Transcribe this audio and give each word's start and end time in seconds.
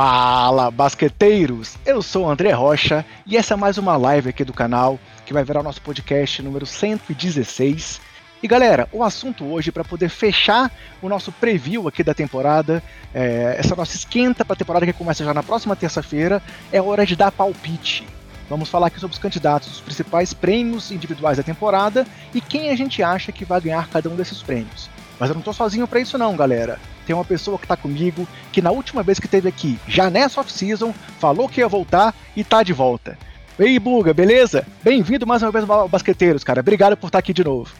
Fala, 0.00 0.70
basqueteiros! 0.70 1.76
Eu 1.84 2.00
sou 2.02 2.26
o 2.26 2.30
André 2.30 2.52
Rocha 2.52 3.04
e 3.26 3.36
essa 3.36 3.54
é 3.54 3.56
mais 3.56 3.78
uma 3.78 3.96
live 3.96 4.28
aqui 4.28 4.44
do 4.44 4.52
canal 4.52 4.96
que 5.26 5.32
vai 5.32 5.42
virar 5.42 5.58
o 5.58 5.62
nosso 5.64 5.82
podcast 5.82 6.40
número 6.40 6.64
116. 6.64 8.00
E 8.40 8.46
galera, 8.46 8.88
o 8.92 9.02
assunto 9.02 9.44
hoje 9.44 9.72
para 9.72 9.82
poder 9.82 10.08
fechar 10.08 10.70
o 11.02 11.08
nosso 11.08 11.32
preview 11.32 11.88
aqui 11.88 12.04
da 12.04 12.14
temporada, 12.14 12.80
é, 13.12 13.56
essa 13.58 13.74
nossa 13.74 13.96
esquenta 13.96 14.44
para 14.44 14.54
a 14.54 14.56
temporada 14.56 14.86
que 14.86 14.92
começa 14.92 15.24
já 15.24 15.34
na 15.34 15.42
próxima 15.42 15.74
terça-feira, 15.74 16.40
é 16.70 16.80
hora 16.80 17.04
de 17.04 17.16
dar 17.16 17.32
palpite. 17.32 18.06
Vamos 18.48 18.68
falar 18.68 18.86
aqui 18.86 19.00
sobre 19.00 19.14
os 19.14 19.20
candidatos, 19.20 19.68
os 19.68 19.80
principais 19.80 20.32
prêmios 20.32 20.92
individuais 20.92 21.38
da 21.38 21.42
temporada 21.42 22.06
e 22.32 22.40
quem 22.40 22.70
a 22.70 22.76
gente 22.76 23.02
acha 23.02 23.32
que 23.32 23.44
vai 23.44 23.60
ganhar 23.60 23.88
cada 23.88 24.08
um 24.08 24.14
desses 24.14 24.44
prêmios. 24.44 24.88
Mas 25.18 25.30
eu 25.30 25.34
não 25.34 25.42
tô 25.42 25.52
sozinho 25.52 25.88
para 25.88 26.00
isso 26.00 26.16
não, 26.16 26.36
galera. 26.36 26.78
Tem 27.06 27.14
uma 27.14 27.24
pessoa 27.24 27.58
que 27.58 27.66
tá 27.66 27.76
comigo, 27.76 28.26
que 28.52 28.62
na 28.62 28.70
última 28.70 29.02
vez 29.02 29.18
que 29.18 29.26
esteve 29.26 29.48
aqui, 29.48 29.78
já 29.88 30.08
nessa 30.10 30.40
off-season, 30.40 30.94
falou 31.18 31.48
que 31.48 31.60
ia 31.60 31.68
voltar 31.68 32.14
e 32.36 32.44
tá 32.44 32.62
de 32.62 32.72
volta. 32.72 33.18
Ei, 33.58 33.78
Buga, 33.78 34.14
beleza? 34.14 34.64
Bem-vindo 34.82 35.26
mais 35.26 35.42
uma 35.42 35.50
vez 35.50 35.68
ao 35.68 35.88
Basqueteiros, 35.88 36.44
cara. 36.44 36.60
Obrigado 36.60 36.96
por 36.96 37.08
estar 37.08 37.18
aqui 37.18 37.32
de 37.32 37.42
novo. 37.42 37.74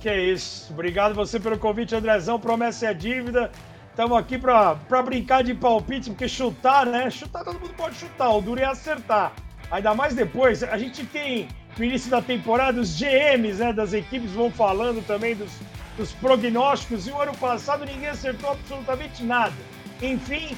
Que 0.00 0.12
isso. 0.12 0.72
Obrigado 0.72 1.14
você 1.14 1.38
pelo 1.38 1.56
convite, 1.56 1.94
Andrezão. 1.94 2.40
Promessa 2.40 2.86
é 2.86 2.94
dívida. 2.94 3.50
Estamos 3.90 4.18
aqui 4.18 4.36
para 4.36 4.74
brincar 5.04 5.44
de 5.44 5.54
palpite, 5.54 6.10
porque 6.10 6.26
chutar, 6.26 6.84
né? 6.84 7.08
Chutar 7.10 7.44
todo 7.44 7.60
mundo 7.60 7.74
pode 7.76 7.94
chutar, 7.94 8.28
o 8.30 8.40
duro 8.40 8.60
é 8.60 8.64
acertar. 8.64 9.32
Ainda 9.70 9.94
mais 9.94 10.14
depois, 10.14 10.64
a 10.64 10.76
gente 10.76 11.06
tem 11.06 11.46
no 11.78 11.84
início 11.84 12.10
da 12.10 12.20
temporada 12.20 12.80
os 12.80 12.98
GMs 12.98 13.60
né, 13.60 13.72
das 13.72 13.92
equipes 13.92 14.32
vão 14.32 14.50
falando 14.50 15.04
também 15.06 15.36
dos, 15.36 15.50
dos 15.96 16.12
prognósticos, 16.12 17.06
e 17.06 17.10
o 17.10 17.20
ano 17.20 17.36
passado 17.36 17.84
ninguém 17.84 18.08
acertou 18.08 18.50
absolutamente 18.50 19.22
nada. 19.22 19.54
Enfim, 20.02 20.56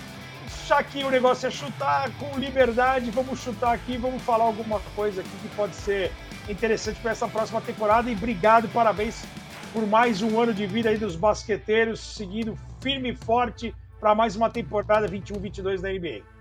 já 0.67 0.83
que 0.83 1.05
o 1.05 1.11
negócio 1.11 1.47
é 1.47 1.51
chutar 1.51 2.11
com 2.19 2.39
liberdade, 2.39 3.11
vamos 3.11 3.41
chutar 3.41 3.75
aqui, 3.75 3.97
vamos 3.97 4.23
falar 4.23 4.45
alguma 4.45 4.81
coisa 4.95 5.21
aqui 5.21 5.31
que 5.43 5.49
pode 5.55 5.77
ser 5.77 6.11
interessante 6.49 6.99
para 7.01 7.13
essa 7.13 7.29
próxima 7.29 7.61
temporada. 7.61 8.11
E 8.11 8.15
obrigado, 8.15 8.69
parabéns 8.69 9.25
por 9.73 9.87
mais 9.87 10.23
um 10.23 10.41
ano 10.41 10.55
de 10.55 10.67
vida 10.67 10.89
aí 10.89 10.97
dos 10.97 11.17
basqueteiros, 11.17 12.01
seguindo 12.01 12.59
firme 12.81 13.11
e 13.11 13.15
forte 13.15 13.75
para 14.01 14.15
mais 14.15 14.37
uma 14.37 14.49
temporada 14.49 15.09
21-22 15.09 15.81
da 15.81 15.91
NBA 15.91 16.36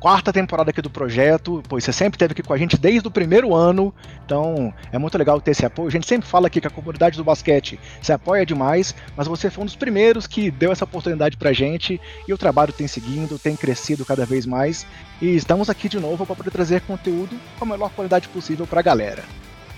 quarta 0.00 0.32
temporada 0.32 0.70
aqui 0.70 0.80
do 0.80 0.90
projeto, 0.90 1.62
pois 1.68 1.84
você 1.84 1.92
sempre 1.92 2.16
esteve 2.16 2.32
aqui 2.32 2.42
com 2.42 2.52
a 2.52 2.58
gente 2.58 2.76
desde 2.76 3.06
o 3.08 3.10
primeiro 3.10 3.54
ano, 3.54 3.92
então 4.24 4.72
é 4.92 4.98
muito 4.98 5.18
legal 5.18 5.40
ter 5.40 5.50
esse 5.50 5.66
apoio. 5.66 5.88
A 5.88 5.90
gente 5.90 6.06
sempre 6.06 6.28
fala 6.28 6.46
aqui 6.46 6.60
que 6.60 6.66
a 6.66 6.70
comunidade 6.70 7.16
do 7.16 7.24
basquete 7.24 7.78
se 8.00 8.12
apoia 8.12 8.46
demais, 8.46 8.94
mas 9.16 9.26
você 9.26 9.50
foi 9.50 9.62
um 9.62 9.66
dos 9.66 9.76
primeiros 9.76 10.26
que 10.26 10.50
deu 10.50 10.70
essa 10.70 10.84
oportunidade 10.84 11.36
pra 11.36 11.52
gente 11.52 12.00
e 12.26 12.32
o 12.32 12.38
trabalho 12.38 12.72
tem 12.72 12.86
seguindo, 12.86 13.38
tem 13.38 13.56
crescido 13.56 14.04
cada 14.04 14.24
vez 14.24 14.46
mais 14.46 14.86
e 15.20 15.34
estamos 15.34 15.68
aqui 15.68 15.88
de 15.88 15.98
novo 15.98 16.24
para 16.24 16.36
poder 16.36 16.50
trazer 16.50 16.80
conteúdo 16.82 17.36
com 17.58 17.64
a 17.64 17.68
melhor 17.68 17.90
qualidade 17.90 18.28
possível 18.28 18.66
pra 18.66 18.82
galera. 18.82 19.24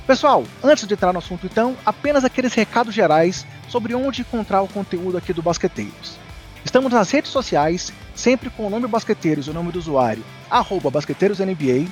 Pessoal, 0.07 0.45
antes 0.63 0.87
de 0.87 0.95
entrar 0.95 1.13
no 1.13 1.19
assunto 1.19 1.47
então, 1.47 1.77
apenas 1.87 2.25
aqueles 2.25 2.53
recados 2.53 2.95
gerais 2.95 3.47
sobre 3.69 3.95
onde 3.95 4.23
encontrar 4.23 4.61
o 4.61 4.69
conteúdo 4.69 5.17
aqui 5.17 5.33
do 5.33 5.43
Basqueteiros. 5.43 6.19
Estamos 6.65 6.93
nas 6.93 7.11
redes 7.11 7.31
sociais, 7.31 7.93
sempre 8.15 8.51
com 8.51 8.67
o 8.67 8.71
nome 8.71 8.87
Basqueteiros 8.87 9.47
e 9.47 9.51
o 9.51 9.55
nome 9.55 9.73
do 9.73 9.79
usuário, 9.79 10.23
arroba 10.51 10.91
BasqueteirosNBA. 10.91 11.89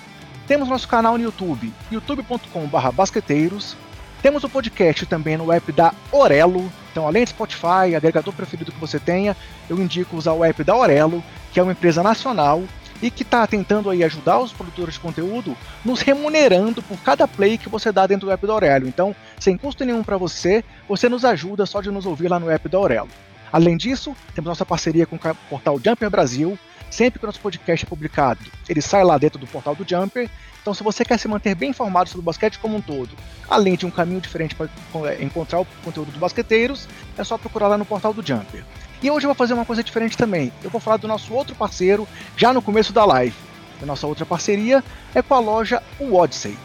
Temos 0.46 0.68
nosso 0.68 0.86
canal 0.86 1.16
no 1.16 1.24
YouTube, 1.24 1.72
youtube.com.br 1.90 2.90
basqueteiros. 2.92 3.76
Temos 4.20 4.44
o 4.44 4.48
podcast 4.48 5.06
também 5.06 5.36
no 5.36 5.52
app 5.52 5.70
da 5.72 5.92
Orelo. 6.10 6.70
Então, 6.90 7.06
além 7.06 7.24
de 7.24 7.30
Spotify, 7.30 7.94
agregador 7.96 8.34
preferido 8.34 8.72
que 8.72 8.80
você 8.80 8.98
tenha, 8.98 9.36
eu 9.70 9.78
indico 9.78 10.16
usar 10.16 10.32
o 10.32 10.44
app 10.44 10.62
da 10.64 10.76
Orelo, 10.76 11.22
que 11.52 11.60
é 11.60 11.62
uma 11.62 11.72
empresa 11.72 12.02
nacional 12.02 12.62
e 13.00 13.10
que 13.10 13.22
está 13.22 13.46
tentando 13.46 13.88
aí 13.88 14.02
ajudar 14.02 14.38
os 14.40 14.52
produtores 14.52 14.94
de 14.94 15.00
conteúdo, 15.00 15.56
nos 15.84 16.00
remunerando 16.00 16.82
por 16.82 16.98
cada 16.98 17.28
play 17.28 17.56
que 17.56 17.68
você 17.68 17.92
dá 17.92 18.06
dentro 18.06 18.26
do 18.26 18.32
app 18.32 18.46
da 18.46 18.52
Aurelo. 18.52 18.88
Então, 18.88 19.14
sem 19.38 19.56
custo 19.56 19.84
nenhum 19.84 20.02
para 20.02 20.16
você, 20.16 20.64
você 20.88 21.08
nos 21.08 21.24
ajuda 21.24 21.64
só 21.64 21.80
de 21.80 21.90
nos 21.90 22.06
ouvir 22.06 22.28
lá 22.28 22.40
no 22.40 22.50
app 22.50 22.68
da 22.68 22.78
Aurelo. 22.78 23.08
Além 23.52 23.76
disso, 23.76 24.14
temos 24.34 24.48
nossa 24.48 24.66
parceria 24.66 25.06
com 25.06 25.16
o 25.16 25.34
portal 25.48 25.80
Jumper 25.82 26.10
Brasil. 26.10 26.58
Sempre 26.90 27.18
que 27.18 27.26
o 27.26 27.28
nosso 27.28 27.40
podcast 27.40 27.84
é 27.84 27.88
publicado, 27.88 28.40
ele 28.66 28.80
sai 28.80 29.04
lá 29.04 29.18
dentro 29.18 29.38
do 29.38 29.46
portal 29.46 29.74
do 29.74 29.86
Jumper. 29.86 30.28
Então, 30.60 30.72
se 30.72 30.82
você 30.82 31.04
quer 31.04 31.18
se 31.18 31.28
manter 31.28 31.54
bem 31.54 31.70
informado 31.70 32.08
sobre 32.08 32.22
o 32.22 32.24
basquete 32.24 32.58
como 32.58 32.76
um 32.76 32.80
todo, 32.80 33.10
além 33.48 33.76
de 33.76 33.84
um 33.84 33.90
caminho 33.90 34.20
diferente 34.20 34.54
para 34.54 34.68
é, 35.06 35.22
encontrar 35.22 35.60
o 35.60 35.66
conteúdo 35.84 36.10
dos 36.10 36.20
basqueteiros, 36.20 36.88
é 37.16 37.24
só 37.24 37.36
procurar 37.36 37.68
lá 37.68 37.78
no 37.78 37.84
portal 37.84 38.14
do 38.14 38.26
Jumper. 38.26 38.64
E 39.02 39.10
hoje 39.10 39.26
eu 39.26 39.28
vou 39.28 39.34
fazer 39.34 39.54
uma 39.54 39.64
coisa 39.64 39.82
diferente 39.82 40.16
também. 40.16 40.52
Eu 40.62 40.70
vou 40.70 40.80
falar 40.80 40.96
do 40.96 41.06
nosso 41.06 41.32
outro 41.32 41.54
parceiro 41.54 42.08
já 42.36 42.52
no 42.52 42.62
começo 42.62 42.92
da 42.92 43.04
live. 43.04 43.36
A 43.80 43.86
nossa 43.86 44.06
outra 44.06 44.26
parceria 44.26 44.82
é 45.14 45.22
com 45.22 45.34
a 45.34 45.38
loja 45.38 45.82
Odyssey. 46.00 46.56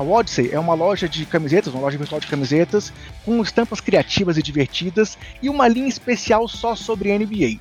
A 0.00 0.02
Odyssey 0.02 0.48
é 0.50 0.58
uma 0.58 0.72
loja 0.72 1.06
de 1.06 1.26
camisetas, 1.26 1.74
uma 1.74 1.82
loja 1.82 1.98
virtual 1.98 2.22
de 2.22 2.26
camisetas, 2.26 2.90
com 3.22 3.42
estampas 3.42 3.82
criativas 3.82 4.38
e 4.38 4.42
divertidas 4.42 5.18
e 5.42 5.50
uma 5.50 5.68
linha 5.68 5.88
especial 5.88 6.48
só 6.48 6.74
sobre 6.74 7.12
NBA. 7.18 7.60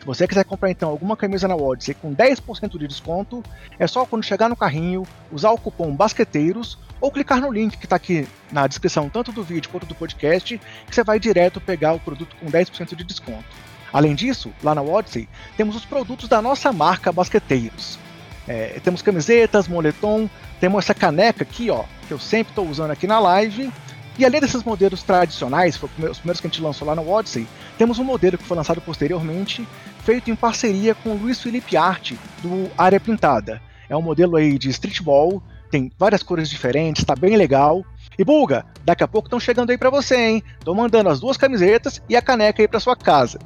Se 0.00 0.04
você 0.04 0.26
quiser 0.26 0.44
comprar 0.44 0.68
então 0.68 0.90
alguma 0.90 1.16
camisa 1.16 1.46
na 1.46 1.54
Odyssey 1.54 1.94
com 1.94 2.12
10% 2.12 2.76
de 2.76 2.88
desconto, 2.88 3.40
é 3.78 3.86
só 3.86 4.04
quando 4.04 4.24
chegar 4.24 4.48
no 4.48 4.56
carrinho 4.56 5.04
usar 5.30 5.52
o 5.52 5.58
cupom 5.58 5.94
BASQUETEIROS 5.94 6.76
ou 7.00 7.12
clicar 7.12 7.40
no 7.40 7.52
link 7.52 7.78
que 7.78 7.86
está 7.86 7.94
aqui 7.94 8.26
na 8.50 8.66
descrição 8.66 9.08
tanto 9.08 9.30
do 9.30 9.44
vídeo 9.44 9.70
quanto 9.70 9.86
do 9.86 9.94
podcast, 9.94 10.60
que 10.88 10.92
você 10.92 11.04
vai 11.04 11.20
direto 11.20 11.60
pegar 11.60 11.92
o 11.92 12.00
produto 12.00 12.34
com 12.40 12.50
10% 12.50 12.96
de 12.96 13.04
desconto. 13.04 13.44
Além 13.92 14.16
disso, 14.16 14.52
lá 14.60 14.74
na 14.74 14.82
Odyssey, 14.82 15.28
temos 15.56 15.76
os 15.76 15.84
produtos 15.84 16.28
da 16.28 16.42
nossa 16.42 16.72
marca 16.72 17.12
Basqueteiros. 17.12 17.96
É, 18.46 18.80
temos 18.82 19.02
camisetas, 19.02 19.66
moletom, 19.66 20.28
temos 20.60 20.84
essa 20.84 20.94
caneca 20.94 21.42
aqui, 21.42 21.70
ó, 21.70 21.84
que 22.06 22.12
eu 22.12 22.18
sempre 22.18 22.52
estou 22.52 22.66
usando 22.68 22.90
aqui 22.90 23.06
na 23.06 23.18
live. 23.18 23.72
E 24.18 24.24
além 24.24 24.40
desses 24.40 24.62
modelos 24.62 25.02
tradicionais, 25.02 25.80
os 25.82 25.90
primeiros 25.90 26.40
que 26.40 26.46
a 26.46 26.50
gente 26.50 26.62
lançou 26.62 26.88
lá 26.88 26.94
no 26.94 27.06
Odyssey, 27.06 27.46
temos 27.76 27.98
um 27.98 28.04
modelo 28.04 28.38
que 28.38 28.44
foi 28.44 28.56
lançado 28.56 28.80
posteriormente, 28.80 29.66
feito 30.04 30.30
em 30.30 30.36
parceria 30.36 30.94
com 30.94 31.10
o 31.10 31.18
Luiz 31.18 31.42
Felipe 31.42 31.76
Arte, 31.76 32.18
do 32.42 32.70
Área 32.78 32.98
Pintada. 32.98 33.60
É 33.88 33.96
um 33.96 34.00
modelo 34.00 34.36
aí 34.36 34.58
de 34.58 34.70
streetball, 34.70 35.42
tem 35.70 35.92
várias 35.98 36.22
cores 36.22 36.48
diferentes, 36.48 37.02
está 37.02 37.14
bem 37.14 37.36
legal. 37.36 37.84
E 38.18 38.24
Bulga, 38.24 38.64
daqui 38.84 39.04
a 39.04 39.08
pouco 39.08 39.26
estão 39.26 39.38
chegando 39.38 39.70
aí 39.70 39.76
para 39.76 39.90
você, 39.90 40.16
hein? 40.16 40.42
Estou 40.58 40.74
mandando 40.74 41.10
as 41.10 41.20
duas 41.20 41.36
camisetas 41.36 42.00
e 42.08 42.16
a 42.16 42.22
caneca 42.22 42.62
aí 42.62 42.68
para 42.68 42.80
sua 42.80 42.96
casa. 42.96 43.38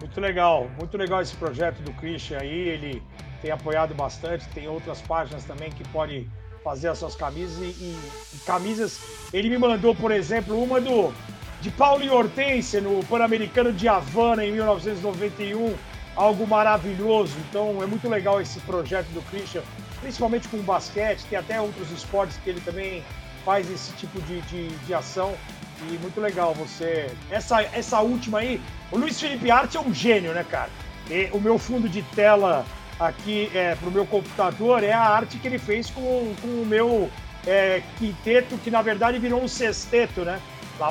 Muito 0.00 0.20
legal, 0.20 0.68
muito 0.76 0.96
legal 0.96 1.20
esse 1.22 1.36
projeto 1.36 1.80
do 1.82 1.92
Christian 1.92 2.38
aí, 2.38 2.68
ele 2.68 3.02
tem 3.40 3.50
apoiado 3.50 3.94
bastante, 3.94 4.46
tem 4.48 4.68
outras 4.68 5.00
páginas 5.00 5.44
também 5.44 5.70
que 5.70 5.86
pode 5.88 6.28
fazer 6.62 6.88
as 6.88 6.98
suas 6.98 7.14
camisas 7.14 7.58
e, 7.58 7.64
e, 7.64 7.98
camisas. 8.44 9.00
Ele 9.32 9.48
me 9.48 9.58
mandou, 9.58 9.94
por 9.94 10.12
exemplo, 10.12 10.62
uma 10.62 10.80
do 10.80 11.12
de 11.60 11.70
Paulo 11.70 12.02
e 12.02 12.08
Hortência 12.08 12.80
no 12.80 13.04
Pan-Americano 13.04 13.70
de 13.72 13.86
Havana 13.86 14.44
em 14.44 14.52
1991, 14.52 15.74
algo 16.16 16.46
maravilhoso. 16.46 17.36
Então 17.48 17.82
é 17.82 17.86
muito 17.86 18.08
legal 18.08 18.40
esse 18.40 18.58
projeto 18.60 19.08
do 19.08 19.20
Christian, 19.30 19.62
principalmente 20.00 20.48
com 20.48 20.58
basquete, 20.58 21.24
tem 21.28 21.38
até 21.38 21.60
outros 21.60 21.90
esportes 21.90 22.38
que 22.38 22.48
ele 22.48 22.60
também 22.60 23.02
faz 23.44 23.70
esse 23.70 23.92
tipo 23.92 24.20
de, 24.22 24.40
de, 24.42 24.68
de 24.68 24.94
ação. 24.94 25.34
E 25.82 25.98
muito 25.98 26.20
legal 26.20 26.54
você. 26.54 27.10
Essa, 27.30 27.62
essa 27.62 28.00
última 28.00 28.40
aí, 28.40 28.60
o 28.92 28.98
Luiz 28.98 29.18
Felipe 29.18 29.50
Arte 29.50 29.78
é 29.78 29.80
um 29.80 29.94
gênio, 29.94 30.34
né, 30.34 30.44
cara? 30.44 30.68
E 31.10 31.30
o 31.32 31.40
meu 31.40 31.58
fundo 31.58 31.88
de 31.88 32.02
tela 32.02 32.66
aqui 33.00 33.50
é, 33.54 33.74
para 33.74 33.88
o 33.88 33.92
meu 33.92 34.06
computador 34.06 34.84
é 34.84 34.92
a 34.92 35.00
arte 35.00 35.38
que 35.38 35.48
ele 35.48 35.58
fez 35.58 35.88
com, 35.90 36.34
com 36.40 36.46
o 36.46 36.66
meu 36.66 37.10
é, 37.46 37.82
quinteto, 37.98 38.58
que 38.58 38.70
na 38.70 38.82
verdade 38.82 39.18
virou 39.18 39.42
um 39.42 39.48
sexteto, 39.48 40.20
né? 40.20 40.40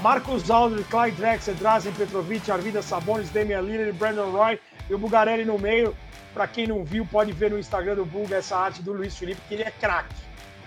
Marcos 0.01 0.51
Aldridge, 0.51 0.87
Clyde 0.89 1.17
Drexler, 1.17 1.55
Drazen 1.55 1.91
Petrovic, 1.93 2.51
Arvida 2.51 2.81
Sabonis, 2.81 3.29
Damian 3.29 3.61
Lillard, 3.61 3.91
Brandon 3.93 4.29
Roy 4.29 4.59
e 4.87 4.93
o 4.93 4.99
Bugarelli 4.99 5.45
no 5.45 5.57
meio. 5.57 5.95
Para 6.31 6.45
quem 6.45 6.67
não 6.67 6.83
viu, 6.83 7.05
pode 7.05 7.31
ver 7.31 7.49
no 7.49 7.57
Instagram 7.57 7.95
do 7.95 8.05
Bulga 8.05 8.35
essa 8.35 8.55
arte 8.55 8.83
do 8.83 8.93
Luiz 8.93 9.17
Felipe, 9.17 9.41
que 9.47 9.55
ele 9.55 9.63
é 9.63 9.71
craque. 9.71 10.13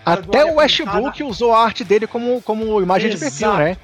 Até 0.04 0.44
o 0.44 0.56
Westbrook 0.56 1.22
usou 1.22 1.54
a 1.54 1.62
arte 1.62 1.84
dele 1.84 2.08
como, 2.08 2.42
como 2.42 2.82
imagem 2.82 3.12
Exato. 3.12 3.24
de 3.24 3.30
perfil, 3.30 3.54
né? 3.54 3.76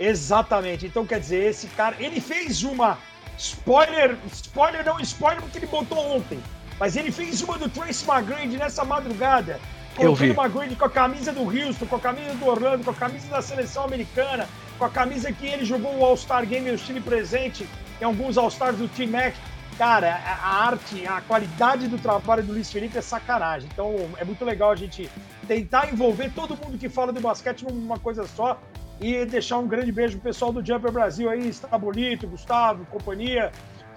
Exatamente. 0.00 0.86
Então, 0.86 1.06
quer 1.06 1.20
dizer, 1.20 1.44
esse 1.44 1.68
cara, 1.68 1.94
ele 2.00 2.20
fez 2.20 2.64
uma 2.64 2.98
spoiler, 3.38 4.16
spoiler 4.32 4.84
não 4.84 4.98
spoiler 4.98 5.40
porque 5.40 5.58
ele 5.58 5.66
botou 5.66 6.16
ontem. 6.16 6.42
Mas 6.82 6.96
ele 6.96 7.12
fez 7.12 7.40
uma 7.42 7.56
do 7.56 7.68
Trace 7.68 8.04
McGrady 8.04 8.56
nessa 8.56 8.84
madrugada. 8.84 9.60
Colocando 9.94 10.32
o 10.32 10.42
McGrady 10.42 10.74
com 10.74 10.84
a 10.84 10.90
camisa 10.90 11.32
do 11.32 11.42
Houston, 11.42 11.86
com 11.86 11.94
a 11.94 12.00
camisa 12.00 12.34
do 12.34 12.44
Orlando, 12.44 12.82
com 12.82 12.90
a 12.90 12.94
camisa 12.94 13.28
da 13.28 13.40
seleção 13.40 13.84
americana, 13.84 14.48
com 14.76 14.84
a 14.84 14.90
camisa 14.90 15.30
que 15.30 15.46
ele 15.46 15.64
jogou 15.64 15.96
o 15.96 16.04
All-Star 16.04 16.44
Game 16.44 16.68
e 16.68 16.72
o 16.72 16.76
time 16.76 17.00
presente 17.00 17.68
em 18.00 18.04
alguns 18.04 18.36
All-Stars 18.36 18.78
do 18.78 18.88
Team 18.88 19.10
Mac. 19.10 19.32
Cara, 19.78 20.12
a 20.26 20.66
arte, 20.66 21.06
a 21.06 21.20
qualidade 21.20 21.86
do 21.86 21.98
trabalho 21.98 22.42
do 22.42 22.52
Luiz 22.52 22.68
Felipe 22.68 22.98
é 22.98 23.00
sacanagem. 23.00 23.68
Então 23.72 23.94
é 24.16 24.24
muito 24.24 24.44
legal 24.44 24.72
a 24.72 24.76
gente 24.76 25.08
tentar 25.46 25.88
envolver 25.88 26.32
todo 26.34 26.56
mundo 26.56 26.76
que 26.78 26.88
fala 26.88 27.12
do 27.12 27.20
basquete 27.20 27.62
numa 27.62 28.00
coisa 28.00 28.26
só 28.26 28.60
e 29.00 29.24
deixar 29.24 29.58
um 29.58 29.68
grande 29.68 29.92
beijo 29.92 30.14
pro 30.14 30.32
pessoal 30.32 30.52
do 30.52 30.66
Jumper 30.66 30.90
Brasil 30.90 31.30
aí, 31.30 31.48
Estabulito, 31.48 32.26
Gustavo, 32.26 32.84
companhia, 32.86 33.52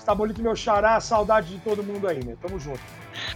Sabolito, 0.06 0.40
meu 0.40 0.56
xará, 0.56 1.00
saudade 1.00 1.50
de 1.50 1.58
todo 1.58 1.84
mundo 1.84 2.08
aí, 2.08 2.24
né? 2.24 2.36
Tamo 2.40 2.60
junto. 2.60 2.80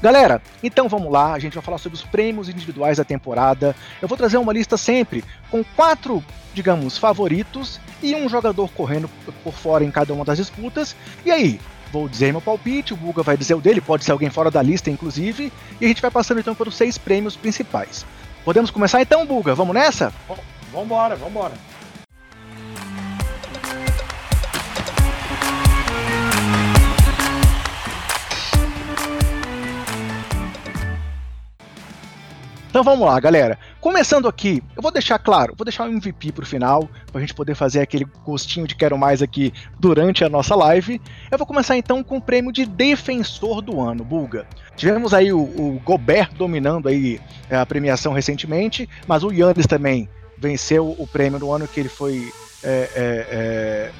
Galera, 0.01 0.39
então 0.61 0.87
vamos 0.87 1.11
lá, 1.11 1.33
a 1.33 1.39
gente 1.39 1.53
vai 1.53 1.63
falar 1.63 1.79
sobre 1.79 1.95
os 1.95 2.03
prêmios 2.03 2.47
individuais 2.47 2.97
da 2.97 3.03
temporada. 3.03 3.75
Eu 3.99 4.07
vou 4.07 4.15
trazer 4.15 4.37
uma 4.37 4.53
lista 4.53 4.77
sempre 4.77 5.23
com 5.49 5.63
quatro, 5.75 6.23
digamos, 6.53 6.95
favoritos 6.95 7.81
e 8.03 8.13
um 8.13 8.29
jogador 8.29 8.69
correndo 8.69 9.09
por 9.43 9.53
fora 9.53 9.83
em 9.83 9.89
cada 9.89 10.13
uma 10.13 10.23
das 10.23 10.37
disputas. 10.37 10.95
E 11.25 11.31
aí, 11.31 11.59
vou 11.91 12.07
dizer 12.07 12.31
meu 12.31 12.41
palpite, 12.41 12.93
o 12.93 12.97
Buga 12.97 13.23
vai 13.23 13.35
dizer 13.35 13.55
o 13.55 13.61
dele, 13.61 13.81
pode 13.81 14.05
ser 14.05 14.11
alguém 14.11 14.29
fora 14.29 14.51
da 14.51 14.61
lista, 14.61 14.91
inclusive, 14.91 15.51
e 15.81 15.85
a 15.85 15.87
gente 15.87 16.03
vai 16.03 16.11
passando 16.11 16.39
então 16.39 16.53
pelos 16.53 16.75
seis 16.75 16.99
prêmios 16.99 17.35
principais. 17.35 18.05
Podemos 18.45 18.69
começar 18.69 19.01
então, 19.01 19.25
Buga? 19.25 19.55
Vamos 19.55 19.73
nessa? 19.73 20.13
Vambora, 20.71 21.15
vambora. 21.15 21.53
Então 32.69 32.83
vamos 32.83 33.07
lá, 33.07 33.19
galera. 33.19 33.57
Começando 33.81 34.27
aqui, 34.27 34.61
eu 34.75 34.81
vou 34.81 34.91
deixar 34.91 35.17
claro, 35.17 35.55
vou 35.57 35.65
deixar 35.65 35.85
o 35.85 35.91
MVP 35.91 36.31
pro 36.31 36.45
final, 36.45 36.87
pra 37.11 37.19
gente 37.19 37.33
poder 37.33 37.55
fazer 37.55 37.81
aquele 37.81 38.05
gostinho 38.23 38.67
de 38.67 38.75
quero 38.75 38.95
mais 38.95 39.23
aqui 39.23 39.51
durante 39.79 40.23
a 40.23 40.29
nossa 40.29 40.55
live. 40.55 41.01
Eu 41.31 41.37
vou 41.39 41.47
começar 41.47 41.75
então 41.77 42.03
com 42.03 42.17
o 42.17 42.21
prêmio 42.21 42.51
de 42.51 42.67
defensor 42.67 43.63
do 43.63 43.81
ano, 43.81 44.03
Bulga. 44.03 44.45
Tivemos 44.75 45.15
aí 45.15 45.33
o, 45.33 45.39
o 45.39 45.81
Gobert 45.83 46.31
dominando 46.35 46.87
aí 46.87 47.19
é, 47.49 47.57
a 47.57 47.65
premiação 47.65 48.13
recentemente, 48.13 48.87
mas 49.07 49.23
o 49.23 49.31
Yannis 49.31 49.65
também 49.65 50.07
venceu 50.37 50.95
o 50.95 51.07
prêmio 51.07 51.39
do 51.39 51.51
ano 51.51 51.67
que 51.67 51.79
ele 51.79 51.89
foi 51.89 52.31
é, 52.63 52.89
é, 52.95 53.91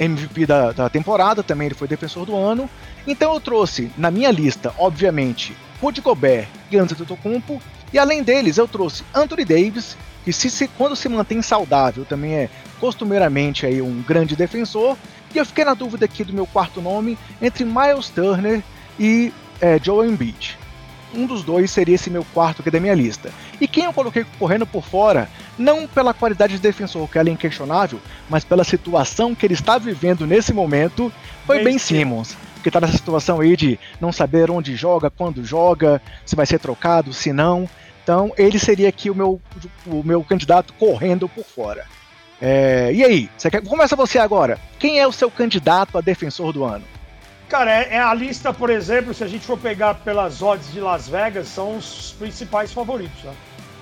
é 0.00 0.04
MVP 0.04 0.46
da, 0.46 0.72
da 0.72 0.88
temporada, 0.88 1.42
também 1.42 1.66
ele 1.66 1.74
foi 1.74 1.86
defensor 1.86 2.24
do 2.24 2.34
ano. 2.34 2.68
Então 3.06 3.34
eu 3.34 3.40
trouxe 3.40 3.92
na 3.98 4.10
minha 4.10 4.30
lista, 4.30 4.72
obviamente, 4.78 5.54
Rudy 5.82 6.00
Gobert 6.00 6.48
Giannis 6.70 6.92
Antetokounmpo, 6.92 7.60
e 7.92 7.98
além 7.98 8.22
deles, 8.22 8.56
eu 8.56 8.68
trouxe 8.68 9.04
Anthony 9.14 9.44
Davis, 9.44 9.96
que 10.24 10.32
se, 10.32 10.50
se, 10.50 10.68
quando 10.68 10.94
se 10.94 11.08
mantém 11.08 11.42
saudável 11.42 12.04
também 12.04 12.34
é 12.34 12.50
costumeiramente 12.78 13.66
aí 13.66 13.82
um 13.82 14.02
grande 14.02 14.36
defensor. 14.36 14.96
E 15.34 15.38
eu 15.38 15.46
fiquei 15.46 15.64
na 15.64 15.74
dúvida 15.74 16.04
aqui 16.04 16.24
do 16.24 16.32
meu 16.32 16.46
quarto 16.46 16.80
nome 16.80 17.18
entre 17.40 17.64
Miles 17.64 18.08
Turner 18.10 18.62
e 18.98 19.32
é, 19.60 19.78
Joel 19.82 20.10
Embiid. 20.10 20.58
Um 21.12 21.26
dos 21.26 21.42
dois 21.42 21.70
seria 21.70 21.96
esse 21.96 22.08
meu 22.08 22.24
quarto 22.32 22.60
aqui 22.60 22.70
da 22.70 22.78
minha 22.78 22.94
lista. 22.94 23.32
E 23.60 23.66
quem 23.66 23.84
eu 23.84 23.92
coloquei 23.92 24.24
correndo 24.38 24.64
por 24.64 24.84
fora, 24.84 25.28
não 25.58 25.86
pela 25.86 26.14
qualidade 26.14 26.54
de 26.54 26.60
defensor, 26.60 27.08
que 27.08 27.18
ela 27.18 27.28
é 27.28 27.32
inquestionável, 27.32 28.00
mas 28.28 28.44
pela 28.44 28.62
situação 28.62 29.34
que 29.34 29.44
ele 29.44 29.54
está 29.54 29.76
vivendo 29.76 30.26
nesse 30.26 30.52
momento, 30.52 31.12
foi 31.46 31.64
Ben 31.64 31.78
Simmons 31.78 32.36
que 32.62 32.68
está 32.68 32.80
nessa 32.80 32.96
situação 32.96 33.40
aí 33.40 33.56
de 33.56 33.78
não 34.00 34.12
saber 34.12 34.50
onde 34.50 34.76
joga, 34.76 35.10
quando 35.10 35.44
joga, 35.44 36.00
se 36.24 36.36
vai 36.36 36.46
ser 36.46 36.58
trocado, 36.58 37.12
se 37.12 37.32
não. 37.32 37.68
Então, 38.10 38.32
ele 38.36 38.58
seria 38.58 38.88
aqui 38.88 39.08
o 39.08 39.14
meu, 39.14 39.40
o 39.86 40.02
meu 40.02 40.24
candidato 40.24 40.72
correndo 40.72 41.28
por 41.28 41.44
fora. 41.44 41.86
É, 42.42 42.90
e 42.92 43.04
aí, 43.04 43.30
você 43.38 43.48
quer, 43.48 43.62
começa 43.62 43.94
você 43.94 44.18
agora. 44.18 44.58
Quem 44.80 44.98
é 44.98 45.06
o 45.06 45.12
seu 45.12 45.30
candidato 45.30 45.96
a 45.96 46.00
defensor 46.00 46.52
do 46.52 46.64
ano? 46.64 46.84
Cara, 47.48 47.70
é, 47.70 47.94
é, 47.94 48.00
a 48.00 48.12
lista, 48.12 48.52
por 48.52 48.68
exemplo, 48.68 49.14
se 49.14 49.22
a 49.22 49.28
gente 49.28 49.46
for 49.46 49.56
pegar 49.56 49.94
pelas 49.94 50.42
odds 50.42 50.72
de 50.72 50.80
Las 50.80 51.08
Vegas, 51.08 51.46
são 51.46 51.76
os 51.76 52.16
principais 52.18 52.72
favoritos. 52.72 53.22
Né? 53.22 53.32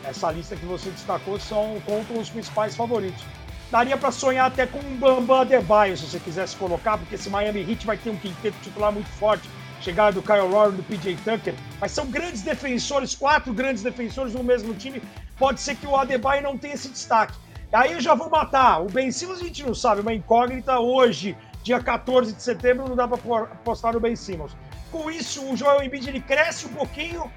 Essa 0.05 0.31
lista 0.31 0.55
que 0.57 0.67
você 0.67 0.91
destacou 0.91 1.41
são 1.41 1.81
contam 1.87 2.21
os 2.21 2.29
principais 2.29 2.77
favoritos 2.77 3.25
daria 3.71 3.97
para 3.97 4.11
sonhar 4.11 4.47
até 4.47 4.67
com 4.67 4.79
um 4.79 4.97
Bambam 4.97 5.41
Adebayo, 5.41 5.97
se 5.97 6.07
você 6.07 6.19
quisesse 6.19 6.57
colocar, 6.57 6.97
porque 6.97 7.15
esse 7.15 7.29
Miami 7.29 7.61
Heat 7.61 7.87
vai 7.87 7.97
ter 7.97 8.11
um 8.11 8.17
quinteto 8.17 8.57
titular 8.63 8.91
muito 8.93 9.09
forte, 9.11 9.49
chegada 9.81 10.13
do 10.13 10.23
Kyle 10.23 10.49
Lowry, 10.49 10.77
do 10.77 10.83
PJ 10.83 11.17
Tucker, 11.25 11.55
mas 11.81 11.93
são 11.93 12.07
grandes 12.07 12.43
defensores, 12.43 13.15
quatro 13.15 13.53
grandes 13.53 13.83
defensores 13.83 14.35
no 14.35 14.43
mesmo 14.43 14.75
time, 14.75 15.03
pode 15.39 15.61
ser 15.61 15.77
que 15.77 15.87
o 15.87 15.97
Adebayo 15.97 16.43
não 16.43 16.59
tenha 16.59 16.75
esse 16.75 16.89
destaque. 16.89 17.35
Aí 17.73 17.93
eu 17.93 18.01
já 18.01 18.15
vou 18.15 18.31
matar, 18.31 18.81
o 18.81 18.87
Ben 18.87 19.11
Simmons 19.11 19.41
a 19.41 19.45
gente 19.45 19.63
não 19.63 19.75
sabe, 19.75 20.01
uma 20.01 20.15
incógnita 20.15 20.79
hoje, 20.79 21.37
dia 21.63 21.81
14 21.81 22.33
de 22.33 22.43
setembro, 22.43 22.89
não 22.89 22.97
dá 22.97 23.07
para 23.07 23.19
apostar 23.43 23.93
no 23.93 24.01
Ben 24.01 24.17
Simmons. 24.17 24.57
Com 24.91 25.11
isso, 25.11 25.45
o 25.45 25.57
Joel 25.57 25.83
Embiid 25.83 26.09
ele 26.09 26.21
cresce 26.21 26.67
um 26.67 26.71
pouquinho, 26.71 27.31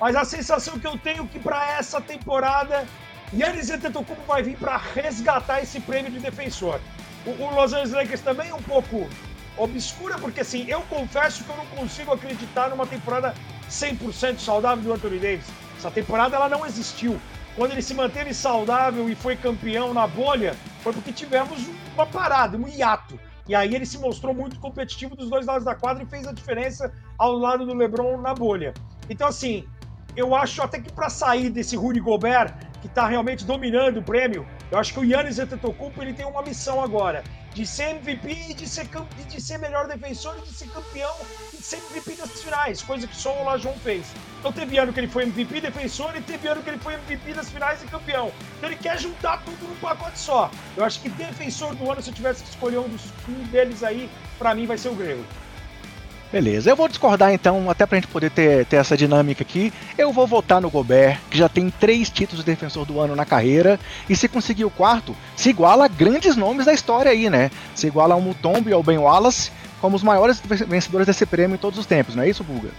mas 0.00 0.16
a 0.16 0.24
sensação 0.24 0.78
que 0.78 0.86
eu 0.86 0.98
tenho 0.98 1.24
é 1.24 1.26
que 1.26 1.38
para 1.38 1.78
essa 1.78 2.00
temporada 2.00 2.84
Yannis 3.32 3.70
Antetokounmpo 3.70 4.22
vai 4.26 4.42
vir 4.42 4.56
para 4.56 4.76
resgatar 4.76 5.60
esse 5.60 5.80
prêmio 5.80 6.10
de 6.10 6.18
defensor. 6.20 6.80
O, 7.24 7.30
o, 7.30 7.54
Los 7.54 7.72
Angeles 7.72 7.92
Lakers 7.92 8.20
também 8.20 8.50
é 8.50 8.54
um 8.54 8.62
pouco 8.62 9.08
obscura, 9.56 10.18
porque 10.18 10.40
assim, 10.40 10.64
eu 10.68 10.82
confesso 10.82 11.44
que 11.44 11.50
eu 11.50 11.56
não 11.56 11.66
consigo 11.66 12.12
acreditar 12.12 12.70
numa 12.70 12.86
temporada 12.86 13.34
100% 13.70 14.38
saudável 14.38 14.84
do 14.84 14.92
Anthony 14.92 15.18
Davis. 15.18 15.46
Essa 15.78 15.90
temporada 15.90 16.36
ela 16.36 16.48
não 16.48 16.64
existiu. 16.66 17.20
Quando 17.54 17.72
ele 17.72 17.82
se 17.82 17.94
manteve 17.94 18.34
saudável 18.34 19.08
e 19.08 19.14
foi 19.14 19.34
campeão 19.34 19.94
na 19.94 20.06
bolha, 20.06 20.54
foi 20.82 20.92
porque 20.92 21.10
tivemos 21.10 21.58
uma 21.94 22.06
parada, 22.06 22.56
um 22.58 22.68
hiato. 22.68 23.18
E 23.48 23.54
aí 23.54 23.74
ele 23.74 23.86
se 23.86 23.98
mostrou 23.98 24.34
muito 24.34 24.58
competitivo 24.58 25.16
dos 25.16 25.30
dois 25.30 25.46
lados 25.46 25.64
da 25.64 25.74
quadra 25.74 26.02
e 26.02 26.06
fez 26.06 26.26
a 26.26 26.32
diferença 26.32 26.92
ao 27.16 27.32
lado 27.32 27.64
do 27.64 27.74
LeBron 27.74 28.20
na 28.20 28.34
bolha. 28.34 28.74
Então 29.08 29.28
assim, 29.28 29.66
eu 30.16 30.34
acho 30.34 30.62
até 30.62 30.80
que 30.80 30.90
para 30.90 31.10
sair 31.10 31.50
desse 31.50 31.76
Rudy 31.76 32.00
Gobert, 32.00 32.54
que 32.80 32.86
está 32.86 33.06
realmente 33.06 33.44
dominando 33.44 33.98
o 33.98 34.02
prêmio, 34.02 34.46
eu 34.70 34.78
acho 34.78 34.92
que 34.92 35.00
o 35.00 35.04
Yannis 35.04 35.38
Antetokounmpo 35.38 36.02
ele 36.02 36.14
tem 36.14 36.26
uma 36.26 36.42
missão 36.42 36.82
agora, 36.82 37.22
de 37.54 37.66
ser 37.66 37.96
MVP, 37.96 38.54
de 38.54 38.68
ser, 38.68 38.88
de 39.28 39.40
ser 39.40 39.58
melhor 39.58 39.86
defensor, 39.86 40.40
de 40.40 40.52
ser 40.52 40.68
campeão 40.68 41.14
e 41.52 41.56
de 41.56 41.62
ser 41.62 41.76
MVP 41.90 42.16
das 42.16 42.42
finais, 42.42 42.82
coisa 42.82 43.06
que 43.06 43.16
só 43.16 43.32
o 43.40 43.44
Lajon 43.44 43.74
fez. 43.82 44.06
Então 44.38 44.52
teve 44.52 44.78
ano 44.78 44.92
que 44.92 45.00
ele 45.00 45.08
foi 45.08 45.24
MVP 45.24 45.60
defensor 45.60 46.14
e 46.16 46.20
teve 46.20 46.48
ano 46.48 46.62
que 46.62 46.70
ele 46.70 46.78
foi 46.78 46.94
MVP 46.94 47.34
das 47.34 47.50
finais 47.50 47.82
e 47.82 47.86
campeão. 47.86 48.32
Então 48.56 48.70
ele 48.70 48.76
quer 48.76 48.98
juntar 48.98 49.42
tudo 49.44 49.68
num 49.68 49.76
pacote 49.76 50.18
só. 50.18 50.50
Eu 50.76 50.84
acho 50.84 51.00
que 51.00 51.08
defensor 51.08 51.74
do 51.74 51.90
ano, 51.90 52.02
se 52.02 52.10
eu 52.10 52.14
tivesse 52.14 52.42
que 52.42 52.50
escolher 52.50 52.78
um, 52.78 52.88
dos, 52.88 53.04
um 53.28 53.42
deles 53.44 53.82
aí, 53.82 54.08
para 54.38 54.54
mim 54.54 54.66
vai 54.66 54.78
ser 54.78 54.88
o 54.88 54.94
Grego. 54.94 55.24
Beleza, 56.32 56.70
eu 56.70 56.76
vou 56.76 56.88
discordar 56.88 57.32
então, 57.32 57.70
até 57.70 57.86
pra 57.86 57.98
gente 57.98 58.08
poder 58.08 58.30
ter, 58.30 58.66
ter 58.66 58.76
essa 58.76 58.96
dinâmica 58.96 59.42
aqui. 59.42 59.72
Eu 59.96 60.12
vou 60.12 60.26
votar 60.26 60.60
no 60.60 60.68
Gobert, 60.68 61.20
que 61.30 61.38
já 61.38 61.48
tem 61.48 61.70
três 61.70 62.10
títulos 62.10 62.44
de 62.44 62.50
defensor 62.50 62.84
do 62.84 63.00
ano 63.00 63.14
na 63.14 63.24
carreira, 63.24 63.78
e 64.08 64.16
se 64.16 64.28
conseguir 64.28 64.64
o 64.64 64.70
quarto, 64.70 65.14
se 65.36 65.50
iguala 65.50 65.84
a 65.84 65.88
grandes 65.88 66.36
nomes 66.36 66.66
da 66.66 66.72
história 66.72 67.12
aí, 67.12 67.30
né? 67.30 67.50
Se 67.74 67.86
iguala 67.86 68.14
ao 68.14 68.20
Mutombo 68.20 68.68
e 68.68 68.72
ao 68.72 68.82
Ben 68.82 68.98
Wallace 68.98 69.52
como 69.80 69.94
os 69.94 70.02
maiores 70.02 70.40
vencedores 70.40 71.06
desse 71.06 71.24
prêmio 71.24 71.54
em 71.54 71.58
todos 71.58 71.78
os 71.78 71.86
tempos, 71.86 72.16
não 72.16 72.22
é 72.22 72.28
isso, 72.28 72.42
Buga? 72.42 72.70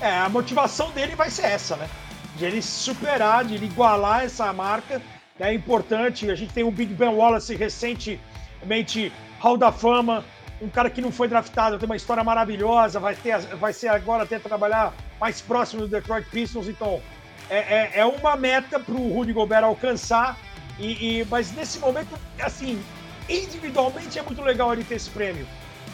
É, 0.00 0.18
a 0.18 0.28
motivação 0.28 0.90
dele 0.90 1.16
vai 1.16 1.30
ser 1.30 1.46
essa, 1.46 1.74
né? 1.76 1.88
De 2.36 2.44
ele 2.44 2.62
superar, 2.62 3.44
de 3.44 3.54
ele 3.54 3.66
igualar 3.66 4.24
essa 4.24 4.52
marca. 4.52 5.02
É 5.40 5.52
importante, 5.52 6.30
a 6.30 6.34
gente 6.34 6.52
tem 6.52 6.62
o 6.62 6.70
Big 6.70 6.94
Ben 6.94 7.08
Wallace 7.08 7.56
recentemente 7.56 9.12
Hall 9.40 9.56
da 9.56 9.72
Fama, 9.72 10.24
um 10.62 10.68
cara 10.68 10.88
que 10.88 11.00
não 11.00 11.10
foi 11.10 11.26
draftado, 11.26 11.76
tem 11.76 11.86
uma 11.86 11.96
história 11.96 12.22
maravilhosa, 12.22 13.00
vai, 13.00 13.16
ter, 13.16 13.36
vai 13.56 13.72
ser 13.72 13.88
agora 13.88 14.22
até 14.22 14.38
trabalhar 14.38 14.94
mais 15.20 15.40
próximo 15.40 15.82
do 15.82 15.88
Detroit 15.88 16.28
Pistons, 16.30 16.68
então 16.68 17.02
é, 17.50 17.58
é, 17.58 17.90
é 17.96 18.04
uma 18.04 18.36
meta 18.36 18.78
para 18.78 18.94
o 18.94 19.12
Rudy 19.12 19.32
Gobert 19.32 19.64
alcançar, 19.64 20.38
e, 20.78 21.20
e, 21.20 21.26
mas 21.28 21.52
nesse 21.52 21.80
momento, 21.80 22.16
assim, 22.40 22.80
individualmente 23.28 24.18
é 24.18 24.22
muito 24.22 24.40
legal 24.40 24.72
ele 24.72 24.84
ter 24.84 24.94
esse 24.94 25.10
prêmio, 25.10 25.46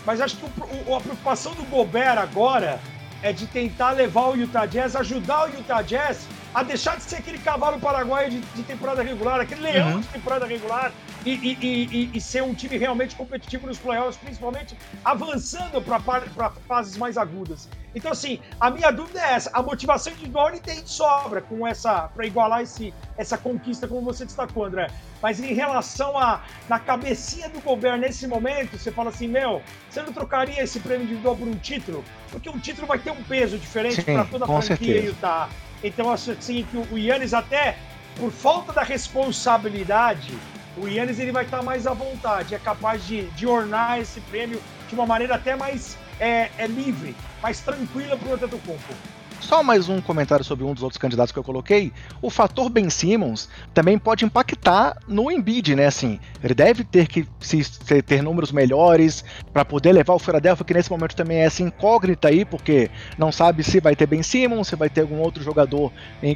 mas 0.05 0.21
acho 0.21 0.37
que 0.37 0.45
o, 0.45 0.91
o, 0.91 0.97
a 0.97 1.01
preocupação 1.01 1.55
do 1.55 1.65
Gobert 1.65 2.19
agora 2.19 2.79
é 3.23 3.33
de 3.33 3.47
tentar 3.47 3.93
levar 3.93 4.29
o 4.29 4.37
Utah 4.37 4.67
Jazz, 4.67 4.95
ajudar 4.95 5.49
o 5.49 5.57
Utah 5.57 5.83
Jazz 5.83 6.29
a 6.55 6.63
deixar 6.63 6.97
de 6.97 7.05
ser 7.05 7.17
aquele 7.17 7.39
cavalo 7.39 7.81
paraguaio 7.81 8.31
de, 8.31 8.41
de 8.41 8.63
temporada 8.63 9.03
regular, 9.03 9.41
aquele 9.41 9.63
leão 9.63 9.95
uhum. 9.95 10.01
de 10.01 10.09
temporada 10.09 10.47
regular 10.47 10.93
e, 11.35 11.59
e, 11.61 11.85
e, 11.87 12.11
e, 12.15 12.21
ser 12.21 12.43
um 12.43 12.55
time 12.55 12.77
realmente 12.79 13.15
competitivo 13.15 13.67
nos 13.67 13.79
playoffs, 13.79 14.17
principalmente 14.17 14.77
avançando 15.05 15.83
para 15.83 16.51
fases 16.67 16.97
mais 16.97 17.19
agudas. 17.19 17.69
Então, 17.95 18.13
assim, 18.13 18.41
a 18.61 18.71
minha 18.71 18.91
dúvida 18.91 19.21
é 19.21 19.35
essa: 19.35 19.51
a 19.53 19.63
motivação 19.63 20.13
individual 20.13 20.49
ele 20.49 20.61
tem 20.61 20.83
de 20.83 20.91
sobra 20.91 21.41
com 21.41 21.67
essa 21.67 22.09
para 22.09 22.27
igualar 22.27 22.63
esse, 22.63 22.95
essa 23.17 23.37
conquista, 23.37 23.87
como 23.89 24.03
você 24.03 24.25
destacou, 24.25 24.65
André. 24.65 24.89
Mas 25.21 25.41
em 25.41 25.53
relação 25.53 26.17
a 26.17 26.43
na 26.69 26.79
cabecinha 26.79 27.49
do 27.49 27.61
Gobert 27.61 27.99
nesse 27.99 28.27
momento, 28.27 28.79
você 28.79 28.93
fala 28.93 29.11
assim, 29.11 29.27
meu, 29.27 29.63
você 29.91 30.01
não 30.03 30.13
trocaria 30.13 30.63
esse 30.63 30.79
prêmio 30.81 31.05
individual 31.05 31.37
por 31.37 31.49
um 31.49 31.57
título? 31.57 32.05
Porque 32.31 32.49
um 32.49 32.59
título 32.59 32.87
vai 32.87 32.99
ter 32.99 33.11
um 33.11 33.23
peso 33.25 33.59
diferente 33.59 34.03
para 34.03 34.25
toda 34.25 34.45
a 34.45 34.49
franquia 34.49 34.77
certeza. 34.77 35.07
Utah. 35.07 35.49
Então, 35.83 36.11
assim, 36.11 36.67
que 36.71 36.77
o 36.77 36.99
Yannis 36.99 37.35
até, 37.35 37.77
por 38.17 38.31
falta 38.31 38.73
da 38.73 38.83
responsabilidade, 38.83 40.37
o 40.81 40.89
Yannis 40.89 41.19
ele 41.19 41.33
vai 41.33 41.45
estar 41.45 41.63
mais 41.63 41.87
à 41.87 41.93
vontade, 41.93 42.55
é 42.55 42.59
capaz 42.59 43.05
de, 43.07 43.27
de 43.31 43.47
ornar 43.47 44.01
esse 44.01 44.21
prêmio 44.21 44.61
de 44.89 44.95
uma 44.95 45.07
maneira 45.07 45.35
até 45.35 45.57
mais 45.57 45.97
é, 46.21 46.51
é 46.59 46.67
livre, 46.67 47.15
mais 47.43 47.61
tranquila 47.61 48.17
para 48.17 48.29
o 48.29 48.35
Antetokounmpo. 48.35 48.95
Só 49.41 49.63
mais 49.63 49.89
um 49.89 50.01
comentário 50.01 50.45
sobre 50.45 50.65
um 50.65 50.75
dos 50.75 50.83
outros 50.83 50.99
candidatos 50.99 51.33
que 51.33 51.39
eu 51.39 51.45
coloquei. 51.45 51.93
O 52.21 52.29
fator 52.29 52.69
Ben 52.69 52.91
Simmons 52.91 53.49
também 53.73 53.97
pode 53.97 54.25
impactar 54.25 54.97
no 55.07 55.31
Embiid, 55.31 55.77
né? 55.77 55.87
Assim, 55.87 56.19
ele 56.43 56.55
deve 56.55 56.83
ter 56.85 57.07
que 57.07 57.27
se, 57.41 57.63
ter 58.03 58.23
números 58.23 58.51
melhores 58.51 59.25
para 59.53 59.65
poder 59.65 59.93
levar 59.93 60.15
o 60.15 60.19
Philadelphia, 60.19 60.65
que 60.65 60.75
nesse 60.75 60.91
momento 60.91 61.15
também 61.15 61.39
é 61.39 61.45
essa 61.45 61.63
incógnita 61.63 62.29
aí, 62.29 62.45
porque 62.45 62.91
não 63.17 63.31
sabe 63.31 63.63
se 63.63 63.81
vai 63.81 63.95
ter 63.95 64.07
Ben 64.07 64.23
Simmons, 64.23 64.69
se 64.69 64.77
vai 64.77 64.91
ter 64.91 65.03
algum 65.03 65.21
outro 65.21 65.43
jogador 65.43 65.93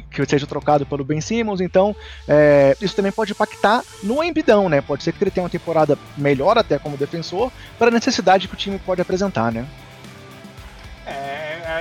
que 0.09 0.25
seja 0.25 0.47
trocado 0.47 0.85
pelo 0.85 1.03
Ben 1.03 1.19
Simmons. 1.19 1.59
Então, 1.59 1.95
é, 2.27 2.75
isso 2.81 2.95
também 2.95 3.11
pode 3.11 3.33
impactar 3.33 3.83
no 4.01 4.23
Embidão, 4.23 4.69
né? 4.69 4.81
Pode 4.81 5.03
ser 5.03 5.11
que 5.11 5.23
ele 5.23 5.31
tenha 5.31 5.43
uma 5.43 5.49
temporada 5.49 5.97
melhor 6.17 6.57
até 6.57 6.79
como 6.79 6.97
defensor, 6.97 7.51
para 7.77 7.89
a 7.89 7.91
necessidade 7.91 8.47
que 8.47 8.53
o 8.53 8.57
time 8.57 8.79
pode 8.79 9.01
apresentar, 9.01 9.51
né? 9.51 9.67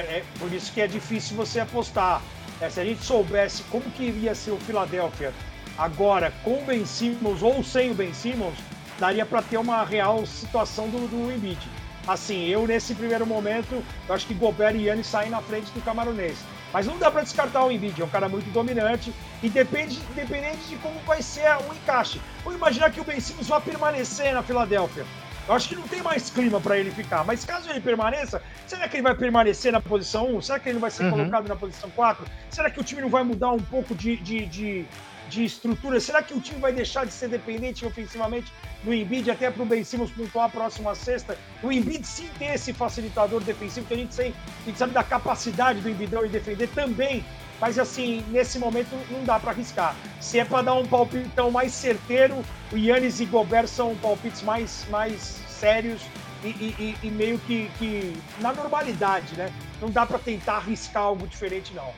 É, 0.02 0.18
é, 0.18 0.24
por 0.38 0.52
isso 0.52 0.72
que 0.72 0.80
é 0.80 0.86
difícil 0.86 1.36
você 1.36 1.60
apostar. 1.60 2.20
É, 2.60 2.68
se 2.68 2.80
a 2.80 2.84
gente 2.84 3.04
soubesse 3.04 3.62
como 3.64 3.84
que 3.90 4.04
iria 4.04 4.34
ser 4.34 4.50
o 4.50 4.56
Philadelphia 4.58 5.32
agora 5.78 6.32
com 6.44 6.62
o 6.62 6.64
Ben 6.64 6.84
Simmons 6.84 7.42
ou 7.42 7.62
sem 7.62 7.90
o 7.90 7.94
Ben 7.94 8.12
Simmons, 8.12 8.54
daria 8.98 9.24
para 9.24 9.42
ter 9.42 9.56
uma 9.56 9.84
real 9.84 10.24
situação 10.26 10.88
do, 10.88 11.08
do 11.08 11.32
Embiid. 11.32 11.58
Assim, 12.06 12.46
eu 12.46 12.66
nesse 12.66 12.94
primeiro 12.94 13.24
momento, 13.24 13.82
eu 14.08 14.14
acho 14.14 14.26
que 14.26 14.34
Gobert 14.34 14.74
e 14.74 14.86
Yannis 14.86 15.06
saem 15.06 15.30
na 15.30 15.40
frente 15.40 15.70
do 15.70 15.80
camaronês. 15.82 16.36
Mas 16.72 16.86
não 16.86 16.98
dá 16.98 17.10
para 17.10 17.22
descartar 17.22 17.64
o 17.64 17.70
Embiid, 17.70 18.00
é 18.00 18.04
um 18.04 18.08
cara 18.08 18.28
muito 18.28 18.50
dominante 18.50 19.12
e 19.42 19.48
depende, 19.48 20.00
independente 20.10 20.64
de 20.68 20.76
como 20.76 20.98
vai 21.00 21.22
ser 21.22 21.48
o 21.68 21.74
encaixe. 21.74 22.20
Vamos 22.44 22.58
imaginar 22.58 22.90
que 22.90 23.00
o 23.00 23.04
Ben 23.04 23.20
Simmons 23.20 23.48
vai 23.48 23.60
permanecer 23.60 24.32
na 24.34 24.42
Filadélfia. 24.42 25.04
Eu 25.48 25.54
acho 25.54 25.68
que 25.68 25.74
não 25.74 25.86
tem 25.88 26.02
mais 26.02 26.30
clima 26.30 26.60
para 26.60 26.78
ele 26.78 26.90
ficar. 26.90 27.24
Mas 27.24 27.44
caso 27.44 27.68
ele 27.68 27.80
permaneça, 27.80 28.42
será 28.66 28.88
que 28.88 28.96
ele 28.96 29.02
vai 29.02 29.14
permanecer 29.14 29.72
na 29.72 29.80
posição 29.80 30.36
1? 30.36 30.42
Será 30.42 30.58
que 30.58 30.68
ele 30.68 30.74
não 30.74 30.80
vai 30.80 30.90
ser 30.90 31.04
uhum. 31.04 31.10
colocado 31.10 31.48
na 31.48 31.56
posição 31.56 31.90
4? 31.90 32.24
Será 32.50 32.70
que 32.70 32.80
o 32.80 32.84
time 32.84 33.02
não 33.02 33.08
vai 33.08 33.24
mudar 33.24 33.50
um 33.50 33.60
pouco 33.60 33.94
de, 33.94 34.16
de, 34.18 34.46
de, 34.46 34.86
de 35.28 35.44
estrutura? 35.44 35.98
Será 35.98 36.22
que 36.22 36.32
o 36.32 36.40
time 36.40 36.60
vai 36.60 36.72
deixar 36.72 37.04
de 37.04 37.12
ser 37.12 37.28
dependente 37.28 37.84
ofensivamente 37.84 38.52
do 38.84 38.94
Embiid 38.94 39.30
até 39.30 39.50
para 39.50 39.62
o 39.62 39.66
Ben 39.66 39.82
Simmons 39.82 40.12
pontuar 40.12 40.46
a 40.46 40.48
próxima 40.48 40.94
sexta? 40.94 41.36
O 41.62 41.72
Embiid 41.72 42.06
sim 42.06 42.28
tem 42.38 42.52
esse 42.52 42.72
facilitador 42.72 43.42
defensivo 43.42 43.86
que 43.86 43.94
a 43.94 43.96
gente, 43.96 44.14
sei, 44.14 44.32
a 44.62 44.66
gente 44.66 44.78
sabe 44.78 44.92
da 44.92 45.02
capacidade 45.02 45.80
do 45.80 45.90
Embiidão 45.90 46.24
em 46.24 46.28
defender 46.28 46.68
também. 46.68 47.24
Mas 47.62 47.78
assim, 47.78 48.24
nesse 48.30 48.58
momento 48.58 48.90
não 49.08 49.22
dá 49.22 49.38
para 49.38 49.52
arriscar. 49.52 49.94
Se 50.20 50.40
é 50.40 50.44
para 50.44 50.62
dar 50.62 50.74
um 50.74 50.84
palpitão 50.84 51.48
mais 51.48 51.70
certeiro, 51.70 52.44
o 52.72 52.76
Yannis 52.76 53.20
e 53.20 53.24
Gobert 53.24 53.68
são 53.68 53.94
palpites 53.94 54.42
mais, 54.42 54.84
mais 54.90 55.40
sérios 55.46 56.02
e, 56.42 56.48
e, 56.48 56.96
e 57.04 57.08
meio 57.08 57.38
que, 57.38 57.70
que, 57.78 58.20
na 58.40 58.52
normalidade, 58.52 59.36
né? 59.36 59.48
Não 59.80 59.88
dá 59.88 60.04
para 60.04 60.18
tentar 60.18 60.54
arriscar 60.54 61.04
algo 61.04 61.24
diferente, 61.28 61.72
não. 61.72 61.88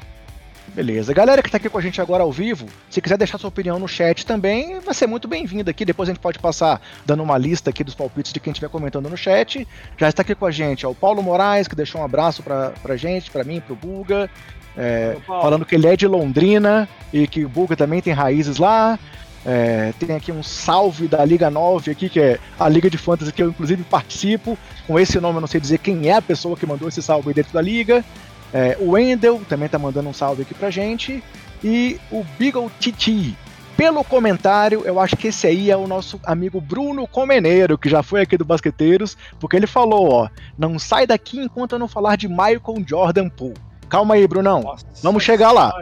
Beleza. 0.68 1.14
Galera 1.14 1.40
que 1.40 1.48
está 1.48 1.56
aqui 1.56 1.70
com 1.70 1.78
a 1.78 1.80
gente 1.80 1.98
agora 1.98 2.22
ao 2.22 2.32
vivo, 2.32 2.66
se 2.90 3.00
quiser 3.00 3.16
deixar 3.16 3.38
sua 3.38 3.48
opinião 3.48 3.78
no 3.78 3.88
chat 3.88 4.26
também, 4.26 4.80
vai 4.80 4.92
ser 4.92 5.06
muito 5.06 5.26
bem-vindo 5.26 5.70
aqui. 5.70 5.86
Depois 5.86 6.10
a 6.10 6.12
gente 6.12 6.20
pode 6.20 6.38
passar 6.38 6.78
dando 7.06 7.22
uma 7.22 7.38
lista 7.38 7.70
aqui 7.70 7.82
dos 7.82 7.94
palpites 7.94 8.34
de 8.34 8.40
quem 8.40 8.50
estiver 8.50 8.68
comentando 8.68 9.08
no 9.08 9.16
chat. 9.16 9.66
Já 9.96 10.10
está 10.10 10.20
aqui 10.20 10.34
com 10.34 10.44
a 10.44 10.50
gente 10.50 10.86
ó, 10.86 10.90
o 10.90 10.94
Paulo 10.94 11.22
Moraes, 11.22 11.66
que 11.66 11.74
deixou 11.74 12.02
um 12.02 12.04
abraço 12.04 12.42
para 12.42 12.70
pra 12.82 12.96
gente, 12.96 13.30
para 13.30 13.44
mim, 13.44 13.62
pro 13.62 13.74
Buga. 13.74 14.28
É, 14.76 15.16
falando 15.26 15.64
que 15.64 15.74
ele 15.74 15.86
é 15.86 15.96
de 15.96 16.06
Londrina 16.06 16.88
e 17.12 17.26
que 17.26 17.44
o 17.44 17.48
Buga 17.48 17.76
também 17.76 18.00
tem 18.00 18.12
raízes 18.12 18.58
lá. 18.58 18.98
É, 19.46 19.92
tem 19.98 20.16
aqui 20.16 20.32
um 20.32 20.42
salve 20.42 21.06
da 21.06 21.22
Liga 21.24 21.50
9 21.50 21.90
aqui, 21.90 22.08
que 22.08 22.18
é 22.18 22.38
a 22.58 22.68
Liga 22.68 22.88
de 22.88 22.96
Fantasy 22.96 23.32
que 23.32 23.42
eu 23.42 23.50
inclusive 23.50 23.82
participo. 23.84 24.58
Com 24.86 24.98
esse 24.98 25.20
nome 25.20 25.36
eu 25.36 25.40
não 25.42 25.48
sei 25.48 25.60
dizer 25.60 25.78
quem 25.78 26.08
é 26.08 26.14
a 26.14 26.22
pessoa 26.22 26.56
que 26.56 26.66
mandou 26.66 26.88
esse 26.88 27.02
salve 27.02 27.32
dentro 27.34 27.52
da 27.52 27.60
liga. 27.60 28.04
É, 28.52 28.76
o 28.80 28.92
Wendel 28.92 29.42
também 29.48 29.68
tá 29.68 29.78
mandando 29.78 30.08
um 30.08 30.14
salve 30.14 30.42
aqui 30.42 30.54
pra 30.54 30.70
gente. 30.70 31.22
E 31.62 32.00
o 32.10 32.24
Beagle 32.38 32.70
Titi. 32.78 33.36
Pelo 33.76 34.04
comentário, 34.04 34.82
eu 34.84 35.00
acho 35.00 35.16
que 35.16 35.28
esse 35.28 35.48
aí 35.48 35.70
é 35.70 35.76
o 35.76 35.88
nosso 35.88 36.20
amigo 36.24 36.60
Bruno 36.60 37.08
Comeneiro, 37.08 37.76
que 37.76 37.88
já 37.88 38.04
foi 38.04 38.20
aqui 38.20 38.38
do 38.38 38.44
Basqueteiros, 38.44 39.16
porque 39.40 39.56
ele 39.56 39.66
falou, 39.66 40.12
ó, 40.12 40.28
não 40.56 40.78
sai 40.78 41.08
daqui 41.08 41.40
enquanto 41.40 41.72
eu 41.72 41.78
não 41.80 41.88
falar 41.88 42.16
de 42.16 42.28
Michael 42.28 42.84
Jordan 42.86 43.28
Poole. 43.28 43.54
Calma 43.94 44.16
aí, 44.16 44.26
Brunão. 44.26 44.60
Nossa, 44.60 44.84
Vamos 45.04 45.22
chegar 45.22 45.52
lá. 45.52 45.72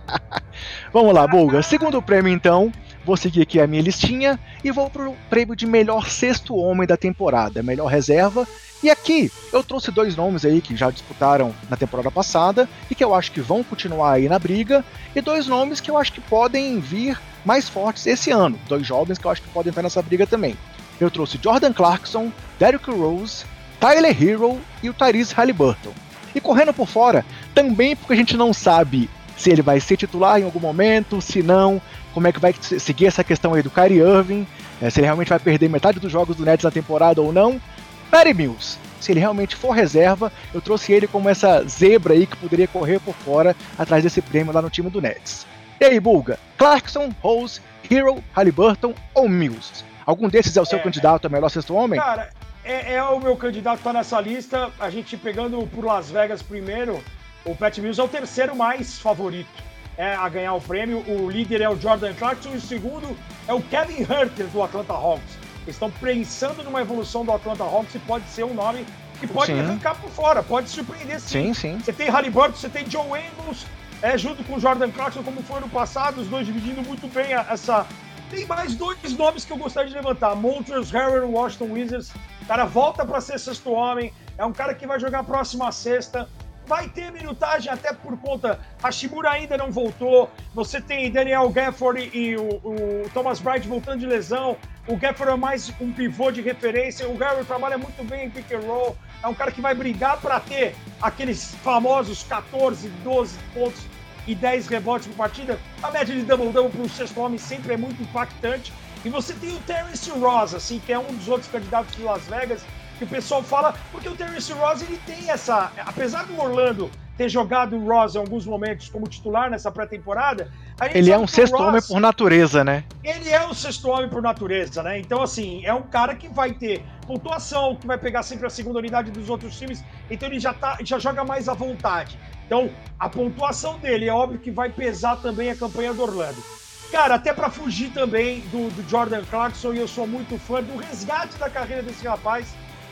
Vamos 0.90 1.12
lá, 1.12 1.26
Bulga. 1.26 1.62
Segundo 1.62 2.00
prêmio, 2.00 2.32
então. 2.32 2.72
Vou 3.04 3.18
seguir 3.18 3.42
aqui 3.42 3.60
a 3.60 3.66
minha 3.66 3.82
listinha 3.82 4.40
e 4.64 4.70
vou 4.70 4.88
pro 4.88 5.14
prêmio 5.28 5.54
de 5.54 5.66
melhor 5.66 6.08
sexto 6.08 6.56
homem 6.56 6.86
da 6.86 6.96
temporada, 6.96 7.62
melhor 7.62 7.88
reserva. 7.88 8.48
E 8.82 8.88
aqui 8.88 9.30
eu 9.52 9.62
trouxe 9.62 9.90
dois 9.90 10.16
nomes 10.16 10.46
aí 10.46 10.62
que 10.62 10.74
já 10.74 10.90
disputaram 10.90 11.54
na 11.68 11.76
temporada 11.76 12.10
passada 12.10 12.66
e 12.90 12.94
que 12.94 13.04
eu 13.04 13.14
acho 13.14 13.30
que 13.30 13.42
vão 13.42 13.62
continuar 13.62 14.12
aí 14.12 14.26
na 14.26 14.38
briga, 14.38 14.82
e 15.14 15.20
dois 15.20 15.46
nomes 15.46 15.82
que 15.82 15.90
eu 15.90 15.98
acho 15.98 16.14
que 16.14 16.22
podem 16.22 16.80
vir 16.80 17.20
mais 17.44 17.68
fortes 17.68 18.06
esse 18.06 18.30
ano. 18.30 18.58
Dois 18.66 18.86
jovens 18.86 19.18
que 19.18 19.26
eu 19.26 19.30
acho 19.30 19.42
que 19.42 19.48
podem 19.48 19.68
estar 19.68 19.82
nessa 19.82 20.00
briga 20.00 20.26
também. 20.26 20.56
Eu 20.98 21.10
trouxe 21.10 21.38
Jordan 21.42 21.74
Clarkson, 21.74 22.32
Derrick 22.58 22.90
Rose, 22.90 23.44
Tyler 23.78 24.16
Hero 24.22 24.58
e 24.82 24.88
o 24.88 24.94
Tyrese 24.94 25.34
Halliburton. 25.34 26.07
E 26.38 26.40
correndo 26.40 26.72
por 26.72 26.86
fora, 26.86 27.26
também 27.52 27.96
porque 27.96 28.12
a 28.12 28.16
gente 28.16 28.36
não 28.36 28.54
sabe 28.54 29.10
se 29.36 29.50
ele 29.50 29.60
vai 29.60 29.80
ser 29.80 29.96
titular 29.96 30.40
em 30.40 30.44
algum 30.44 30.60
momento, 30.60 31.20
se 31.20 31.42
não, 31.42 31.82
como 32.14 32.28
é 32.28 32.32
que 32.32 32.38
vai 32.38 32.54
seguir 32.60 33.06
essa 33.06 33.24
questão 33.24 33.54
aí 33.54 33.62
do 33.62 33.70
Kyrie 33.70 33.98
Irving, 33.98 34.46
é, 34.80 34.88
se 34.88 35.00
ele 35.00 35.06
realmente 35.06 35.30
vai 35.30 35.40
perder 35.40 35.68
metade 35.68 35.98
dos 35.98 36.12
jogos 36.12 36.36
do 36.36 36.44
Nets 36.44 36.62
na 36.62 36.70
temporada 36.70 37.20
ou 37.20 37.32
não. 37.32 37.60
Perry 38.08 38.34
Mills, 38.34 38.78
se 39.00 39.10
ele 39.10 39.18
realmente 39.18 39.56
for 39.56 39.72
reserva, 39.72 40.32
eu 40.54 40.60
trouxe 40.60 40.92
ele 40.92 41.08
como 41.08 41.28
essa 41.28 41.64
zebra 41.64 42.14
aí 42.14 42.24
que 42.24 42.36
poderia 42.36 42.68
correr 42.68 43.00
por 43.00 43.16
fora 43.16 43.56
atrás 43.76 44.04
desse 44.04 44.22
prêmio 44.22 44.52
lá 44.52 44.62
no 44.62 44.70
time 44.70 44.88
do 44.88 45.00
Nets. 45.00 45.44
E 45.80 45.86
aí, 45.86 45.98
Bulga? 45.98 46.38
Clarkson, 46.56 47.10
Rose, 47.20 47.60
Hero, 47.90 48.22
Halliburton 48.32 48.94
ou 49.12 49.28
Mills? 49.28 49.84
Algum 50.06 50.28
desses 50.28 50.56
é 50.56 50.60
o 50.60 50.64
seu 50.64 50.78
é, 50.78 50.82
candidato 50.82 51.26
a 51.26 51.28
melhor 51.28 51.48
sexto 51.48 51.74
homem? 51.74 51.98
Cara, 51.98 52.30
é, 52.68 52.94
é 52.96 53.02
o 53.02 53.18
meu 53.18 53.34
candidato 53.34 53.80
tá 53.82 53.92
nessa 53.92 54.20
lista. 54.20 54.70
A 54.78 54.90
gente 54.90 55.16
pegando 55.16 55.66
por 55.68 55.84
Las 55.84 56.10
Vegas 56.10 56.42
primeiro, 56.42 57.02
o 57.44 57.56
Pat 57.56 57.78
Mills 57.78 57.98
é 57.98 58.04
o 58.04 58.08
terceiro 58.08 58.54
mais 58.54 58.98
favorito 58.98 59.48
é, 59.96 60.14
a 60.14 60.28
ganhar 60.28 60.52
o 60.52 60.60
prêmio. 60.60 61.02
O 61.08 61.30
líder 61.30 61.62
é 61.62 61.70
o 61.70 61.80
Jordan 61.80 62.12
Clarkson 62.12 62.50
e 62.50 62.56
o 62.56 62.60
segundo 62.60 63.16
é 63.46 63.54
o 63.54 63.62
Kevin 63.62 64.02
Herter 64.02 64.46
do 64.48 64.62
Atlanta 64.62 64.92
Hawks. 64.92 65.38
Eles 65.62 65.76
estão 65.76 65.90
pensando 65.90 66.62
numa 66.62 66.82
evolução 66.82 67.24
do 67.24 67.32
Atlanta 67.32 67.64
Hawks 67.64 67.94
e 67.94 67.98
pode 68.00 68.28
ser 68.28 68.44
um 68.44 68.54
nome 68.54 68.84
que 69.18 69.26
pode 69.26 69.52
sim. 69.52 69.58
arrancar 69.58 69.96
por 69.96 70.10
fora, 70.10 70.42
pode 70.42 70.68
surpreender 70.68 71.18
sim. 71.20 71.46
Sim, 71.46 71.54
sim. 71.54 71.78
Você 71.78 71.92
tem 71.92 72.08
Halliburton, 72.08 72.56
você 72.56 72.68
tem 72.68 72.88
Joe 72.88 73.04
Ingles, 73.04 73.66
é, 74.00 74.16
junto 74.16 74.44
com 74.44 74.54
o 74.54 74.60
Jordan 74.60 74.90
Clarkson, 74.90 75.22
como 75.22 75.42
foi 75.42 75.60
no 75.60 75.68
passado, 75.68 76.20
os 76.20 76.28
dois 76.28 76.46
dividindo 76.46 76.82
muito 76.82 77.08
bem 77.08 77.32
essa. 77.32 77.86
Tem 78.30 78.46
mais 78.46 78.74
dois 78.74 78.98
nomes 79.16 79.44
que 79.44 79.52
eu 79.52 79.56
gostaria 79.56 79.88
de 79.88 79.96
levantar: 79.96 80.36
Montrezl 80.36 80.96
Harrell, 80.96 81.30
Washington 81.30 81.72
Wizards. 81.72 82.12
Cara 82.48 82.64
volta 82.64 83.06
para 83.06 83.20
ser 83.20 83.38
sexto 83.38 83.70
homem, 83.70 84.12
é 84.36 84.44
um 84.44 84.52
cara 84.52 84.74
que 84.74 84.86
vai 84.86 84.98
jogar 84.98 85.20
a 85.20 85.24
próxima 85.24 85.70
sexta 85.70 86.28
vai 86.68 86.86
ter 86.86 87.10
minutagem 87.10 87.72
até 87.72 87.94
por 87.94 88.16
conta. 88.18 88.60
A 88.82 88.92
Shimura 88.92 89.30
ainda 89.30 89.56
não 89.56 89.72
voltou. 89.72 90.30
Você 90.54 90.80
tem 90.80 91.10
Daniel 91.10 91.48
Gafford 91.48 92.10
e 92.12 92.36
o, 92.36 92.46
o 92.62 93.10
Thomas 93.14 93.40
Bright 93.40 93.66
voltando 93.66 94.00
de 94.00 94.06
lesão. 94.06 94.56
O 94.86 94.94
Gafford 94.94 95.32
é 95.32 95.36
mais 95.36 95.72
um 95.80 95.90
pivô 95.90 96.30
de 96.30 96.42
referência. 96.42 97.08
O 97.08 97.16
Garrett 97.16 97.46
trabalha 97.46 97.78
muito 97.78 98.04
bem 98.04 98.26
em 98.26 98.30
pick 98.30 98.52
and 98.52 98.66
roll. 98.66 98.96
É 99.22 99.26
um 99.26 99.34
cara 99.34 99.50
que 99.50 99.62
vai 99.62 99.74
brigar 99.74 100.20
para 100.20 100.38
ter 100.38 100.76
aqueles 101.00 101.54
famosos 101.62 102.22
14, 102.24 102.88
12 103.02 103.38
pontos 103.54 103.82
e 104.26 104.34
10 104.34 104.66
rebotes 104.66 105.08
por 105.08 105.16
partida. 105.16 105.58
A 105.82 105.90
média 105.90 106.14
de 106.14 106.22
double-double 106.22 106.70
para 106.70 106.82
o 106.82 106.88
sexto 106.88 107.18
homem 107.18 107.38
sempre 107.38 107.72
é 107.72 107.76
muito 107.78 108.02
impactante. 108.02 108.72
E 109.04 109.08
você 109.08 109.32
tem 109.34 109.54
o 109.54 109.60
Terence 109.60 110.10
Ross, 110.10 110.54
assim, 110.54 110.80
que 110.84 110.92
é 110.92 110.98
um 110.98 111.14
dos 111.14 111.28
outros 111.28 111.50
candidatos 111.50 111.94
de 111.94 112.02
Las 112.02 112.26
Vegas, 112.26 112.64
que 112.98 113.04
o 113.04 113.06
pessoal 113.06 113.42
fala, 113.42 113.74
porque 113.92 114.08
o 114.08 114.16
Terence 114.16 114.52
Ross 114.52 114.82
ele 114.82 114.98
tem 115.06 115.30
essa, 115.30 115.72
apesar 115.86 116.24
do 116.26 116.38
Orlando 116.40 116.90
ter 117.16 117.28
jogado 117.28 117.76
o 117.76 117.84
Ross 117.84 118.14
em 118.14 118.18
alguns 118.18 118.46
momentos 118.46 118.88
como 118.88 119.08
titular 119.08 119.50
nessa 119.50 119.70
pré-temporada, 119.70 120.50
ele 120.94 121.10
é 121.10 121.18
um 121.18 121.26
sexto 121.26 121.56
Ross, 121.56 121.66
homem 121.66 121.82
por 121.82 122.00
natureza, 122.00 122.64
né? 122.64 122.84
Ele 123.02 123.28
é 123.28 123.44
um 123.44 123.52
sexto 123.54 123.88
homem 123.88 124.08
por 124.08 124.22
natureza, 124.22 124.82
né? 124.82 124.98
Então 125.00 125.20
assim, 125.22 125.64
é 125.64 125.74
um 125.74 125.82
cara 125.82 126.14
que 126.14 126.28
vai 126.28 126.52
ter 126.52 126.84
pontuação, 127.06 127.74
que 127.74 127.86
vai 127.86 127.98
pegar 127.98 128.22
sempre 128.22 128.46
a 128.46 128.50
segunda 128.50 128.78
unidade 128.78 129.10
dos 129.10 129.28
outros 129.28 129.58
times, 129.58 129.84
então 130.08 130.28
ele 130.28 130.38
já 130.38 130.54
tá, 130.54 130.78
já 130.82 130.98
joga 130.98 131.24
mais 131.24 131.48
à 131.48 131.54
vontade. 131.54 132.18
Então, 132.46 132.70
a 132.98 133.10
pontuação 133.10 133.78
dele 133.78 134.08
é 134.08 134.12
óbvio 134.12 134.38
que 134.38 134.50
vai 134.50 134.70
pesar 134.70 135.16
também 135.16 135.50
a 135.50 135.56
campanha 135.56 135.92
do 135.92 136.02
Orlando. 136.02 136.42
Cara, 136.90 137.16
até 137.16 137.34
para 137.34 137.50
fugir 137.50 137.90
também 137.90 138.40
do, 138.50 138.70
do 138.70 138.88
Jordan 138.88 139.22
Clarkson, 139.28 139.74
e 139.74 139.78
eu 139.78 139.86
sou 139.86 140.06
muito 140.06 140.38
fã 140.38 140.62
do 140.62 140.76
resgate 140.76 141.36
da 141.36 141.50
carreira 141.50 141.82
desse 141.82 142.06
rapaz, 142.06 142.46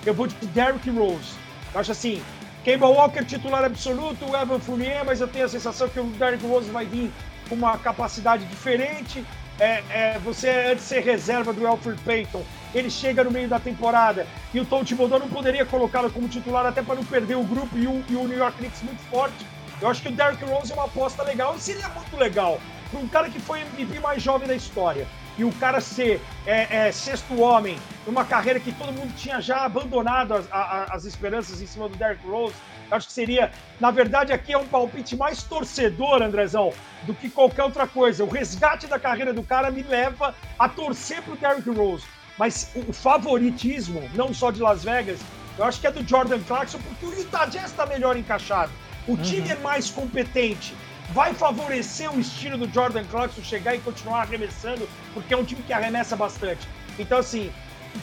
eu 0.04 0.12
vou 0.12 0.26
de 0.26 0.34
Derrick 0.48 0.90
Rose. 0.90 1.32
Eu 1.72 1.80
acho 1.80 1.92
assim, 1.92 2.22
Kemba 2.62 2.86
Walker 2.86 3.24
titular 3.24 3.64
absoluto, 3.64 4.30
o 4.30 4.36
Evan 4.36 4.58
Fournier, 4.58 5.02
mas 5.04 5.22
eu 5.22 5.28
tenho 5.28 5.46
a 5.46 5.48
sensação 5.48 5.88
que 5.88 5.98
o 5.98 6.04
Derrick 6.04 6.46
Rose 6.46 6.70
vai 6.70 6.84
vir 6.84 7.10
com 7.48 7.54
uma 7.54 7.78
capacidade 7.78 8.44
diferente. 8.44 9.24
É, 9.58 9.82
é, 9.88 10.18
você, 10.18 10.50
antes 10.50 10.82
de 10.82 10.88
ser 10.90 11.00
reserva 11.00 11.54
do 11.54 11.66
Alfred 11.66 11.98
Payton, 12.02 12.44
ele 12.74 12.90
chega 12.90 13.24
no 13.24 13.30
meio 13.30 13.48
da 13.48 13.58
temporada 13.58 14.26
e 14.52 14.60
o 14.60 14.66
Tom 14.66 14.84
Thibodeau 14.84 15.18
não 15.18 15.28
poderia 15.30 15.64
colocá-lo 15.64 16.10
como 16.10 16.28
titular 16.28 16.66
até 16.66 16.82
para 16.82 16.96
não 16.96 17.04
perder 17.04 17.36
o 17.36 17.44
grupo 17.44 17.78
e 17.78 17.86
o, 17.86 18.04
e 18.10 18.14
o 18.14 18.28
New 18.28 18.36
York 18.36 18.58
Knicks 18.58 18.82
muito 18.82 19.00
forte. 19.08 19.46
Eu 19.80 19.88
acho 19.88 20.02
que 20.02 20.08
o 20.08 20.12
Derrick 20.12 20.44
Rose 20.44 20.70
é 20.70 20.74
uma 20.74 20.84
aposta 20.84 21.22
legal 21.22 21.54
e 21.56 21.60
seria 21.60 21.88
muito 21.88 22.14
legal 22.18 22.60
para 22.90 23.00
um 23.00 23.08
cara 23.08 23.28
que 23.28 23.40
foi 23.40 23.60
MVP 23.60 24.00
mais 24.00 24.22
jovem 24.22 24.46
da 24.46 24.54
história 24.54 25.06
e 25.38 25.44
o 25.44 25.52
cara 25.52 25.80
ser 25.80 26.20
é, 26.46 26.88
é, 26.88 26.92
sexto 26.92 27.40
homem, 27.40 27.78
numa 28.06 28.24
carreira 28.24 28.58
que 28.58 28.72
todo 28.72 28.92
mundo 28.92 29.14
tinha 29.16 29.40
já 29.40 29.64
abandonado 29.64 30.34
as, 30.34 30.46
as 30.50 31.04
esperanças 31.04 31.60
em 31.60 31.66
cima 31.66 31.88
do 31.88 31.96
Derrick 31.96 32.26
Rose, 32.26 32.54
eu 32.90 32.96
acho 32.96 33.08
que 33.08 33.12
seria, 33.12 33.50
na 33.80 33.90
verdade, 33.90 34.32
aqui 34.32 34.52
é 34.52 34.58
um 34.58 34.66
palpite 34.66 35.16
mais 35.16 35.42
torcedor, 35.42 36.22
Andrezão, 36.22 36.72
do 37.02 37.12
que 37.14 37.28
qualquer 37.28 37.64
outra 37.64 37.86
coisa. 37.86 38.24
O 38.24 38.28
resgate 38.28 38.86
da 38.86 38.98
carreira 38.98 39.32
do 39.32 39.42
cara 39.42 39.70
me 39.70 39.82
leva 39.82 40.34
a 40.58 40.68
torcer 40.68 41.20
pro 41.22 41.36
Derrick 41.36 41.68
Rose. 41.70 42.04
Mas 42.38 42.70
o 42.74 42.92
favoritismo, 42.92 44.08
não 44.14 44.32
só 44.32 44.50
de 44.50 44.60
Las 44.60 44.84
Vegas, 44.84 45.18
eu 45.58 45.64
acho 45.64 45.80
que 45.80 45.86
é 45.86 45.90
do 45.90 46.06
Jordan 46.06 46.40
Clarkson, 46.40 46.78
porque 46.78 47.06
o 47.06 47.18
Utah 47.18 47.46
Jazz 47.46 47.70
está 47.70 47.86
melhor 47.86 48.16
encaixado. 48.16 48.70
O 49.08 49.12
uhum. 49.12 49.16
time 49.22 49.48
é 49.50 49.56
mais 49.56 49.90
competente 49.90 50.74
vai 51.10 51.34
favorecer 51.34 52.12
o 52.12 52.20
estilo 52.20 52.58
do 52.58 52.72
Jordan 52.72 53.04
Clarkson 53.04 53.42
chegar 53.42 53.74
e 53.74 53.80
continuar 53.80 54.22
arremessando, 54.22 54.88
porque 55.14 55.32
é 55.32 55.36
um 55.36 55.44
time 55.44 55.62
que 55.62 55.72
arremessa 55.72 56.16
bastante. 56.16 56.66
Então, 56.98 57.18
assim, 57.18 57.52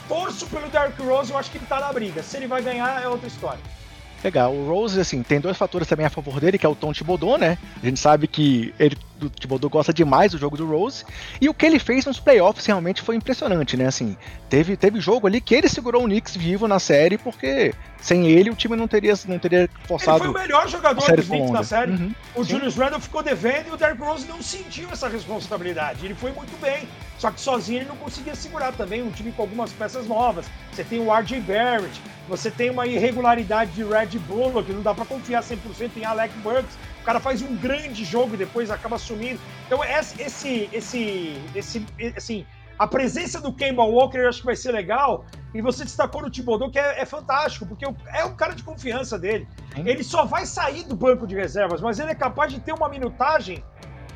torço 0.08 0.46
pelo 0.46 0.68
Derrick 0.68 1.00
Rose, 1.02 1.30
eu 1.30 1.38
acho 1.38 1.50
que 1.50 1.58
ele 1.58 1.66
tá 1.66 1.80
na 1.80 1.92
briga. 1.92 2.22
Se 2.22 2.36
ele 2.36 2.46
vai 2.46 2.62
ganhar, 2.62 3.02
é 3.02 3.08
outra 3.08 3.26
história. 3.26 3.60
Legal. 4.24 4.54
O 4.54 4.66
Rose, 4.66 4.98
assim, 4.98 5.22
tem 5.22 5.38
dois 5.38 5.54
fatores 5.54 5.86
também 5.86 6.06
a 6.06 6.10
favor 6.10 6.40
dele, 6.40 6.56
que 6.56 6.64
é 6.64 6.68
o 6.68 6.74
Tom 6.74 6.94
Thibodeau, 6.94 7.36
né? 7.36 7.58
A 7.82 7.84
gente 7.84 8.00
sabe 8.00 8.26
que 8.26 8.74
ele 8.78 8.96
do 9.18 9.28
Thibodeau 9.28 9.70
gosta 9.70 9.92
demais 9.92 10.32
do 10.32 10.38
jogo 10.38 10.56
do 10.56 10.66
Rose. 10.66 11.04
E 11.40 11.48
o 11.48 11.54
que 11.54 11.64
ele 11.66 11.78
fez 11.78 12.06
nos 12.06 12.18
playoffs 12.18 12.64
realmente 12.64 13.02
foi 13.02 13.16
impressionante, 13.16 13.76
né? 13.76 13.86
Assim, 13.86 14.16
teve, 14.48 14.76
teve 14.78 14.98
jogo 14.98 15.26
ali 15.26 15.42
que 15.42 15.54
ele 15.54 15.68
segurou 15.68 16.02
o 16.02 16.06
Knicks 16.06 16.36
vivo 16.36 16.66
na 16.66 16.78
série, 16.78 17.18
porque 17.18 17.74
sem 18.00 18.26
ele 18.26 18.50
o 18.50 18.54
time 18.54 18.76
não 18.76 18.88
teria, 18.88 19.12
não 19.26 19.38
teria 19.38 19.68
forçado. 19.86 20.24
Ele 20.24 20.32
foi 20.32 20.40
o 20.40 20.42
melhor 20.42 20.68
jogador 20.68 21.16
dos 21.16 21.26
Knicks 21.26 21.50
na 21.50 21.62
série. 21.62 21.92
Uhum. 21.92 22.14
O 22.34 22.44
Sim. 22.44 22.50
Julius 22.52 22.76
Randle 22.76 23.00
ficou 23.00 23.22
devendo 23.22 23.68
e 23.68 23.70
o 23.72 23.76
Derrick 23.76 24.00
Rose 24.00 24.26
não 24.26 24.42
sentiu 24.42 24.88
essa 24.90 25.08
responsabilidade. 25.08 26.04
Ele 26.04 26.14
foi 26.14 26.32
muito 26.32 26.58
bem. 26.60 26.88
Só 27.18 27.30
que 27.30 27.40
sozinho 27.40 27.80
ele 27.80 27.88
não 27.88 27.96
conseguia 27.96 28.34
segurar 28.34 28.72
também 28.72 29.02
um 29.02 29.10
time 29.10 29.32
com 29.32 29.42
algumas 29.42 29.70
peças 29.72 30.06
novas. 30.06 30.46
Você 30.72 30.82
tem 30.82 30.98
o 30.98 31.14
RJ 31.14 31.40
Barrett, 31.40 32.00
você 32.28 32.50
tem 32.50 32.70
uma 32.70 32.86
irregularidade 32.86 33.72
de 33.72 33.84
Red 33.84 34.18
Bull, 34.20 34.62
que 34.62 34.72
não 34.72 34.82
dá 34.82 34.94
para 34.94 35.04
confiar 35.04 35.42
100% 35.42 35.90
em 35.96 36.04
Alec 36.04 36.36
Burks 36.38 36.76
o 37.04 37.06
cara 37.06 37.20
faz 37.20 37.42
um 37.42 37.54
grande 37.56 38.02
jogo 38.02 38.32
e 38.32 38.38
depois 38.38 38.70
acaba 38.70 38.96
sumindo. 38.96 39.38
Então, 39.66 39.84
esse, 39.84 40.22
esse, 40.22 40.70
esse, 40.72 41.36
esse 41.54 41.86
assim, 42.16 42.46
a 42.78 42.86
presença 42.86 43.42
do 43.42 43.52
Kemba 43.52 43.84
Walker 43.84 44.16
eu 44.16 44.26
acho 44.30 44.40
que 44.40 44.46
vai 44.46 44.56
ser 44.56 44.72
legal. 44.72 45.26
E 45.52 45.60
você 45.60 45.84
destacou 45.84 46.22
no 46.22 46.30
Thibodeau, 46.30 46.70
que 46.70 46.78
é, 46.78 47.02
é 47.02 47.04
fantástico, 47.04 47.66
porque 47.66 47.84
é 47.84 48.24
um 48.24 48.34
cara 48.34 48.54
de 48.54 48.62
confiança 48.62 49.18
dele. 49.18 49.46
Sim. 49.74 49.86
Ele 49.86 50.02
só 50.02 50.24
vai 50.24 50.46
sair 50.46 50.84
do 50.84 50.96
banco 50.96 51.26
de 51.26 51.34
reservas, 51.34 51.82
mas 51.82 52.00
ele 52.00 52.10
é 52.10 52.14
capaz 52.14 52.50
de 52.50 52.58
ter 52.58 52.72
uma 52.72 52.88
minutagem 52.88 53.62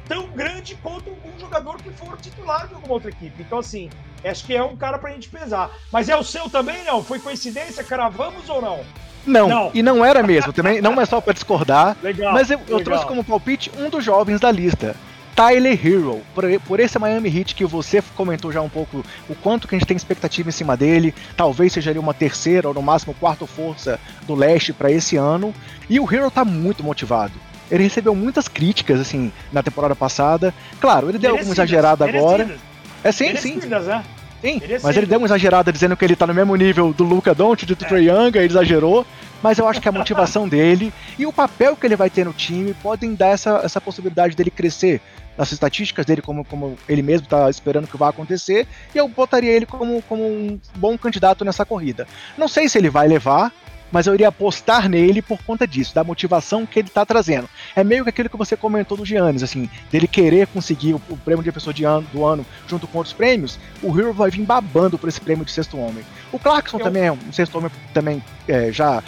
tão 0.09 0.27
grande 0.31 0.75
quanto 0.77 1.11
um 1.11 1.38
jogador 1.38 1.77
que 1.77 1.91
for 1.91 2.17
titular 2.17 2.69
de 2.69 2.75
alguma 2.75 2.95
outra 2.95 3.11
equipe. 3.11 3.43
Então, 3.43 3.59
assim, 3.59 3.91
acho 4.25 4.44
que 4.44 4.54
é 4.54 4.62
um 4.62 4.76
cara 4.76 4.98
pra 4.98 5.10
gente 5.10 5.28
pesar. 5.28 5.70
Mas 5.92 6.08
é 6.08 6.16
o 6.16 6.25
seu 6.25 6.48
também, 6.48 6.82
não? 6.84 7.02
Foi 7.02 7.18
coincidência? 7.18 7.84
Cravamos 7.84 8.48
ou 8.48 8.60
não? 8.60 8.80
Não, 9.26 9.48
não, 9.48 9.70
e 9.75 9.82
não 9.82 10.04
era 10.04 10.22
mesmo, 10.22 10.52
também 10.54 10.80
não 10.80 10.98
é 10.98 11.04
só 11.04 11.20
para 11.20 11.34
discordar, 11.34 11.96
legal, 12.02 12.32
mas 12.32 12.50
eu, 12.50 12.58
eu 12.66 12.82
trouxe 12.82 13.04
como 13.04 13.22
palpite 13.22 13.70
um 13.76 13.90
dos 13.90 14.02
jovens 14.02 14.40
da 14.40 14.50
lista. 14.50 14.96
Tyler 15.38 15.78
Hero, 15.87 16.20
por, 16.34 16.44
por, 16.66 16.80
esse 16.80 16.98
Miami 16.98 17.28
Heat 17.28 17.54
que 17.54 17.64
você 17.64 18.02
comentou 18.16 18.50
já 18.50 18.60
um 18.60 18.68
pouco 18.68 19.04
o 19.28 19.34
quanto 19.37 19.68
que 19.68 19.76
a 19.76 19.78
gente 19.78 19.87
tem 19.87 19.96
expectativa 19.96 20.48
em 20.48 20.52
cima 20.52 20.76
dele, 20.76 21.14
talvez 21.37 21.72
seja 21.72 21.90
ali 21.90 21.98
uma 21.98 22.12
terceira 22.12 22.66
ou 22.66 22.74
no 22.74 22.83
máximo 22.83 23.14
quarta 23.14 23.46
força 23.46 24.00
do 24.26 24.35
leste 24.35 24.72
para 24.72 24.90
esse 24.90 25.16
ano, 25.16 25.54
e 25.88 26.00
o 26.00 26.12
Hero 26.12 26.28
tá 26.28 26.44
muito 26.44 26.83
motivado. 26.83 27.35
Ele 27.70 27.85
recebeu 27.85 28.16
muitas 28.16 28.48
críticas 28.48 28.98
assim 28.98 29.31
na 29.52 29.62
temporada 29.62 29.94
passada. 29.94 30.52
Claro, 30.81 31.09
ele 31.09 31.18
deu 31.18 31.33
alguma 31.33 31.52
exagerada 31.52 32.04
agora. 32.04 32.59
É 33.02 33.12
sim, 33.12 33.34
sim. 33.37 33.56
Né? 33.56 34.04
Sim, 34.40 34.61
mas 34.84 34.96
ele 34.96 35.06
deu 35.06 35.18
uma 35.18 35.26
exagerada 35.26 35.72
dizendo 35.72 35.96
que 35.96 36.04
ele 36.04 36.14
tá 36.14 36.24
no 36.24 36.32
mesmo 36.32 36.54
nível 36.54 36.92
do 36.92 37.02
Luca 37.02 37.34
Doncic, 37.34 37.66
do 37.66 37.84
é. 37.84 37.88
Trae 37.88 38.08
Young, 38.08 38.37
ele 38.37 38.46
exagerou. 38.46 39.04
Mas 39.42 39.58
eu 39.58 39.68
acho 39.68 39.80
que 39.80 39.88
a 39.88 39.92
motivação 39.92 40.46
dele 40.48 40.92
e 41.18 41.26
o 41.26 41.32
papel 41.32 41.76
que 41.76 41.87
ele 41.87 41.96
vai 41.96 42.11
ter 42.11 42.24
no 42.24 42.32
time 42.32 42.74
podem 42.74 43.14
dar 43.14 43.28
essa, 43.28 43.61
essa 43.64 43.80
possibilidade 43.80 44.37
dele 44.37 44.50
crescer 44.50 45.00
nas 45.37 45.52
estatísticas 45.52 46.04
dele, 46.04 46.20
como, 46.20 46.44
como 46.44 46.76
ele 46.88 47.00
mesmo 47.00 47.24
está 47.24 47.48
esperando 47.48 47.87
que 47.87 47.96
vai 47.96 48.11
acontecer, 48.11 48.66
e 48.92 48.98
eu 48.98 49.06
botaria 49.08 49.52
ele 49.52 49.66
como, 49.66 50.02
como 50.02 50.24
um 50.24 50.61
bom 50.74 50.98
candidato 50.98 51.44
nessa 51.44 51.64
corrida. 51.64 52.08
Não 52.37 52.48
sei 52.48 52.68
se 52.68 52.76
ele 52.76 52.90
vai 52.90 53.06
levar, 53.06 53.52
mas 53.90 54.07
eu 54.07 54.14
iria 54.14 54.29
apostar 54.29 54.88
nele 54.88 55.22
por 55.22 55.42
conta 55.42 55.66
disso, 55.66 55.94
da 55.94 56.05
motivação 56.05 56.66
que 56.66 56.79
ele 56.79 56.88
está 56.88 57.05
trazendo. 57.05 57.48
É 57.74 57.83
meio 57.83 58.05
que 58.05 58.11
aquilo 58.11 58.29
que 58.29 58.37
você 58.37 58.57
comentou 58.57 58.96
do 58.96 59.05
Giannis, 59.05 59.42
assim, 59.42 59.68
dele 59.90 60.07
querer 60.07 60.46
conseguir 60.48 60.94
o, 60.94 61.01
prêmio 61.24 61.42
de 61.42 61.53
pessoa 61.53 61.72
de 61.72 61.85
ano, 61.85 62.07
do 62.12 62.24
ano 62.24 62.44
junto 62.66 62.87
com 62.87 62.98
outros 62.98 63.14
prêmios, 63.14 63.59
o 63.83 63.98
Hero 63.98 64.12
vai 64.12 64.31
vir 64.31 64.44
babando 64.44 64.98
por 64.98 65.09
esse 65.09 65.20
prêmio 65.20 65.44
de 65.44 65.51
sexto 65.51 65.79
homem. 65.79 66.05
O 66.33 66.38
Clarkson 66.38 66.79
eu... 66.79 66.85
também 66.85 67.05
é 67.05 67.12
um 67.12 67.33
sexto 67.33 67.57
homem 67.59 67.70
também 67.92 68.22
é, 68.46 68.72
já 68.72 69.03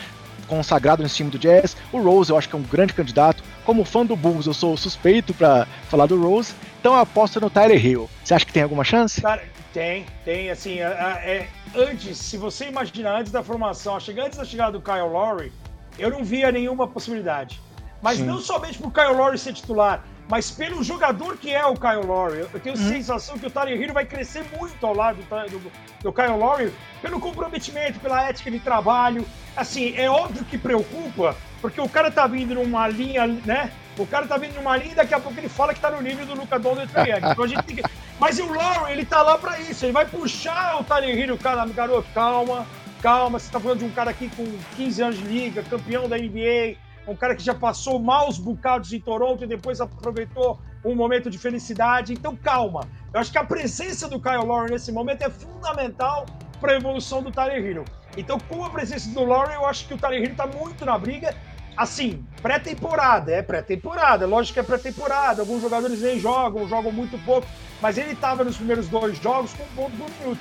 consagrado 0.50 1.02
nesse 1.02 1.14
time 1.14 1.30
do 1.30 1.38
Jazz. 1.38 1.76
O 1.92 2.02
Rose 2.02 2.30
eu 2.30 2.36
acho 2.36 2.48
que 2.48 2.56
é 2.56 2.58
um 2.58 2.62
grande 2.62 2.92
candidato. 2.92 3.42
Como 3.64 3.84
fã 3.84 4.04
do 4.04 4.16
Bulls, 4.16 4.46
eu 4.46 4.52
sou 4.52 4.76
suspeito 4.76 5.32
para 5.32 5.66
falar 5.88 6.06
do 6.06 6.20
Rose. 6.20 6.52
Então 6.80 6.94
eu 6.94 6.98
aposto 6.98 7.40
no 7.40 7.48
Tyler 7.48 7.84
Hill. 7.84 8.10
Você 8.24 8.34
acha 8.34 8.44
que 8.44 8.52
tem 8.52 8.64
alguma 8.64 8.82
chance? 8.82 9.20
Cara, 9.20 9.42
tem, 9.72 10.06
tem. 10.24 10.50
Assim, 10.50 10.80
é, 10.80 11.48
antes, 11.74 12.18
se 12.18 12.36
você 12.36 12.66
imaginar 12.68 13.20
antes 13.20 13.32
da 13.32 13.42
formação, 13.42 13.96
antes 13.96 14.38
da 14.38 14.44
chegada 14.44 14.72
do 14.72 14.80
Kyle 14.80 15.08
Lowry, 15.08 15.52
eu 15.98 16.10
não 16.10 16.24
via 16.24 16.50
nenhuma 16.50 16.88
possibilidade. 16.88 17.60
Mas 18.02 18.18
Sim. 18.18 18.24
não 18.24 18.38
somente 18.38 18.78
pro 18.78 18.90
Kyle 18.90 19.14
Lowry 19.14 19.38
ser 19.38 19.52
titular, 19.52 20.02
mas 20.28 20.50
pelo 20.50 20.82
jogador 20.82 21.36
que 21.36 21.50
é 21.50 21.64
o 21.66 21.74
Kyle 21.74 22.06
Lowry. 22.06 22.46
Eu 22.52 22.60
tenho 22.60 22.76
uhum. 22.76 22.88
sensação 22.88 23.36
que 23.36 23.46
o 23.46 23.50
Tyler 23.50 23.80
Hero 23.80 23.92
vai 23.92 24.06
crescer 24.06 24.44
muito 24.58 24.86
ao 24.86 24.94
lado 24.94 25.16
do, 25.16 25.58
do, 25.58 25.72
do, 26.02 26.12
Kyle 26.12 26.36
Lowry 26.38 26.72
pelo 27.02 27.20
comprometimento, 27.20 27.98
pela 27.98 28.28
ética 28.28 28.50
de 28.50 28.60
trabalho. 28.60 29.26
Assim, 29.56 29.94
é 29.96 30.08
óbvio 30.08 30.44
que 30.44 30.56
preocupa, 30.56 31.36
porque 31.60 31.80
o 31.80 31.88
cara 31.88 32.10
tá 32.10 32.26
vindo 32.26 32.54
numa 32.54 32.86
linha, 32.86 33.26
né? 33.26 33.72
O 34.02 34.06
cara 34.06 34.26
tá 34.26 34.38
vindo 34.38 34.54
numa 34.54 34.76
linha 34.78 34.92
e 34.92 34.94
daqui 34.94 35.12
a 35.12 35.20
pouco 35.20 35.38
ele 35.38 35.48
fala 35.48 35.74
que 35.74 35.80
tá 35.80 35.90
no 35.90 36.00
nível 36.00 36.24
do 36.24 36.34
Luca 36.34 36.58
Doncic. 36.58 36.90
Então 37.30 37.44
a 37.44 37.48
gente 37.48 37.62
tem 37.64 37.76
que... 37.76 37.82
Mas 38.18 38.38
o 38.38 38.46
Lowry, 38.46 38.92
ele 38.92 39.04
tá 39.04 39.22
lá 39.22 39.36
pra 39.36 39.60
isso. 39.60 39.84
Ele 39.84 39.92
vai 39.92 40.06
puxar 40.06 40.80
o 40.80 40.84
Tyler 40.84 41.18
Hero, 41.18 41.36
cara, 41.36 41.66
garoto, 41.66 42.08
calma, 42.14 42.66
calma. 43.02 43.38
Você 43.38 43.50
tá 43.52 43.60
falando 43.60 43.80
de 43.80 43.84
um 43.84 43.90
cara 43.90 44.10
aqui 44.10 44.30
com 44.30 44.46
15 44.76 45.02
anos 45.02 45.18
de 45.18 45.24
liga, 45.24 45.62
campeão 45.62 46.08
da 46.08 46.16
NBA, 46.16 46.76
um 47.06 47.14
cara 47.14 47.34
que 47.34 47.42
já 47.42 47.54
passou 47.54 47.98
maus 47.98 48.38
bocados 48.38 48.92
em 48.92 49.00
Toronto 49.00 49.44
e 49.44 49.46
depois 49.46 49.80
aproveitou 49.80 50.58
um 50.84 50.94
momento 50.94 51.28
de 51.28 51.36
felicidade. 51.38 52.14
Então, 52.14 52.34
calma. 52.34 52.88
Eu 53.12 53.20
acho 53.20 53.30
que 53.30 53.38
a 53.38 53.44
presença 53.44 54.08
do 54.08 54.18
Kyle 54.18 54.44
Lowry 54.44 54.72
nesse 54.72 54.90
momento 54.92 55.22
é 55.22 55.30
fundamental 55.30 56.24
para 56.58 56.72
a 56.72 56.76
evolução 56.76 57.22
do 57.22 57.30
Tyler 57.30 57.64
Hero. 57.64 57.84
Então, 58.16 58.38
com 58.38 58.64
a 58.64 58.70
presença 58.70 59.08
do 59.10 59.24
Lowry, 59.24 59.54
eu 59.54 59.66
acho 59.66 59.86
que 59.86 59.94
o 59.94 59.98
Tyler 59.98 60.22
Hero 60.22 60.32
está 60.32 60.46
muito 60.46 60.84
na 60.84 60.98
briga 60.98 61.34
assim, 61.80 62.22
pré-temporada, 62.42 63.32
é 63.32 63.40
pré-temporada, 63.40 64.26
lógico 64.26 64.52
que 64.52 64.60
é 64.60 64.62
pré-temporada, 64.62 65.40
alguns 65.40 65.62
jogadores 65.62 66.02
nem 66.02 66.20
jogam, 66.20 66.68
jogam 66.68 66.92
muito 66.92 67.18
pouco, 67.24 67.48
mas 67.80 67.96
ele 67.96 68.12
estava 68.12 68.44
nos 68.44 68.58
primeiros 68.58 68.86
dois 68.86 69.16
jogos 69.16 69.54
com 69.54 69.62
um 69.62 69.68
ponto 69.68 69.96
por 69.96 70.10
minuto, 70.20 70.40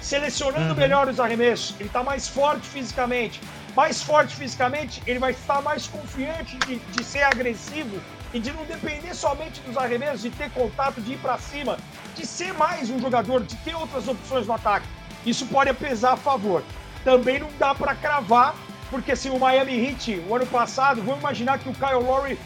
selecionando 0.00 0.70
uhum. 0.70 0.74
melhor 0.74 1.06
os 1.06 1.20
arremessos, 1.20 1.76
ele 1.78 1.88
está 1.88 2.02
mais 2.02 2.26
forte 2.26 2.66
fisicamente, 2.66 3.40
mais 3.76 4.02
forte 4.02 4.34
fisicamente, 4.34 5.00
ele 5.06 5.20
vai 5.20 5.30
estar 5.30 5.62
mais 5.62 5.86
confiante 5.86 6.58
de, 6.66 6.76
de 6.76 7.04
ser 7.04 7.22
agressivo 7.22 8.00
e 8.34 8.40
de 8.40 8.52
não 8.52 8.64
depender 8.64 9.14
somente 9.14 9.60
dos 9.60 9.76
arremessos, 9.76 10.22
de 10.22 10.30
ter 10.30 10.50
contato, 10.50 11.00
de 11.00 11.12
ir 11.12 11.18
para 11.18 11.38
cima, 11.38 11.78
de 12.16 12.26
ser 12.26 12.52
mais 12.54 12.90
um 12.90 12.98
jogador, 12.98 13.44
de 13.44 13.54
ter 13.58 13.76
outras 13.76 14.08
opções 14.08 14.44
no 14.44 14.54
ataque. 14.54 14.86
Isso 15.24 15.46
pode 15.46 15.72
pesar 15.74 16.14
a 16.14 16.16
favor. 16.16 16.64
Também 17.04 17.38
não 17.38 17.48
dá 17.60 17.76
para 17.76 17.94
cravar 17.94 18.56
porque 18.90 19.14
se 19.14 19.30
o 19.30 19.38
Miami 19.38 19.86
Heat, 19.86 20.22
o 20.28 20.34
ano 20.34 20.46
passado, 20.46 21.00
vamos 21.02 21.20
imaginar 21.20 21.58
que 21.58 21.68
o 21.68 21.72
Kyle 21.72 22.02
Lowry, 22.02 22.38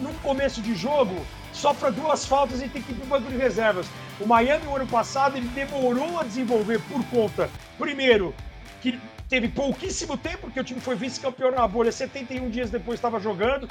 num 0.00 0.12
começo 0.14 0.60
de 0.60 0.74
jogo, 0.74 1.14
sofra 1.52 1.90
duas 1.90 2.26
faltas 2.26 2.60
e 2.60 2.68
tem 2.68 2.82
que 2.82 2.92
ir 2.92 2.96
para 2.96 3.04
o 3.04 3.08
banco 3.08 3.30
de 3.30 3.36
reservas. 3.36 3.86
O 4.20 4.26
Miami, 4.26 4.66
o 4.66 4.74
ano 4.74 4.86
passado, 4.86 5.36
ele 5.36 5.48
demorou 5.48 6.18
a 6.18 6.24
desenvolver 6.24 6.80
por 6.82 7.04
conta, 7.06 7.48
primeiro, 7.78 8.34
que 8.82 8.98
teve 9.28 9.48
pouquíssimo 9.48 10.16
tempo, 10.16 10.38
porque 10.42 10.60
o 10.60 10.64
time 10.64 10.80
foi 10.80 10.96
vice-campeão 10.96 11.52
na 11.52 11.66
bolha, 11.66 11.92
71 11.92 12.50
dias 12.50 12.70
depois 12.70 12.98
estava 12.98 13.20
jogando. 13.20 13.68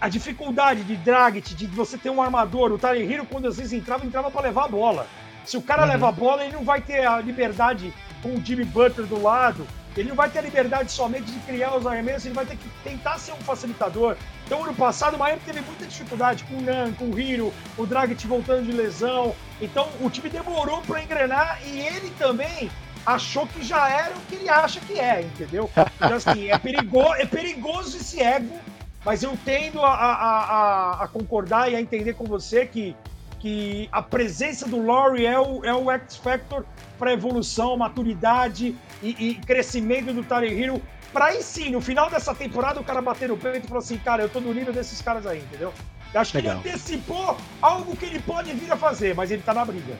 A 0.00 0.08
dificuldade 0.08 0.84
de 0.84 0.96
Dragic, 0.96 1.54
de 1.54 1.66
você 1.66 1.98
ter 1.98 2.08
um 2.08 2.22
armador, 2.22 2.72
o 2.72 2.78
Tyler 2.78 3.10
Hero, 3.10 3.26
quando 3.26 3.48
às 3.48 3.56
vezes 3.56 3.72
entrava, 3.72 4.06
entrava 4.06 4.30
para 4.30 4.42
levar 4.42 4.66
a 4.66 4.68
bola. 4.68 5.06
Se 5.44 5.56
o 5.56 5.62
cara 5.62 5.82
uhum. 5.82 5.88
leva 5.88 6.08
a 6.08 6.12
bola, 6.12 6.44
ele 6.44 6.52
não 6.52 6.62
vai 6.62 6.80
ter 6.80 7.04
a 7.04 7.20
liberdade 7.20 7.92
com 8.22 8.30
o 8.30 8.44
Jimmy 8.44 8.64
Butler 8.64 9.06
do 9.06 9.20
lado, 9.20 9.66
ele 9.96 10.08
não 10.08 10.16
vai 10.16 10.28
ter 10.30 10.38
a 10.38 10.42
liberdade 10.42 10.92
somente 10.92 11.30
de 11.30 11.38
criar 11.40 11.76
os 11.76 11.86
arremessos, 11.86 12.26
ele 12.26 12.34
vai 12.34 12.46
ter 12.46 12.56
que 12.56 12.68
tentar 12.84 13.18
ser 13.18 13.32
um 13.32 13.40
facilitador. 13.40 14.16
Então, 14.46 14.64
ano 14.64 14.74
passado, 14.74 15.14
o 15.14 15.18
Miami 15.18 15.40
teve 15.44 15.60
muita 15.60 15.86
dificuldade 15.86 16.44
com 16.44 16.56
o 16.56 16.60
Nan, 16.60 16.92
com 16.92 17.06
o 17.06 17.18
Hiro, 17.18 17.52
o 17.76 17.86
Dragic 17.86 18.26
voltando 18.26 18.64
de 18.64 18.72
lesão. 18.72 19.34
Então, 19.60 19.88
o 20.00 20.08
time 20.08 20.28
demorou 20.28 20.80
para 20.82 21.02
engrenar 21.02 21.60
e 21.66 21.80
ele 21.80 22.10
também 22.18 22.70
achou 23.04 23.46
que 23.46 23.62
já 23.62 23.88
era 23.88 24.14
o 24.16 24.20
que 24.22 24.36
ele 24.36 24.48
acha 24.48 24.80
que 24.80 24.98
é, 24.98 25.22
entendeu? 25.22 25.70
Então, 25.96 26.14
assim, 26.14 26.50
é 26.50 26.58
perigoso, 26.58 27.14
é 27.14 27.26
perigoso 27.26 27.96
esse 27.96 28.22
ego 28.22 28.58
mas 29.04 29.22
eu 29.22 29.36
tendo 29.42 29.82
a, 29.82 29.94
a, 29.94 30.12
a, 30.12 31.04
a 31.04 31.08
concordar 31.08 31.70
e 31.70 31.76
a 31.76 31.80
entender 31.80 32.14
com 32.14 32.24
você 32.24 32.66
que, 32.66 32.94
que 33.38 33.88
a 33.92 34.02
presença 34.02 34.66
do 34.66 34.84
Laurie 34.84 35.26
é 35.26 35.38
o, 35.38 35.64
é 35.64 35.74
o 35.74 35.90
X-Factor 35.90 36.64
para 36.98 37.12
evolução, 37.12 37.76
maturidade 37.76 38.74
e, 39.02 39.08
e, 39.18 39.34
crescimento 39.34 40.12
do 40.12 40.22
Tyler 40.22 40.52
Hero. 40.52 40.82
Para 41.12 41.26
aí 41.26 41.42
sim, 41.42 41.70
no 41.70 41.80
final 41.80 42.10
dessa 42.10 42.34
temporada, 42.34 42.80
o 42.80 42.84
cara 42.84 43.00
bater 43.00 43.28
no 43.28 43.36
peito 43.36 43.64
e 43.64 43.68
falar 43.68 43.80
assim: 43.80 43.96
cara, 43.98 44.22
eu 44.22 44.28
tô 44.28 44.40
no 44.40 44.52
nível 44.52 44.72
desses 44.72 45.00
caras 45.00 45.26
aí, 45.26 45.38
entendeu? 45.38 45.72
Eu 46.12 46.20
acho 46.20 46.36
Legal. 46.36 46.60
que 46.60 46.68
ele 46.68 46.74
antecipou 46.74 47.36
algo 47.62 47.96
que 47.96 48.06
ele 48.06 48.18
pode 48.18 48.52
vir 48.52 48.72
a 48.72 48.76
fazer, 48.76 49.14
mas 49.14 49.30
ele 49.30 49.42
tá 49.42 49.54
na 49.54 49.64
briga. 49.64 49.94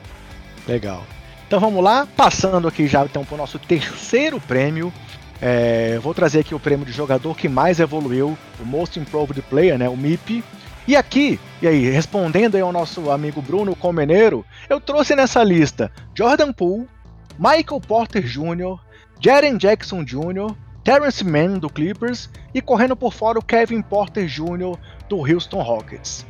Legal. 0.66 1.04
Então 1.46 1.60
vamos 1.60 1.82
lá, 1.82 2.06
passando 2.16 2.68
aqui 2.68 2.86
já 2.86 3.04
então 3.04 3.24
para 3.24 3.34
o 3.34 3.38
nosso 3.38 3.58
terceiro 3.58 4.40
prêmio. 4.40 4.92
É, 5.40 5.98
vou 6.02 6.12
trazer 6.12 6.40
aqui 6.40 6.54
o 6.54 6.60
prêmio 6.60 6.84
de 6.84 6.92
jogador 6.92 7.36
que 7.36 7.48
mais 7.48 7.78
evoluiu, 7.78 8.36
o 8.60 8.64
Most 8.64 8.98
Improved 8.98 9.40
Player, 9.42 9.78
né, 9.78 9.88
o 9.88 9.96
MIP. 9.96 10.42
E 10.88 10.96
aqui, 10.96 11.38
e 11.60 11.68
aí, 11.68 11.90
respondendo 11.90 12.54
aí 12.54 12.62
ao 12.62 12.72
nosso 12.72 13.10
amigo 13.10 13.42
Bruno 13.42 13.76
Comeneiro, 13.76 14.42
eu 14.70 14.80
trouxe 14.80 15.14
nessa 15.14 15.44
lista 15.44 15.92
Jordan 16.14 16.50
Poole, 16.50 16.88
Michael 17.38 17.78
Porter 17.86 18.22
Jr., 18.22 18.78
Jaren 19.20 19.58
Jackson 19.58 20.02
Jr., 20.02 20.56
Terrence 20.82 21.22
Mann 21.22 21.58
do 21.58 21.68
Clippers 21.68 22.30
e 22.54 22.62
correndo 22.62 22.96
por 22.96 23.12
fora 23.12 23.38
o 23.38 23.44
Kevin 23.44 23.82
Porter 23.82 24.26
Jr. 24.26 24.78
do 25.10 25.18
Houston 25.18 25.60
Rockets. 25.60 26.24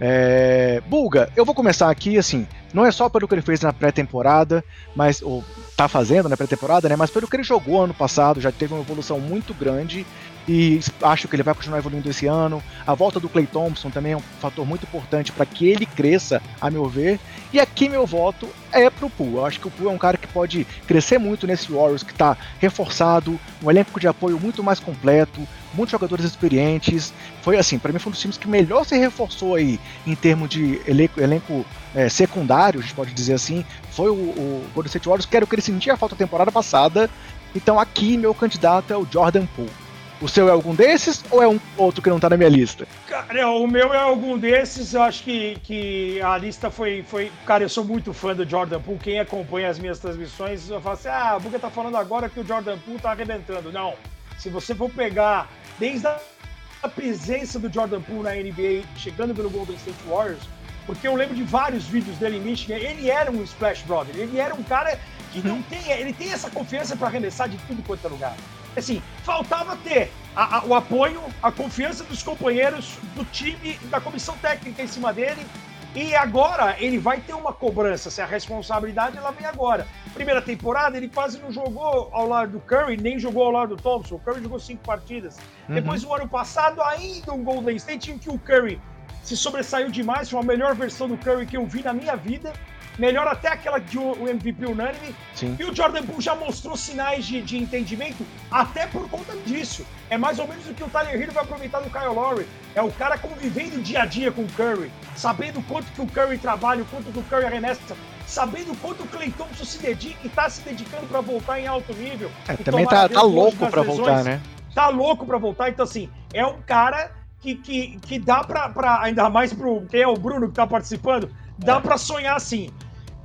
É... 0.00 0.80
Bulga, 0.86 1.28
eu 1.34 1.44
vou 1.44 1.52
começar 1.54 1.90
aqui 1.90 2.16
assim, 2.16 2.46
não 2.72 2.86
é 2.86 2.92
só 2.92 3.08
pelo 3.08 3.26
que 3.26 3.34
ele 3.34 3.42
fez 3.42 3.62
na 3.62 3.72
pré-temporada, 3.72 4.62
mas 4.94 5.22
ou 5.22 5.42
tá 5.76 5.88
fazendo 5.88 6.28
na 6.28 6.36
pré-temporada, 6.36 6.88
né? 6.88 6.94
Mas 6.94 7.10
pelo 7.10 7.26
que 7.26 7.34
ele 7.34 7.42
jogou 7.42 7.82
ano 7.82 7.94
passado, 7.94 8.40
já 8.40 8.52
teve 8.52 8.74
uma 8.74 8.82
evolução 8.82 9.18
muito 9.18 9.52
grande 9.52 10.06
e 10.46 10.80
acho 11.02 11.26
que 11.26 11.34
ele 11.34 11.42
vai 11.42 11.54
continuar 11.54 11.78
evoluindo 11.78 12.08
esse 12.10 12.26
ano. 12.26 12.62
A 12.86 12.94
volta 12.94 13.18
do 13.18 13.28
Clay 13.28 13.46
Thompson 13.46 13.90
também 13.90 14.12
é 14.12 14.16
um 14.16 14.22
fator 14.40 14.66
muito 14.66 14.84
importante 14.84 15.32
para 15.32 15.46
que 15.46 15.68
ele 15.68 15.86
cresça, 15.86 16.42
a 16.60 16.70
meu 16.70 16.86
ver. 16.86 17.18
E 17.52 17.58
aqui 17.58 17.88
meu 17.88 18.06
voto 18.06 18.48
é 18.70 18.90
pro 18.90 19.08
Poole. 19.08 19.36
Eu 19.36 19.46
acho 19.46 19.60
que 19.60 19.68
o 19.68 19.70
Poole 19.70 19.88
é 19.88 19.92
um 19.92 19.98
cara 19.98 20.16
que 20.16 20.26
pode 20.26 20.66
crescer 20.86 21.18
muito 21.18 21.46
nesse 21.46 21.72
Warriors, 21.72 22.02
que 22.02 22.12
está 22.12 22.36
reforçado, 22.58 23.38
um 23.62 23.70
elenco 23.70 23.98
de 23.98 24.06
apoio 24.06 24.38
muito 24.38 24.62
mais 24.62 24.78
completo, 24.78 25.46
muitos 25.72 25.92
jogadores 25.92 26.24
experientes. 26.26 27.12
Foi 27.40 27.56
assim, 27.56 27.78
para 27.78 27.92
mim 27.92 27.98
foi 27.98 28.10
um 28.10 28.12
dos 28.12 28.20
times 28.20 28.36
que 28.36 28.48
melhor 28.48 28.84
se 28.84 28.98
reforçou 28.98 29.54
aí 29.54 29.80
em 30.06 30.14
termos 30.14 30.50
de 30.50 30.80
elenco, 30.86 31.20
elenco 31.20 31.64
é, 31.94 32.08
secundário, 32.08 32.80
a 32.80 32.82
gente 32.82 32.94
pode 32.94 33.14
dizer 33.14 33.34
assim, 33.34 33.64
foi 33.90 34.10
o, 34.10 34.14
o 34.14 34.66
Golden 34.74 34.88
State 34.88 35.06
Warriors, 35.06 35.26
que 35.26 35.36
era 35.36 35.44
o 35.44 35.48
que 35.48 35.54
ele 35.54 35.62
sentia 35.62 35.96
falta 35.96 36.16
temporada 36.16 36.52
passada. 36.52 37.08
Então 37.54 37.78
aqui 37.78 38.16
meu 38.16 38.34
candidato 38.34 38.92
é 38.92 38.96
o 38.96 39.06
Jordan 39.10 39.46
Poole. 39.46 39.83
O 40.24 40.28
seu 40.28 40.48
é 40.48 40.52
algum 40.52 40.74
desses 40.74 41.22
ou 41.30 41.42
é 41.42 41.46
um 41.46 41.60
outro 41.76 42.00
que 42.00 42.08
não 42.08 42.18
tá 42.18 42.30
na 42.30 42.38
minha 42.38 42.48
lista? 42.48 42.88
Cara, 43.06 43.46
o 43.46 43.66
meu 43.66 43.92
é 43.92 43.98
algum 43.98 44.38
desses. 44.38 44.94
Eu 44.94 45.02
acho 45.02 45.22
que, 45.22 45.58
que 45.62 46.18
a 46.22 46.38
lista 46.38 46.70
foi, 46.70 47.04
foi. 47.06 47.30
Cara, 47.44 47.62
eu 47.62 47.68
sou 47.68 47.84
muito 47.84 48.14
fã 48.14 48.34
do 48.34 48.48
Jordan 48.48 48.80
Poole. 48.80 48.98
Quem 49.00 49.20
acompanha 49.20 49.68
as 49.68 49.78
minhas 49.78 49.98
transmissões, 49.98 50.70
eu 50.70 50.80
falo 50.80 50.94
assim: 50.94 51.08
ah, 51.08 51.36
o 51.36 51.40
Buga 51.40 51.58
tá 51.58 51.68
falando 51.68 51.98
agora 51.98 52.30
que 52.30 52.40
o 52.40 52.46
Jordan 52.46 52.78
Poole 52.78 52.98
tá 52.98 53.10
arrebentando. 53.10 53.70
Não. 53.70 53.92
Se 54.38 54.48
você 54.48 54.74
for 54.74 54.88
pegar 54.88 55.46
desde 55.78 56.06
a 56.06 56.88
presença 56.88 57.58
do 57.58 57.70
Jordan 57.70 58.00
Poole 58.00 58.22
na 58.22 58.34
NBA, 58.34 58.82
chegando 58.96 59.34
pelo 59.34 59.50
Golden 59.50 59.76
State 59.76 59.98
Warriors, 60.08 60.48
porque 60.86 61.06
eu 61.06 61.14
lembro 61.14 61.34
de 61.34 61.42
vários 61.42 61.84
vídeos 61.84 62.16
dele 62.16 62.38
em 62.38 62.40
Michigan, 62.40 62.76
ele 62.76 63.10
era 63.10 63.30
um 63.30 63.42
splash 63.42 63.82
brother, 63.82 64.16
ele 64.16 64.38
era 64.38 64.54
um 64.54 64.62
cara 64.62 64.98
que 65.34 65.46
não 65.46 65.56
uhum. 65.56 65.62
tem, 65.64 65.92
ele 65.92 66.14
tem 66.14 66.32
essa 66.32 66.48
confiança 66.48 66.96
para 66.96 67.08
arremessar 67.08 67.46
de 67.46 67.58
tudo 67.66 67.82
quanto 67.82 68.06
é 68.06 68.08
lugar. 68.08 68.34
Assim, 68.76 69.02
faltava 69.22 69.76
ter 69.76 70.10
a, 70.34 70.58
a, 70.58 70.64
o 70.64 70.74
apoio, 70.74 71.22
a 71.42 71.50
confiança 71.52 72.04
dos 72.04 72.22
companheiros, 72.22 72.98
do 73.14 73.24
time, 73.24 73.78
da 73.84 74.00
comissão 74.00 74.36
técnica 74.38 74.82
em 74.82 74.86
cima 74.86 75.12
dele. 75.12 75.46
E 75.94 76.12
agora 76.16 76.74
ele 76.80 76.98
vai 76.98 77.20
ter 77.20 77.34
uma 77.34 77.52
cobrança, 77.52 78.10
se 78.10 78.20
a 78.20 78.26
responsabilidade 78.26 79.16
ela 79.16 79.30
vem 79.30 79.46
agora. 79.46 79.86
Primeira 80.12 80.42
temporada 80.42 80.96
ele 80.96 81.08
quase 81.08 81.38
não 81.38 81.52
jogou 81.52 82.10
ao 82.12 82.26
lado 82.26 82.52
do 82.52 82.60
Curry, 82.60 82.96
nem 82.96 83.16
jogou 83.16 83.44
ao 83.44 83.52
lado 83.52 83.76
do 83.76 83.82
Thompson. 83.82 84.16
O 84.16 84.18
Curry 84.18 84.42
jogou 84.42 84.58
cinco 84.58 84.82
partidas. 84.84 85.36
Uhum. 85.68 85.76
Depois, 85.76 86.02
no 86.02 86.12
ano 86.12 86.28
passado, 86.28 86.82
ainda 86.82 87.32
um 87.32 87.44
Golden 87.44 87.76
State 87.76 88.10
em 88.10 88.18
que 88.18 88.28
o 88.28 88.36
Curry 88.36 88.80
se 89.22 89.36
sobressaiu 89.36 89.90
demais, 89.90 90.28
foi 90.28 90.40
a 90.40 90.42
melhor 90.42 90.74
versão 90.74 91.08
do 91.08 91.16
Curry 91.16 91.46
que 91.46 91.56
eu 91.56 91.64
vi 91.66 91.82
na 91.82 91.94
minha 91.94 92.16
vida 92.16 92.52
melhor 92.98 93.26
até 93.26 93.48
aquela 93.48 93.78
de 93.78 93.98
o 93.98 94.28
MVP 94.28 94.66
unânime. 94.66 95.14
Sim. 95.34 95.56
E 95.58 95.64
o 95.64 95.74
Jordan 95.74 96.02
Poole 96.04 96.22
já 96.22 96.34
mostrou 96.34 96.76
sinais 96.76 97.24
de, 97.24 97.42
de 97.42 97.56
entendimento 97.56 98.24
até 98.50 98.86
por 98.86 99.08
conta 99.08 99.36
disso. 99.44 99.84
É 100.10 100.16
mais 100.16 100.38
ou 100.38 100.46
menos 100.46 100.66
o 100.68 100.74
que 100.74 100.82
o 100.82 100.88
Tyler 100.88 101.20
Hill 101.20 101.32
vai 101.32 101.44
aproveitar 101.44 101.80
do 101.80 101.90
Kyle 101.90 102.14
Lowry. 102.14 102.46
É 102.74 102.82
o 102.82 102.90
cara 102.92 103.18
convivendo 103.18 103.80
dia 103.82 104.02
a 104.02 104.06
dia 104.06 104.30
com 104.30 104.42
o 104.42 104.52
Curry, 104.52 104.90
sabendo 105.16 105.62
quanto 105.66 105.90
que 105.92 106.00
o 106.00 106.06
Curry 106.06 106.38
trabalha, 106.38 106.82
o 106.82 106.86
quanto 106.86 107.12
que 107.12 107.18
o 107.18 107.22
Curry 107.22 107.46
arremessa, 107.46 107.96
sabendo 108.26 108.78
quanto 108.80 109.04
o 109.04 109.08
Clay 109.08 109.30
Thompson 109.30 109.64
se 109.64 109.78
dedica 109.78 110.18
e 110.24 110.28
tá 110.28 110.48
se 110.48 110.60
dedicando 110.62 111.06
para 111.06 111.20
voltar 111.20 111.60
em 111.60 111.66
alto 111.66 111.92
nível. 111.94 112.30
É, 112.48 112.56
também 112.56 112.86
tá, 112.86 113.08
tá 113.08 113.22
louco 113.22 113.70
para 113.70 113.82
voltar, 113.82 114.24
né? 114.24 114.40
Tá 114.74 114.88
louco 114.88 115.24
para 115.24 115.38
voltar, 115.38 115.68
então 115.68 115.84
assim, 115.84 116.10
é 116.32 116.44
um 116.44 116.60
cara 116.62 117.12
que, 117.40 117.54
que, 117.56 117.98
que 118.00 118.18
dá 118.18 118.42
pra 118.42 119.00
ainda 119.02 119.28
mais 119.28 119.52
pro 119.52 119.82
quem 119.86 120.00
é 120.00 120.08
o 120.08 120.14
Bruno 120.14 120.48
que 120.48 120.54
tá 120.54 120.66
participando, 120.66 121.30
dá 121.58 121.76
é. 121.76 121.80
para 121.80 121.98
sonhar 121.98 122.36
assim. 122.36 122.70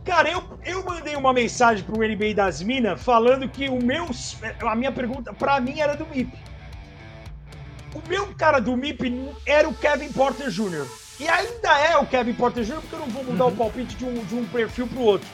Cara, 0.09 0.27
eu, 0.27 0.43
eu 0.65 0.83
mandei 0.83 1.15
uma 1.15 1.31
mensagem 1.31 1.83
pro 1.83 1.99
NBA 1.99 2.33
das 2.33 2.63
Minas 2.63 2.99
falando 2.99 3.47
que 3.47 3.69
o 3.69 3.79
meu. 3.79 4.09
A 4.67 4.75
minha 4.75 4.91
pergunta, 4.91 5.31
pra 5.31 5.59
mim, 5.61 5.79
era 5.79 5.95
do 5.95 6.03
MIP. 6.07 6.35
O 7.93 8.01
meu 8.09 8.33
cara 8.33 8.59
do 8.59 8.75
MIP 8.75 9.31
era 9.45 9.69
o 9.69 9.73
Kevin 9.73 10.11
Porter 10.11 10.49
Jr. 10.49 10.87
E 11.19 11.27
ainda 11.27 11.79
é 11.79 11.95
o 11.95 12.07
Kevin 12.07 12.33
Porter 12.33 12.63
Jr., 12.63 12.81
porque 12.81 12.95
eu 12.95 12.99
não 12.99 13.07
vou 13.07 13.23
mudar 13.23 13.45
uhum. 13.45 13.51
o 13.51 13.55
palpite 13.55 13.95
de 13.95 14.03
um, 14.03 14.15
de 14.25 14.33
um 14.33 14.45
perfil 14.45 14.87
pro 14.87 14.99
outro. 14.99 15.29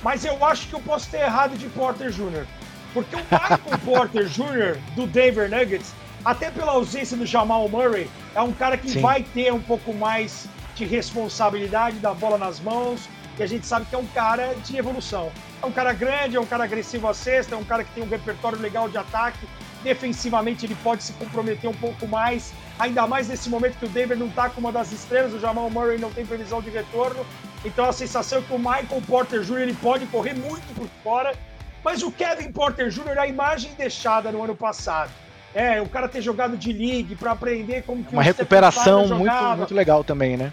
Mas 0.00 0.24
eu 0.24 0.44
acho 0.44 0.68
que 0.68 0.74
eu 0.74 0.80
posso 0.80 1.10
ter 1.10 1.22
errado 1.22 1.58
de 1.58 1.68
Porter 1.70 2.10
Jr. 2.10 2.46
Porque 2.94 3.16
o 3.16 3.18
Michael 3.18 3.78
Porter 3.84 4.26
Jr. 4.26 4.78
do 4.94 5.08
Denver 5.08 5.50
Nuggets, 5.50 5.92
até 6.24 6.52
pela 6.52 6.70
ausência 6.70 7.16
do 7.16 7.26
Jamal 7.26 7.68
Murray, 7.68 8.08
é 8.36 8.40
um 8.40 8.52
cara 8.52 8.76
que 8.76 8.90
Sim. 8.90 9.00
vai 9.00 9.24
ter 9.24 9.52
um 9.52 9.60
pouco 9.60 9.92
mais 9.92 10.46
de 10.76 10.84
responsabilidade 10.84 11.98
da 11.98 12.14
bola 12.14 12.38
nas 12.38 12.60
mãos, 12.60 13.08
e 13.38 13.42
a 13.42 13.46
gente 13.46 13.66
sabe 13.66 13.86
que 13.86 13.94
é 13.94 13.98
um 13.98 14.06
cara 14.06 14.54
de 14.64 14.76
evolução. 14.76 15.30
É 15.62 15.66
um 15.66 15.72
cara 15.72 15.92
grande, 15.92 16.36
é 16.36 16.40
um 16.40 16.46
cara 16.46 16.64
agressivo 16.64 17.08
à 17.08 17.14
cesta, 17.14 17.54
é 17.54 17.58
um 17.58 17.64
cara 17.64 17.84
que 17.84 17.92
tem 17.92 18.02
um 18.02 18.08
repertório 18.08 18.58
legal 18.58 18.88
de 18.88 18.98
ataque. 18.98 19.46
Defensivamente 19.82 20.66
ele 20.66 20.74
pode 20.76 21.02
se 21.02 21.12
comprometer 21.14 21.68
um 21.68 21.74
pouco 21.74 22.06
mais, 22.06 22.52
ainda 22.78 23.06
mais 23.06 23.28
nesse 23.28 23.48
momento 23.48 23.78
que 23.78 23.86
o 23.86 23.88
Denver 23.88 24.16
não 24.16 24.26
está 24.26 24.50
com 24.50 24.60
uma 24.60 24.72
das 24.72 24.92
estrelas, 24.92 25.32
o 25.32 25.38
Jamal 25.38 25.70
Murray 25.70 25.98
não 25.98 26.10
tem 26.10 26.24
previsão 26.26 26.60
de 26.60 26.70
retorno. 26.70 27.24
Então 27.64 27.86
a 27.86 27.92
sensação 27.92 28.38
é 28.38 28.42
que 28.42 28.52
o 28.52 28.58
Michael 28.58 29.02
Porter 29.06 29.40
Jr. 29.40 29.60
ele 29.60 29.74
pode 29.74 30.06
correr 30.06 30.34
muito 30.34 30.74
por 30.74 30.86
fora, 31.02 31.34
mas 31.84 32.02
o 32.02 32.10
Kevin 32.10 32.52
Porter 32.52 32.90
Jr. 32.90 33.18
a 33.18 33.26
imagem 33.26 33.72
deixada 33.76 34.30
no 34.30 34.42
ano 34.42 34.54
passado. 34.54 35.10
É, 35.54 35.80
o 35.80 35.88
cara 35.88 36.08
ter 36.08 36.22
jogado 36.22 36.56
de 36.56 36.72
league 36.72 37.16
para 37.16 37.32
aprender 37.32 37.82
como 37.82 38.04
que 38.04 38.12
uma 38.12 38.22
recuperação 38.22 39.08
muito 39.08 39.56
muito 39.56 39.74
legal 39.74 40.04
também, 40.04 40.36
né? 40.36 40.52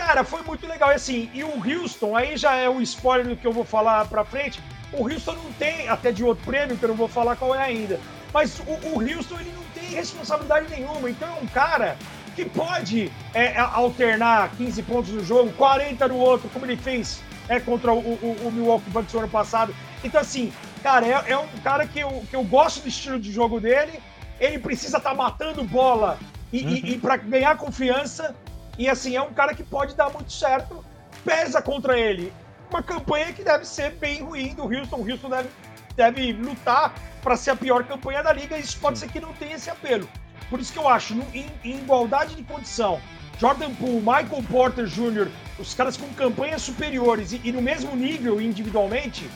Cara, 0.00 0.24
foi 0.24 0.42
muito 0.42 0.66
legal. 0.66 0.90
E 0.92 0.94
assim, 0.94 1.30
e 1.34 1.44
o 1.44 1.52
Houston, 1.62 2.16
aí 2.16 2.34
já 2.34 2.56
é 2.56 2.70
um 2.70 2.80
spoiler 2.80 3.28
do 3.28 3.36
que 3.36 3.46
eu 3.46 3.52
vou 3.52 3.66
falar 3.66 4.06
pra 4.06 4.24
frente. 4.24 4.58
O 4.94 5.06
Houston 5.06 5.34
não 5.34 5.52
tem, 5.52 5.90
até 5.90 6.10
de 6.10 6.24
outro 6.24 6.42
prêmio, 6.42 6.74
que 6.74 6.82
eu 6.82 6.88
não 6.88 6.96
vou 6.96 7.06
falar 7.06 7.36
qual 7.36 7.54
é 7.54 7.62
ainda. 7.62 8.00
Mas 8.32 8.58
o, 8.60 8.88
o 8.88 8.98
Houston, 8.98 9.38
ele 9.38 9.52
não 9.54 9.62
tem 9.74 9.90
responsabilidade 9.90 10.70
nenhuma. 10.70 11.10
Então 11.10 11.28
é 11.28 11.40
um 11.42 11.46
cara 11.46 11.98
que 12.34 12.46
pode 12.46 13.12
é, 13.34 13.58
alternar 13.58 14.50
15 14.56 14.82
pontos 14.84 15.12
no 15.12 15.22
jogo, 15.22 15.52
40 15.52 16.08
no 16.08 16.16
outro, 16.16 16.48
como 16.48 16.64
ele 16.64 16.78
fez 16.78 17.20
é, 17.46 17.60
contra 17.60 17.92
o, 17.92 17.98
o, 17.98 18.36
o 18.46 18.50
Milwaukee 18.50 18.88
Bucks 18.88 19.12
no 19.12 19.20
ano 19.20 19.28
passado. 19.28 19.74
Então, 20.02 20.18
assim, 20.18 20.50
cara, 20.82 21.06
é, 21.06 21.32
é, 21.32 21.36
um 21.36 21.46
cara 21.62 21.86
que 21.86 22.00
eu, 22.00 22.24
que 22.30 22.34
eu 22.34 22.42
gosto 22.42 22.80
do 22.80 22.88
estilo 22.88 23.20
de 23.20 23.30
jogo 23.30 23.60
dele. 23.60 24.00
Ele 24.40 24.58
precisa 24.58 24.96
estar 24.96 25.10
tá 25.10 25.14
matando 25.14 25.62
bola 25.62 26.18
e, 26.50 26.64
uhum. 26.64 26.70
e, 26.70 26.92
e 26.92 26.98
para 26.98 27.18
ganhar 27.18 27.54
confiança, 27.58 28.34
e 28.80 28.88
assim, 28.88 29.14
é 29.14 29.20
um 29.20 29.34
cara 29.34 29.52
que 29.54 29.62
pode 29.62 29.94
dar 29.94 30.08
muito 30.08 30.32
certo, 30.32 30.82
pesa 31.22 31.60
contra 31.60 31.98
ele. 31.98 32.32
Uma 32.70 32.82
campanha 32.82 33.30
que 33.30 33.44
deve 33.44 33.66
ser 33.66 33.90
bem 33.90 34.22
ruim 34.22 34.54
do 34.54 34.62
Houston. 34.62 34.96
O 34.96 35.06
Houston 35.06 35.28
deve, 35.28 35.50
deve 35.94 36.32
lutar 36.32 36.94
para 37.22 37.36
ser 37.36 37.50
a 37.50 37.56
pior 37.56 37.84
campanha 37.84 38.22
da 38.22 38.32
liga, 38.32 38.56
e 38.56 38.62
isso 38.62 38.78
pode 38.80 38.98
ser 38.98 39.08
que 39.08 39.20
não 39.20 39.34
tenha 39.34 39.56
esse 39.56 39.68
apelo. 39.68 40.08
Por 40.48 40.58
isso 40.58 40.72
que 40.72 40.78
eu 40.78 40.88
acho, 40.88 41.12
em, 41.34 41.44
em 41.62 41.76
igualdade 41.76 42.34
de 42.34 42.42
condição, 42.42 42.98
Jordan 43.38 43.74
Poole, 43.74 43.98
Michael 44.00 44.42
Porter 44.50 44.86
Jr., 44.86 45.28
os 45.58 45.74
caras 45.74 45.98
com 45.98 46.08
campanhas 46.14 46.62
superiores 46.62 47.32
e, 47.32 47.40
e, 47.44 47.52
no 47.52 47.60
mesmo 47.60 47.94
nível 47.94 48.40
individualmente, 48.40 49.28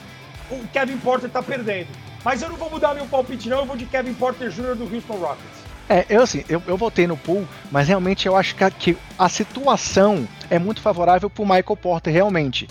o 0.51 0.67
Kevin 0.69 0.97
Porter 0.97 1.29
tá 1.29 1.43
perdendo. 1.43 1.89
Mas 2.25 2.41
eu 2.41 2.49
não 2.49 2.57
vou 2.57 2.71
mudar 2.71 2.95
meu 2.95 3.05
palpite, 3.05 3.51
não, 3.51 3.59
eu 3.59 3.67
vou 3.67 3.77
de 3.77 3.85
Kevin 3.85 4.15
Porter 4.15 4.49
Jr. 4.49 4.75
do 4.75 4.85
Houston 4.85 5.17
Rockets. 5.19 5.65
É, 5.89 6.07
eu 6.09 6.23
assim, 6.23 6.43
eu, 6.49 6.63
eu 6.67 6.79
votei 6.79 7.07
no 7.07 7.17
Pool, 7.17 7.47
mas 7.71 7.89
realmente 7.89 8.27
eu 8.27 8.37
acho 8.37 8.55
que 8.55 8.65
a, 8.65 8.71
que 8.71 8.97
a 9.19 9.29
situação 9.29 10.27
é 10.51 10.59
muito 10.59 10.81
favorável 10.81 11.31
pro 11.31 11.45
Michael 11.45 11.77
Porter, 11.77 12.13
realmente. 12.13 12.69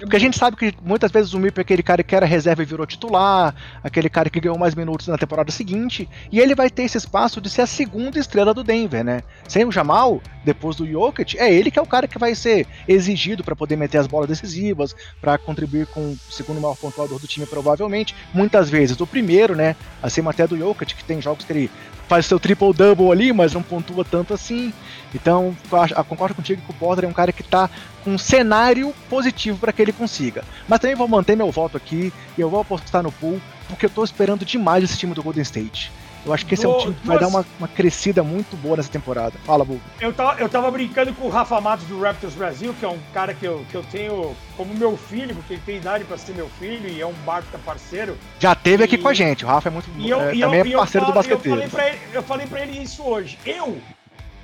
Porque 0.00 0.16
a 0.16 0.20
gente 0.20 0.38
sabe 0.38 0.56
que 0.56 0.74
muitas 0.82 1.10
vezes 1.10 1.32
o 1.32 1.38
Mip 1.38 1.58
é 1.58 1.62
aquele 1.62 1.82
cara 1.82 2.02
que 2.02 2.14
era 2.14 2.26
reserva 2.26 2.62
e 2.62 2.66
virou 2.66 2.86
titular, 2.86 3.54
aquele 3.82 4.08
cara 4.08 4.30
que 4.30 4.40
ganhou 4.40 4.58
mais 4.58 4.74
minutos 4.74 5.08
na 5.08 5.18
temporada 5.18 5.50
seguinte, 5.50 6.08
e 6.30 6.40
ele 6.40 6.54
vai 6.54 6.70
ter 6.70 6.82
esse 6.82 6.98
espaço 6.98 7.40
de 7.40 7.48
ser 7.48 7.62
a 7.62 7.66
segunda 7.66 8.18
estrela 8.18 8.52
do 8.52 8.64
Denver, 8.64 9.04
né? 9.04 9.22
Sem 9.48 9.64
o 9.64 9.72
Jamal, 9.72 10.20
depois 10.44 10.76
do 10.76 10.86
Jokic, 10.86 11.38
é 11.38 11.52
ele 11.52 11.70
que 11.70 11.78
é 11.78 11.82
o 11.82 11.86
cara 11.86 12.06
que 12.06 12.18
vai 12.18 12.34
ser 12.34 12.66
exigido 12.86 13.42
para 13.42 13.56
poder 13.56 13.76
meter 13.76 13.98
as 13.98 14.06
bolas 14.06 14.28
decisivas, 14.28 14.94
para 15.20 15.38
contribuir 15.38 15.86
com 15.86 16.00
o 16.00 16.18
segundo 16.30 16.60
maior 16.60 16.76
pontuador 16.76 17.18
do 17.18 17.26
time, 17.26 17.46
provavelmente. 17.46 18.14
Muitas 18.32 18.68
vezes 18.68 19.00
o 19.00 19.06
primeiro, 19.06 19.54
né? 19.54 19.76
Acima 20.02 20.30
até 20.30 20.46
do 20.46 20.56
Jokic, 20.56 20.94
que 20.94 21.04
tem 21.04 21.20
jogos 21.20 21.44
que 21.44 21.52
ele 21.52 21.70
faz 22.08 22.24
seu 22.24 22.40
triple-double 22.40 23.12
ali, 23.12 23.32
mas 23.32 23.52
não 23.52 23.62
pontua 23.62 24.02
tanto 24.02 24.17
assim. 24.34 24.72
Então, 25.14 25.56
eu 25.96 26.04
concordo 26.04 26.34
contigo 26.34 26.62
que 26.62 26.70
o 26.70 26.74
Porter 26.74 27.04
é 27.04 27.08
um 27.08 27.12
cara 27.12 27.32
que 27.32 27.42
está 27.42 27.68
com 28.04 28.10
um 28.10 28.18
cenário 28.18 28.94
positivo 29.08 29.58
para 29.58 29.72
que 29.72 29.82
ele 29.82 29.92
consiga. 29.92 30.44
Mas 30.68 30.80
também 30.80 30.96
vou 30.96 31.08
manter 31.08 31.36
meu 31.36 31.50
voto 31.50 31.76
aqui 31.76 32.12
e 32.36 32.40
eu 32.40 32.50
vou 32.50 32.60
apostar 32.60 33.02
no 33.02 33.12
pool, 33.12 33.40
porque 33.68 33.86
eu 33.86 33.88
estou 33.88 34.04
esperando 34.04 34.44
demais 34.44 34.84
esse 34.84 34.96
time 34.96 35.14
do 35.14 35.22
Golden 35.22 35.42
State. 35.42 35.90
Eu 36.28 36.32
acho 36.32 36.44
que 36.44 36.54
esse 36.54 36.64
do, 36.64 36.72
é 36.72 36.74
um 36.74 36.78
time 36.78 36.94
que 36.94 37.06
vai 37.06 37.18
dar 37.18 37.28
uma, 37.28 37.44
uma, 37.58 37.68
crescida 37.68 38.22
muito 38.22 38.56
boa 38.56 38.76
nessa 38.76 38.90
temporada. 38.90 39.32
Fala, 39.44 39.64
Bugo. 39.64 39.80
Eu 40.00 40.12
tava, 40.12 40.40
eu 40.40 40.48
tava 40.48 40.70
brincando 40.70 41.12
com 41.14 41.26
o 41.26 41.30
Rafa 41.30 41.60
Matos 41.60 41.86
do 41.86 42.00
Raptors 42.00 42.34
Brasil, 42.34 42.74
que 42.78 42.84
é 42.84 42.88
um 42.88 42.98
cara 43.14 43.32
que 43.32 43.46
eu, 43.46 43.64
que 43.70 43.74
eu 43.74 43.82
tenho 43.84 44.36
como 44.56 44.74
meu 44.74 44.96
filho, 44.96 45.34
porque 45.34 45.54
ele 45.54 45.62
tem 45.64 45.76
idade 45.76 46.04
para 46.04 46.18
ser 46.18 46.34
meu 46.34 46.48
filho 46.58 46.88
e 46.88 47.00
é 47.00 47.06
um 47.06 47.14
barca 47.24 47.58
parceiro. 47.64 48.18
Já 48.38 48.54
teve 48.54 48.82
e... 48.82 48.84
aqui 48.84 48.98
com 48.98 49.08
a 49.08 49.14
gente, 49.14 49.44
o 49.44 49.48
Rafa 49.48 49.68
é 49.68 49.72
muito 49.72 49.88
e 49.96 50.10
eu, 50.10 50.20
é, 50.20 50.34
e 50.34 50.40
também 50.40 50.60
eu, 50.60 50.66
é 50.66 50.80
parceiro 50.80 51.06
do 51.06 51.12
basqueteiro. 51.12 51.62
Eu 51.62 51.68
falei, 51.68 51.68
pra 51.70 51.88
ele, 51.88 52.16
eu 52.16 52.22
falei 52.22 52.46
pra 52.46 52.60
ele 52.60 52.82
isso 52.82 53.02
hoje. 53.02 53.38
Eu 53.46 53.80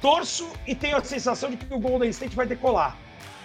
torço 0.04 0.46
e 0.66 0.74
tenho 0.74 0.98
a 0.98 1.02
sensação 1.02 1.48
de 1.48 1.56
que 1.56 1.72
o 1.72 1.78
Golden 1.78 2.10
State 2.10 2.36
vai 2.36 2.46
decolar. 2.46 2.94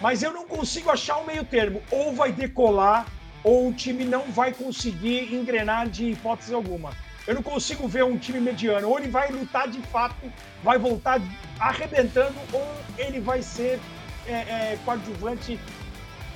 Mas 0.02 0.22
eu 0.22 0.34
não 0.34 0.46
consigo 0.46 0.90
achar 0.92 1.18
um 1.18 1.26
meio 1.26 1.46
termo. 1.46 1.82
Ou 1.90 2.14
vai 2.14 2.34
decolar, 2.34 3.06
ou 3.46 3.70
o 3.70 3.74
time 3.74 4.04
não 4.04 4.24
vai 4.24 4.52
conseguir 4.52 5.34
engrenar 5.34 5.88
de 5.88 6.12
hipótese 6.12 6.54
alguma. 6.54 6.92
Eu 7.26 7.36
não 7.36 7.42
consigo 7.42 7.88
ver 7.88 8.04
um 8.04 8.18
time 8.18 8.42
mediano. 8.42 8.90
Ou 8.90 9.00
ele 9.00 9.08
vai 9.08 9.32
lutar 9.32 9.70
de 9.70 9.82
fato, 9.84 10.30
vai 10.62 10.78
voltar 10.78 11.22
arrebentando, 11.58 12.36
ou 12.52 12.68
ele 12.98 13.22
vai 13.22 13.42
ser 13.42 13.80
é, 14.28 14.34
é, 14.34 14.80
coadjuvante 14.84 15.58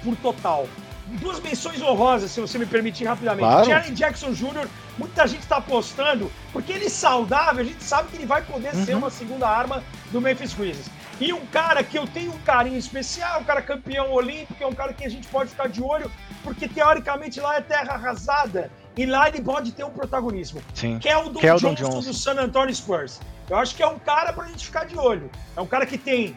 por 0.06 0.16
total. 0.16 0.70
Duas 1.06 1.40
menções 1.42 1.82
honrosas, 1.82 2.32
se 2.32 2.40
você 2.40 2.58
me 2.58 2.66
permitir 2.66 3.06
rapidamente. 3.06 3.46
Claro. 3.46 3.66
Jaren 3.66 3.94
Jackson 3.94 4.32
Jr., 4.32 4.68
muita 4.98 5.28
gente 5.28 5.42
está 5.42 5.58
apostando, 5.58 6.32
porque 6.52 6.72
ele 6.72 6.86
é 6.86 6.90
saudável, 6.90 7.62
a 7.62 7.64
gente 7.66 7.84
sabe 7.84 8.10
que 8.10 8.16
ele 8.16 8.26
vai 8.26 8.42
poder 8.42 8.74
uhum. 8.74 8.86
ser 8.86 8.96
uma 8.96 9.10
segunda 9.10 9.48
arma 9.48 9.84
do 10.12 10.22
Memphis 10.22 10.54
Grizzlies. 10.54 10.90
E 11.20 11.32
um 11.32 11.46
cara 11.48 11.84
que 11.84 11.98
eu 11.98 12.08
tenho 12.08 12.32
um 12.32 12.38
carinho 12.40 12.78
especial, 12.78 13.42
um 13.42 13.44
cara 13.44 13.62
campeão 13.62 14.12
olímpico, 14.12 14.64
é 14.64 14.68
um 14.68 14.74
cara 14.74 14.94
que 14.94 15.06
a 15.06 15.10
gente 15.10 15.28
pode 15.28 15.52
ficar 15.52 15.68
de 15.68 15.82
olho, 15.82 16.12
porque 16.44 16.68
teoricamente 16.68 17.40
lá 17.40 17.58
é 17.58 17.62
terra 17.62 17.94
arrasada 17.94 18.72
e 18.98 19.06
lá 19.06 19.28
ele 19.28 19.42
pode 19.42 19.72
ter 19.72 19.84
um 19.84 19.92
protagonismo. 19.92 20.62
Sim. 20.74 21.00
Keldon, 21.00 21.40
Keldon 21.40 21.74
Johnson, 21.74 21.90
Johnson 21.90 22.10
do 22.10 22.14
San 22.14 22.42
Antonio 22.42 22.76
Spurs. 22.76 23.20
Eu 23.50 23.58
acho 23.58 23.76
que 23.76 23.84
é 23.84 23.88
um 23.88 24.00
cara 24.00 24.34
para 24.34 24.46
a 24.46 24.48
gente 24.48 24.66
ficar 24.66 24.86
de 24.86 24.98
olho. 24.98 25.30
É 25.56 25.62
um 25.62 25.68
cara 25.68 25.86
que 25.86 25.98
tem 25.98 26.36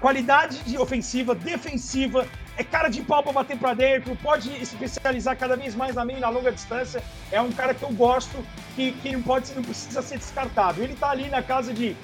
qualidade 0.00 0.58
de 0.64 0.76
ofensiva, 0.76 1.34
defensiva, 1.34 2.26
é 2.58 2.64
cara 2.64 2.88
de 2.88 3.00
pau 3.02 3.22
para 3.22 3.32
bater 3.32 3.56
para 3.56 3.72
dentro, 3.72 4.16
pode 4.16 4.50
especializar 4.60 5.36
cada 5.36 5.56
vez 5.56 5.76
mais 5.76 5.94
na 5.94 6.04
meia 6.04 6.18
e 6.18 6.20
na 6.20 6.28
longa 6.28 6.50
distância. 6.50 7.00
É 7.30 7.40
um 7.40 7.52
cara 7.52 7.72
que 7.72 7.84
eu 7.84 7.90
gosto, 7.90 8.36
que, 8.74 8.90
que 8.92 9.12
não, 9.12 9.22
pode, 9.22 9.54
não 9.54 9.62
precisa 9.62 10.02
ser 10.02 10.18
descartado. 10.18 10.82
Ele 10.82 10.92
está 10.92 11.10
ali 11.10 11.30
na 11.30 11.40
casa 11.40 11.72
de 11.72 11.96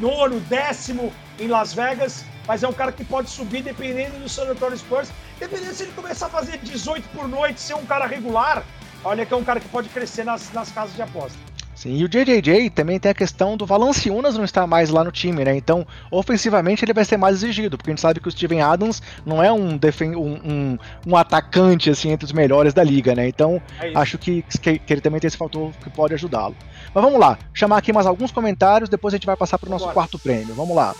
nono, 0.00 0.40
décimo 0.40 1.12
em 1.38 1.46
Las 1.46 1.74
Vegas, 1.74 2.24
mas 2.46 2.62
é 2.62 2.68
um 2.68 2.72
cara 2.72 2.90
que 2.90 3.04
pode 3.04 3.28
subir 3.28 3.62
dependendo 3.62 4.18
do 4.18 4.28
San 4.30 4.50
Antonio 4.50 4.78
Spurs. 4.78 5.10
Dependendo 5.38 5.74
se 5.74 5.82
ele 5.82 5.92
começar 5.92 6.26
a 6.26 6.30
fazer 6.30 6.56
18 6.56 7.06
por 7.10 7.28
noite, 7.28 7.60
ser 7.60 7.74
um 7.74 7.84
cara 7.84 8.06
regular, 8.06 8.64
olha 9.04 9.26
que 9.26 9.34
é 9.34 9.36
um 9.36 9.44
cara 9.44 9.60
que 9.60 9.68
pode 9.68 9.90
crescer 9.90 10.24
nas, 10.24 10.50
nas 10.54 10.72
casas 10.72 10.96
de 10.96 11.02
aposta. 11.02 11.47
Sim, 11.78 11.94
e 11.96 12.04
o 12.04 12.08
JJJ 12.08 12.70
também 12.70 12.98
tem 12.98 13.08
a 13.08 13.14
questão 13.14 13.56
do 13.56 13.64
Valanciunas 13.64 14.36
não 14.36 14.42
estar 14.42 14.66
mais 14.66 14.90
lá 14.90 15.04
no 15.04 15.12
time, 15.12 15.44
né? 15.44 15.56
Então, 15.56 15.86
ofensivamente 16.10 16.84
ele 16.84 16.92
vai 16.92 17.04
ser 17.04 17.16
mais 17.16 17.36
exigido, 17.36 17.76
porque 17.76 17.88
a 17.88 17.92
gente 17.92 18.00
sabe 18.00 18.18
que 18.18 18.26
o 18.26 18.30
Steven 18.32 18.60
Adams 18.60 19.00
não 19.24 19.40
é 19.40 19.52
um, 19.52 19.76
defen 19.76 20.16
um, 20.16 20.40
um, 20.44 20.78
um 21.06 21.16
atacante 21.16 21.88
assim 21.88 22.10
entre 22.10 22.24
os 22.24 22.32
melhores 22.32 22.74
da 22.74 22.82
liga, 22.82 23.14
né? 23.14 23.28
Então, 23.28 23.62
é 23.80 23.92
acho 23.94 24.18
que, 24.18 24.42
que, 24.60 24.80
que, 24.80 24.92
ele 24.92 25.00
também 25.00 25.20
tem 25.20 25.28
esse 25.28 25.36
fator 25.36 25.70
que 25.80 25.88
pode 25.88 26.14
ajudá-lo. 26.14 26.56
Mas 26.92 27.04
vamos 27.04 27.20
lá, 27.20 27.38
chamar 27.54 27.76
aqui 27.76 27.92
mais 27.92 28.08
alguns 28.08 28.32
comentários, 28.32 28.90
depois 28.90 29.14
a 29.14 29.16
gente 29.16 29.26
vai 29.26 29.36
passar 29.36 29.56
para 29.56 29.68
o 29.68 29.70
nosso 29.70 29.88
quarto 29.90 30.18
prêmio. 30.18 30.56
Vamos 30.56 30.74
lá. 30.74 30.96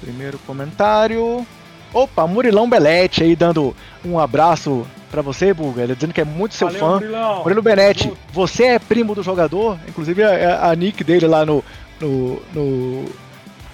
Primeiro 0.00 0.38
comentário. 0.46 1.44
Opa, 1.92 2.24
Murilão 2.28 2.70
Belete 2.70 3.24
aí 3.24 3.34
dando 3.34 3.74
um 4.04 4.16
abraço 4.16 4.86
para 5.16 5.22
você, 5.22 5.54
Bulga. 5.54 5.82
Ele 5.82 5.94
dizendo 5.94 6.12
que 6.12 6.20
é 6.20 6.24
muito 6.24 6.54
seu 6.54 6.66
Valeu, 6.66 6.80
fã. 6.80 6.94
Murilão. 6.94 7.42
Murilo 7.42 7.62
Benetti, 7.62 8.12
você 8.30 8.64
é 8.64 8.78
primo 8.78 9.14
do 9.14 9.22
jogador? 9.22 9.78
Inclusive 9.88 10.22
a, 10.22 10.68
a 10.70 10.76
nick 10.76 11.02
dele 11.02 11.26
lá 11.26 11.46
no, 11.46 11.64
no, 11.98 12.42
no, 12.52 13.04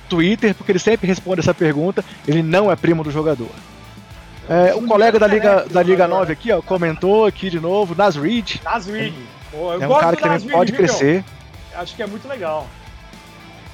Twitter, 0.08 0.54
porque 0.54 0.70
ele 0.70 0.78
sempre 0.78 1.08
responde 1.08 1.40
essa 1.40 1.52
pergunta. 1.52 2.04
Ele 2.28 2.44
não 2.44 2.70
é 2.70 2.76
primo 2.76 3.02
do 3.02 3.10
jogador. 3.10 3.50
É, 4.48 4.72
o 4.74 4.82
colega 4.82 5.18
da 5.18 5.26
Liga, 5.26 5.66
da 5.68 5.82
Liga 5.82 6.06
9 6.06 6.32
aqui, 6.32 6.52
ó, 6.52 6.62
comentou 6.62 7.26
aqui 7.26 7.50
de 7.50 7.58
novo, 7.58 7.94
Nas 7.96 8.14
Reed. 8.14 8.56
Nas 8.62 8.86
Reed. 8.86 9.14
É 9.80 9.88
um 9.88 9.98
cara 9.98 10.16
que 10.16 10.22
também 10.22 10.48
pode 10.48 10.72
crescer. 10.72 11.24
Acho 11.74 11.96
que 11.96 12.02
é 12.02 12.06
muito 12.06 12.28
legal. 12.28 12.68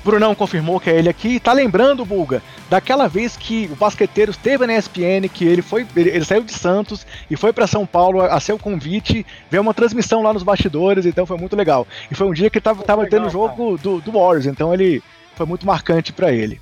Brunão 0.08 0.34
confirmou 0.34 0.80
que 0.80 0.88
é 0.88 0.98
ele 0.98 1.10
aqui. 1.10 1.38
Tá 1.38 1.52
lembrando, 1.52 2.02
Bulga, 2.02 2.42
daquela 2.70 3.06
vez 3.06 3.36
que 3.36 3.68
o 3.70 3.76
Basqueteiros 3.76 4.38
teve 4.38 4.66
na 4.66 4.74
ESPN, 4.74 5.28
que 5.30 5.44
ele 5.44 5.60
foi, 5.60 5.86
ele, 5.94 6.08
ele 6.08 6.24
saiu 6.24 6.42
de 6.42 6.52
Santos 6.52 7.06
e 7.30 7.36
foi 7.36 7.52
para 7.52 7.66
São 7.66 7.84
Paulo 7.84 8.22
a, 8.22 8.28
a 8.28 8.40
seu 8.40 8.58
convite, 8.58 9.26
ver 9.50 9.58
uma 9.58 9.74
transmissão 9.74 10.22
lá 10.22 10.32
nos 10.32 10.42
bastidores, 10.42 11.04
então 11.04 11.26
foi 11.26 11.36
muito 11.36 11.54
legal. 11.54 11.86
E 12.10 12.14
foi 12.14 12.26
um 12.26 12.32
dia 12.32 12.48
que 12.48 12.58
tava, 12.58 12.82
tava 12.82 13.02
legal, 13.02 13.18
tendo 13.18 13.28
o 13.28 13.30
jogo 13.30 13.76
do, 13.76 14.00
do 14.00 14.12
Warriors, 14.12 14.46
então 14.46 14.72
ele 14.72 15.02
foi 15.36 15.44
muito 15.44 15.66
marcante 15.66 16.10
para 16.10 16.32
ele. 16.32 16.58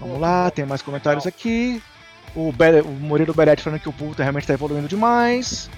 Vamos 0.00 0.20
lá, 0.20 0.50
tem 0.50 0.66
mais 0.66 0.82
comentários 0.82 1.28
aqui. 1.28 1.80
O, 2.34 2.50
Be 2.50 2.80
o 2.80 2.88
Murilo 2.88 3.32
Beretti 3.32 3.62
falando 3.62 3.78
que 3.78 3.88
o 3.88 3.92
Puta 3.92 4.24
realmente 4.24 4.48
tá 4.48 4.52
evoluindo 4.52 4.88
demais. 4.88 5.70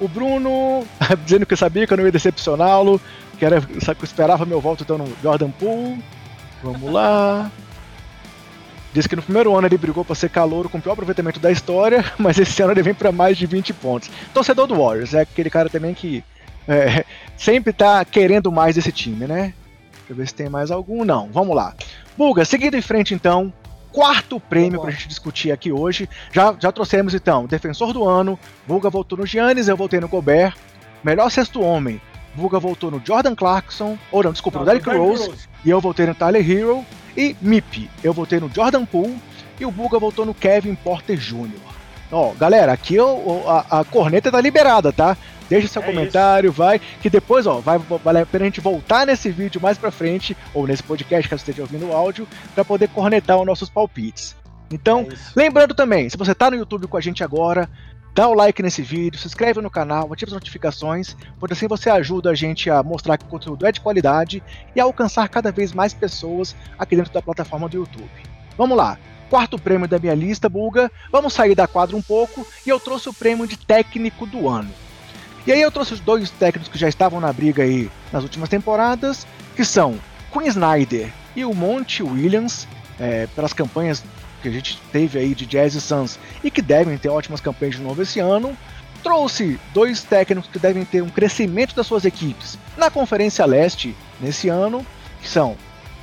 O 0.00 0.08
Bruno 0.08 0.84
dizendo 1.24 1.46
que 1.46 1.54
sabia 1.54 1.86
que 1.86 1.92
eu 1.92 1.96
não 1.96 2.04
ia 2.04 2.10
decepcioná-lo, 2.10 3.00
que 3.38 3.44
era 3.44 3.60
que 3.60 3.86
eu 3.86 3.94
esperava 4.02 4.44
meu 4.44 4.60
voto 4.60 4.82
então 4.82 4.98
no 4.98 5.06
Jordan 5.22 5.52
Poole. 5.52 6.02
Vamos 6.62 6.92
lá. 6.92 7.50
Diz 8.92 9.06
que 9.06 9.14
no 9.14 9.22
primeiro 9.22 9.56
ano 9.56 9.66
ele 9.68 9.78
brigou 9.78 10.04
para 10.04 10.16
ser 10.16 10.30
calouro 10.30 10.68
com 10.68 10.78
o 10.78 10.80
pior 10.80 10.92
aproveitamento 10.92 11.38
da 11.38 11.50
história, 11.50 12.04
mas 12.18 12.38
esse 12.38 12.60
ano 12.62 12.72
ele 12.72 12.82
vem 12.82 12.94
para 12.94 13.12
mais 13.12 13.38
de 13.38 13.46
20 13.46 13.72
pontos. 13.74 14.10
Torcedor 14.34 14.66
do 14.66 14.76
Warriors, 14.76 15.14
é 15.14 15.20
aquele 15.20 15.48
cara 15.48 15.68
também 15.68 15.94
que 15.94 16.24
é, 16.66 17.04
sempre 17.36 17.72
tá 17.72 18.04
querendo 18.04 18.50
mais 18.50 18.74
desse 18.74 18.90
time, 18.90 19.26
né? 19.26 19.54
Deixa 19.92 20.10
eu 20.10 20.16
ver 20.16 20.26
se 20.26 20.34
tem 20.34 20.48
mais 20.48 20.70
algum. 20.70 21.04
Não, 21.04 21.30
vamos 21.32 21.54
lá. 21.54 21.74
Buga, 22.18 22.44
seguindo 22.44 22.76
em 22.76 22.82
frente 22.82 23.14
então, 23.14 23.52
quarto 23.92 24.40
prêmio 24.40 24.80
para 24.80 24.90
a 24.90 24.92
gente 24.92 25.06
discutir 25.06 25.52
aqui 25.52 25.70
hoje. 25.70 26.08
Já, 26.32 26.54
já 26.58 26.72
trouxemos 26.72 27.14
então 27.14 27.46
defensor 27.46 27.92
do 27.92 28.08
ano, 28.08 28.38
Buga 28.66 28.90
voltou 28.90 29.18
no 29.18 29.26
Giannis, 29.26 29.68
eu 29.68 29.76
voltei 29.76 30.00
no 30.00 30.08
Gobert. 30.08 30.56
Melhor 31.02 31.30
sexto 31.30 31.62
homem, 31.62 32.00
Buga 32.34 32.58
voltou 32.58 32.90
no 32.90 33.02
Jordan 33.04 33.34
Clarkson, 33.34 33.98
ou 34.10 34.22
não, 34.22 34.32
desculpa, 34.32 34.58
não, 34.58 34.64
no 34.64 34.70
Derrick 34.70 34.88
Rose, 34.88 35.28
Rose, 35.28 35.48
e 35.64 35.70
eu 35.70 35.80
voltei 35.80 36.06
no 36.06 36.14
Tyler 36.14 36.48
Hero, 36.48 36.84
e 37.16 37.36
MIP, 37.40 37.90
eu 38.02 38.12
voltei 38.12 38.38
no 38.38 38.50
Jordan 38.52 38.84
Poole, 38.84 39.18
e 39.58 39.66
o 39.66 39.70
Buga 39.70 39.98
voltou 39.98 40.24
no 40.24 40.34
Kevin 40.34 40.74
Porter 40.74 41.16
Jr. 41.16 41.50
Ó, 42.12 42.32
galera, 42.32 42.72
aqui 42.72 42.94
eu, 42.94 43.44
a, 43.46 43.80
a 43.80 43.84
corneta 43.84 44.30
tá 44.30 44.40
liberada, 44.40 44.92
tá? 44.92 45.16
Deixa 45.48 45.66
seu 45.66 45.82
é 45.82 45.84
comentário, 45.84 46.50
isso. 46.50 46.56
vai, 46.56 46.80
que 47.00 47.10
depois, 47.10 47.46
ó, 47.46 47.58
vai 47.58 47.78
valer 47.78 48.22
a 48.22 48.26
pena 48.26 48.44
a 48.44 48.46
gente 48.46 48.60
voltar 48.60 49.04
nesse 49.04 49.30
vídeo 49.30 49.60
mais 49.60 49.76
pra 49.76 49.90
frente, 49.90 50.36
ou 50.54 50.66
nesse 50.66 50.82
podcast, 50.82 51.28
caso 51.28 51.40
esteja 51.40 51.62
ouvindo 51.62 51.88
o 51.88 51.92
áudio, 51.92 52.26
para 52.54 52.64
poder 52.64 52.88
cornetar 52.88 53.36
os 53.38 53.46
nossos 53.46 53.68
palpites. 53.68 54.36
Então, 54.72 55.08
é 55.10 55.14
lembrando 55.34 55.74
também, 55.74 56.08
se 56.08 56.16
você 56.16 56.34
tá 56.34 56.50
no 56.50 56.56
YouTube 56.56 56.86
com 56.86 56.96
a 56.96 57.00
gente 57.00 57.24
agora, 57.24 57.68
dá 58.14 58.28
o 58.28 58.34
like 58.34 58.62
nesse 58.62 58.82
vídeo, 58.82 59.18
se 59.18 59.26
inscreve 59.26 59.60
no 59.60 59.70
canal, 59.70 60.12
ativa 60.12 60.30
as 60.30 60.34
notificações, 60.34 61.16
pois 61.38 61.52
assim 61.52 61.68
você 61.68 61.88
ajuda 61.90 62.30
a 62.30 62.34
gente 62.34 62.68
a 62.70 62.82
mostrar 62.82 63.16
que 63.16 63.24
o 63.24 63.28
conteúdo 63.28 63.66
é 63.66 63.72
de 63.72 63.80
qualidade 63.80 64.42
e 64.74 64.80
a 64.80 64.84
alcançar 64.84 65.28
cada 65.28 65.52
vez 65.52 65.72
mais 65.72 65.94
pessoas 65.94 66.54
aqui 66.78 66.96
dentro 66.96 67.12
da 67.12 67.22
plataforma 67.22 67.68
do 67.68 67.76
YouTube. 67.76 68.10
Vamos 68.56 68.76
lá, 68.76 68.98
quarto 69.30 69.58
prêmio 69.58 69.88
da 69.88 69.98
minha 69.98 70.14
lista, 70.14 70.48
Bulga. 70.48 70.90
Vamos 71.10 71.32
sair 71.32 71.54
da 71.54 71.66
quadra 71.66 71.96
um 71.96 72.02
pouco 72.02 72.46
e 72.66 72.68
eu 72.68 72.80
trouxe 72.80 73.08
o 73.08 73.14
prêmio 73.14 73.46
de 73.46 73.56
técnico 73.56 74.26
do 74.26 74.48
ano. 74.48 74.70
E 75.46 75.52
aí 75.52 75.62
eu 75.62 75.70
trouxe 75.70 75.94
os 75.94 76.00
dois 76.00 76.30
técnicos 76.30 76.68
que 76.68 76.78
já 76.78 76.88
estavam 76.88 77.20
na 77.20 77.32
briga 77.32 77.62
aí 77.62 77.90
nas 78.12 78.22
últimas 78.22 78.48
temporadas, 78.48 79.26
que 79.56 79.64
são 79.64 79.98
Quinn 80.32 80.46
Snyder 80.46 81.10
e 81.34 81.44
o 81.44 81.54
Monte 81.54 82.02
Williams, 82.02 82.68
é, 82.98 83.26
pelas 83.28 83.52
campanhas 83.52 84.04
que 84.40 84.48
a 84.48 84.52
gente 84.52 84.80
teve 84.92 85.18
aí 85.18 85.34
de 85.34 85.46
Jazz 85.46 85.74
e 85.74 85.80
Suns 85.80 86.18
e 86.42 86.50
que 86.50 86.62
devem 86.62 86.96
ter 86.98 87.08
ótimas 87.08 87.40
campanhas 87.40 87.76
de 87.76 87.82
novo 87.82 88.02
esse 88.02 88.18
ano, 88.20 88.56
trouxe 89.02 89.58
dois 89.72 90.02
técnicos 90.02 90.50
que 90.50 90.58
devem 90.58 90.84
ter 90.84 91.02
um 91.02 91.08
crescimento 91.08 91.74
das 91.74 91.86
suas 91.86 92.04
equipes 92.04 92.58
na 92.76 92.90
Conferência 92.90 93.44
Leste 93.46 93.94
nesse 94.20 94.48
ano, 94.48 94.84
que 95.20 95.28
são 95.28 95.56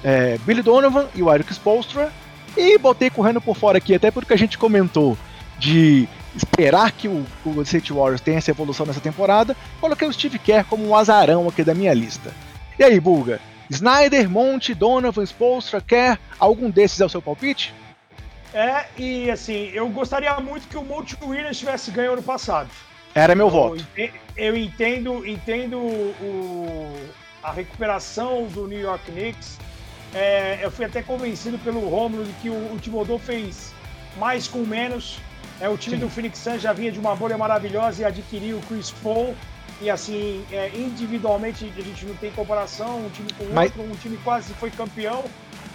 é, 0.04 0.38
Billy 0.39 0.62
Donovan 0.62 1.08
e 1.15 1.23
o 1.23 1.34
Eric 1.34 1.52
Spolstra, 1.54 2.12
E 2.56 2.78
botei 2.78 3.10
correndo 3.10 3.39
por 3.39 3.56
fora 3.56 3.78
aqui, 3.78 3.93
até 3.93 4.10
porque 4.10 4.34
a 4.34 4.38
gente 4.38 4.58
comentou 4.58 5.17
de 5.60 6.08
esperar 6.36 6.91
que 6.91 7.08
o, 7.08 7.26
o 7.45 7.65
City 7.65 7.93
Warriors 7.93 8.21
tenha 8.21 8.38
essa 8.38 8.52
evolução 8.52 8.86
nessa 8.86 9.00
temporada, 9.00 9.56
coloquei 9.80 10.08
o 10.08 10.13
Steve 10.13 10.39
Kerr 10.39 10.65
como 10.65 10.88
um 10.88 10.95
azarão 10.95 11.47
aqui 11.47 11.63
da 11.63 11.73
minha 11.73 11.93
lista. 11.93 12.32
E 12.78 12.84
aí, 12.84 13.00
Bulga? 13.00 13.39
Snyder, 13.69 14.30
Monte, 14.30 14.73
Donovan, 14.73 15.23
Spolstra, 15.23 15.82
Kerr, 15.82 16.17
algum 16.39 16.69
desses 16.69 17.02
é 17.02 17.06
o 17.06 17.10
seu 17.10 17.21
palpite? 17.21 17.73
É, 18.54 18.86
e 18.98 19.30
assim, 19.30 19.70
eu 19.74 19.88
gostaria 19.90 20.34
muito 20.40 20.68
que 20.68 20.78
o 20.78 20.84
Monte 20.84 21.18
Williams 21.22 21.58
tivesse 21.58 21.92
ganho 21.92 22.14
ano 22.14 22.24
passado. 22.24 22.70
Era 23.14 23.36
meu 23.36 23.48
eu, 23.48 23.52
voto. 23.52 23.88
Eu 24.36 24.56
entendo, 24.56 25.26
entendo 25.26 25.78
o, 25.78 27.10
a 27.44 27.52
recuperação 27.52 28.46
do 28.48 28.68
New 28.68 28.80
York 28.80 29.12
Knicks. 29.12 29.58
É, 30.14 30.60
eu 30.62 30.72
fui 30.72 30.86
até 30.86 31.02
convencido 31.02 31.58
pelo 31.60 31.88
Romulo 31.90 32.24
de 32.24 32.34
que 32.34 32.50
o, 32.50 32.74
o 32.74 32.80
Thibodeau 32.80 33.20
fez 33.20 33.74
mais 34.18 34.48
com 34.48 34.60
menos. 34.60 35.20
É, 35.60 35.68
o 35.68 35.78
time 35.78 35.98
Sim. 35.98 36.04
do 36.04 36.10
Phoenix 36.10 36.40
Suns 36.40 36.62
já 36.62 36.72
vinha 36.72 36.92
de 36.92 37.00
uma 37.00 37.16
bolha 37.16 37.38
maravilhosa 37.38 38.04
e 38.04 38.06
adquiriu 38.06 38.58
o 38.58 38.62
Chris 38.62 38.92
Paul. 38.92 39.36
E 39.82 39.90
assim, 39.90 40.44
é, 40.52 40.72
individualmente 40.76 41.72
a 41.78 41.82
gente 41.82 42.06
não 42.06 42.16
tem 42.16 42.32
comparação, 42.32 43.06
um 43.06 43.10
time 43.10 43.30
com 43.34 43.46
Mas... 43.54 43.72
outro, 43.76 43.92
um 43.92 43.96
time 43.96 44.18
quase 44.24 44.54
foi 44.56 44.72
campeão. 44.72 45.24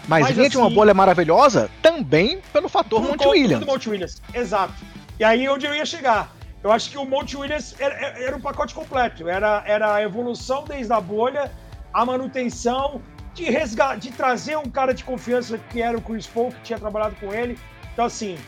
Mas, 0.09 0.25
Mas 0.25 0.35
vinha 0.35 0.49
assim, 0.49 0.51
de 0.51 0.59
uma 0.59 0.71
bolha 0.71 0.93
maravilhosa 0.93 1.71
também 1.81 2.41
pelo 2.53 2.69
fator 2.69 3.03
Monte 3.03 3.27
Williams. 3.27 3.65
Monte 3.65 3.89
Williams, 3.89 4.23
exato. 4.35 4.75
E 5.19 5.25
aí 5.25 5.49
onde 5.49 5.67
eu 5.67 5.75
ia 5.75 5.87
chegar. 5.87 6.33
Eu 6.63 6.71
acho 6.71 6.91
que 6.91 6.99
o 6.99 7.05
Monte 7.05 7.37
Williams 7.37 7.75
era, 7.79 7.95
era 7.95 8.37
um 8.37 8.41
pacote 8.41 8.75
completo. 8.75 9.29
Era, 9.29 9.63
era 9.67 9.95
a 9.95 10.03
evolução 10.03 10.65
desde 10.65 10.93
a 10.93 11.01
bolha, 11.01 11.51
a 11.93 12.05
manutenção, 12.05 13.03
de, 13.35 13.45
resga 13.45 13.97
de 13.97 14.11
trazer 14.11 14.57
um 14.57 14.69
cara 14.69 14.93
de 14.93 15.05
confiança 15.05 15.59
que 15.71 15.81
era 15.83 15.97
o 15.97 16.01
Chris 16.01 16.27
Paul, 16.27 16.53
que 16.53 16.61
tinha 16.63 16.79
trabalhado 16.79 17.17
com 17.17 17.33
ele. 17.33 17.59
Então, 17.93 18.05
assim, 18.05 18.39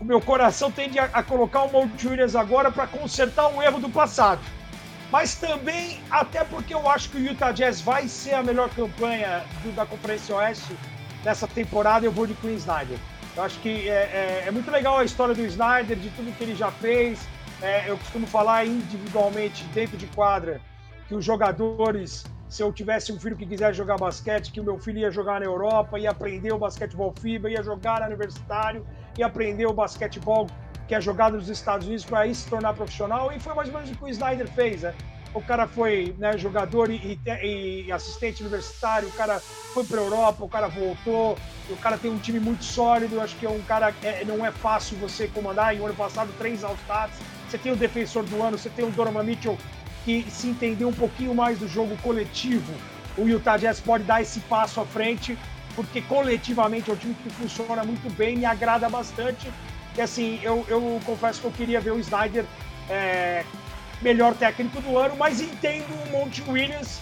o, 0.00 0.04
meu 0.04 0.20
coração 0.20 0.70
tende 0.70 0.98
a, 0.98 1.04
a 1.12 1.22
colocar 1.22 1.62
o 1.62 1.72
Monte 1.72 2.08
Williams 2.08 2.34
agora 2.34 2.70
para 2.70 2.86
consertar 2.86 3.48
um 3.48 3.62
erro 3.62 3.80
do 3.80 3.88
passado. 3.88 4.40
Mas 5.10 5.34
também, 5.34 6.00
até 6.10 6.44
porque 6.44 6.74
eu 6.74 6.88
acho 6.88 7.08
que 7.10 7.16
o 7.16 7.20
Utah 7.20 7.52
Jazz 7.52 7.80
vai 7.80 8.08
ser 8.08 8.34
a 8.34 8.42
melhor 8.42 8.68
campanha 8.70 9.42
do, 9.62 9.72
da 9.72 9.86
Conferência 9.86 10.34
Oeste 10.36 10.76
nessa 11.24 11.46
temporada, 11.46 12.04
eu 12.04 12.12
vou 12.12 12.26
de 12.26 12.34
Queen 12.34 12.54
Snyder. 12.54 12.98
Eu 13.36 13.42
acho 13.42 13.58
que 13.60 13.88
é, 13.88 13.92
é, 13.92 14.44
é, 14.46 14.50
muito 14.50 14.70
legal 14.70 14.98
a 14.98 15.04
história 15.04 15.34
do 15.34 15.44
Snyder, 15.44 15.96
de 15.96 16.10
tudo 16.10 16.36
que 16.36 16.42
ele 16.42 16.54
já 16.54 16.70
fez. 16.70 17.20
É, 17.62 17.88
eu 17.88 17.96
costumo 17.96 18.26
falar 18.26 18.66
individualmente, 18.66 19.64
dentro 19.74 19.96
de 19.96 20.06
quadra, 20.08 20.60
que 21.06 21.14
os 21.14 21.24
jogadores, 21.24 22.24
se 22.48 22.62
eu 22.62 22.72
tivesse 22.72 23.12
um 23.12 23.18
filho 23.18 23.36
que 23.36 23.46
quisesse 23.46 23.76
jogar 23.76 23.96
basquete, 23.96 24.50
que 24.50 24.60
o 24.60 24.64
meu 24.64 24.78
filho 24.78 24.98
ia 24.98 25.10
jogar 25.10 25.40
na 25.40 25.46
Europa, 25.46 25.98
ia 25.98 26.10
aprender 26.10 26.52
o 26.52 26.58
basquetebol 26.58 27.14
FIBA, 27.20 27.50
ia 27.50 27.62
jogar 27.62 28.00
no 28.00 28.06
universitário, 28.06 28.84
ia 29.16 29.26
aprender 29.26 29.66
o 29.66 29.72
basquetebol 29.72 30.46
que 30.86 30.94
é 30.94 31.00
jogado 31.00 31.36
nos 31.36 31.48
Estados 31.48 31.86
Unidos 31.86 32.04
para 32.04 32.20
aí 32.20 32.34
se 32.34 32.48
tornar 32.48 32.72
profissional. 32.72 33.30
E 33.30 33.38
foi 33.38 33.54
mais 33.54 33.68
ou 33.68 33.74
menos 33.74 33.90
o 33.90 33.94
que 33.94 34.04
o 34.04 34.08
Snyder 34.08 34.48
fez, 34.48 34.82
né? 34.82 34.94
O 35.34 35.42
cara 35.42 35.66
foi 35.66 36.14
né, 36.18 36.36
jogador 36.38 36.90
e, 36.90 37.20
e, 37.42 37.84
e, 37.86 37.92
assistente 37.92 38.42
universitário, 38.42 39.08
o 39.08 39.12
cara 39.12 39.38
foi 39.40 39.84
para 39.84 40.00
a 40.00 40.02
Europa, 40.02 40.44
o 40.44 40.48
cara 40.48 40.68
voltou, 40.68 41.38
o 41.68 41.76
cara 41.76 41.98
tem 41.98 42.10
um 42.10 42.18
time 42.18 42.40
muito 42.40 42.64
sólido. 42.64 43.20
Acho 43.20 43.36
que 43.36 43.46
é 43.46 43.50
um 43.50 43.62
cara 43.62 43.94
é, 44.02 44.24
não 44.24 44.44
é 44.44 44.50
fácil 44.50 44.96
você 44.96 45.28
comandar. 45.28 45.76
E 45.76 45.80
o 45.80 45.86
ano 45.86 45.94
passado, 45.94 46.32
três 46.38 46.64
All-Stars. 46.64 47.12
Você 47.48 47.58
tem 47.58 47.72
o 47.72 47.76
defensor 47.76 48.24
do 48.24 48.42
ano, 48.42 48.58
você 48.58 48.68
tem 48.68 48.84
o 48.84 48.90
Donovan 48.90 49.22
Mitchell 49.22 49.56
que 50.04 50.24
se 50.30 50.48
entender 50.48 50.84
um 50.84 50.92
pouquinho 50.92 51.34
mais 51.34 51.58
do 51.58 51.68
jogo 51.68 51.96
coletivo. 51.98 52.72
O 53.16 53.28
Utah 53.28 53.56
Jazz 53.56 53.80
pode 53.80 54.04
dar 54.04 54.22
esse 54.22 54.40
passo 54.40 54.80
à 54.80 54.86
frente, 54.86 55.36
porque 55.74 56.00
coletivamente 56.02 56.90
é 56.90 56.94
um 56.94 56.96
time 56.96 57.14
que 57.14 57.28
funciona 57.30 57.84
muito 57.84 58.10
bem, 58.16 58.36
me 58.36 58.44
agrada 58.44 58.88
bastante. 58.88 59.52
E 59.96 60.00
assim, 60.00 60.40
eu, 60.42 60.64
eu 60.68 61.00
confesso 61.04 61.40
que 61.40 61.46
eu 61.46 61.50
queria 61.50 61.80
ver 61.80 61.90
o 61.90 61.98
Snyder 61.98 62.44
é, 62.88 63.44
melhor 64.00 64.34
técnico 64.34 64.80
do 64.80 64.96
ano, 64.98 65.16
mas 65.16 65.40
entendo 65.40 65.92
o 66.04 66.10
Monte 66.10 66.42
Williams 66.48 67.00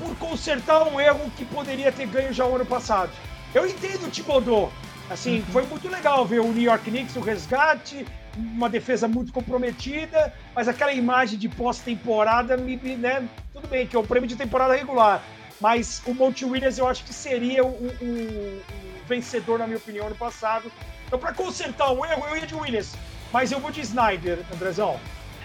por 0.00 0.16
consertar 0.16 0.82
um 0.84 1.00
erro 1.00 1.30
que 1.36 1.44
poderia 1.44 1.92
ter 1.92 2.06
ganho 2.06 2.32
já 2.32 2.46
o 2.46 2.54
ano 2.54 2.66
passado. 2.66 3.10
Eu 3.54 3.66
entendo 3.66 4.06
o 4.06 4.10
Thibodeau. 4.10 4.72
Assim, 5.10 5.38
uhum. 5.38 5.44
foi 5.46 5.66
muito 5.66 5.88
legal 5.88 6.24
ver 6.24 6.40
o 6.40 6.52
New 6.52 6.62
York 6.62 6.90
Knicks, 6.90 7.16
o 7.16 7.20
resgate, 7.20 8.06
uma 8.36 8.68
defesa 8.68 9.06
muito 9.06 9.32
comprometida, 9.32 10.32
mas 10.54 10.68
aquela 10.68 10.92
imagem 10.92 11.38
de 11.38 11.48
pós-temporada, 11.48 12.56
me, 12.56 12.76
né, 12.76 13.28
tudo 13.52 13.68
bem, 13.68 13.86
que 13.86 13.94
é 13.94 13.98
o 13.98 14.02
prêmio 14.02 14.28
de 14.28 14.36
temporada 14.36 14.74
regular. 14.74 15.22
Mas 15.60 16.02
o 16.06 16.14
Monte 16.14 16.44
Williams 16.44 16.78
eu 16.78 16.88
acho 16.88 17.04
que 17.04 17.12
seria 17.12 17.64
o, 17.64 17.68
o, 17.68 18.04
o 18.04 18.62
vencedor, 19.06 19.58
na 19.58 19.66
minha 19.66 19.76
opinião, 19.76 20.08
no 20.08 20.16
passado. 20.16 20.72
Então, 21.06 21.18
para 21.18 21.32
consertar 21.34 21.92
um 21.92 22.04
erro, 22.04 22.24
eu 22.30 22.36
ia 22.36 22.46
de 22.46 22.54
Williams. 22.54 22.94
Mas 23.32 23.52
eu 23.52 23.60
vou 23.60 23.70
de 23.70 23.80
Snyder, 23.80 24.38
Andrezão. 24.52 24.98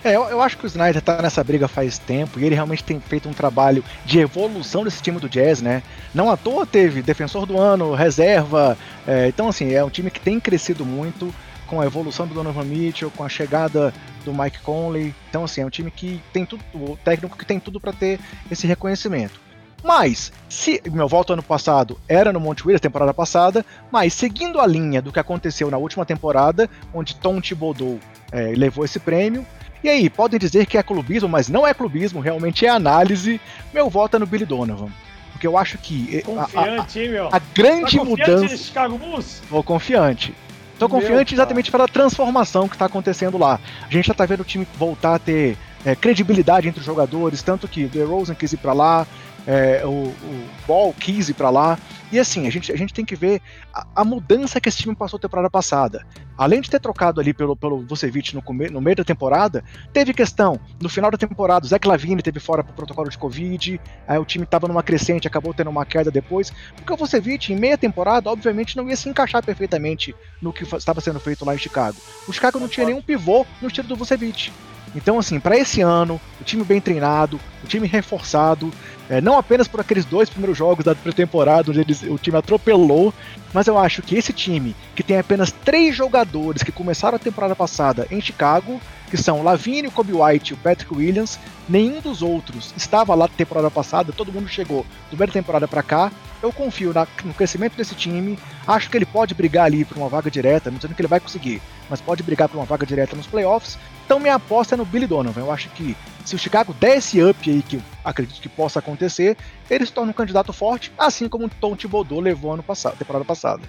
É, 0.08 0.15
eu, 0.15 0.24
eu, 0.30 0.41
acho 0.41 0.58
que 0.58 0.65
o 0.65 0.67
Snyder 0.67 1.02
tá 1.02 1.22
nessa 1.22 1.43
briga 1.43 1.67
faz 1.67 1.98
tempo 1.98 2.39
e 2.39 2.46
ele 2.46 2.56
realmente 2.56 2.82
tem 2.82 2.98
feito 2.98 3.28
um 3.28 3.34
trabalho 3.34 3.84
de 4.06 4.20
evolução 4.20 4.86
desse 4.86 5.02
time 5.02 5.20
do 5.20 5.28
Jazz, 5.28 5.62
né? 5.62 5.84
Não 6.15 6.32
à 6.32 6.38
toa 6.38 6.65
teve 6.65 7.02
defensor 7.02 7.46
do 7.46 7.60
ano, 7.60 7.93
reserva. 7.93 8.78
É, 9.06 9.28
então, 9.28 9.50
assim, 9.50 9.74
é 9.74 9.84
um 9.84 9.89
time 9.89 10.10
que 10.10 10.22
tem 10.22 10.39
crescido 10.39 10.86
muito 10.86 11.36
com 11.65 11.82
a 11.82 11.86
evolução 11.86 12.26
do 12.26 12.34
Donovan 12.34 12.63
Mitchell, 12.63 13.12
com 13.12 13.22
a 13.22 13.28
chegada 13.28 13.93
do 14.24 14.34
Mike 14.34 14.60
Conley. 14.60 15.13
Então, 15.30 15.43
assim, 15.43 15.60
é 15.60 15.65
um 15.65 15.70
time 15.70 15.91
que 15.91 16.22
tem 16.32 16.46
tudo, 16.46 16.63
o 16.74 16.98
técnico 17.04 17.38
que 17.38 17.46
tem 17.46 17.60
tudo 17.60 17.78
para 17.78 17.91
ter 17.91 18.17
esse 18.50 18.65
reconhecimento. 18.65 19.41
Mas, 19.84 20.32
se 20.48 20.82
meu 20.89 21.10
voto 21.10 21.34
ano 21.34 21.43
passado 21.43 22.00
era 22.08 22.32
no 22.32 22.39
Monte 22.39 22.63
Williams, 22.63 22.80
temporada 22.80 23.13
passada, 23.13 23.65
mas 23.91 24.13
seguindo 24.13 24.62
a 24.62 24.65
linha 24.65 25.02
do 25.02 25.12
que 25.12 25.20
aconteceu 25.20 25.70
na 25.70 25.78
última 25.78 26.06
temporada, 26.06 26.70
onde 26.93 27.13
Tom 27.15 27.41
Thibodeau 27.41 28.00
é, 28.32 28.54
levou 28.56 28.86
esse 28.86 29.00
prêmio, 29.00 29.46
e 29.84 29.90
aí, 29.90 30.10
podem 30.10 30.40
dizer 30.40 30.66
que 30.66 30.78
é 30.78 30.84
clubismo, 30.84 31.30
mas 31.30 31.50
não 31.50 31.66
é 31.66 31.74
clubismo, 31.74 32.20
realmente 32.20 32.66
é 32.66 32.70
análise, 32.70 33.40
meu 33.74 33.90
voto 33.90 34.16
é 34.16 34.20
no 34.20 34.26
Billy 34.26 34.46
Donovan. 34.46 34.90
Porque 35.32 35.46
eu 35.46 35.58
acho 35.58 35.78
que 35.78 36.24
confiante, 36.24 37.00
a, 37.00 37.02
a, 37.02 37.04
hein, 37.04 37.12
meu? 37.12 37.30
a 37.32 37.40
grande 37.54 37.98
tá 37.98 38.04
mudança. 38.04 38.58
Chicago 38.58 38.98
Bulls? 38.98 39.42
Vou 39.50 39.62
confiante. 39.62 40.34
Tô 40.80 40.88
confiante 40.88 41.34
exatamente 41.34 41.72
pela 41.72 41.88
transformação 41.88 42.68
que 42.68 42.76
está 42.76 42.86
acontecendo 42.86 43.38
lá. 43.38 43.60
A 43.88 43.92
gente 43.92 44.08
já 44.08 44.13
tá 44.13 44.26
vendo 44.26 44.42
o 44.42 44.46
time 44.46 44.68
voltar 44.78 45.16
a 45.16 45.20
ter 45.20 45.58
é, 45.86 45.96
credibilidade 45.96 46.68
entre 46.68 46.80
os 46.80 46.86
jogadores, 46.86 47.42
tanto 47.42 47.68
que 47.68 47.86
o 47.86 47.90
DeRozan 47.90 48.36
quis 48.36 48.54
ir 48.54 48.58
para 48.58 48.74
lá, 48.74 49.08
é, 49.48 49.82
o, 49.86 49.90
o 49.90 50.50
Ball 50.68 50.94
quis 50.94 51.30
ir 51.30 51.34
para 51.34 51.50
lá. 51.50 51.80
E 52.12 52.20
assim, 52.20 52.48
a 52.48 52.50
gente, 52.50 52.72
a 52.72 52.76
gente 52.76 52.94
tem 52.94 53.04
que 53.04 53.16
ver 53.16 53.42
a, 53.74 53.86
a, 53.96 54.06
mudança 54.06 54.60
que 54.62 54.70
esse 54.70 54.78
time 54.78 54.96
passou 54.96 55.18
temporada 55.18 55.50
passada. 55.50 56.06
Além 56.38 56.62
de 56.62 56.70
ter 56.70 56.80
trocado 56.80 57.20
ali 57.20 57.34
pelo, 57.34 57.56
pelo 57.56 57.86
Vucevic 57.86 58.36
no, 58.36 58.44
no 58.72 58.82
meio 58.82 58.96
da 58.96 59.04
temporada, 59.04 59.63
teve 59.92 60.13
questão. 60.13 60.60
No 60.82 60.88
final 60.88 61.10
da 61.10 61.18
temporada, 61.18 61.66
o 61.66 61.70
Zé 61.70 61.80
Clavini 61.80 62.22
teve 62.22 62.40
fora 62.40 62.63
pro 62.63 62.74
protocolo 62.74 63.10
de 63.10 63.18
Covid, 63.18 63.80
aí 64.08 64.20
o 64.20 64.26
time 64.26 64.44
estava 64.44 64.68
numa 64.68 64.84
crescente, 64.84 65.28
acabou 65.28 65.54
tendo 65.54 65.70
uma 65.70 65.86
queda 65.86 66.12
depois. 66.12 66.52
Porque 66.76 66.94
o 66.94 66.98
Vucevic, 66.98 67.52
em 67.52 67.58
meia 67.58 67.78
temporada, 67.78 68.30
obviamente 68.30 68.78
não 68.78 68.88
ia 68.88 68.96
se 68.96 69.10
encaixar 69.10 69.44
perfeitamente 69.44 70.16
no 70.42 70.54
que 70.54 70.63
estava 70.63 71.02
sendo 71.02 71.20
feito 71.20 71.44
lá 71.44 71.56
em 71.56 71.58
Chicago. 71.58 71.98
O 72.28 72.34
Chicago 72.34 72.60
não 72.60 72.68
tinha 72.68 72.86
nenhum 72.86 73.02
pivô 73.02 73.46
no 73.62 73.68
estilo 73.68 73.88
do 73.88 73.96
Vucevic. 73.96 74.52
Então, 74.95 75.19
assim, 75.19 75.39
para 75.39 75.58
esse 75.58 75.82
ano, 75.82 76.19
o 76.39 76.43
time 76.43 76.63
bem 76.63 76.82
treinado, 76.82 77.39
o 77.63 77.67
time 77.67 77.88
reforçado, 77.88 78.71
é, 79.10 79.21
não 79.21 79.38
apenas 79.38 79.67
por 79.67 79.80
aqueles 79.80 80.06
dois 80.06 80.30
primeiros 80.30 80.58
jogos 80.58 80.84
da 80.84 80.95
pré-temporada, 80.95 81.69
onde 81.69 81.82
eles, 81.82 82.04
o 82.04 82.17
time 82.17 82.38
atropelou, 82.38 83.13
mas 83.54 83.67
eu 83.67 83.78
acho 83.78 84.02
que 84.02 84.15
esse 84.15 84.34
time, 84.34 84.76
que 84.95 85.04
tem 85.04 85.17
apenas 85.17 85.52
três 85.52 85.95
jogadores 85.95 86.63
que 86.63 86.71
começaram 86.71 87.15
a 87.15 87.19
temporada 87.19 87.56
passada 87.56 88.08
em 88.10 88.21
Chicago, 88.21 88.82
que 89.10 89.17
são 89.17 89.43
Lavigne, 89.43 89.89
Kobe 89.89 90.13
White 90.13 90.52
e 90.52 90.54
o 90.54 90.58
Patrick 90.58 90.93
Williams, 90.93 91.39
nenhum 91.67 92.02
dos 92.02 92.22
outros 92.22 92.74
estava 92.76 93.15
lá 93.15 93.28
temporada 93.28 93.72
passada, 93.72 94.12
todo 94.12 94.32
mundo 94.32 94.48
chegou 94.48 94.86
do 95.10 95.17
meio 95.17 95.28
da 95.28 95.34
temporada 95.34 95.67
para 95.67 95.82
cá, 95.82 96.12
eu 96.42 96.52
confio 96.52 96.94
na, 96.94 97.08
no 97.23 97.34
crescimento 97.34 97.75
desse 97.75 97.96
time. 97.96 98.38
Acho 98.65 98.90
que 98.90 98.98
ele 98.98 99.06
pode 99.06 99.34
brigar 99.34 99.65
ali 99.65 99.84
por 99.84 99.98
uma 99.98 100.10
vaga 100.10 100.29
direta, 100.29 100.69
não 100.69 100.77
dizendo 100.77 100.94
que 100.94 101.02
ele 101.02 101.08
vai 101.08 101.19
conseguir, 101.19 101.62
mas 101.90 102.02
pode 102.02 102.21
brigar 102.21 102.48
por 102.48 102.58
uma 102.58 102.65
vaga 102.65 102.86
direta 102.86 103.15
nos 103.15 103.27
playoffs. 103.27 103.77
Então 104.06 104.19
minha 104.19 104.36
aposta 104.36 104.75
é 104.75 104.77
no 104.77 104.86
Billy 104.86 105.08
Donovan. 105.08 105.42
Eu 105.42 105.52
acho 105.52 105.69
que 105.69 105.98
se 106.23 106.36
o 106.36 106.40
Chicago 106.40 106.73
der 106.73 106.98
esse 106.98 107.21
up 107.23 107.50
aí, 107.50 107.62
que 107.62 107.82
acredito 108.04 108.42
que 108.42 108.50
possa 108.50 108.79
acontecer, 108.79 109.36
ele 109.69 109.86
se 109.86 109.92
torna 109.92 110.12
um 110.12 110.13
candidato 110.13 110.54
forte, 110.54 110.92
assim 110.98 111.27
como 111.27 111.46
o 111.46 111.50
Tom 111.50 111.75
Thibodeau 111.75 112.19
levou 112.19 112.54
ano 112.54 112.63
passado, 112.63 112.98
temporada 112.98 113.25
passada. 113.25 113.63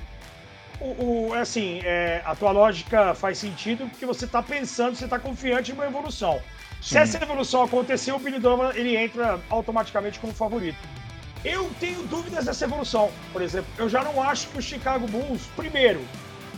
O, 0.81 1.29
o, 1.31 1.35
é 1.35 1.41
assim, 1.41 1.81
é, 1.85 2.23
a 2.25 2.35
tua 2.37 2.53
lógica 2.53 3.15
faz 3.15 3.39
sentido 3.39 3.89
porque 3.89 4.07
você 4.07 4.25
está 4.27 4.43
pensando, 4.43 4.95
você 4.95 5.05
está 5.05 5.19
confiante 5.19 5.73
em 5.73 5.75
uma 5.75 5.87
evolução. 5.87 6.41
Sim. 6.81 6.91
Se 6.91 6.99
essa 6.99 7.23
evolução 7.23 7.63
acontecer, 7.63 8.13
o 8.13 8.19
Billy 8.19 8.39
Donovan 8.39 8.73
ele 8.75 8.97
entra 8.97 9.41
automaticamente 9.51 10.19
como 10.21 10.33
favorito. 10.33 10.79
Eu 11.45 11.71
tenho 11.81 12.03
dúvidas 12.07 12.45
dessa 12.45 12.65
evolução. 12.65 13.11
Por 13.33 13.43
exemplo, 13.43 13.71
eu 13.77 13.89
já 13.89 14.03
não 14.03 14.23
acho 14.23 14.49
que 14.49 14.59
o 14.59 14.63
Chicago 14.63 15.07
Bulls, 15.09 15.43
primeiro, 15.57 16.01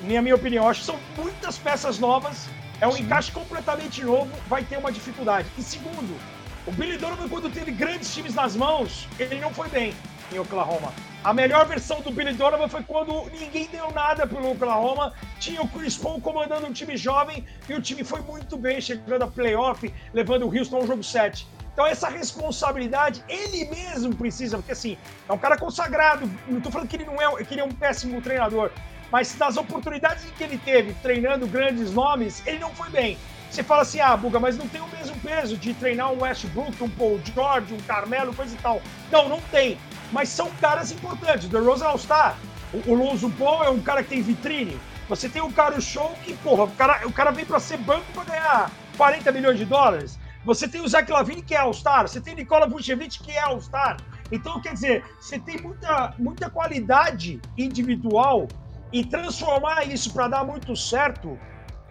na 0.04 0.20
minha 0.22 0.34
opinião, 0.34 0.68
acho 0.68 0.80
que 0.80 0.86
são 0.86 0.98
muitas 1.16 1.58
peças 1.58 1.98
novas, 1.98 2.48
é 2.80 2.86
um 2.86 2.92
Sim. 2.92 3.02
encaixe 3.02 3.32
completamente 3.32 4.02
novo, 4.02 4.30
vai 4.48 4.62
ter 4.64 4.78
uma 4.78 4.92
dificuldade. 4.92 5.48
E 5.56 5.62
segundo, 5.62 6.18
o 6.66 6.72
Billy 6.72 6.98
Donovan, 6.98 7.28
quando 7.28 7.50
teve 7.50 7.70
grandes 7.70 8.12
times 8.14 8.34
nas 8.34 8.54
mãos, 8.54 9.08
ele 9.18 9.40
não 9.40 9.52
foi 9.52 9.68
bem. 9.68 9.94
em 10.32 10.38
Oklahoma. 10.38 10.92
A 11.22 11.34
melhor 11.34 11.66
versão 11.66 12.00
do 12.00 12.10
Billy 12.10 12.32
Donovan 12.32 12.66
foi 12.66 12.82
quando 12.82 13.30
ninguém 13.38 13.68
deu 13.70 13.90
nada 13.90 14.26
pelo 14.26 14.52
Oklahoma, 14.52 15.12
tinha 15.38 15.60
o 15.60 15.68
Chris 15.68 15.94
Paul 15.94 16.18
comandando 16.18 16.66
um 16.66 16.72
time 16.72 16.96
jovem 16.96 17.44
e 17.68 17.74
o 17.74 17.82
time 17.82 18.02
foi 18.02 18.22
muito 18.22 18.56
bem, 18.56 18.80
chegando 18.80 19.24
a 19.24 19.26
playoff, 19.26 19.92
levando 20.14 20.46
o 20.46 20.56
Houston 20.56 20.76
ao 20.78 20.86
jogo 20.86 21.02
7. 21.02 21.46
Então 21.74 21.86
essa 21.86 22.08
responsabilidade 22.08 23.22
ele 23.28 23.66
mesmo 23.66 24.16
precisa, 24.16 24.56
porque 24.56 24.72
assim, 24.72 24.96
é 25.28 25.32
um 25.32 25.36
cara 25.36 25.58
consagrado, 25.58 26.30
não 26.48 26.56
estou 26.56 26.72
falando 26.72 26.88
que 26.88 26.96
ele 26.96 27.04
não 27.04 27.20
é, 27.20 27.44
que 27.44 27.52
ele 27.52 27.60
é 27.60 27.64
um 27.64 27.72
péssimo 27.72 28.22
treinador, 28.22 28.70
mas 29.12 29.34
das 29.34 29.58
oportunidades 29.58 30.24
que 30.38 30.42
ele 30.42 30.56
teve 30.56 30.94
treinando 31.02 31.46
grandes 31.46 31.92
nomes, 31.92 32.42
ele 32.46 32.58
não 32.58 32.70
foi 32.70 32.88
bem. 32.88 33.18
Você 33.50 33.62
fala 33.62 33.82
assim, 33.82 34.00
ah, 34.00 34.16
Buga, 34.16 34.40
mas 34.40 34.56
não 34.56 34.68
tem 34.68 34.80
o 34.80 34.88
mesmo 34.88 35.16
peso 35.20 35.56
de 35.56 35.74
treinar 35.74 36.12
um 36.12 36.22
Westbrook, 36.22 36.82
um 36.82 36.88
Paul 36.88 37.20
George, 37.34 37.74
um 37.74 37.80
Carmelo, 37.80 38.32
coisa 38.32 38.54
e 38.54 38.58
tal. 38.58 38.80
Não, 39.10 39.28
não 39.28 39.40
tem. 39.50 39.76
Mas 40.12 40.28
são 40.28 40.50
caras 40.60 40.90
importantes. 40.90 41.46
O 41.46 41.48
DeRozan 41.48 41.86
All-Star. 41.86 42.36
O, 42.72 42.92
o 42.92 42.94
Lonzo 42.94 43.28
Ball 43.28 43.64
é 43.64 43.70
um 43.70 43.80
cara 43.80 44.02
que 44.02 44.10
tem 44.10 44.22
vitrine. 44.22 44.78
Você 45.08 45.28
tem 45.28 45.42
um 45.42 45.50
cara 45.50 45.80
show 45.80 46.14
que, 46.24 46.34
porra, 46.36 46.64
o 46.64 46.70
cara, 46.72 47.06
o 47.06 47.12
cara 47.12 47.30
vem 47.30 47.44
para 47.44 47.58
ser 47.58 47.78
banco 47.78 48.06
para 48.14 48.24
ganhar 48.24 48.70
40 48.96 49.32
milhões 49.32 49.58
de 49.58 49.64
dólares. 49.64 50.18
Você 50.44 50.68
tem 50.68 50.80
o 50.80 50.88
Zach 50.88 51.10
Lavine, 51.10 51.42
que 51.42 51.54
é 51.54 51.58
All-Star. 51.58 52.08
Você 52.08 52.20
tem 52.20 52.34
Nikola 52.34 52.66
Vucevic, 52.66 53.22
que 53.22 53.32
é 53.32 53.40
All-Star. 53.40 53.96
Então, 54.30 54.60
quer 54.60 54.74
dizer, 54.74 55.04
você 55.20 55.38
tem 55.38 55.60
muita, 55.60 56.14
muita 56.18 56.48
qualidade 56.48 57.40
individual 57.58 58.46
e 58.92 59.04
transformar 59.04 59.84
isso 59.84 60.12
para 60.12 60.28
dar 60.28 60.44
muito 60.44 60.74
certo 60.76 61.38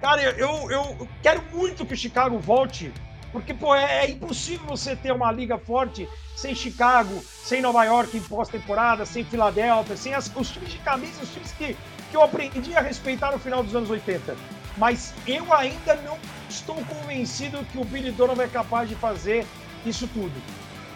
Cara, 0.02 0.22
eu, 0.22 0.72
eu 0.72 1.08
quero 1.22 1.44
muito 1.52 1.86
que 1.86 1.94
o 1.94 1.98
Chicago 1.98 2.40
volte, 2.40 2.92
porque 3.32 3.54
pô, 3.54 3.76
é, 3.76 4.06
é 4.06 4.12
impossível 4.12 4.68
você 4.68 4.96
ter 4.96 5.12
uma 5.12 5.32
liga 5.32 5.58
forte 5.58 6.08
sem 6.36 6.56
Chicago, 6.56 7.22
sem 7.44 7.62
Nova 7.62 7.84
York 7.84 8.16
em 8.18 8.22
pós-temporada, 8.22 9.06
sem 9.06 9.24
Filadélfia, 9.24 9.98
sem 9.98 10.14
as, 10.14 10.32
os 10.36 10.50
times 10.50 10.72
de 10.72 10.78
camisa, 10.80 11.22
os 11.22 11.32
times 11.32 11.52
que, 11.54 11.78
que 12.10 12.18
eu 12.18 12.24
aprendi 12.24 12.76
a 12.76 12.82
respeitar 12.82 13.32
no 13.32 13.40
final 13.40 13.64
dos 13.64 13.76
anos 13.76 13.90
80. 13.90 14.36
Mas 14.78 15.14
eu 15.28 15.54
ainda 15.54 15.96
não 15.98 16.18
estou 16.50 16.76
convencido 16.86 17.64
que 17.66 17.78
o 17.78 17.84
Billy 17.84 18.12
Donovan 18.12 18.44
é 18.44 18.48
capaz 18.48 18.88
de 18.88 18.96
fazer 18.96 19.46
isso 19.86 20.08
tudo. 20.08 20.34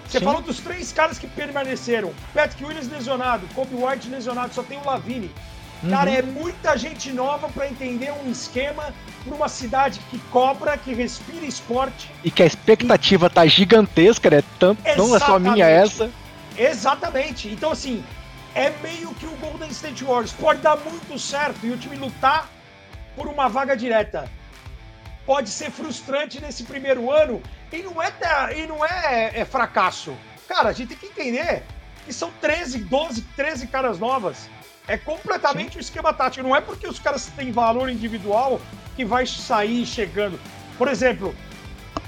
Você 0.07 0.19
Sim. 0.19 0.25
falou 0.25 0.41
dos 0.41 0.59
três 0.59 0.91
caras 0.91 1.17
que 1.17 1.27
permaneceram: 1.27 2.13
Patrick 2.33 2.63
Williams 2.63 2.89
lesionado, 2.89 3.47
Kobe 3.53 3.75
White 3.75 4.09
lesionado, 4.09 4.53
só 4.53 4.63
tem 4.63 4.77
o 4.77 4.85
Lavine. 4.85 5.31
Cara, 5.89 6.09
uhum. 6.09 6.17
é 6.17 6.21
muita 6.21 6.77
gente 6.77 7.11
nova 7.11 7.49
para 7.49 7.67
entender 7.67 8.11
um 8.11 8.31
esquema 8.31 8.93
para 9.23 9.35
uma 9.35 9.49
cidade 9.49 9.99
que 10.09 10.17
cobra, 10.31 10.77
que 10.77 10.93
respira 10.93 11.45
esporte. 11.45 12.09
E 12.23 12.31
que 12.31 12.41
a 12.41 12.45
expectativa 12.45 13.27
e... 13.27 13.29
tá 13.29 13.45
gigantesca, 13.45 14.29
né? 14.29 14.43
Tanto, 14.57 14.81
não 14.97 15.15
é 15.15 15.19
só 15.19 15.37
minha 15.39 15.67
essa. 15.67 16.09
Exatamente. 16.57 17.49
Então, 17.49 17.71
assim, 17.71 18.03
é 18.55 18.69
meio 18.81 19.13
que 19.15 19.25
o 19.25 19.35
Golden 19.37 19.69
State 19.69 20.03
Warriors. 20.03 20.31
Pode 20.31 20.61
dar 20.61 20.77
muito 20.77 21.17
certo 21.19 21.65
e 21.65 21.71
o 21.71 21.77
time 21.77 21.95
lutar 21.95 22.49
por 23.15 23.27
uma 23.27 23.49
vaga 23.49 23.75
direta. 23.75 24.29
Pode 25.25 25.49
ser 25.49 25.71
frustrante 25.71 26.41
nesse 26.41 26.63
primeiro 26.63 27.11
ano 27.11 27.41
e 27.71 27.81
não 27.81 28.01
é, 28.01 28.11
e 28.55 28.67
não 28.67 28.85
é, 28.85 29.31
é 29.33 29.45
fracasso. 29.45 30.15
Cara, 30.47 30.69
a 30.69 30.73
gente 30.73 30.89
tem 30.89 30.97
que 30.97 31.07
entender 31.07 31.63
que 32.05 32.13
são 32.13 32.31
13, 32.41 32.79
12, 32.79 33.21
13 33.35 33.67
caras 33.67 33.99
novas. 33.99 34.49
É 34.87 34.97
completamente 34.97 35.77
o 35.77 35.81
esquema 35.81 36.13
tático. 36.13 36.45
Não 36.45 36.55
é 36.55 36.61
porque 36.61 36.87
os 36.87 36.99
caras 36.99 37.27
têm 37.27 37.51
valor 37.51 37.89
individual 37.89 38.59
que 38.95 39.05
vai 39.05 39.25
sair 39.25 39.85
chegando. 39.85 40.39
Por 40.77 40.87
exemplo, 40.87 41.33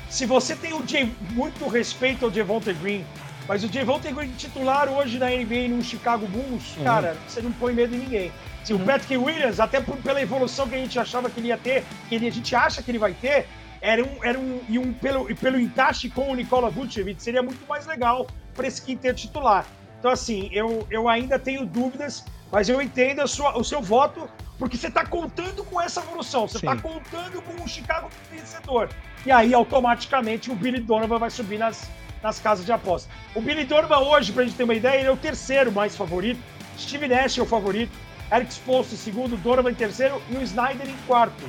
se 0.09 0.25
você 0.25 0.55
tem 0.55 0.73
o 0.73 0.85
Jay, 0.85 1.11
muito 1.31 1.67
respeito 1.67 2.25
ao 2.25 2.31
Devontae 2.31 2.73
Green, 2.73 3.05
mas 3.47 3.63
o 3.63 3.67
Devontae 3.67 4.11
Green 4.11 4.31
titular 4.31 4.89
hoje 4.89 5.17
na 5.17 5.29
NBA 5.29 5.69
no 5.69 5.81
Chicago 5.83 6.27
Bulls, 6.27 6.75
uhum. 6.77 6.83
cara, 6.83 7.17
você 7.27 7.41
não 7.41 7.51
põe 7.53 7.73
medo 7.73 7.95
em 7.95 7.99
ninguém. 7.99 8.31
Se 8.63 8.73
uhum. 8.73 8.81
o 8.81 8.85
Patrick 8.85 9.17
Williams, 9.17 9.59
até 9.59 9.79
por, 9.79 9.95
pela 9.97 10.21
evolução 10.21 10.67
que 10.67 10.75
a 10.75 10.79
gente 10.79 10.97
achava 10.99 11.29
que 11.29 11.39
ele 11.39 11.49
ia 11.49 11.57
ter, 11.57 11.83
que 12.09 12.15
ele, 12.15 12.27
a 12.27 12.31
gente 12.31 12.55
acha 12.55 12.81
que 12.81 12.91
ele 12.91 12.97
vai 12.97 13.13
ter, 13.13 13.47
era 13.81 14.03
um, 14.03 14.23
era 14.23 14.39
um, 14.39 14.61
e 14.67 14.79
um 14.79 14.91
pelo, 14.93 15.33
pelo 15.35 15.59
encaixe 15.59 16.09
com 16.09 16.31
o 16.31 16.35
Nikola 16.35 16.69
Vucevic, 16.69 17.21
seria 17.21 17.43
muito 17.43 17.65
mais 17.67 17.85
legal 17.85 18.25
para 18.55 18.67
esse 18.67 18.81
quinteto 18.81 19.21
titular. 19.21 19.65
Então, 19.99 20.11
assim, 20.11 20.49
eu, 20.51 20.87
eu 20.89 21.07
ainda 21.07 21.37
tenho 21.37 21.65
dúvidas 21.65 22.25
mas 22.55 22.69
eu 22.69 22.81
entendo 22.81 23.27
sua, 23.27 23.57
o 23.57 23.65
seu 23.65 23.81
voto, 23.81 24.29
porque 24.57 24.77
você 24.77 24.87
está 24.87 25.05
contando 25.05 25.61
com 25.65 25.81
essa 25.81 25.99
evolução, 25.99 26.47
você 26.47 26.55
está 26.55 26.73
contando 26.73 27.41
com 27.41 27.61
o 27.61 27.67
Chicago 27.67 28.09
vencedor. 28.31 28.87
E 29.25 29.29
aí, 29.29 29.53
automaticamente, 29.53 30.49
o 30.49 30.55
Billy 30.55 30.79
Donovan 30.79 31.19
vai 31.19 31.29
subir 31.29 31.57
nas, 31.57 31.91
nas 32.23 32.39
casas 32.39 32.65
de 32.65 32.71
aposta. 32.71 33.11
O 33.35 33.41
Billy 33.41 33.65
Donovan 33.65 33.97
hoje, 33.97 34.31
para 34.31 34.43
a 34.43 34.45
gente 34.45 34.55
ter 34.55 34.63
uma 34.63 34.73
ideia, 34.73 34.99
ele 34.99 35.09
é 35.09 35.11
o 35.11 35.17
terceiro 35.17 35.69
mais 35.69 35.97
favorito. 35.97 36.39
Steve 36.79 37.09
Nash 37.09 37.37
é 37.37 37.41
o 37.41 37.45
favorito. 37.45 37.91
Eric 38.31 38.53
Spoelstra 38.53 38.95
em 38.95 38.99
segundo, 38.99 39.35
Donovan 39.35 39.71
em 39.71 39.75
terceiro 39.75 40.21
e 40.29 40.37
o 40.37 40.41
Snyder 40.41 40.87
em 40.87 40.95
quarto. 41.05 41.43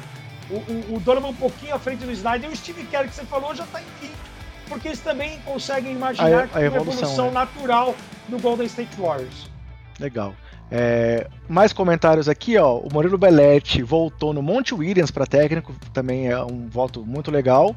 O, 0.50 0.54
o, 0.54 0.96
o 0.96 1.00
Donovan 1.00 1.28
um 1.28 1.34
pouquinho 1.34 1.76
à 1.76 1.78
frente 1.78 2.04
do 2.04 2.10
Snyder 2.10 2.50
e 2.50 2.52
o 2.52 2.56
Steve 2.56 2.84
Kerr, 2.84 3.06
que 3.06 3.14
você 3.14 3.24
falou, 3.26 3.54
já 3.54 3.62
está 3.62 3.80
em 3.80 3.86
quinto. 4.00 4.18
Porque 4.68 4.88
eles 4.88 4.98
também 4.98 5.38
conseguem 5.42 5.92
imaginar 5.92 6.48
a, 6.52 6.58
a 6.58 6.62
é 6.64 6.68
uma 6.68 6.78
evolução 6.78 7.26
né? 7.26 7.34
natural 7.34 7.94
do 8.26 8.40
Golden 8.40 8.66
State 8.66 9.00
Warriors. 9.00 9.48
Legal. 10.00 10.34
É, 10.70 11.28
mais 11.48 11.72
comentários 11.72 12.28
aqui, 12.28 12.56
ó. 12.56 12.76
O 12.78 12.88
Murilo 12.92 13.16
Belletti 13.16 13.82
voltou 13.82 14.32
no 14.32 14.42
Monte 14.42 14.74
Williams 14.74 15.10
para 15.10 15.26
técnico, 15.26 15.74
também 15.92 16.28
é 16.28 16.42
um 16.42 16.68
voto 16.68 17.04
muito 17.06 17.30
legal. 17.30 17.76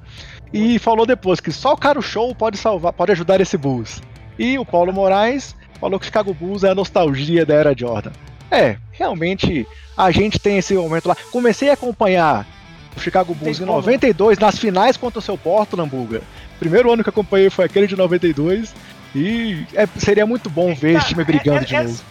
E 0.52 0.80
falou 0.80 1.06
depois 1.06 1.40
que 1.40 1.52
só 1.52 1.74
o 1.74 1.78
cara 1.78 2.02
show 2.02 2.34
pode 2.34 2.58
salvar, 2.58 2.94
pode 2.94 3.12
ajudar 3.12 3.40
esse 3.40 3.58
Bulls. 3.58 4.02
E 4.38 4.58
o 4.58 4.66
Paulo 4.66 4.92
Moraes 4.92 5.56
falou 5.80 6.00
que 6.00 6.04
o 6.04 6.08
Chicago 6.08 6.34
Bulls 6.34 6.64
é 6.64 6.70
a 6.70 6.76
nostalgia 6.76 7.46
da 7.46 7.54
era 7.54 7.78
Jordan. 7.78 8.12
É, 8.52 8.78
realmente 8.92 9.68
a 9.96 10.10
gente 10.12 10.40
tem 10.40 10.58
esse 10.58 10.74
momento 10.74 11.08
lá. 11.08 11.16
Comecei 11.32 11.70
a 11.70 11.74
acompanhar 11.74 12.48
o 12.96 13.00
Chicago 13.00 13.36
Bulls 13.36 13.60
em 13.60 13.66
92 13.66 14.40
nas 14.40 14.58
finais 14.58 14.98
contra 14.98 15.20
o 15.20 15.22
seu 15.22 15.38
Portland, 15.38 15.90
Buga. 15.90 16.22
Primeiro 16.58 16.92
ano 16.92 17.04
que 17.04 17.10
acompanhei 17.10 17.50
foi 17.50 17.66
aquele 17.66 17.86
de 17.86 17.96
92 17.96 18.74
e 19.16 19.66
é, 19.74 19.88
seria 19.98 20.26
muito 20.26 20.50
bom 20.50 20.74
ver 20.74 20.98
esse 20.98 21.08
time 21.08 21.24
brigando 21.24 21.60
é, 21.60 21.62
é, 21.62 21.66
de 21.66 21.74
novo. 21.76 22.04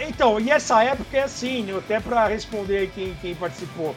Então, 0.00 0.38
e 0.38 0.50
essa 0.50 0.82
época 0.82 1.16
é 1.16 1.22
assim, 1.22 1.62
né? 1.62 1.76
até 1.76 1.98
para 2.00 2.26
responder 2.26 2.90
quem, 2.94 3.14
quem 3.20 3.34
participou. 3.34 3.94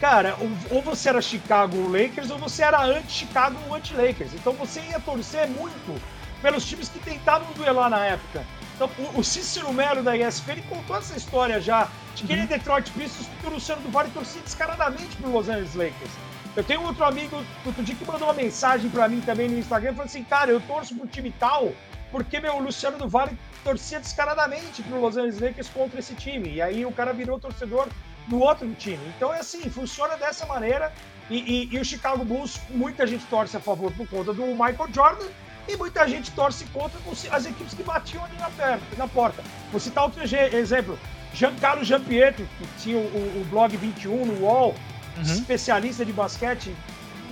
Cara, 0.00 0.36
ou 0.70 0.82
você 0.82 1.08
era 1.08 1.22
Chicago 1.22 1.88
Lakers 1.88 2.30
ou 2.30 2.38
você 2.38 2.62
era 2.62 2.82
anti-Chicago 2.84 3.56
anti-Lakers. 3.74 4.34
Então 4.34 4.52
você 4.52 4.80
ia 4.80 5.00
torcer 5.00 5.48
muito 5.48 6.00
pelos 6.42 6.64
times 6.66 6.88
que 6.88 6.98
tentavam 6.98 7.50
duelar 7.54 7.88
na 7.88 8.04
época. 8.04 8.44
Então, 8.74 8.90
o, 8.98 9.20
o 9.20 9.24
Cícero 9.24 9.72
Melo 9.72 10.02
da 10.02 10.14
ESPN 10.16 10.60
contou 10.68 10.96
essa 10.96 11.16
história 11.16 11.58
já, 11.60 11.88
de 12.14 12.24
que 12.24 12.32
uhum. 12.32 12.38
ele 12.40 12.42
é 12.42 12.58
Detroit 12.58 12.90
Pistons, 12.90 13.26
porque 13.26 13.46
o 13.46 13.50
Luciano 13.50 13.80
do 13.80 13.90
Vale 13.90 14.10
torcia 14.10 14.42
descaradamente 14.42 15.16
pro 15.16 15.30
Los 15.30 15.48
Angeles 15.48 15.74
Lakers. 15.74 16.10
Eu 16.54 16.62
tenho 16.62 16.82
outro 16.82 17.04
amigo 17.04 17.42
outro 17.64 17.82
dia 17.82 17.94
que 17.94 18.04
mandou 18.04 18.28
uma 18.28 18.34
mensagem 18.34 18.90
para 18.90 19.08
mim 19.08 19.20
também 19.22 19.48
no 19.48 19.58
Instagram, 19.58 19.92
falando 19.92 20.08
assim, 20.08 20.24
cara, 20.24 20.50
eu 20.50 20.60
torço 20.60 20.94
pro 20.94 21.06
time 21.06 21.30
tal, 21.38 21.72
porque 22.10 22.38
meu 22.38 22.58
Luciano 22.58 22.98
do 22.98 23.08
Vale 23.08 23.36
torcia 23.66 23.98
descaradamente 23.98 24.80
pro 24.84 25.00
Los 25.00 25.16
Angeles 25.16 25.40
Lakers 25.40 25.68
contra 25.70 25.98
esse 25.98 26.14
time. 26.14 26.54
E 26.54 26.62
aí 26.62 26.86
o 26.86 26.92
cara 26.92 27.12
virou 27.12 27.40
torcedor 27.40 27.88
do 28.28 28.40
outro 28.40 28.72
time. 28.74 29.00
Então 29.16 29.34
é 29.34 29.40
assim, 29.40 29.68
funciona 29.68 30.16
dessa 30.16 30.46
maneira. 30.46 30.92
E, 31.28 31.38
e, 31.38 31.74
e, 31.74 31.80
o 31.80 31.84
Chicago 31.84 32.24
Bulls, 32.24 32.60
muita 32.70 33.04
gente 33.04 33.26
torce 33.26 33.56
a 33.56 33.60
favor 33.60 33.90
por 33.90 34.06
conta 34.06 34.32
do 34.32 34.46
Michael 34.46 34.88
Jordan 34.94 35.26
e 35.66 35.76
muita 35.76 36.06
gente 36.06 36.30
torce 36.30 36.64
contra 36.66 37.00
as 37.32 37.44
equipes 37.44 37.74
que 37.74 37.82
batiam 37.82 38.24
ali 38.24 38.36
na, 38.38 38.48
perna, 38.50 38.80
na 38.96 39.08
porta. 39.08 39.42
Vou 39.72 39.80
citar 39.80 40.04
outro 40.04 40.22
exemplo. 40.22 40.96
Giancarlo 41.34 41.82
Giampietro, 41.82 42.48
que 42.58 42.66
tinha 42.80 42.96
o, 42.96 43.40
o, 43.40 43.46
blog 43.50 43.76
21 43.76 44.26
no 44.26 44.44
UOL, 44.44 44.76
uhum. 45.16 45.22
especialista 45.22 46.04
de 46.04 46.12
basquete 46.12 46.72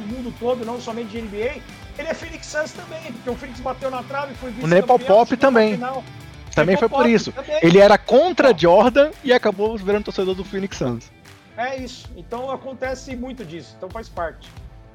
no 0.01 0.07
mundo 0.09 0.35
todo, 0.41 0.64
não 0.64 0.80
somente 0.80 1.11
de 1.11 1.22
NBA, 1.22 1.62
ele 1.97 2.09
é 2.09 2.14
Phoenix 2.14 2.47
Suns 2.47 2.72
também, 2.72 3.01
porque 3.12 3.30
o 3.30 3.37
Phoenix 3.37 3.61
bateu 3.61 3.89
na 3.91 4.03
trave 4.03 4.32
e 4.32 4.37
foi 4.37 4.51
vice 4.51 4.64
O 4.64 4.68
Nepopop 4.68 5.37
também. 5.37 5.78
Também 6.55 6.76
foi 6.76 6.88
por 6.88 7.07
isso. 7.07 7.32
Também. 7.32 7.59
Ele 7.62 7.78
era 7.78 7.98
contra 7.98 8.57
Jordan 8.57 9.11
e 9.22 9.32
acabou 9.32 9.76
virando 9.76 10.05
torcedor 10.05 10.34
do 10.34 10.44
Phoenix 10.44 10.76
Suns. 10.76 11.11
É 11.57 11.76
isso. 11.76 12.09
Então 12.16 12.50
acontece 12.50 13.14
muito 13.16 13.44
disso. 13.44 13.74
Então 13.76 13.88
faz 13.88 14.09
parte. 14.09 14.48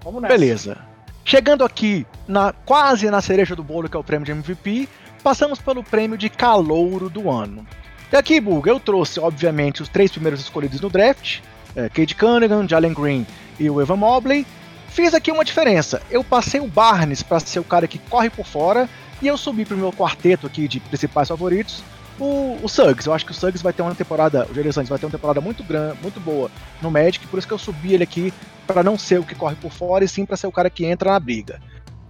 Vamos 0.03 0.22
nessa. 0.22 0.34
Beleza. 0.34 0.78
Chegando 1.24 1.64
aqui 1.64 2.07
na 2.28 2.53
quase 2.53 3.10
na 3.10 3.22
cereja 3.22 3.55
do 3.55 3.64
bolo, 3.64 3.89
que 3.89 3.95
é 3.95 3.99
o 3.99 4.03
prêmio 4.03 4.26
de 4.26 4.32
MVP, 4.32 4.88
passamos 5.22 5.60
pelo 5.60 5.84
prêmio 5.84 6.18
de 6.18 6.30
calouro 6.30 7.10
do 7.10 7.30
ano. 7.30 7.68
E 8.12 8.16
aqui, 8.16 8.41
Bug, 8.41 8.68
eu 8.68 8.80
trouxe, 8.80 9.20
obviamente, 9.20 9.84
os 9.84 9.89
três 9.89 10.12
primeiros 10.12 10.39
escolhidos 10.39 10.82
no 10.82 10.89
draft: 10.89 11.41
é, 11.76 11.88
Cade 11.89 12.16
Cunningham, 12.16 12.68
Jalen 12.68 12.93
Green 12.93 13.28
e 13.60 13.70
o 13.70 13.80
Evan 13.80 13.97
Mobley. 13.97 14.45
Fiz 14.88 15.14
aqui 15.14 15.32
uma 15.32 15.45
diferença. 15.45 16.01
Eu 16.10 16.24
passei 16.24 16.60
o 16.60 16.68
Barnes 16.68 17.22
para 17.22 17.39
ser 17.39 17.60
o 17.60 17.64
cara 17.64 17.88
que 17.88 17.99
corre 17.99 18.30
por 18.30 18.45
fora 18.45 18.89
e 19.22 19.28
eu 19.28 19.38
subi 19.38 19.66
pro 19.66 19.78
meu 19.78 19.92
quarteto 19.92 20.48
aqui 20.48 20.68
de 20.68 20.80
principais 20.80 21.28
favoritos 21.28 21.84
o, 22.20 22.58
o 22.62 22.68
Suggs. 22.68 23.08
Eu 23.08 23.14
acho 23.14 23.26
que 23.26 23.32
o 23.32 23.36
Suggs 23.36 23.64
vai 23.64 23.74
ter 23.74 23.82
uma 23.82 23.96
temporada, 23.96 24.46
o 24.50 24.54
Jerry 24.54 24.74
Santos 24.74 24.90
vai 24.90 25.00
ter 25.00 25.06
uma 25.06 25.12
temporada 25.12 25.40
muito 25.40 25.64
grande, 25.64 25.98
muito 26.02 26.20
boa 26.20 26.52
no 26.82 26.92
Magic, 26.92 27.26
por 27.28 27.38
isso 27.38 27.48
que 27.48 27.54
eu 27.54 27.58
subi 27.58 27.94
ele 27.94 28.04
aqui 28.04 28.34
para 28.68 28.84
não 28.84 28.98
ser 28.98 29.20
o 29.20 29.24
que 29.24 29.36
corre 29.36 29.56
por 29.56 29.72
fora 29.72 30.04
e 30.04 30.08
sim 30.08 30.26
para 30.26 30.38
ser 30.38 30.48
o 30.48 30.52
cara 30.52 30.70
que 30.70 30.86
entra 30.86 31.12
na 31.12 31.20
briga. 31.20 31.60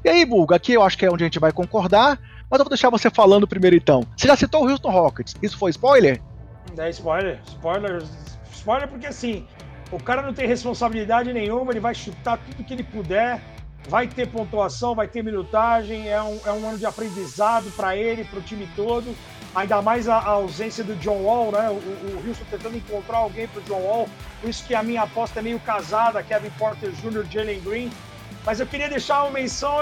E 0.03 0.09
aí, 0.09 0.25
Bulga, 0.25 0.55
aqui 0.55 0.73
eu 0.73 0.83
acho 0.83 0.97
que 0.97 1.05
é 1.05 1.11
onde 1.11 1.23
a 1.23 1.27
gente 1.27 1.39
vai 1.39 1.51
concordar. 1.51 2.19
Mas 2.49 2.57
eu 2.57 2.65
vou 2.65 2.69
deixar 2.69 2.89
você 2.89 3.09
falando 3.11 3.47
primeiro 3.47 3.75
então. 3.75 4.03
Você 4.17 4.27
já 4.27 4.35
citou 4.35 4.65
o 4.65 4.69
Houston 4.69 4.89
Rockets. 4.89 5.35
Isso 5.41 5.57
foi 5.57 5.69
spoiler? 5.69 6.19
É 6.77 6.89
spoiler. 6.89 7.39
Spoiler. 7.45 8.03
Spoiler 8.51 8.87
porque 8.87 9.05
assim, 9.05 9.45
o 9.91 10.01
cara 10.01 10.21
não 10.21 10.33
tem 10.33 10.47
responsabilidade 10.47 11.31
nenhuma, 11.31 11.71
ele 11.71 11.79
vai 11.79 11.93
chutar 11.93 12.37
tudo 12.37 12.63
que 12.63 12.73
ele 12.73 12.83
puder, 12.83 13.41
vai 13.89 14.07
ter 14.07 14.27
pontuação, 14.27 14.93
vai 14.93 15.07
ter 15.07 15.23
minutagem, 15.23 16.07
é 16.07 16.21
um, 16.21 16.39
é 16.45 16.51
um 16.51 16.69
ano 16.69 16.77
de 16.77 16.85
aprendizado 16.85 17.71
para 17.75 17.95
ele, 17.95 18.23
para 18.23 18.39
o 18.39 18.41
time 18.41 18.69
todo. 18.75 19.15
Ainda 19.55 19.81
mais 19.81 20.07
a, 20.07 20.17
a, 20.17 20.29
ausência 20.29 20.83
do 20.83 20.95
John 20.97 21.23
Wall, 21.23 21.51
né? 21.51 21.69
O, 21.69 21.73
o 21.73 22.23
Houston 22.27 22.45
tentando 22.51 22.77
encontrar 22.77 23.17
alguém 23.17 23.47
para 23.47 23.59
o 23.59 23.63
John 23.63 23.81
Wall. 23.81 24.09
Por 24.39 24.49
isso 24.49 24.63
que 24.65 24.75
a 24.75 24.83
minha 24.83 25.01
aposta 25.01 25.39
é 25.39 25.41
meio 25.41 25.59
casada, 25.59 26.21
Kevin 26.21 26.51
Porter 26.51 26.91
Jr., 26.91 27.25
Jalen 27.29 27.59
Green. 27.61 27.91
Mas 28.45 28.59
eu 28.59 28.67
queria 28.67 28.87
deixar 28.87 29.23
uma 29.23 29.31
menção, 29.31 29.79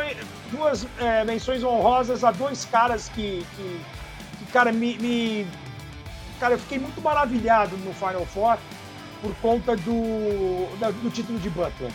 duas 0.49 0.87
é, 0.99 1.25
menções 1.25 1.63
honrosas 1.63 2.23
a 2.23 2.31
dois 2.31 2.63
caras 2.65 3.09
que, 3.09 3.45
que, 3.55 3.81
que 4.39 4.51
cara, 4.51 4.71
me, 4.71 4.97
me, 4.97 5.45
Cara, 6.39 6.53
eu 6.53 6.59
fiquei 6.59 6.79
muito 6.79 7.01
maravilhado 7.01 7.75
no 7.77 7.93
Final 7.93 8.25
Four 8.25 8.57
por 9.21 9.35
conta 9.37 9.75
do, 9.75 10.67
do 11.01 11.09
título 11.09 11.39
de 11.39 11.49
Butler. 11.49 11.91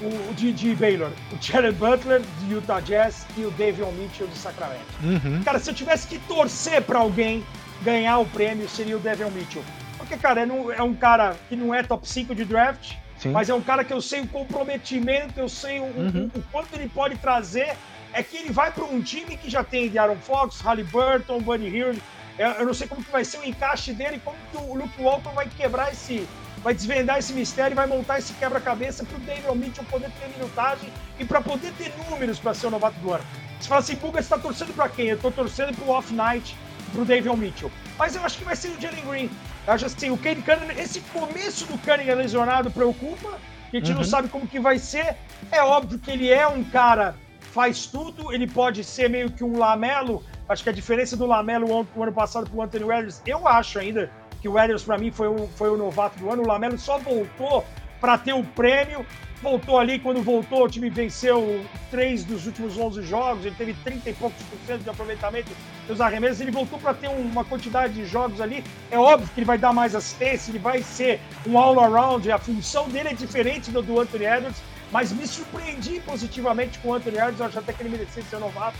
O, 0.00 0.34
de, 0.34 0.52
de 0.52 0.74
Baylor, 0.74 1.10
o 1.32 1.40
Jared 1.40 1.76
Butler 1.76 2.22
de 2.40 2.54
Utah 2.54 2.80
Jazz 2.80 3.24
e 3.36 3.44
o 3.44 3.50
David 3.52 3.86
Mitchell 3.92 4.26
de 4.26 4.36
Sacramento. 4.36 4.86
Uhum. 5.02 5.42
Cara, 5.44 5.60
se 5.60 5.70
eu 5.70 5.74
tivesse 5.74 6.08
que 6.08 6.18
torcer 6.20 6.82
para 6.82 6.98
alguém 6.98 7.44
ganhar 7.82 8.18
o 8.18 8.26
prêmio, 8.26 8.68
seria 8.68 8.96
o 8.96 9.00
David 9.00 9.30
Mitchell. 9.30 9.62
Porque, 9.96 10.16
cara, 10.16 10.40
é, 10.40 10.48
é 10.76 10.82
um 10.82 10.94
cara 10.94 11.36
que 11.48 11.54
não 11.54 11.72
é 11.72 11.84
top 11.84 12.08
5 12.08 12.34
de 12.34 12.44
draft, 12.44 12.94
Sim. 13.16 13.30
mas 13.30 13.48
é 13.48 13.54
um 13.54 13.60
cara 13.60 13.84
que 13.84 13.92
eu 13.92 14.00
sei 14.00 14.22
o 14.22 14.26
comprometimento, 14.26 15.38
eu 15.38 15.48
sei 15.48 15.78
o, 15.78 15.84
uhum. 15.84 16.30
o, 16.34 16.38
o 16.38 16.42
quanto 16.50 16.74
ele 16.74 16.88
pode 16.88 17.16
trazer. 17.18 17.76
É 18.12 18.22
que 18.22 18.36
ele 18.36 18.52
vai 18.52 18.70
para 18.72 18.84
um 18.84 19.00
time 19.00 19.36
que 19.36 19.48
já 19.48 19.62
tem 19.62 19.88
de 19.88 19.98
Aaron 19.98 20.16
Fox, 20.16 20.60
Halliburton, 20.60 21.40
Buddy 21.40 21.68
Hill, 21.68 21.94
eu 22.38 22.66
não 22.66 22.74
sei 22.74 22.86
como 22.86 23.02
que 23.02 23.10
vai 23.10 23.24
ser 23.24 23.38
o 23.38 23.44
encaixe 23.44 23.92
dele, 23.92 24.20
como 24.24 24.36
que 24.50 24.56
o 24.56 24.74
Luke 24.74 25.00
Walton 25.00 25.30
vai 25.32 25.48
quebrar 25.48 25.92
esse, 25.92 26.26
vai 26.62 26.74
desvendar 26.74 27.18
esse 27.18 27.32
mistério, 27.32 27.74
vai 27.74 27.86
montar 27.86 28.18
esse 28.18 28.32
quebra-cabeça 28.34 29.04
para 29.04 29.16
o 29.16 29.20
David 29.20 29.56
Mitchell 29.56 29.84
poder 29.84 30.10
ter 30.20 30.28
minutagem 30.28 30.88
e 31.18 31.24
para 31.24 31.40
poder 31.40 31.72
ter 31.72 31.92
números 32.08 32.38
para 32.38 32.54
ser 32.54 32.68
o 32.68 32.70
novato 32.70 32.98
do 33.00 33.12
ano. 33.12 33.24
Você 33.60 33.68
fala 33.68 33.80
assim, 33.80 33.94
Buga, 33.96 34.14
você 34.14 34.20
está 34.20 34.38
torcendo 34.38 34.74
para 34.74 34.88
quem? 34.88 35.06
Eu 35.06 35.16
estou 35.16 35.30
torcendo 35.30 35.76
para 35.76 35.84
o 35.84 35.90
Off 35.90 36.12
Night, 36.12 36.56
para 36.92 37.02
o 37.02 37.04
David 37.04 37.36
Mitchell. 37.36 37.70
Mas 37.98 38.14
eu 38.14 38.24
acho 38.24 38.38
que 38.38 38.44
vai 38.44 38.56
ser 38.56 38.68
o 38.68 38.80
Jalen 38.80 39.04
Green. 39.04 39.30
Eu 39.66 39.72
acho 39.72 39.86
assim, 39.86 40.10
o 40.10 40.16
Cade 40.16 40.42
Cunningham, 40.42 40.78
esse 40.78 41.00
começo 41.00 41.66
do 41.66 41.78
Cunningham 41.78 42.16
lesionado 42.16 42.70
preocupa, 42.70 43.28
a 43.72 43.76
gente 43.76 43.90
uhum. 43.90 43.98
não 43.98 44.04
sabe 44.04 44.28
como 44.28 44.46
que 44.46 44.58
vai 44.58 44.78
ser. 44.78 45.16
É 45.50 45.62
óbvio 45.62 45.98
que 45.98 46.10
ele 46.10 46.28
é 46.28 46.46
um 46.46 46.64
cara, 46.64 47.14
faz 47.40 47.86
tudo, 47.86 48.32
ele 48.32 48.46
pode 48.46 48.82
ser 48.82 49.08
meio 49.08 49.30
que 49.30 49.44
um 49.44 49.58
lamelo, 49.58 50.24
Acho 50.52 50.64
que 50.64 50.68
a 50.68 50.72
diferença 50.72 51.16
do 51.16 51.24
Lamelo 51.24 51.86
o 51.94 52.02
ano 52.02 52.12
passado 52.12 52.48
para 52.48 52.58
o 52.58 52.62
Anthony 52.62 52.84
Edwards, 52.84 53.22
eu 53.26 53.48
acho 53.48 53.78
ainda 53.78 54.10
que 54.42 54.48
o 54.48 54.58
Edwards 54.58 54.82
para 54.82 54.98
mim 54.98 55.12
foi 55.12 55.28
o, 55.28 55.48
foi 55.56 55.70
o 55.70 55.76
novato 55.76 56.18
do 56.18 56.30
ano. 56.30 56.42
O 56.42 56.46
Lamelo 56.46 56.76
só 56.76 56.98
voltou 56.98 57.64
para 58.00 58.18
ter 58.18 58.34
o 58.34 58.42
prêmio. 58.42 59.06
Voltou 59.40 59.78
ali, 59.78 59.98
quando 59.98 60.22
voltou, 60.22 60.64
o 60.64 60.68
time 60.68 60.88
venceu 60.88 61.64
três 61.90 62.24
dos 62.24 62.46
últimos 62.46 62.76
11 62.76 63.02
jogos. 63.02 63.44
Ele 63.44 63.54
teve 63.56 63.74
30 63.84 64.10
e 64.10 64.12
poucos 64.14 64.42
por 64.42 64.58
cento 64.66 64.82
de 64.82 64.90
aproveitamento 64.90 65.50
dos 65.86 66.00
arremessos. 66.00 66.40
Ele 66.40 66.50
voltou 66.50 66.78
para 66.78 66.92
ter 66.92 67.08
uma 67.08 67.44
quantidade 67.44 67.94
de 67.94 68.04
jogos 68.04 68.40
ali. 68.40 68.64
É 68.90 68.98
óbvio 68.98 69.28
que 69.32 69.40
ele 69.40 69.46
vai 69.46 69.58
dar 69.58 69.72
mais 69.72 69.94
assistência, 69.94 70.50
ele 70.50 70.58
vai 70.58 70.82
ser 70.82 71.20
um 71.46 71.56
all-around. 71.56 72.30
A 72.30 72.38
função 72.38 72.88
dele 72.88 73.10
é 73.10 73.14
diferente 73.14 73.70
do, 73.70 73.80
do 73.80 74.00
Anthony 74.00 74.26
Edwards. 74.26 74.60
Mas 74.90 75.10
me 75.10 75.26
surpreendi 75.26 76.00
positivamente 76.00 76.78
com 76.80 76.88
o 76.88 76.94
Anthony 76.94 77.16
Edwards. 77.16 77.40
Eu 77.40 77.46
acho 77.46 77.58
até 77.58 77.72
que 77.72 77.82
ele 77.82 77.90
merecia 77.90 78.22
ser 78.22 78.38
novato. 78.38 78.76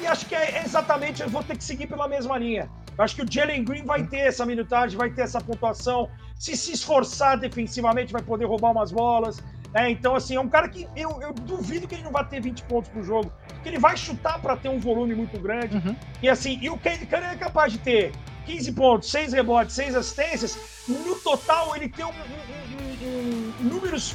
E 0.00 0.06
acho 0.06 0.26
que 0.26 0.34
é 0.34 0.62
exatamente, 0.64 1.22
eu 1.22 1.28
vou 1.28 1.42
ter 1.42 1.56
que 1.56 1.62
seguir 1.62 1.86
pela 1.86 2.08
mesma 2.08 2.38
linha. 2.38 2.70
Eu 3.00 3.04
acho 3.04 3.16
que 3.16 3.22
o 3.22 3.26
Jalen 3.26 3.64
Green 3.64 3.82
vai 3.82 4.06
ter 4.06 4.18
essa 4.18 4.44
minutagem, 4.44 4.98
vai 4.98 5.08
ter 5.08 5.22
essa 5.22 5.40
pontuação. 5.40 6.10
Se 6.38 6.54
se 6.54 6.72
esforçar 6.72 7.40
defensivamente, 7.40 8.12
vai 8.12 8.20
poder 8.20 8.44
roubar 8.44 8.72
umas 8.72 8.92
bolas. 8.92 9.42
É, 9.72 9.88
então, 9.88 10.14
assim, 10.14 10.36
é 10.36 10.40
um 10.40 10.50
cara 10.50 10.68
que 10.68 10.86
eu, 10.94 11.18
eu, 11.22 11.32
duvido 11.32 11.88
que 11.88 11.94
ele 11.94 12.02
não 12.02 12.12
vai 12.12 12.28
ter 12.28 12.42
20 12.42 12.62
pontos 12.64 12.90
por 12.90 13.02
jogo. 13.02 13.32
Porque 13.48 13.70
ele 13.70 13.78
vai 13.78 13.96
chutar 13.96 14.38
para 14.42 14.54
ter 14.54 14.68
um 14.68 14.78
volume 14.78 15.14
muito 15.14 15.40
grande. 15.40 15.76
Uhum. 15.76 15.96
E 16.22 16.28
assim, 16.28 16.58
e 16.60 16.68
o 16.68 16.76
Cade 16.76 17.06
Cunningham 17.06 17.30
é 17.32 17.36
capaz 17.36 17.72
de 17.72 17.78
ter 17.78 18.12
15 18.44 18.72
pontos, 18.72 19.10
6 19.10 19.32
rebotes, 19.32 19.74
6 19.76 19.94
assistências. 19.94 20.58
No 20.86 21.14
total, 21.20 21.74
ele 21.74 21.88
tem 21.88 22.04
um, 22.04 22.10
um, 22.10 23.06
um, 23.06 23.54
números 23.66 24.14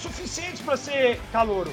suficientes 0.00 0.62
para 0.62 0.78
ser 0.78 1.20
calouro. 1.30 1.70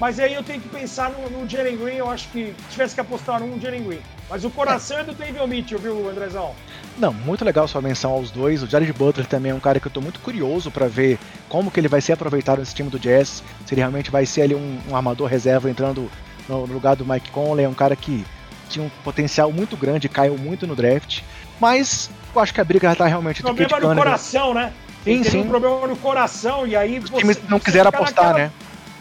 Mas 0.00 0.18
aí 0.18 0.32
eu 0.32 0.42
tenho 0.42 0.62
que 0.62 0.68
pensar 0.68 1.10
no, 1.10 1.28
no 1.28 1.46
Jalen 1.46 1.76
Green, 1.76 1.96
eu 1.96 2.10
acho 2.10 2.26
que 2.28 2.54
tivesse 2.70 2.94
que 2.94 3.02
apostar 3.02 3.38
num 3.38 3.60
Jalen 3.60 3.84
Green. 3.84 4.00
Mas 4.30 4.44
o 4.44 4.50
coração 4.50 4.96
é, 4.96 5.00
é 5.02 5.04
do 5.04 5.12
David 5.12 5.46
Mitchell, 5.46 5.78
viu, 5.78 6.08
Andrezão? 6.08 6.54
Não, 6.96 7.12
muito 7.12 7.44
legal 7.44 7.68
sua 7.68 7.82
menção 7.82 8.12
aos 8.12 8.30
dois. 8.30 8.62
O 8.62 8.66
Jared 8.66 8.92
Butler 8.94 9.26
também 9.26 9.52
é 9.52 9.54
um 9.54 9.60
cara 9.60 9.78
que 9.78 9.86
eu 9.86 9.92
tô 9.92 10.00
muito 10.00 10.18
curioso 10.20 10.70
para 10.70 10.88
ver 10.88 11.18
como 11.50 11.70
que 11.70 11.78
ele 11.78 11.88
vai 11.88 12.00
ser 12.00 12.14
aproveitado 12.14 12.60
nesse 12.60 12.74
time 12.74 12.88
do 12.88 12.98
Jazz. 12.98 13.42
Se 13.66 13.74
ele 13.74 13.82
realmente 13.82 14.10
vai 14.10 14.24
ser 14.24 14.42
ali 14.42 14.54
um, 14.54 14.78
um 14.88 14.96
armador 14.96 15.28
reserva 15.28 15.68
entrando 15.68 16.10
no, 16.48 16.66
no, 16.66 16.72
lugar 16.72 16.96
do 16.96 17.04
Mike 17.04 17.30
Conley. 17.30 17.66
É 17.66 17.68
um 17.68 17.74
cara 17.74 17.94
que 17.94 18.24
tinha 18.70 18.84
um 18.84 18.90
potencial 19.04 19.52
muito 19.52 19.76
grande, 19.76 20.08
caiu 20.08 20.38
muito 20.38 20.66
no 20.66 20.74
draft. 20.74 21.20
Mas 21.60 22.08
eu 22.34 22.40
acho 22.40 22.54
que 22.54 22.60
a 22.60 22.64
briga 22.64 22.88
já 22.88 22.94
tá 22.94 23.06
realmente... 23.06 23.40
O 23.40 23.54
problema 23.54 23.94
no 23.94 23.96
coração, 23.96 24.54
né? 24.54 24.72
Sim, 25.04 25.24
sim. 25.24 25.40
um 25.40 25.48
problema 25.48 25.86
no 25.86 25.96
coração 25.96 26.66
e 26.66 26.74
aí... 26.74 26.98
Os 26.98 27.10
você, 27.10 27.20
times 27.20 27.38
não 27.48 27.60
quiseram 27.60 27.88
apostar, 27.88 28.28
naquela... 28.28 28.38
né? 28.38 28.52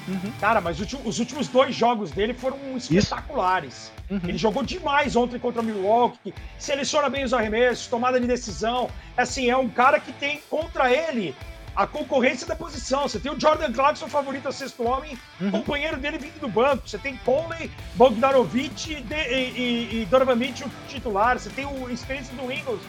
Uhum. 0.10 0.32
Cara, 0.40 0.60
mas 0.60 0.80
os 0.80 1.20
últimos 1.20 1.48
dois 1.48 1.76
jogos 1.76 2.12
dele 2.12 2.34
foram 2.34 2.58
espetaculares. 2.76 3.92
Uhum. 4.10 4.20
Ele 4.24 4.38
jogou 4.38 4.64
demais 4.64 5.16
ontem 5.16 5.38
contra 5.38 5.62
o 5.62 5.64
Milwaukee, 5.64 6.34
seleciona 6.58 7.10
bem 7.10 7.24
os 7.24 7.34
arremessos, 7.34 7.88
tomada 7.88 8.20
de 8.20 8.26
decisão. 8.26 8.90
Assim, 9.16 9.50
é 9.50 9.56
um 9.56 9.70
cara 9.70 10.00
que 10.00 10.12
tem 10.12 10.42
contra 10.50 10.92
ele 10.92 11.36
a 11.76 11.86
concorrência 11.86 12.48
da 12.48 12.56
posição. 12.56 13.04
Você 13.04 13.20
tem 13.20 13.32
o 13.32 13.40
Jordan 13.40 13.72
Clarkson, 13.72 14.08
favorito 14.08 14.48
a 14.48 14.52
sexto 14.52 14.84
homem, 14.84 15.18
uhum. 15.40 15.52
companheiro 15.52 15.98
dele 15.98 16.18
vindo 16.18 16.40
do 16.40 16.50
banco. 16.50 16.90
Você 16.90 16.98
tem 16.98 17.16
Conley, 17.18 17.70
Bogdanovich 17.96 18.94
e, 18.94 19.14
e, 19.14 20.02
e 20.02 20.08
Donovan 20.10 20.36
Mitchell 20.36 20.70
titular. 20.88 21.38
Você 21.38 21.50
tem 21.50 21.66
o 21.66 21.90
experiência 21.90 22.34
do 22.36 22.52
Ingles. 22.52 22.82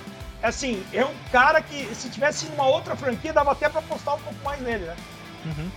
Assim, 0.43 0.83
é 0.93 1.05
um 1.05 1.15
cara 1.31 1.61
que, 1.61 1.95
se 1.95 2.09
tivesse 2.09 2.47
em 2.47 2.55
uma 2.55 2.67
outra 2.67 2.97
franquia, 2.97 3.33
dava 3.33 3.53
até 3.53 3.69
para 3.69 3.81
apostar 3.81 4.17
um 4.17 4.21
pouco 4.21 4.43
mais 4.43 4.61
nele, 4.63 4.87
né? 4.87 4.97
Uhum. 5.45 5.71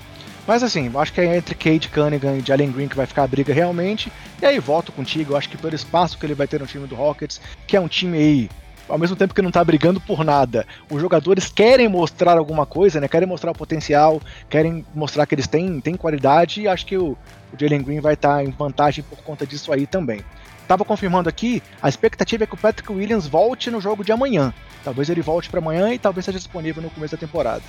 Mas 0.47 0.61
assim, 0.61 0.91
acho 0.95 1.13
que 1.13 1.21
é 1.21 1.37
entre 1.37 1.55
Kate 1.55 1.89
Cunningham 1.89 2.37
e 2.37 2.45
Jalen 2.45 2.71
Green 2.71 2.87
que 2.87 2.95
vai 2.95 3.05
ficar 3.05 3.23
a 3.23 3.27
briga 3.27 3.53
realmente. 3.53 4.11
E 4.41 4.45
aí 4.45 4.59
volto 4.59 4.91
contigo, 4.91 5.35
acho 5.35 5.49
que 5.49 5.57
pelo 5.57 5.75
espaço 5.75 6.17
que 6.17 6.25
ele 6.25 6.33
vai 6.33 6.47
ter 6.47 6.59
no 6.59 6.67
time 6.67 6.85
do 6.85 6.95
Rockets, 6.95 7.39
que 7.65 7.77
é 7.77 7.79
um 7.79 7.87
time 7.87 8.17
aí, 8.17 8.49
ao 8.89 8.97
mesmo 8.97 9.15
tempo 9.15 9.33
que 9.33 9.41
não 9.41 9.51
tá 9.51 9.63
brigando 9.63 10.01
por 10.01 10.23
nada, 10.23 10.65
os 10.89 11.01
jogadores 11.01 11.47
querem 11.47 11.87
mostrar 11.87 12.37
alguma 12.37 12.65
coisa, 12.65 12.99
né? 12.99 13.07
Querem 13.07 13.27
mostrar 13.27 13.51
o 13.51 13.55
potencial, 13.55 14.21
querem 14.49 14.85
mostrar 14.93 15.25
que 15.25 15.33
eles 15.33 15.47
têm, 15.47 15.79
têm 15.79 15.95
qualidade, 15.95 16.61
e 16.61 16.67
acho 16.67 16.85
que 16.85 16.97
o, 16.97 17.11
o 17.53 17.57
Jalen 17.57 17.81
Green 17.81 18.01
vai 18.01 18.15
estar 18.15 18.35
tá 18.35 18.43
em 18.43 18.51
vantagem 18.51 19.03
por 19.03 19.19
conta 19.19 19.47
disso 19.47 19.71
aí 19.71 19.87
também. 19.87 20.21
Tava 20.67 20.83
confirmando 20.83 21.29
aqui, 21.29 21.63
a 21.81 21.87
expectativa 21.87 22.43
é 22.43 22.47
que 22.47 22.53
o 22.53 22.57
Patrick 22.57 22.91
Williams 22.91 23.27
volte 23.27 23.71
no 23.71 23.79
jogo 23.79 24.03
de 24.03 24.11
amanhã. 24.11 24.53
Talvez 24.83 25.09
ele 25.09 25.21
volte 25.21 25.49
para 25.49 25.59
amanhã 25.59 25.93
e 25.93 25.99
talvez 25.99 26.25
seja 26.25 26.37
disponível 26.37 26.81
no 26.81 26.89
começo 26.89 27.15
da 27.15 27.19
temporada. 27.19 27.61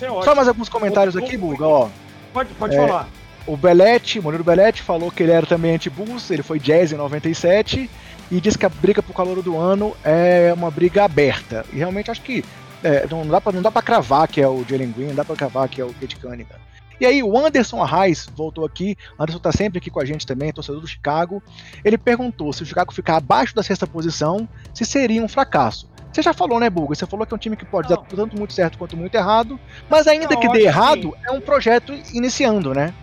É 0.00 0.06
Só 0.22 0.34
mais 0.34 0.48
alguns 0.48 0.68
comentários 0.68 1.16
aqui, 1.16 1.36
Buga, 1.36 1.66
ó. 1.66 1.88
Pode, 2.34 2.52
pode 2.54 2.74
é, 2.74 2.78
falar. 2.86 3.08
O 3.46 3.56
Belletti, 3.56 4.20
Murilo 4.20 4.42
Belletti, 4.42 4.82
falou 4.82 5.10
que 5.10 5.22
ele 5.22 5.32
era 5.32 5.46
também 5.46 5.74
anti-Bulls, 5.76 6.30
ele 6.30 6.42
foi 6.42 6.58
jazz 6.58 6.92
em 6.92 6.96
97 6.96 7.88
e 8.30 8.40
disse 8.40 8.58
que 8.58 8.66
a 8.66 8.68
briga 8.68 9.02
pro 9.02 9.14
calor 9.14 9.40
do 9.40 9.56
ano 9.56 9.96
é 10.04 10.52
uma 10.52 10.70
briga 10.70 11.04
aberta. 11.04 11.64
E 11.72 11.76
realmente 11.76 12.10
acho 12.10 12.22
que 12.22 12.44
é, 12.82 13.06
não 13.08 13.26
dá 13.26 13.40
pra, 13.40 13.52
não 13.52 13.62
dá 13.62 13.70
pra 13.70 13.80
cravar 13.80 14.26
que 14.26 14.40
é 14.40 14.48
o 14.48 14.64
Jalen 14.68 14.90
Green, 14.90 15.06
não 15.08 15.14
dá 15.14 15.24
pra 15.24 15.36
cravar 15.36 15.68
que 15.68 15.80
é 15.80 15.84
o 15.84 15.94
Kate 15.94 16.16
Cunningham. 16.16 16.58
E 17.00 17.06
aí, 17.06 17.22
o 17.22 17.36
Anderson 17.36 17.82
Arraes 17.82 18.28
voltou 18.36 18.64
aqui. 18.64 18.96
Anderson 19.18 19.40
tá 19.40 19.50
sempre 19.50 19.78
aqui 19.78 19.90
com 19.90 20.00
a 20.00 20.04
gente 20.04 20.26
também, 20.26 20.52
torcedor 20.52 20.80
do 20.80 20.86
Chicago. 20.86 21.42
Ele 21.84 21.98
perguntou 21.98 22.52
se 22.52 22.62
o 22.62 22.66
Chicago 22.66 22.94
ficar 22.94 23.16
abaixo 23.16 23.54
da 23.54 23.62
sexta 23.62 23.86
posição, 23.86 24.48
se 24.72 24.84
seria 24.84 25.22
um 25.22 25.28
fracasso. 25.28 25.88
Você 26.14 26.22
já 26.22 26.32
falou, 26.32 26.60
né, 26.60 26.70
Buga? 26.70 26.94
Você 26.94 27.06
falou 27.06 27.26
que 27.26 27.34
é 27.34 27.36
um 27.36 27.38
time 27.38 27.56
que 27.56 27.64
pode 27.64 27.90
não. 27.90 27.96
dar 27.96 28.04
tanto 28.04 28.38
muito 28.38 28.52
certo 28.52 28.78
quanto 28.78 28.96
muito 28.96 29.12
errado, 29.16 29.58
mas 29.90 30.06
ainda 30.06 30.28
não, 30.30 30.40
que 30.40 30.48
dê 30.50 30.62
errado, 30.62 31.10
que... 31.10 31.28
é 31.28 31.32
um 31.32 31.40
projeto 31.40 31.92
iniciando, 32.12 32.72
né? 32.72 32.94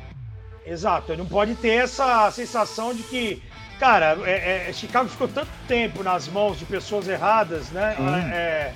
Exato, 0.66 1.18
não 1.18 1.26
pode 1.26 1.56
ter 1.56 1.84
essa 1.84 2.32
sensação 2.32 2.94
de 2.94 3.04
que, 3.04 3.44
cara, 3.78 4.18
é, 4.24 4.70
é, 4.70 4.74
Chicago 4.74 5.10
ficou 5.10 5.28
tanto 5.28 5.50
tempo 5.68 6.02
nas 6.04 6.30
mãos 6.30 6.58
de 6.58 6.64
pessoas 6.64 7.06
erradas, 7.10 7.70
né? 7.72 7.98
É, 8.32 8.74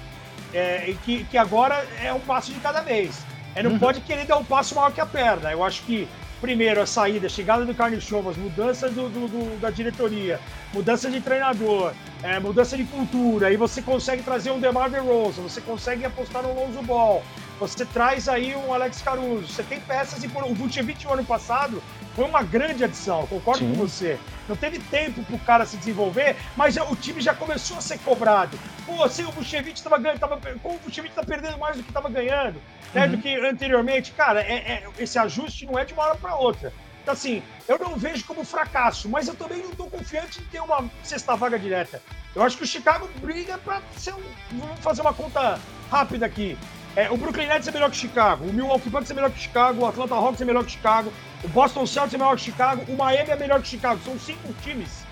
é, 0.54 0.96
que, 1.06 1.24
que 1.24 1.38
agora 1.38 1.86
é 2.04 2.12
um 2.12 2.20
passo 2.20 2.52
de 2.52 2.60
cada 2.60 2.82
vez. 2.82 3.24
É, 3.56 3.64
não 3.64 3.72
uhum. 3.72 3.80
pode 3.80 4.02
querer 4.02 4.26
dar 4.26 4.36
um 4.36 4.44
passo 4.44 4.76
maior 4.76 4.92
que 4.92 5.00
a 5.00 5.06
perna. 5.06 5.50
Eu 5.50 5.64
acho 5.64 5.82
que 5.84 6.10
primeiro 6.46 6.80
a 6.80 6.86
saída, 6.86 7.26
a 7.26 7.30
chegada 7.30 7.66
do 7.66 7.74
Carlos 7.74 8.04
Chovas, 8.04 8.38
mudança 8.38 8.88
do, 8.88 9.10
do, 9.10 9.28
do, 9.28 9.60
da 9.60 9.72
diretoria, 9.72 10.40
mudança 10.72 11.10
de 11.10 11.20
treinador, 11.20 11.92
é, 12.22 12.40
mudança 12.40 12.78
de 12.78 12.84
cultura, 12.84 13.48
aí 13.48 13.58
você 13.58 13.82
consegue 13.82 14.22
trazer 14.22 14.52
um 14.52 14.60
DeMar 14.60 14.92
DeRozan, 14.92 15.42
você 15.42 15.60
consegue 15.60 16.06
apostar 16.06 16.44
no 16.44 16.54
Lonzo 16.54 16.84
Ball, 16.84 17.24
Você 17.60 17.84
traz 17.84 18.30
aí 18.30 18.56
um 18.56 18.72
Alex 18.72 19.02
Caruso, 19.02 19.48
você 19.48 19.64
tem 19.64 19.80
peças 19.80 20.24
e 20.24 20.28
o 20.28 20.54
Vucevic 20.54 21.04
no 21.06 21.14
ano 21.14 21.26
passado 21.26 21.82
foi 22.16 22.26
uma 22.26 22.42
grande 22.42 22.84
adição, 22.84 23.28
concordo 23.28 23.60
Sim. 23.60 23.72
com 23.72 23.76
você. 23.76 24.18
Não 24.48 24.56
teve 24.56 24.80
tempo 24.80 25.24
pro 25.24 25.38
cara 25.40 25.66
se 25.66 25.76
desenvolver, 25.76 26.38
mas 26.56 26.74
já, 26.76 26.84
o 26.86 26.96
time 26.96 27.20
já 27.20 27.34
começou 27.34 27.78
a 27.78 27.82
ser 27.82 28.00
cobrado. 28.00 28.58
Pô, 28.86 29.08
sem 29.10 29.26
o 29.26 29.32
Vucevic 29.32 29.82
tava 29.84 29.98
ganhando, 29.98 30.20
tava, 30.20 30.40
como 30.62 30.76
o 30.76 30.80
Vucevic 30.80 31.14
tá 31.14 31.24
perdendo 31.24 31.58
mais 31.58 31.76
do 31.76 31.84
que 31.84 31.92
tava 31.92 32.10
ganhando, 32.10 32.62
né, 32.94 33.06
uhum. 33.06 33.12
do 33.12 33.18
que 33.18 33.36
anteriormente. 33.36 34.14
Cara, 34.14 34.42
é, 34.42 34.54
é, 34.54 34.84
esse 34.98 35.20
ajuste 35.20 35.66
não 35.66 35.78
é 35.78 35.84
de 35.84 35.94
uma 35.94 36.04
hora 36.04 36.16
para 36.16 36.36
outra. 36.36 36.72
Então, 37.02 37.14
assim, 37.14 37.44
eu 37.68 37.78
não 37.78 37.96
vejo 37.96 38.26
como 38.26 38.44
fracasso, 38.44 39.08
mas 39.10 39.28
eu 39.28 39.36
também 39.36 39.60
não 39.60 39.70
estou 39.70 39.88
confiante 39.88 40.42
em 40.42 40.46
ter 40.46 40.60
uma 40.60 40.90
sexta 41.04 41.36
vaga 41.36 41.60
direta. 41.60 42.02
Eu 42.34 42.42
acho 42.42 42.58
que 42.58 42.64
o 42.64 42.68
Chicago 42.68 43.08
briga 43.22 43.58
para 43.60 43.82
ser 43.96 44.14
um. 44.14 44.24
Vamos 44.54 44.80
fazer 44.80 45.02
uma 45.02 45.14
conta 45.14 45.60
rápida 45.92 46.26
aqui. 46.26 46.58
É, 46.96 47.12
o 47.12 47.18
Brooklyn 47.18 47.48
Nets 47.48 47.68
é 47.68 47.72
melhor 47.72 47.92
que 47.92 47.98
Chicago, 47.98 48.46
o 48.46 48.54
Milwaukee 48.54 48.90
Bucks 48.90 49.12
é 49.12 49.14
melhor 49.14 49.30
que 49.30 49.40
Chicago, 49.40 49.82
o 49.82 49.86
Atlanta 49.86 50.16
Hawks 50.16 50.40
é 50.40 50.46
melhor 50.46 50.64
que 50.64 50.72
Chicago, 50.72 51.12
o 51.44 51.48
Boston 51.50 51.86
Celtics 51.86 52.14
é 52.14 52.18
melhor 52.18 52.38
que 52.38 52.44
Chicago, 52.44 52.86
o 52.88 52.96
Miami 52.96 53.32
é 53.32 53.36
melhor 53.36 53.62
que 53.62 53.68
Chicago. 53.68 54.00
São 54.06 54.18
cinco 54.18 54.54
times. 54.64 55.04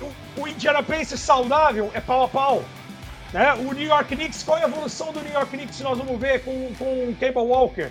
O, 0.00 0.42
o 0.42 0.48
Indiana 0.48 0.82
Pacers 0.82 1.20
saudável 1.20 1.90
é 1.94 2.00
pau 2.00 2.24
a 2.24 2.28
pau. 2.28 2.64
Né? 3.32 3.54
O 3.54 3.72
New 3.72 3.86
York 3.86 4.14
Knicks, 4.14 4.42
qual 4.42 4.58
é 4.58 4.64
a 4.64 4.68
evolução 4.68 5.12
do 5.12 5.20
New 5.20 5.32
York 5.32 5.56
Knicks 5.56 5.80
nós 5.80 5.98
vamos 5.98 6.20
ver 6.20 6.44
com, 6.44 6.72
com 6.76 6.84
o 6.84 7.16
Cable 7.18 7.42
Walker? 7.42 7.90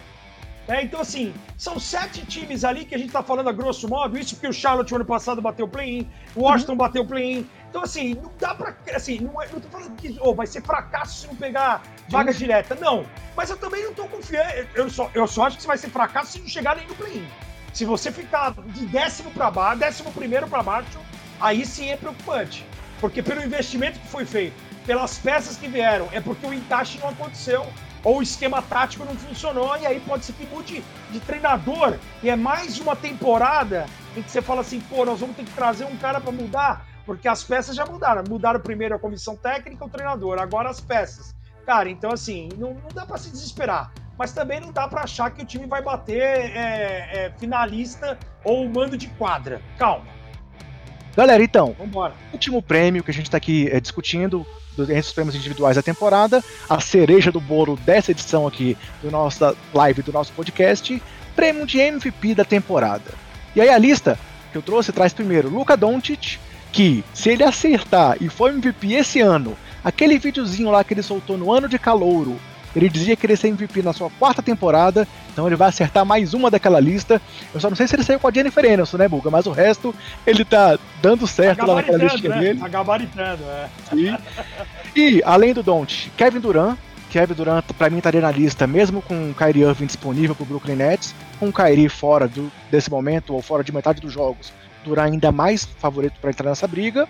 É, 0.67 0.81
então, 0.81 1.01
assim, 1.01 1.33
são 1.57 1.77
sete 1.77 2.25
times 2.25 2.63
ali 2.63 2.85
que 2.85 2.95
a 2.95 2.97
gente 2.97 3.11
tá 3.11 3.21
falando 3.21 3.49
a 3.49 3.51
grosso 3.51 3.87
modo, 3.87 4.17
isso 4.17 4.35
porque 4.35 4.47
o 4.47 4.53
Charlotte 4.53 4.95
ano 4.95 5.03
passado 5.03 5.41
bateu 5.41 5.67
play-in, 5.67 6.09
o 6.35 6.43
Washington 6.43 6.73
uhum. 6.73 6.77
bateu 6.77 7.05
play-in. 7.05 7.45
Então, 7.73 7.81
assim, 7.81 8.13
não 8.13 8.31
dá 8.39 8.53
pra. 8.53 8.75
Assim, 8.93 9.17
não, 9.19 9.41
é, 9.41 9.47
não 9.51 9.59
tô 9.59 9.67
falando 9.67 9.95
que 9.95 10.15
oh, 10.21 10.35
vai 10.35 10.45
ser 10.45 10.61
fracasso 10.61 11.21
se 11.21 11.25
não 11.27 11.35
pegar 11.35 11.81
vaga 12.07 12.31
Sim. 12.31 12.37
direta. 12.37 12.75
Não. 12.75 13.03
Mas 13.35 13.49
eu 13.49 13.57
também 13.57 13.83
não 13.83 13.95
tô 13.95 14.07
confiando. 14.07 14.47
Eu 14.75 14.91
só, 14.91 15.09
eu 15.11 15.25
só 15.25 15.47
acho 15.47 15.57
que 15.57 15.65
vai 15.65 15.75
ser 15.75 15.89
fracasso 15.89 16.33
se 16.33 16.39
não 16.39 16.47
chegar 16.47 16.75
nem 16.75 16.85
no 16.85 16.93
play-in. 16.93 17.25
Se 17.73 17.83
você 17.83 18.11
ficar 18.11 18.51
de 18.51 18.85
décimo 18.85 19.31
para 19.31 19.49
baixo, 19.49 19.79
décimo 19.79 20.11
primeiro 20.11 20.47
para 20.47 20.61
baixo, 20.61 20.99
aí 21.41 21.65
sim 21.65 21.89
é 21.89 21.97
preocupante. 21.97 22.63
Porque 23.01 23.23
pelo 23.23 23.43
investimento 23.43 23.99
que 23.99 24.07
foi 24.07 24.23
feito, 24.23 24.53
pelas 24.85 25.17
peças 25.17 25.57
que 25.57 25.67
vieram, 25.67 26.07
é 26.11 26.21
porque 26.21 26.45
o 26.45 26.53
encaixe 26.53 26.99
não 26.99 27.09
aconteceu 27.09 27.65
ou 28.03 28.19
o 28.19 28.21
esquema 28.21 28.61
tático 28.61 29.03
não 29.03 29.15
funcionou, 29.15 29.75
e 29.77 29.85
aí 29.87 29.99
pode 30.01 30.25
ser 30.25 30.33
que 30.33 30.45
mude 30.45 30.83
de 31.09 31.19
treinador, 31.21 31.97
e 32.21 32.29
é 32.29 32.35
mais 32.35 32.77
uma 32.77 32.95
temporada 32.95 33.87
em 34.15 34.21
que 34.21 34.29
você 34.29 34.41
fala 34.41 34.61
assim, 34.61 34.81
pô, 34.81 35.05
nós 35.05 35.21
vamos 35.21 35.35
ter 35.37 35.45
que 35.45 35.51
trazer 35.53 35.85
um 35.85 35.95
cara 35.95 36.19
para 36.19 36.31
mudar, 36.31 36.85
porque 37.05 37.27
as 37.27 37.43
peças 37.43 37.75
já 37.75 37.85
mudaram. 37.85 38.23
Mudaram 38.27 38.59
primeiro 38.59 38.95
a 38.95 38.99
comissão 38.99 39.35
técnica, 39.35 39.85
o 39.85 39.89
treinador, 39.89 40.39
agora 40.39 40.69
as 40.69 40.79
peças. 40.79 41.35
Cara, 41.65 41.89
então 41.89 42.11
assim, 42.11 42.49
não, 42.57 42.73
não 42.73 42.89
dá 42.93 43.05
para 43.05 43.17
se 43.17 43.29
desesperar. 43.29 43.91
Mas 44.17 44.31
também 44.31 44.59
não 44.59 44.71
dá 44.71 44.87
para 44.87 45.01
achar 45.01 45.31
que 45.31 45.41
o 45.41 45.45
time 45.45 45.65
vai 45.65 45.81
bater 45.81 46.21
é, 46.21 47.09
é, 47.13 47.33
finalista 47.37 48.17
ou 48.43 48.69
mando 48.69 48.97
de 48.97 49.07
quadra. 49.07 49.61
Calma. 49.77 50.05
Galera, 51.15 51.43
então, 51.43 51.75
Vambora. 51.77 52.13
último 52.31 52.61
prêmio 52.61 53.03
que 53.03 53.11
a 53.11 53.13
gente 53.13 53.25
está 53.25 53.37
aqui 53.37 53.69
é, 53.71 53.79
discutindo, 53.79 54.45
entre 54.79 54.99
os 54.99 55.11
prêmios 55.11 55.35
individuais 55.35 55.75
da 55.75 55.83
temporada, 55.83 56.43
a 56.67 56.79
cereja 56.79 57.31
do 57.31 57.39
bolo 57.39 57.75
dessa 57.77 58.11
edição 58.11 58.47
aqui 58.47 58.75
do 59.01 59.11
nossa 59.11 59.55
live, 59.73 60.01
do 60.01 60.11
nosso 60.11 60.33
podcast, 60.33 61.01
prêmio 61.35 61.65
de 61.65 61.79
MVP 61.79 62.33
da 62.33 62.43
temporada. 62.43 63.11
E 63.55 63.61
aí 63.61 63.69
a 63.69 63.77
lista 63.77 64.17
que 64.51 64.57
eu 64.57 64.61
trouxe 64.61 64.91
traz 64.91 65.13
primeiro 65.13 65.49
Luca 65.49 65.77
Doncic, 65.77 66.39
que 66.73 67.05
se 67.13 67.29
ele 67.29 67.43
acertar 67.43 68.17
e 68.19 68.27
for 68.27 68.49
MVP 68.49 68.93
esse 68.93 69.21
ano, 69.21 69.55
aquele 69.83 70.17
videozinho 70.17 70.71
lá 70.71 70.83
que 70.83 70.93
ele 70.93 71.03
soltou 71.03 71.37
no 71.37 71.51
ano 71.53 71.69
de 71.69 71.77
calouro, 71.77 72.37
ele 72.75 72.89
dizia 72.89 73.15
que 73.15 73.27
ele 73.27 73.33
ia 73.33 73.37
ser 73.37 73.49
MVP 73.49 73.83
na 73.83 73.93
sua 73.93 74.09
quarta 74.09 74.41
temporada, 74.41 75.07
então 75.31 75.45
ele 75.45 75.55
vai 75.55 75.69
acertar 75.69 76.03
mais 76.03 76.33
uma 76.33 76.49
daquela 76.49 76.79
lista. 76.79 77.21
Eu 77.53 77.59
só 77.59 77.69
não 77.69 77.77
sei 77.77 77.87
se 77.87 77.95
ele 77.95 78.03
saiu 78.03 78.19
com 78.19 78.27
a 78.27 78.31
Jennifer 78.31 78.65
Aniston, 78.65 78.97
né, 78.97 79.07
Buga? 79.07 79.29
Mas 79.29 79.45
o 79.45 79.51
resto 79.51 79.93
ele 80.25 80.43
tá 80.43 80.79
dando 80.99 81.27
certo 81.27 81.63
lá 81.65 81.75
naquela 81.75 81.99
listinha 81.99 82.35
né? 82.35 82.41
dele. 82.41 82.59
Tá 82.59 82.67
gabaritando, 82.67 83.43
é. 83.43 83.69
Sim. 83.91 84.17
E, 84.95 85.21
além 85.23 85.53
do 85.53 85.61
Don't, 85.61 86.11
Kevin 86.17 86.39
Durant. 86.39 86.77
Kevin 87.11 87.35
Durant, 87.35 87.63
pra 87.77 87.91
mim, 87.91 87.97
estaria 87.97 88.21
na 88.21 88.31
lista, 88.31 88.65
mesmo 88.65 88.99
com 88.99 89.29
o 89.29 89.35
Kyrie 89.35 89.61
Irving 89.61 89.85
disponível 89.85 90.33
pro 90.33 90.45
Brooklyn 90.45 90.75
Nets, 90.75 91.13
com 91.39 91.49
o 91.49 91.53
Kyrie 91.53 91.87
fora 91.87 92.27
do, 92.27 92.51
desse 92.71 92.89
momento, 92.89 93.35
ou 93.35 93.41
fora 93.41 93.63
de 93.63 93.71
metade 93.71 94.01
dos 94.01 94.11
jogos, 94.11 94.51
Durant 94.83 95.11
ainda 95.11 95.31
mais 95.31 95.65
favorito 95.65 96.19
para 96.19 96.29
entrar 96.29 96.49
nessa 96.49 96.67
briga. 96.67 97.07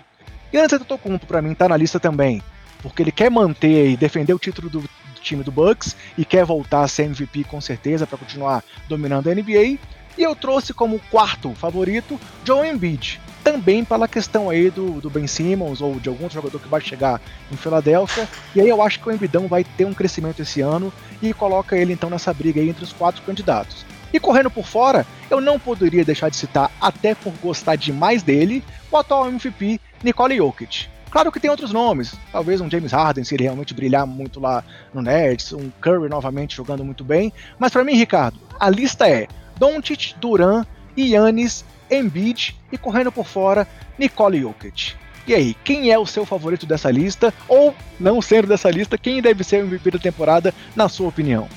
E 0.52 0.58
Antetokounmpo, 0.58 1.26
para 1.26 1.42
mim, 1.42 1.54
tá 1.54 1.68
na 1.68 1.76
lista 1.76 1.98
também, 1.98 2.42
porque 2.82 3.02
ele 3.02 3.12
quer 3.12 3.30
manter 3.30 3.90
e 3.90 3.96
defender 3.96 4.32
o 4.32 4.38
título 4.38 4.70
do 4.70 4.84
time 5.20 5.42
do 5.42 5.50
Bucks 5.50 5.96
e 6.16 6.24
quer 6.24 6.44
voltar 6.44 6.82
a 6.82 6.88
ser 6.88 7.04
MVP 7.04 7.44
com 7.44 7.60
certeza 7.60 8.06
para 8.06 8.18
continuar 8.18 8.62
dominando 8.88 9.28
a 9.28 9.34
NBA. 9.34 9.78
E 10.16 10.22
eu 10.22 10.36
trouxe 10.36 10.72
como 10.72 11.00
quarto 11.10 11.52
favorito 11.54 12.20
Joe 12.44 12.68
Embiid, 12.68 13.20
também 13.42 13.84
pela 13.84 14.06
questão 14.06 14.48
aí 14.48 14.70
do, 14.70 15.00
do 15.00 15.10
Ben 15.10 15.26
Simmons 15.26 15.80
ou 15.80 15.98
de 15.98 16.08
algum 16.08 16.30
jogador 16.30 16.60
que 16.60 16.68
vai 16.68 16.80
chegar 16.80 17.20
em 17.50 17.56
Filadélfia. 17.56 18.28
E 18.54 18.60
aí 18.60 18.68
eu 18.68 18.80
acho 18.80 19.00
que 19.00 19.08
o 19.08 19.12
Embidão 19.12 19.48
vai 19.48 19.64
ter 19.64 19.84
um 19.84 19.94
crescimento 19.94 20.40
esse 20.40 20.60
ano 20.60 20.92
e 21.20 21.34
coloca 21.34 21.76
ele 21.76 21.92
então 21.92 22.08
nessa 22.08 22.32
briga 22.32 22.60
aí 22.60 22.68
entre 22.68 22.84
os 22.84 22.92
quatro 22.92 23.22
candidatos. 23.22 23.84
E 24.14 24.20
correndo 24.20 24.48
por 24.48 24.64
fora, 24.64 25.04
eu 25.28 25.40
não 25.40 25.58
poderia 25.58 26.04
deixar 26.04 26.28
de 26.28 26.36
citar, 26.36 26.70
até 26.80 27.16
por 27.16 27.32
gostar 27.42 27.74
demais 27.74 28.22
dele, 28.22 28.62
o 28.88 28.96
atual 28.96 29.26
MVP 29.26 29.80
Nikola 30.04 30.36
Jokic. 30.36 30.86
Claro 31.10 31.32
que 31.32 31.40
tem 31.40 31.50
outros 31.50 31.72
nomes, 31.72 32.14
talvez 32.30 32.60
um 32.60 32.70
James 32.70 32.92
Harden, 32.92 33.24
se 33.24 33.34
ele 33.34 33.42
realmente 33.42 33.74
brilhar 33.74 34.06
muito 34.06 34.38
lá 34.38 34.62
no 34.92 35.02
Nerds, 35.02 35.52
um 35.52 35.68
Curry 35.80 36.08
novamente 36.08 36.54
jogando 36.54 36.84
muito 36.84 37.02
bem, 37.02 37.32
mas 37.58 37.72
para 37.72 37.82
mim, 37.82 37.96
Ricardo, 37.96 38.38
a 38.60 38.70
lista 38.70 39.08
é 39.08 39.26
Doncic, 39.58 40.14
Duran, 40.20 40.64
Yannis, 40.96 41.64
Embiid 41.90 42.56
e 42.70 42.78
correndo 42.78 43.10
por 43.10 43.26
fora, 43.26 43.66
Nicole 43.98 44.40
Jokic. 44.40 44.94
E 45.26 45.34
aí, 45.34 45.54
quem 45.64 45.90
é 45.90 45.98
o 45.98 46.06
seu 46.06 46.24
favorito 46.24 46.66
dessa 46.66 46.88
lista? 46.88 47.34
Ou, 47.48 47.74
não 47.98 48.22
sendo 48.22 48.46
dessa 48.46 48.70
lista, 48.70 48.96
quem 48.96 49.20
deve 49.20 49.42
ser 49.42 49.64
o 49.64 49.66
MVP 49.66 49.90
da 49.90 49.98
temporada, 49.98 50.54
na 50.76 50.88
sua 50.88 51.08
opinião? 51.08 51.48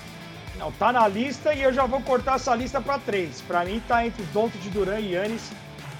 Não, 0.57 0.71
tá 0.71 0.91
na 0.91 1.07
lista 1.07 1.53
e 1.53 1.61
eu 1.61 1.71
já 1.71 1.85
vou 1.85 2.01
cortar 2.01 2.35
essa 2.35 2.55
lista 2.55 2.81
para 2.81 2.97
três. 2.99 3.41
Para 3.41 3.63
mim 3.63 3.81
tá 3.87 4.05
entre 4.05 4.23
Doncic, 4.25 4.69
Duran 4.69 4.99
e 4.99 5.13
Yannis. 5.13 5.51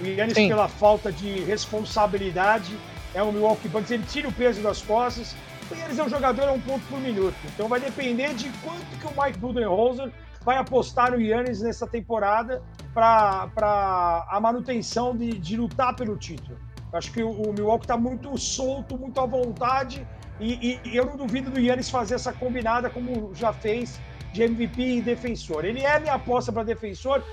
O 0.02 0.06
Yannis 0.06 0.36
Sim. 0.36 0.48
pela 0.48 0.68
falta 0.68 1.12
de 1.12 1.42
responsabilidade 1.42 2.78
é 3.14 3.22
o 3.22 3.32
Milwaukee 3.32 3.68
Bucks, 3.68 3.92
ele 3.92 4.04
tira 4.04 4.28
o 4.28 4.34
peso 4.34 4.62
das 4.62 4.82
costas. 4.82 5.36
E 5.76 5.82
eles 5.82 6.00
é 6.00 6.04
um 6.04 6.10
jogador 6.10 6.48
a 6.48 6.54
um 6.54 6.60
ponto 6.60 6.86
por 6.88 7.00
minuto. 7.00 7.36
Então 7.46 7.68
vai 7.68 7.80
depender 7.80 8.34
de 8.34 8.50
quanto 8.64 8.86
que 9.00 9.06
o 9.06 9.22
Mike 9.22 9.38
Budenholzer 9.38 10.12
vai 10.44 10.58
apostar 10.58 11.12
no 11.12 11.20
Yannis 11.20 11.62
nessa 11.62 11.86
temporada 11.86 12.64
para 12.94 14.26
a 14.30 14.40
manutenção 14.40 15.16
de, 15.16 15.38
de 15.38 15.58
lutar 15.58 15.96
pelo 15.96 16.16
título. 16.16 16.58
Acho 16.94 17.12
que 17.12 17.22
o, 17.22 17.30
o 17.30 17.54
Milwaukee 17.54 17.84
está 17.84 17.98
muito 17.98 18.36
solto, 18.38 18.98
muito 18.98 19.20
à 19.20 19.26
vontade, 19.26 20.08
e, 20.40 20.80
e, 20.86 20.96
eu 20.96 21.06
não 21.06 21.18
duvido 21.18 21.50
do 21.50 21.60
Yannis 21.60 21.90
fazer 21.90 22.16
essa 22.16 22.32
combinada 22.32 22.90
como 22.90 23.34
já 23.34 23.52
fez 23.52 24.00
de 24.38 24.44
MVP 24.44 24.82
e 24.82 25.02
defensor. 25.02 25.66
Ele 25.66 25.82
é 25.82 26.00
minha 26.00 26.14
aposta 26.14 26.52
para 26.52 26.64
defensor, 26.64 27.24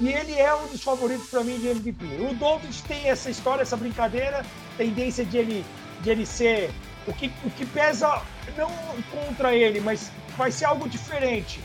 e 0.00 0.08
ele 0.08 0.32
é 0.32 0.52
um 0.54 0.66
dos 0.66 0.82
favoritos 0.82 1.28
para 1.28 1.44
mim 1.44 1.58
de 1.58 1.68
MVP. 1.68 2.04
O 2.28 2.34
Doncic 2.34 2.86
tem 2.88 3.08
essa 3.08 3.30
história, 3.30 3.62
essa 3.62 3.76
brincadeira, 3.76 4.44
tendência 4.76 5.24
de 5.24 5.36
ele, 5.36 5.64
de 6.00 6.10
ele 6.10 6.24
ser 6.24 6.70
o 7.06 7.12
que, 7.12 7.30
o 7.44 7.50
que 7.50 7.66
pesa 7.66 8.22
não 8.56 8.70
contra 9.12 9.54
ele, 9.54 9.80
mas 9.80 10.10
vai 10.38 10.50
ser 10.50 10.64
algo 10.64 10.88
diferente. 10.88 11.60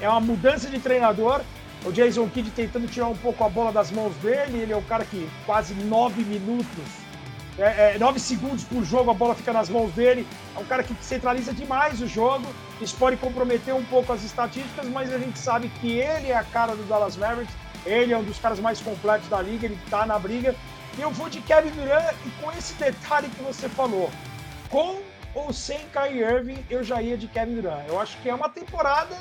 É 0.00 0.08
uma 0.08 0.20
mudança 0.20 0.70
de 0.70 0.78
treinador. 0.78 1.40
O 1.84 1.92
Jason 1.92 2.28
Kidd 2.28 2.50
tentando 2.50 2.86
tirar 2.86 3.08
um 3.08 3.16
pouco 3.16 3.44
a 3.44 3.48
bola 3.48 3.72
das 3.72 3.90
mãos 3.90 4.14
dele. 4.16 4.58
Ele 4.58 4.72
é 4.72 4.76
o 4.76 4.82
cara 4.82 5.04
que 5.04 5.28
quase 5.44 5.74
nove 5.74 6.22
minutos, 6.24 6.84
é, 7.58 7.94
é, 7.94 7.98
nove 7.98 8.18
segundos 8.20 8.64
por 8.64 8.84
jogo, 8.84 9.10
a 9.10 9.14
bola 9.14 9.34
fica 9.34 9.52
nas 9.52 9.68
mãos 9.68 9.92
dele. 9.92 10.26
É 10.54 10.58
um 10.58 10.64
cara 10.64 10.82
que 10.82 10.94
centraliza 11.00 11.52
demais 11.52 12.00
o 12.00 12.06
jogo. 12.06 12.46
Isso 12.80 12.96
pode 12.96 13.16
comprometer 13.16 13.74
um 13.74 13.84
pouco 13.84 14.12
as 14.12 14.22
estatísticas, 14.22 14.86
mas 14.88 15.12
a 15.12 15.18
gente 15.18 15.38
sabe 15.38 15.68
que 15.80 15.98
ele 15.98 16.28
é 16.28 16.36
a 16.36 16.44
cara 16.44 16.74
do 16.76 16.82
Dallas 16.84 17.16
Mavericks 17.16 17.54
ele 17.86 18.12
é 18.12 18.18
um 18.18 18.24
dos 18.24 18.38
caras 18.38 18.58
mais 18.58 18.80
completos 18.80 19.28
da 19.28 19.40
liga, 19.40 19.66
ele 19.66 19.78
tá 19.88 20.04
na 20.04 20.18
briga. 20.18 20.54
E 20.98 21.00
eu 21.00 21.10
vou 21.10 21.28
de 21.28 21.40
Kevin 21.40 21.70
Durant 21.70 22.14
e 22.26 22.30
com 22.42 22.50
esse 22.52 22.74
detalhe 22.74 23.28
que 23.28 23.42
você 23.42 23.68
falou, 23.68 24.10
com 24.68 25.00
ou 25.34 25.52
sem 25.52 25.78
Kyrie 25.92 26.22
Irving, 26.22 26.64
eu 26.70 26.82
já 26.82 27.00
ia 27.00 27.16
de 27.16 27.28
Kevin 27.28 27.56
Durant. 27.56 27.86
Eu 27.86 28.00
acho 28.00 28.16
que 28.18 28.28
é 28.28 28.34
uma 28.34 28.48
temporada 28.48 29.16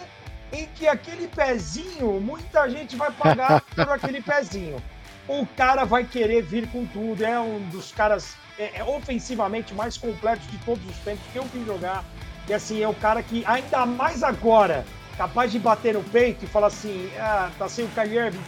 em 0.52 0.66
que 0.68 0.88
aquele 0.88 1.28
pezinho, 1.28 2.20
muita 2.22 2.70
gente 2.70 2.96
vai 2.96 3.12
pagar 3.12 3.62
por 3.76 3.90
aquele 3.90 4.22
pezinho. 4.22 4.82
O 5.28 5.46
cara 5.46 5.84
vai 5.84 6.06
querer 6.06 6.42
vir 6.42 6.68
com 6.70 6.86
tudo, 6.86 7.24
é 7.24 7.40
um 7.40 7.60
dos 7.70 7.92
caras 7.92 8.36
é, 8.58 8.80
é 8.80 8.84
ofensivamente 8.84 9.74
mais 9.74 9.98
completos 9.98 10.48
de 10.50 10.58
todos 10.60 10.84
os 10.90 10.98
tempos 11.00 11.26
que 11.32 11.38
eu 11.38 11.44
vi 11.46 11.66
jogar. 11.66 12.06
E 12.48 12.54
assim, 12.54 12.82
é 12.82 12.88
o 12.88 12.94
cara 12.94 13.24
que, 13.24 13.44
ainda 13.46 13.86
mais 13.86 14.22
agora, 14.24 14.86
capaz 15.18 15.52
de 15.52 15.60
bater 15.60 15.94
no 15.96 16.04
peito 16.04 16.46
e 16.46 16.48
falar 16.48 16.68
assim: 16.68 17.10
ah, 17.20 17.50
tá 17.58 17.68
sem 17.68 17.86
o 17.86 17.88
Kyrie 17.90 18.18
Irving, 18.18 18.40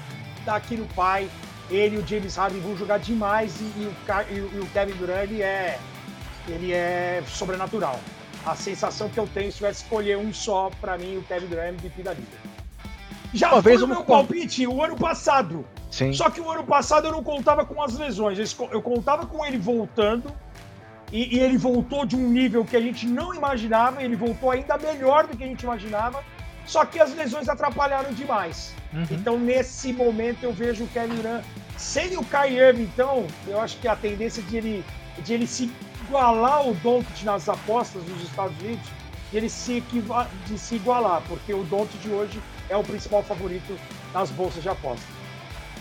tá 0.45 0.55
aqui 0.55 0.75
no 0.77 0.85
pai. 0.87 1.29
Ele 1.69 1.97
e 1.97 1.99
o 1.99 2.07
James 2.07 2.35
Harden 2.37 2.61
vão 2.61 2.77
jogar 2.77 2.97
demais 2.99 3.59
e, 3.59 3.63
e, 3.63 3.85
o, 3.85 4.55
e 4.55 4.59
o, 4.61 4.65
Kevin 4.67 4.93
Durant 4.93 5.23
ele 5.23 5.41
é, 5.41 5.77
ele 6.47 6.71
é 6.71 7.21
sobrenatural. 7.27 7.99
a 8.45 8.55
sensação 8.55 9.09
que 9.09 9.19
eu 9.19 9.27
tenho 9.27 9.51
se 9.51 9.57
tivesse 9.57 9.83
escolher 9.83 10.17
um 10.17 10.31
só, 10.33 10.71
para 10.79 10.97
mim, 10.97 11.17
o 11.17 11.23
Kevin 11.23 11.47
Durant 11.47 11.69
MVP 11.73 12.03
da 12.03 12.13
liga. 12.13 12.37
Já 13.33 13.47
Uma 13.51 13.61
foi 13.61 13.71
vez 13.71 13.81
o 13.81 13.83
eu 13.83 13.87
meu 13.89 13.99
me- 13.99 14.05
palpite 14.05 14.65
o 14.65 14.81
ano 14.81 14.95
passado. 14.95 15.65
Sim. 15.91 16.13
Só 16.13 16.29
que 16.29 16.39
o 16.39 16.49
ano 16.49 16.63
passado 16.63 17.07
eu 17.07 17.11
não 17.11 17.21
contava 17.23 17.65
com 17.65 17.81
as 17.83 17.97
lesões. 17.97 18.55
Eu 18.71 18.81
contava 18.81 19.25
com 19.25 19.45
ele 19.45 19.57
voltando. 19.57 20.31
E, 21.11 21.35
e 21.35 21.39
ele 21.39 21.57
voltou 21.57 22.05
de 22.05 22.15
um 22.15 22.29
nível 22.29 22.65
que 22.65 22.75
a 22.75 22.81
gente 22.81 23.05
não 23.05 23.33
imaginava. 23.33 24.03
Ele 24.03 24.15
voltou 24.15 24.51
ainda 24.51 24.77
melhor 24.77 25.27
do 25.27 25.37
que 25.37 25.43
a 25.43 25.47
gente 25.47 25.63
imaginava. 25.63 26.23
Só 26.65 26.83
que 26.85 26.99
as 26.99 27.15
lesões 27.15 27.47
atrapalharam 27.47 28.11
demais. 28.11 28.73
Uhum. 28.93 29.05
Então, 29.11 29.39
nesse 29.39 29.93
momento, 29.93 30.43
eu 30.43 30.51
vejo 30.51 30.83
o 30.83 30.87
Kevin 30.87 31.15
Durant. 31.15 31.43
Sem 31.77 32.17
o 32.17 32.23
Kyrie 32.23 32.57
Irving, 32.57 32.83
então, 32.83 33.27
eu 33.47 33.61
acho 33.61 33.77
que 33.77 33.87
a 33.87 33.95
tendência 33.95 34.41
de 34.43 34.57
ele, 34.57 34.85
de 35.23 35.33
ele 35.33 35.47
se 35.47 35.71
igualar 36.07 36.53
ao 36.53 36.73
Doncic 36.73 37.23
nas 37.23 37.47
apostas 37.47 38.03
dos 38.03 38.23
Estados 38.23 38.57
Unidos, 38.59 38.85
de 39.31 39.37
ele 39.37 39.49
se, 39.49 39.83
de 40.47 40.57
se 40.57 40.75
igualar, 40.75 41.21
porque 41.27 41.53
o 41.53 41.63
Doncic 41.65 42.01
de 42.01 42.09
hoje 42.09 42.41
é 42.69 42.75
o 42.75 42.83
principal 42.83 43.21
favorito 43.21 43.77
nas 44.13 44.31
bolsas 44.31 44.63
de 44.63 44.69
aposta. 44.69 45.05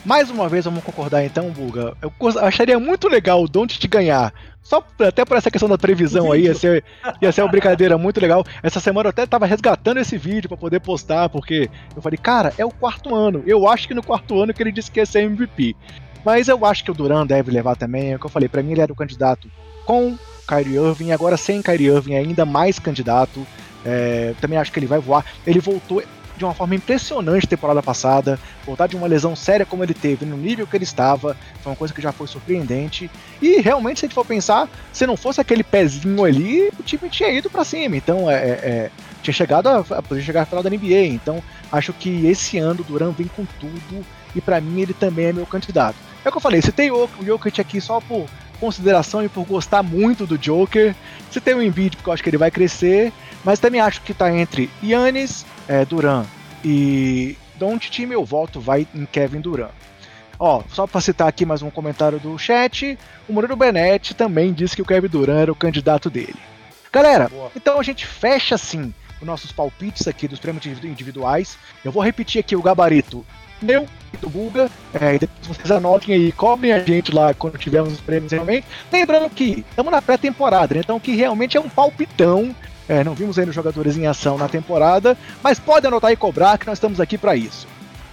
Mais 0.04 0.30
uma 0.30 0.48
vez, 0.48 0.64
vamos 0.64 0.84
concordar 0.84 1.24
então, 1.24 1.50
Buga. 1.50 1.96
Eu 2.00 2.12
acharia 2.40 2.78
muito 2.78 3.08
legal 3.08 3.42
o 3.42 3.48
Don't 3.48 3.76
te 3.76 3.88
ganhar. 3.88 4.32
Só 4.66 4.84
até 4.98 5.24
por 5.24 5.36
essa 5.36 5.48
questão 5.48 5.68
da 5.68 5.78
previsão 5.78 6.32
aí, 6.32 6.46
ia 6.46 6.54
ser, 6.54 6.82
ia 7.22 7.30
ser 7.30 7.42
uma 7.42 7.50
brincadeira 7.50 7.96
muito 7.96 8.20
legal. 8.20 8.44
Essa 8.64 8.80
semana 8.80 9.06
eu 9.06 9.10
até 9.10 9.24
tava 9.24 9.46
resgatando 9.46 9.98
esse 9.98 10.18
vídeo 10.18 10.48
pra 10.48 10.58
poder 10.58 10.80
postar, 10.80 11.28
porque 11.28 11.70
eu 11.94 12.02
falei, 12.02 12.18
cara, 12.18 12.52
é 12.58 12.64
o 12.64 12.70
quarto 12.72 13.14
ano. 13.14 13.44
Eu 13.46 13.68
acho 13.68 13.86
que 13.86 13.94
no 13.94 14.02
quarto 14.02 14.42
ano 14.42 14.52
que 14.52 14.60
ele 14.60 14.72
disse 14.72 14.90
que 14.90 14.98
ia 14.98 15.06
ser 15.06 15.22
MVP. 15.22 15.76
Mas 16.24 16.48
eu 16.48 16.66
acho 16.66 16.82
que 16.82 16.90
o 16.90 16.94
Duran 16.94 17.24
deve 17.24 17.52
levar 17.52 17.76
também. 17.76 18.10
É 18.12 18.16
o 18.16 18.18
que 18.18 18.26
eu 18.26 18.30
falei, 18.30 18.48
pra 18.48 18.60
mim 18.60 18.72
ele 18.72 18.80
era 18.80 18.92
o 18.92 18.96
candidato 18.96 19.48
com 19.84 20.18
Kyrie 20.48 20.74
Irving, 20.74 21.12
agora 21.12 21.36
sem 21.36 21.62
Kyrie 21.62 21.86
Irving, 21.86 22.16
ainda 22.16 22.44
mais 22.44 22.80
candidato. 22.80 23.46
É, 23.84 24.34
também 24.40 24.58
acho 24.58 24.72
que 24.72 24.80
ele 24.80 24.88
vai 24.88 24.98
voar. 24.98 25.24
Ele 25.46 25.60
voltou 25.60 26.02
de 26.36 26.44
uma 26.44 26.54
forma 26.54 26.74
impressionante 26.74 27.46
temporada 27.46 27.82
passada. 27.82 28.38
Voltar 28.64 28.86
de 28.86 28.96
uma 28.96 29.06
lesão 29.06 29.34
séria 29.34 29.66
como 29.66 29.82
ele 29.82 29.94
teve, 29.94 30.24
no 30.24 30.36
nível 30.36 30.66
que 30.66 30.76
ele 30.76 30.84
estava, 30.84 31.36
foi 31.60 31.72
uma 31.72 31.76
coisa 31.76 31.94
que 31.94 32.02
já 32.02 32.12
foi 32.12 32.26
surpreendente. 32.26 33.10
E 33.40 33.60
realmente, 33.60 34.00
se 34.00 34.06
a 34.06 34.08
gente 34.08 34.14
for 34.14 34.26
pensar, 34.26 34.68
se 34.92 35.06
não 35.06 35.16
fosse 35.16 35.40
aquele 35.40 35.62
pezinho 35.62 36.24
ali, 36.24 36.68
o 36.78 36.82
time 36.82 37.08
tinha 37.08 37.30
ido 37.30 37.48
para 37.48 37.64
cima. 37.64 37.96
Então, 37.96 38.30
é, 38.30 38.34
é, 38.34 38.48
é, 38.50 38.90
tinha 39.22 39.34
chegado 39.34 39.68
a, 39.68 39.78
a 39.78 40.02
poder 40.02 40.22
chegar 40.22 40.42
à 40.42 40.46
final 40.46 40.62
da 40.62 40.70
NBA. 40.70 41.06
Então, 41.06 41.42
acho 41.72 41.92
que 41.92 42.26
esse 42.26 42.58
ano 42.58 42.80
o 42.80 42.84
Duran 42.84 43.10
vem 43.10 43.28
com 43.28 43.44
tudo 43.58 44.04
e 44.34 44.40
para 44.40 44.60
mim 44.60 44.82
ele 44.82 44.94
também 44.94 45.26
é 45.26 45.32
meu 45.32 45.46
candidato. 45.46 45.96
É 46.24 46.28
o 46.28 46.32
que 46.32 46.38
eu 46.38 46.42
falei, 46.42 46.60
citei 46.60 46.90
o 46.90 47.08
o 47.18 47.24
Jokic 47.24 47.60
aqui 47.60 47.80
só 47.80 48.00
por 48.00 48.26
consideração 48.56 49.24
e 49.24 49.28
por 49.28 49.44
gostar 49.44 49.82
muito 49.82 50.26
do 50.26 50.36
Joker. 50.38 50.94
Citei 51.30 51.54
o 51.54 51.62
Embiid 51.62 51.96
porque 51.96 52.08
eu 52.08 52.14
acho 52.14 52.22
que 52.22 52.30
ele 52.30 52.38
vai 52.38 52.50
crescer, 52.50 53.12
mas 53.44 53.58
também 53.58 53.80
acho 53.80 54.00
que 54.02 54.12
tá 54.14 54.34
entre 54.34 54.70
Yannis, 54.82 55.44
é, 55.68 55.84
Duran 55.84 56.24
e 56.64 57.36
Doncic, 57.56 58.00
meu 58.06 58.24
voto 58.24 58.60
vai 58.60 58.86
em 58.94 59.06
Kevin 59.06 59.40
Duran. 59.40 59.68
Ó, 60.38 60.62
só 60.68 60.86
para 60.86 61.00
citar 61.00 61.28
aqui 61.28 61.46
mais 61.46 61.62
um 61.62 61.70
comentário 61.70 62.18
do 62.18 62.38
chat, 62.38 62.98
o 63.28 63.32
Murilo 63.32 63.56
Benetti 63.56 64.14
também 64.14 64.52
disse 64.52 64.76
que 64.76 64.82
o 64.82 64.84
Kevin 64.84 65.08
Durant 65.08 65.38
era 65.40 65.52
o 65.52 65.56
candidato 65.56 66.10
dele. 66.10 66.36
Galera, 66.92 67.28
Boa. 67.28 67.50
então 67.56 67.80
a 67.80 67.82
gente 67.82 68.06
fecha 68.06 68.54
assim 68.54 68.92
os 69.20 69.26
nossos 69.26 69.50
palpites 69.50 70.06
aqui 70.06 70.28
dos 70.28 70.38
prêmios 70.38 70.66
individu- 70.66 70.88
individuais. 70.88 71.56
Eu 71.82 71.90
vou 71.90 72.02
repetir 72.02 72.38
aqui 72.40 72.54
o 72.54 72.60
gabarito 72.62 73.24
meu 73.62 73.86
do 74.20 74.28
Buga. 74.28 74.70
É, 74.94 75.18
vocês 75.42 75.70
anotem 75.70 76.14
aí, 76.14 76.32
cobrem 76.32 76.72
a 76.72 76.80
gente 76.80 77.12
lá 77.12 77.34
quando 77.34 77.58
tivermos 77.58 77.92
os 77.92 78.00
prêmios 78.00 78.32
realmente. 78.32 78.66
Lembrando 78.92 79.30
que 79.30 79.64
estamos 79.68 79.92
na 79.92 80.02
pré-temporada, 80.02 80.74
né? 80.74 80.80
então 80.82 80.98
que 81.00 81.14
realmente 81.14 81.56
é 81.56 81.60
um 81.60 81.68
palpitão. 81.68 82.54
É, 82.88 83.02
não 83.02 83.14
vimos 83.14 83.38
ainda 83.38 83.50
os 83.50 83.54
jogadores 83.54 83.96
em 83.96 84.06
ação 84.06 84.38
na 84.38 84.48
temporada, 84.48 85.18
mas 85.42 85.58
pode 85.58 85.86
anotar 85.86 86.12
e 86.12 86.16
cobrar 86.16 86.56
que 86.56 86.66
nós 86.66 86.78
estamos 86.78 87.00
aqui 87.00 87.18
para 87.18 87.34
isso. 87.34 87.66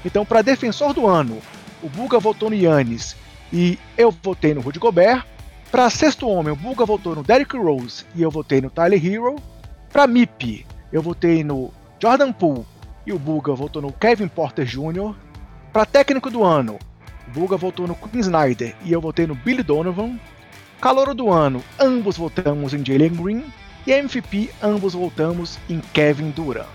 Então, 0.04 0.26
para 0.26 0.42
defensor 0.42 0.94
do 0.94 1.08
ano, 1.08 1.38
o 1.82 1.90
Buga 1.90 2.20
votou 2.20 2.50
no 2.50 2.56
Yannis 2.56 3.16
e 3.52 3.78
eu 3.98 4.12
votei 4.12 4.54
no 4.54 4.62
Rudy 4.62 4.80
Gobert. 4.80 5.26
Para 5.72 5.90
sexto 5.90 6.28
homem, 6.28 6.54
o 6.54 6.56
Buga 6.56 6.86
votou 6.86 7.16
no 7.16 7.24
Derrick 7.24 7.58
Rose 7.58 8.06
e 8.16 8.22
eu 8.22 8.30
votei 8.30 8.62
no 8.62 8.70
Tyler 8.70 9.04
Hero. 9.04 9.36
Para 9.92 10.08
MIP, 10.08 10.66
eu 10.92 11.02
votei 11.02 11.44
no 11.44 11.72
Jordan 12.00 12.32
Poole 12.32 12.66
e 13.06 13.14
o 13.14 13.20
Buga 13.20 13.54
votou 13.54 13.82
no 13.82 13.92
Kevin 13.92 14.28
Porter 14.28 14.66
Jr. 14.66 15.16
Para 15.74 15.88
técnico 15.88 16.30
do 16.30 16.44
ano, 16.44 16.78
Buga 17.30 17.58
votou 17.58 17.88
no 17.88 17.96
Quinn 17.96 18.20
Snyder 18.20 18.76
e 18.86 18.94
eu 18.94 19.02
votei 19.02 19.26
no 19.26 19.34
Billy 19.34 19.64
Donovan. 19.64 20.20
Calouro 20.80 21.16
do 21.16 21.32
ano, 21.32 21.64
ambos 21.80 22.16
votamos 22.16 22.76
em 22.76 22.86
Jalen 22.86 23.10
Green. 23.10 23.44
E 23.88 23.92
MVP, 23.92 24.52
ambos 24.62 24.94
votamos 24.94 25.58
em 25.68 25.80
Kevin 25.92 26.30
Durant. 26.30 26.68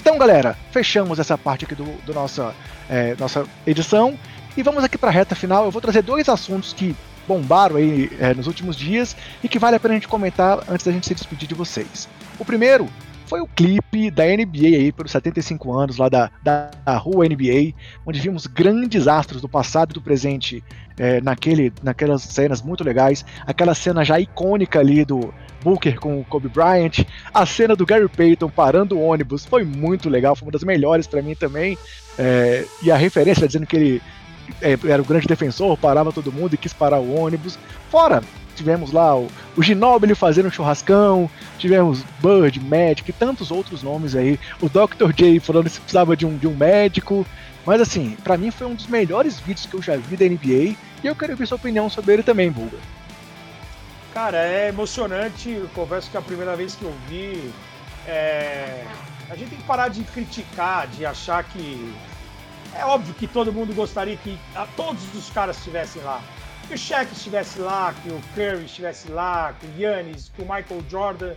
Então, 0.00 0.16
galera, 0.16 0.56
fechamos 0.70 1.18
essa 1.18 1.36
parte 1.36 1.64
aqui 1.64 1.74
do, 1.74 1.86
do 2.06 2.14
nossa, 2.14 2.54
é, 2.88 3.16
nossa 3.18 3.44
edição 3.66 4.16
e 4.56 4.62
vamos 4.62 4.84
aqui 4.84 4.96
para 4.96 5.08
a 5.08 5.12
reta 5.12 5.34
final. 5.34 5.64
Eu 5.64 5.72
vou 5.72 5.82
trazer 5.82 6.02
dois 6.02 6.28
assuntos 6.28 6.72
que 6.72 6.94
bombaram 7.26 7.76
aí 7.76 8.10
é, 8.18 8.34
nos 8.34 8.46
últimos 8.46 8.76
dias 8.76 9.16
e 9.42 9.48
que 9.48 9.58
vale 9.58 9.76
a 9.76 9.80
pena 9.80 9.94
a 9.94 9.96
gente 9.96 10.08
comentar 10.08 10.60
antes 10.68 10.86
da 10.86 10.92
gente 10.92 11.06
se 11.06 11.14
despedir 11.14 11.48
de 11.48 11.54
vocês. 11.54 12.08
O 12.38 12.44
primeiro 12.44 12.88
foi 13.32 13.40
o 13.40 13.46
clipe 13.46 14.10
da 14.10 14.24
NBA 14.24 14.76
aí 14.76 14.92
pelos 14.92 15.10
75 15.10 15.72
anos 15.72 15.96
lá 15.96 16.10
da, 16.10 16.30
da, 16.42 16.70
da 16.84 16.96
rua 16.98 17.26
NBA, 17.26 17.72
onde 18.04 18.20
vimos 18.20 18.46
grandes 18.46 19.08
astros 19.08 19.40
do 19.40 19.48
passado 19.48 19.92
e 19.92 19.94
do 19.94 20.02
presente 20.02 20.62
é, 20.98 21.18
naquele, 21.22 21.72
naquelas 21.82 22.20
cenas 22.20 22.60
muito 22.60 22.84
legais. 22.84 23.24
Aquela 23.46 23.74
cena 23.74 24.04
já 24.04 24.20
icônica 24.20 24.78
ali 24.78 25.02
do 25.02 25.32
Booker 25.64 25.98
com 25.98 26.20
o 26.20 26.24
Kobe 26.24 26.48
Bryant, 26.48 27.06
a 27.32 27.46
cena 27.46 27.74
do 27.74 27.86
Gary 27.86 28.06
Payton 28.06 28.50
parando 28.50 28.98
o 28.98 29.02
ônibus 29.02 29.46
foi 29.46 29.64
muito 29.64 30.10
legal, 30.10 30.36
foi 30.36 30.46
uma 30.46 30.52
das 30.52 30.62
melhores 30.62 31.06
para 31.06 31.22
mim 31.22 31.34
também. 31.34 31.78
É, 32.18 32.66
e 32.82 32.90
a 32.90 32.98
referência 32.98 33.46
dizendo 33.46 33.66
que 33.66 33.76
ele 33.76 34.02
era 34.60 35.02
o 35.02 35.04
grande 35.04 35.26
defensor, 35.26 35.76
parava 35.76 36.12
todo 36.12 36.32
mundo 36.32 36.54
e 36.54 36.58
quis 36.58 36.72
parar 36.72 36.98
o 36.98 37.18
ônibus. 37.18 37.58
Fora, 37.90 38.22
tivemos 38.54 38.92
lá 38.92 39.16
o, 39.16 39.28
o 39.56 39.62
Ginóbili 39.62 40.14
fazendo 40.14 40.46
um 40.48 40.50
churrascão, 40.50 41.30
tivemos 41.58 42.04
Bird, 42.20 42.60
Magic 42.60 43.08
e 43.08 43.12
tantos 43.12 43.50
outros 43.50 43.82
nomes 43.82 44.14
aí. 44.14 44.38
O 44.60 44.68
Dr. 44.68 45.12
J 45.14 45.40
falando 45.40 45.70
que 45.70 45.80
precisava 45.80 46.16
de 46.16 46.26
um, 46.26 46.36
de 46.36 46.46
um 46.46 46.54
médico. 46.54 47.26
Mas 47.64 47.80
assim, 47.80 48.16
para 48.24 48.36
mim 48.36 48.50
foi 48.50 48.66
um 48.66 48.74
dos 48.74 48.86
melhores 48.88 49.38
vídeos 49.38 49.66
que 49.66 49.74
eu 49.74 49.82
já 49.82 49.96
vi 49.96 50.16
da 50.16 50.24
NBA 50.24 50.76
e 51.02 51.06
eu 51.06 51.14
quero 51.14 51.36
ver 51.36 51.46
sua 51.46 51.56
opinião 51.56 51.88
sobre 51.88 52.14
ele 52.14 52.22
também, 52.22 52.50
Bulga. 52.50 52.78
Cara, 54.12 54.38
é 54.38 54.68
emocionante. 54.68 55.50
Eu 55.50 55.68
confesso 55.74 56.10
que 56.10 56.16
a 56.16 56.22
primeira 56.22 56.54
vez 56.54 56.74
que 56.74 56.82
eu 56.82 56.92
vi. 57.08 57.50
é, 58.06 58.84
A 59.30 59.36
gente 59.36 59.50
tem 59.50 59.58
que 59.58 59.64
parar 59.64 59.88
de 59.88 60.02
criticar, 60.04 60.86
de 60.88 61.06
achar 61.06 61.42
que. 61.44 61.92
É 62.74 62.84
óbvio 62.84 63.14
que 63.14 63.26
todo 63.26 63.52
mundo 63.52 63.74
gostaria 63.74 64.16
que 64.16 64.38
a- 64.54 64.66
todos 64.76 65.02
os 65.14 65.28
caras 65.30 65.58
estivessem 65.58 66.02
lá. 66.02 66.20
Que 66.68 66.74
o 66.74 66.78
Shaq 66.78 67.12
estivesse 67.12 67.58
lá, 67.58 67.92
que 68.02 68.08
o 68.08 68.20
Curry 68.34 68.64
estivesse 68.64 69.10
lá, 69.10 69.54
que 69.58 69.66
o 69.66 69.78
Yannis, 69.80 70.30
que 70.34 70.40
o 70.42 70.44
Michael 70.44 70.82
Jordan. 70.88 71.34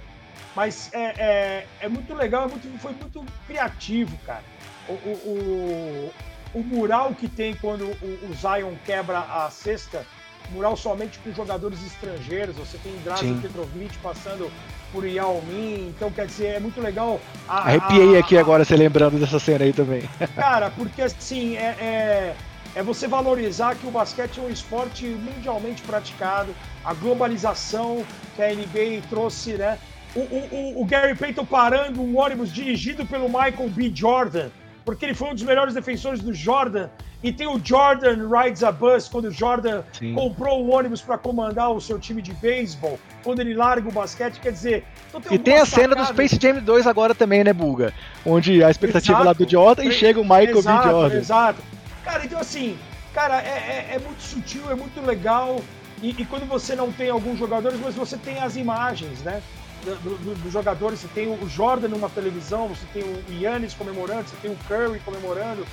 Mas 0.55 0.89
é, 0.93 1.13
é, 1.17 1.67
é 1.81 1.89
muito 1.89 2.13
legal, 2.13 2.45
é 2.45 2.47
muito- 2.47 2.79
foi 2.79 2.93
muito 2.93 3.25
criativo, 3.45 4.15
cara. 4.25 4.43
O, 4.87 4.93
o, 4.93 6.11
o, 6.53 6.59
o 6.59 6.63
mural 6.63 7.13
que 7.13 7.27
tem 7.27 7.53
quando 7.55 7.83
o, 7.85 8.29
o 8.29 8.33
Zion 8.33 8.73
quebra 8.85 9.19
a 9.19 9.49
cesta 9.49 10.05
mural 10.51 10.77
somente 10.77 11.17
com 11.19 11.33
jogadores 11.33 11.83
estrangeiros. 11.85 12.55
Você 12.55 12.77
tem 12.77 12.95
Drazen. 13.03 13.39
Petrovic 13.41 13.97
passando 13.97 14.49
por 14.91 15.05
Yao 15.05 15.41
Ming. 15.47 15.89
Então, 15.95 16.11
quer 16.11 16.25
dizer, 16.27 16.45
é 16.55 16.59
muito 16.59 16.79
legal. 16.81 17.19
A, 17.47 17.59
Arrepiei 17.59 18.15
a- 18.15 18.19
aqui 18.19 18.37
a- 18.37 18.41
agora, 18.41 18.63
você 18.65 18.75
lembrando 18.75 19.19
dessa 19.19 19.39
cena 19.39 19.65
aí 19.65 19.73
também. 19.73 20.01
Cara, 20.35 20.69
porque 20.71 21.01
assim, 21.01 21.55
é, 21.57 21.75
é, 21.79 22.35
é 22.75 22.83
você 22.83 23.07
valorizar 23.07 23.75
que 23.75 23.85
o 23.87 23.91
basquete 23.91 24.39
é 24.39 24.43
um 24.43 24.49
esporte 24.49 25.05
mundialmente 25.05 25.81
praticado, 25.81 26.55
a 26.83 26.93
globalização 26.93 28.03
que 28.35 28.41
a 28.41 28.53
NBA 28.53 29.01
trouxe, 29.09 29.53
né? 29.53 29.77
O, 30.15 30.19
o- 30.19 30.49
o- 30.51 30.81
o 30.81 30.85
Gary 30.85 31.15
Payton 31.15 31.45
parando 31.45 32.01
um 32.01 32.17
ônibus 32.17 32.51
dirigido 32.53 33.05
pelo 33.05 33.27
Michael 33.27 33.69
B. 33.69 33.91
Jordan, 33.93 34.49
porque 34.85 35.03
ele 35.05 35.15
foi 35.15 35.29
um 35.29 35.33
dos 35.33 35.43
melhores 35.43 35.73
defensores 35.73 36.21
do 36.21 36.33
Jordan. 36.33 36.87
E 37.23 37.33
tem 37.33 37.47
o 37.47 37.59
Jordan 37.63 38.29
Rides 38.29 38.63
a 38.63 38.71
Bus, 38.71 39.07
quando 39.09 39.25
o 39.25 39.31
Jordan 39.31 39.81
Sim. 39.91 40.13
comprou 40.13 40.63
o 40.63 40.71
ônibus 40.71 41.01
para 41.01 41.17
comandar 41.17 41.71
o 41.71 41.81
seu 41.81 41.97
time 41.97 42.21
de 42.21 42.31
beisebol, 42.33 42.99
quando 43.23 43.39
ele 43.39 43.55
larga 43.55 43.89
o 43.89 43.91
basquete, 43.91 44.39
quer 44.39 44.51
dizer. 44.51 44.85
então 45.11 45.33
E 45.33 45.39
tem 45.39 45.57
a 45.57 45.65
cena 45.65 45.95
do 45.95 46.05
Space 46.05 46.37
Jam 46.39 46.61
2 46.61 46.85
agora 46.85 47.15
também, 47.15 47.43
né, 47.43 47.51
Bulga? 47.51 47.91
Onde 48.23 48.63
a 48.63 48.69
expectativa 48.69 49.17
lá 49.23 49.33
do 49.33 49.41
Exato. 49.41 49.49
Jordan 49.51 49.83
e 49.85 49.91
chega 49.91 50.19
o 50.19 50.23
Michael 50.23 50.57
exato, 50.59 50.83
B. 50.87 50.91
Jordan. 50.93 51.17
Exato. 51.17 51.61
Cara, 52.03 52.25
então 52.25 52.39
assim, 52.39 52.77
cara, 53.11 53.41
é, 53.41 53.87
é- 53.91 53.95
é 53.95 53.99
muito 53.99 54.21
sutil, 54.21 54.69
é 54.69 54.75
muito 54.75 55.01
legal. 55.03 55.59
E, 56.03 56.09
e 56.09 56.25
quando 56.25 56.45
você 56.47 56.75
não 56.75 56.91
tem 56.91 57.09
alguns 57.09 57.39
jogadores, 57.39 57.79
mas 57.83 57.95
você 57.95 58.17
tem 58.17 58.37
as 58.39 58.55
imagens, 58.55 59.21
né? 59.23 59.41
Dos 59.85 60.37
do, 60.39 60.51
jogadores. 60.51 60.99
Você 60.99 61.07
tem 61.09 61.27
o 61.27 61.47
Jordan 61.47 61.89
numa 61.89 62.09
televisão, 62.09 62.67
você 62.67 62.85
tem 62.93 63.03
o 63.03 63.23
Yannis 63.29 63.73
comemorando, 63.73 64.27
você 64.27 64.35
tem 64.37 64.51
o 64.51 64.57
Curry 64.67 64.99
comemorando. 64.99 65.65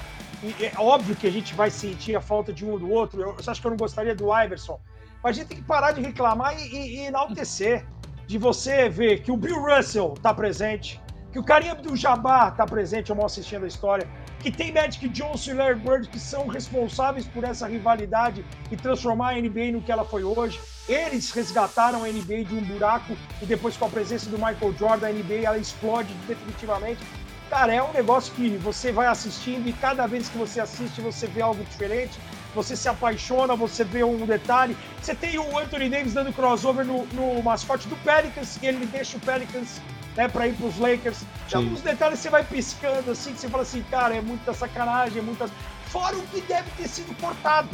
E 0.42 0.64
é 0.64 0.72
óbvio 0.76 1.14
que 1.14 1.26
a 1.26 1.30
gente 1.30 1.54
vai 1.54 1.70
sentir 1.70 2.16
a 2.16 2.20
falta 2.20 2.52
de 2.52 2.64
um 2.64 2.72
ou 2.72 2.78
do 2.78 2.90
outro. 2.90 3.22
Eu, 3.22 3.28
eu 3.28 3.36
acho 3.46 3.60
que 3.60 3.66
eu 3.66 3.70
não 3.70 3.78
gostaria 3.78 4.14
do 4.14 4.26
Iverson. 4.36 4.78
Mas 5.22 5.36
a 5.36 5.40
gente 5.40 5.48
tem 5.48 5.58
que 5.58 5.64
parar 5.64 5.92
de 5.92 6.00
reclamar 6.00 6.58
e, 6.58 6.66
e, 6.66 6.96
e 6.96 7.06
enaltecer. 7.06 7.86
De 8.26 8.38
você 8.38 8.88
ver 8.88 9.22
que 9.22 9.30
o 9.30 9.36
Bill 9.36 9.60
Russell 9.60 10.14
está 10.16 10.32
presente, 10.32 11.00
que 11.32 11.38
o 11.38 11.42
Karim 11.42 11.70
Abdul-Jabbar 11.70 12.48
está 12.48 12.66
presente, 12.66 13.08
eu 13.08 13.16
mal 13.16 13.24
assistindo 13.24 13.64
a 13.64 13.66
história, 13.66 14.06
que 14.38 14.50
tem 14.50 14.70
Magic 14.70 15.08
Johnson 15.08 15.52
e 15.52 15.54
Larry 15.54 15.76
Bird 15.76 16.08
que 16.08 16.18
são 16.18 16.46
responsáveis 16.46 17.26
por 17.26 17.42
essa 17.42 17.66
rivalidade 17.66 18.44
e 18.70 18.76
transformar 18.76 19.30
a 19.30 19.40
NBA 19.40 19.72
no 19.72 19.80
que 19.80 19.90
ela 19.90 20.04
foi 20.04 20.24
hoje. 20.24 20.60
Eles 20.86 21.30
resgataram 21.30 22.04
a 22.04 22.08
NBA 22.08 22.44
de 22.44 22.54
um 22.54 22.62
buraco 22.62 23.16
e 23.40 23.46
depois 23.46 23.78
com 23.78 23.86
a 23.86 23.88
presença 23.88 24.28
do 24.28 24.36
Michael 24.36 24.74
Jordan, 24.78 25.08
a 25.08 25.12
NBA 25.12 25.46
ela 25.46 25.56
explode 25.56 26.12
definitivamente. 26.26 27.00
Cara, 27.48 27.72
é 27.72 27.82
um 27.82 27.92
negócio 27.92 28.34
que 28.34 28.48
você 28.58 28.92
vai 28.92 29.06
assistindo 29.06 29.66
e 29.68 29.72
cada 29.72 30.06
vez 30.06 30.28
que 30.28 30.36
você 30.36 30.60
assiste 30.60 31.00
você 31.00 31.26
vê 31.26 31.40
algo 31.40 31.62
diferente, 31.64 32.18
você 32.54 32.76
se 32.76 32.88
apaixona, 32.88 33.56
você 33.56 33.84
vê 33.84 34.04
um 34.04 34.26
detalhe. 34.26 34.76
Você 35.00 35.14
tem 35.14 35.38
o 35.38 35.58
Anthony 35.58 35.88
Davis 35.88 36.12
dando 36.12 36.32
crossover 36.32 36.84
no, 36.84 37.06
no 37.06 37.42
mascote 37.42 37.88
do 37.88 37.96
Pelicans, 37.96 38.58
e 38.62 38.66
ele 38.66 38.84
deixa 38.86 39.16
o 39.16 39.20
Pelicans 39.20 39.80
né, 40.16 40.28
para 40.28 40.46
ir 40.48 40.54
para 40.54 40.66
os 40.66 40.78
Lakers. 40.78 41.20
Tem 41.48 41.58
alguns 41.58 41.80
detalhes 41.80 42.18
você 42.18 42.30
vai 42.30 42.44
piscando 42.44 43.10
assim, 43.10 43.32
que 43.32 43.40
você 43.40 43.48
fala 43.48 43.62
assim, 43.62 43.82
cara, 43.90 44.14
é 44.14 44.20
muita 44.20 44.52
sacanagem, 44.52 45.18
é 45.18 45.22
muita. 45.22 45.48
Fora 45.86 46.16
o 46.16 46.22
que 46.28 46.40
deve 46.42 46.70
ter 46.76 46.88
sido 46.88 47.14
cortado, 47.20 47.68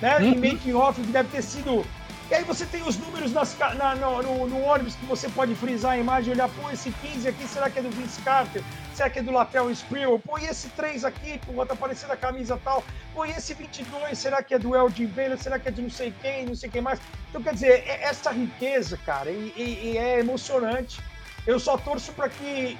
né? 0.00 0.18
Uhum. 0.18 0.32
Em 0.32 0.52
making 0.52 0.74
off, 0.74 1.00
que 1.00 1.06
deve 1.08 1.28
ter 1.30 1.42
sido. 1.42 1.84
E 2.30 2.34
aí 2.34 2.42
você 2.42 2.64
tem 2.64 2.82
os 2.82 2.96
números 2.96 3.32
nas, 3.32 3.56
na, 3.76 3.94
no, 3.96 4.22
no, 4.22 4.46
no, 4.46 4.62
ônibus 4.62 4.94
que 4.94 5.04
você 5.04 5.28
pode 5.28 5.54
frisar 5.54 5.92
a 5.92 5.98
imagem 5.98 6.30
e 6.30 6.34
olhar, 6.34 6.48
pô, 6.48 6.70
esse 6.70 6.90
15 6.90 7.28
aqui, 7.28 7.46
será 7.46 7.68
que 7.68 7.78
é 7.78 7.82
do 7.82 7.90
Vince 7.90 8.20
Carter? 8.22 8.62
Será 8.94 9.10
que 9.10 9.18
é 9.18 9.22
do 9.22 9.30
Latel 9.30 9.70
Sprewell? 9.70 10.18
Pô, 10.18 10.38
e 10.38 10.46
esse 10.46 10.70
3 10.70 11.04
aqui, 11.04 11.38
pô, 11.46 11.66
tá 11.66 11.76
parecendo 11.76 12.14
a 12.14 12.16
camisa 12.16 12.58
tal. 12.64 12.82
Pô, 13.12 13.26
e 13.26 13.30
esse 13.30 13.52
22, 13.52 14.16
será 14.16 14.42
que 14.42 14.54
é 14.54 14.58
do 14.58 14.74
Elgin 14.74 15.06
Baylor? 15.06 15.36
Será 15.36 15.58
que 15.58 15.68
é 15.68 15.70
de 15.70 15.82
não 15.82 15.90
sei 15.90 16.14
quem, 16.22 16.46
não 16.46 16.54
sei 16.54 16.70
quem 16.70 16.80
mais? 16.80 16.98
Então, 17.28 17.42
quer 17.42 17.52
dizer, 17.52 17.84
é 17.86 18.04
essa 18.04 18.30
riqueza, 18.30 18.98
cara, 19.04 19.30
e, 19.30 19.52
e, 19.54 19.92
e 19.92 19.98
é 19.98 20.18
emocionante. 20.18 21.00
Eu 21.46 21.60
só 21.60 21.76
torço 21.76 22.12
para 22.12 22.28
que 22.28 22.76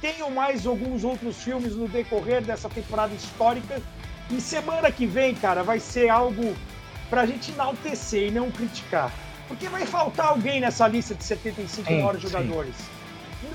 tenham 0.00 0.30
mais 0.30 0.66
alguns 0.66 1.04
outros 1.04 1.42
filmes 1.42 1.74
no 1.74 1.88
decorrer 1.88 2.42
dessa 2.42 2.68
temporada 2.68 3.14
histórica. 3.14 3.80
E 4.30 4.40
semana 4.40 4.90
que 4.90 5.06
vem, 5.06 5.34
cara, 5.34 5.62
vai 5.62 5.78
ser 5.78 6.08
algo 6.08 6.54
pra 7.08 7.24
gente 7.24 7.52
enaltecer 7.52 8.28
e 8.28 8.30
não 8.30 8.50
criticar. 8.50 9.12
Porque 9.48 9.68
vai 9.68 9.86
faltar 9.86 10.26
alguém 10.26 10.60
nessa 10.60 10.88
lista 10.88 11.14
de 11.14 11.24
75 11.24 11.86
sim, 11.86 11.94
maiores 11.94 12.22
jogadores. 12.22 12.74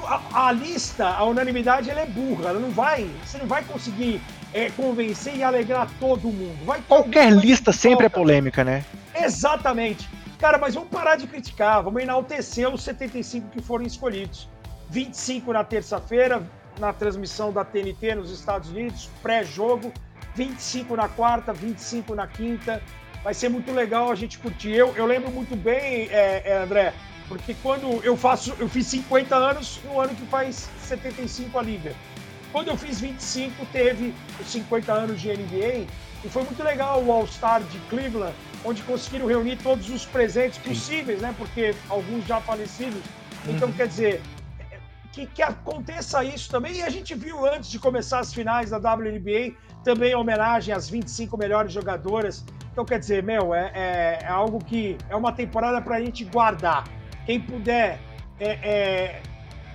A, 0.03 0.47
a, 0.47 0.51
lista, 0.51 1.07
a 1.07 1.23
unanimidade, 1.23 1.89
ela 1.89 2.01
é 2.01 2.05
burra. 2.05 2.49
Ela 2.49 2.59
não 2.59 2.71
vai. 2.71 3.09
Você 3.25 3.37
não 3.37 3.47
vai 3.47 3.63
conseguir 3.63 4.21
é, 4.53 4.69
convencer 4.71 5.35
e 5.35 5.43
alegrar 5.43 5.89
todo 5.99 6.27
mundo. 6.27 6.65
Vai 6.65 6.81
Qualquer 6.87 7.31
lista 7.31 7.71
sempre 7.71 8.05
é 8.05 8.09
polêmica, 8.09 8.63
né? 8.63 8.85
Exatamente. 9.15 10.07
Cara, 10.39 10.57
mas 10.59 10.75
vamos 10.75 10.89
parar 10.89 11.15
de 11.15 11.25
criticar, 11.25 11.81
vamos 11.81 12.01
enaltecer 12.01 12.71
os 12.71 12.83
75 12.83 13.49
que 13.49 13.61
foram 13.61 13.85
escolhidos. 13.85 14.47
25 14.89 15.51
na 15.51 15.63
terça-feira, 15.63 16.47
na 16.79 16.93
transmissão 16.93 17.51
da 17.51 17.65
TNT 17.65 18.15
nos 18.15 18.31
Estados 18.31 18.69
Unidos, 18.69 19.09
pré-jogo. 19.21 19.91
25 20.35 20.95
na 20.95 21.09
quarta, 21.09 21.51
25 21.51 22.13
na 22.13 22.27
quinta. 22.27 22.81
Vai 23.23 23.33
ser 23.33 23.49
muito 23.49 23.71
legal 23.71 24.11
a 24.11 24.15
gente 24.15 24.37
curtir. 24.37 24.71
Eu, 24.71 24.95
eu 24.95 25.07
lembro 25.07 25.31
muito 25.31 25.55
bem, 25.55 26.07
é, 26.11 26.43
é, 26.45 26.57
André, 26.59 26.93
porque 27.27 27.55
quando 27.63 28.03
eu 28.03 28.15
faço, 28.15 28.55
eu 28.59 28.69
fiz 28.69 28.85
50 28.87 29.35
anos 29.35 29.79
no 29.83 29.99
ano 29.99 30.13
que 30.13 30.25
faz 30.27 30.69
75 30.83 31.57
a 31.57 31.63
Liga. 31.63 31.95
Quando 32.51 32.67
eu 32.67 32.77
fiz 32.77 33.01
25, 33.01 33.65
teve 33.73 34.13
os 34.39 34.47
50 34.47 34.93
anos 34.93 35.19
de 35.19 35.29
NBA 35.29 35.87
e 36.23 36.29
foi 36.29 36.43
muito 36.43 36.63
legal 36.63 37.03
o 37.03 37.11
All-Star 37.11 37.61
de 37.63 37.79
Cleveland, 37.89 38.35
onde 38.65 38.81
conseguiram 38.83 39.27
reunir 39.27 39.57
todos 39.57 39.89
os 39.89 40.05
presentes 40.05 40.57
possíveis, 40.57 41.21
né? 41.21 41.33
Porque 41.37 41.75
alguns 41.89 42.25
já 42.25 42.41
falecidos. 42.41 43.01
Então, 43.47 43.67
uhum. 43.67 43.73
quer 43.73 43.87
dizer, 43.87 44.21
que, 45.17 45.25
que 45.25 45.41
aconteça 45.41 46.23
isso 46.23 46.49
também. 46.49 46.75
E 46.75 46.83
a 46.83 46.89
gente 46.89 47.15
viu 47.15 47.45
antes 47.45 47.69
de 47.71 47.79
começar 47.79 48.19
as 48.19 48.33
finais 48.33 48.69
da 48.69 48.77
WNBA 48.77 49.55
também 49.83 50.13
homenagem 50.15 50.73
às 50.73 50.89
25 50.89 51.35
melhores 51.37 51.71
jogadoras. 51.71 52.45
Então, 52.71 52.85
quer 52.85 52.99
dizer, 52.99 53.23
meu, 53.23 53.55
é, 53.55 53.71
é, 53.73 54.19
é 54.23 54.27
algo 54.27 54.63
que 54.63 54.97
é 55.09 55.15
uma 55.15 55.31
temporada 55.31 55.81
para 55.81 55.95
a 55.95 55.99
gente 55.99 56.23
guardar. 56.25 56.83
Quem 57.25 57.39
puder 57.39 57.99
é, 58.39 58.49
é, 58.49 59.21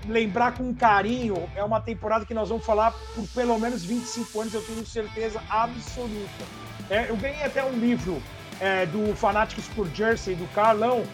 lembrar 0.09 0.53
com 0.53 0.75
carinho, 0.75 1.49
é 1.55 1.63
uma 1.63 1.81
temporada 1.81 2.25
que 2.25 2.35
nós 2.35 2.49
vamos 2.49 2.65
falar 2.65 2.93
por 3.15 3.27
pelo 3.29 3.59
menos 3.59 3.85
25 3.85 4.41
anos, 4.41 4.55
eu 4.55 4.63
tenho 4.63 4.85
certeza 4.85 5.43
absoluta. 5.49 6.45
É, 6.91 7.09
eu 7.09 7.17
ganhei 7.17 7.43
até 7.43 7.65
um 7.65 7.73
livro 7.73 8.23
é, 8.61 8.87
do 8.87 9.15
Fanáticos 9.15 9.67
por 9.69 9.89
Jersey, 9.95 10.35
do 10.35 10.47
Carlão, 10.55 11.05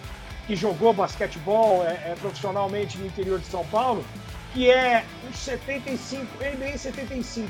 que 0.47 0.57
jogou 0.57 0.93
basquetebol 0.93 1.85
é, 1.85 2.11
é, 2.11 2.17
profissionalmente 2.21 2.99
no 2.99 3.07
interior 3.07 3.39
de 3.39 3.47
São 3.47 3.65
Paulo, 3.67 4.05
que 4.53 4.71
é 4.71 5.05
um 5.29 5.33
75, 5.33 6.27
NBA 6.43 6.79
75. 6.79 7.49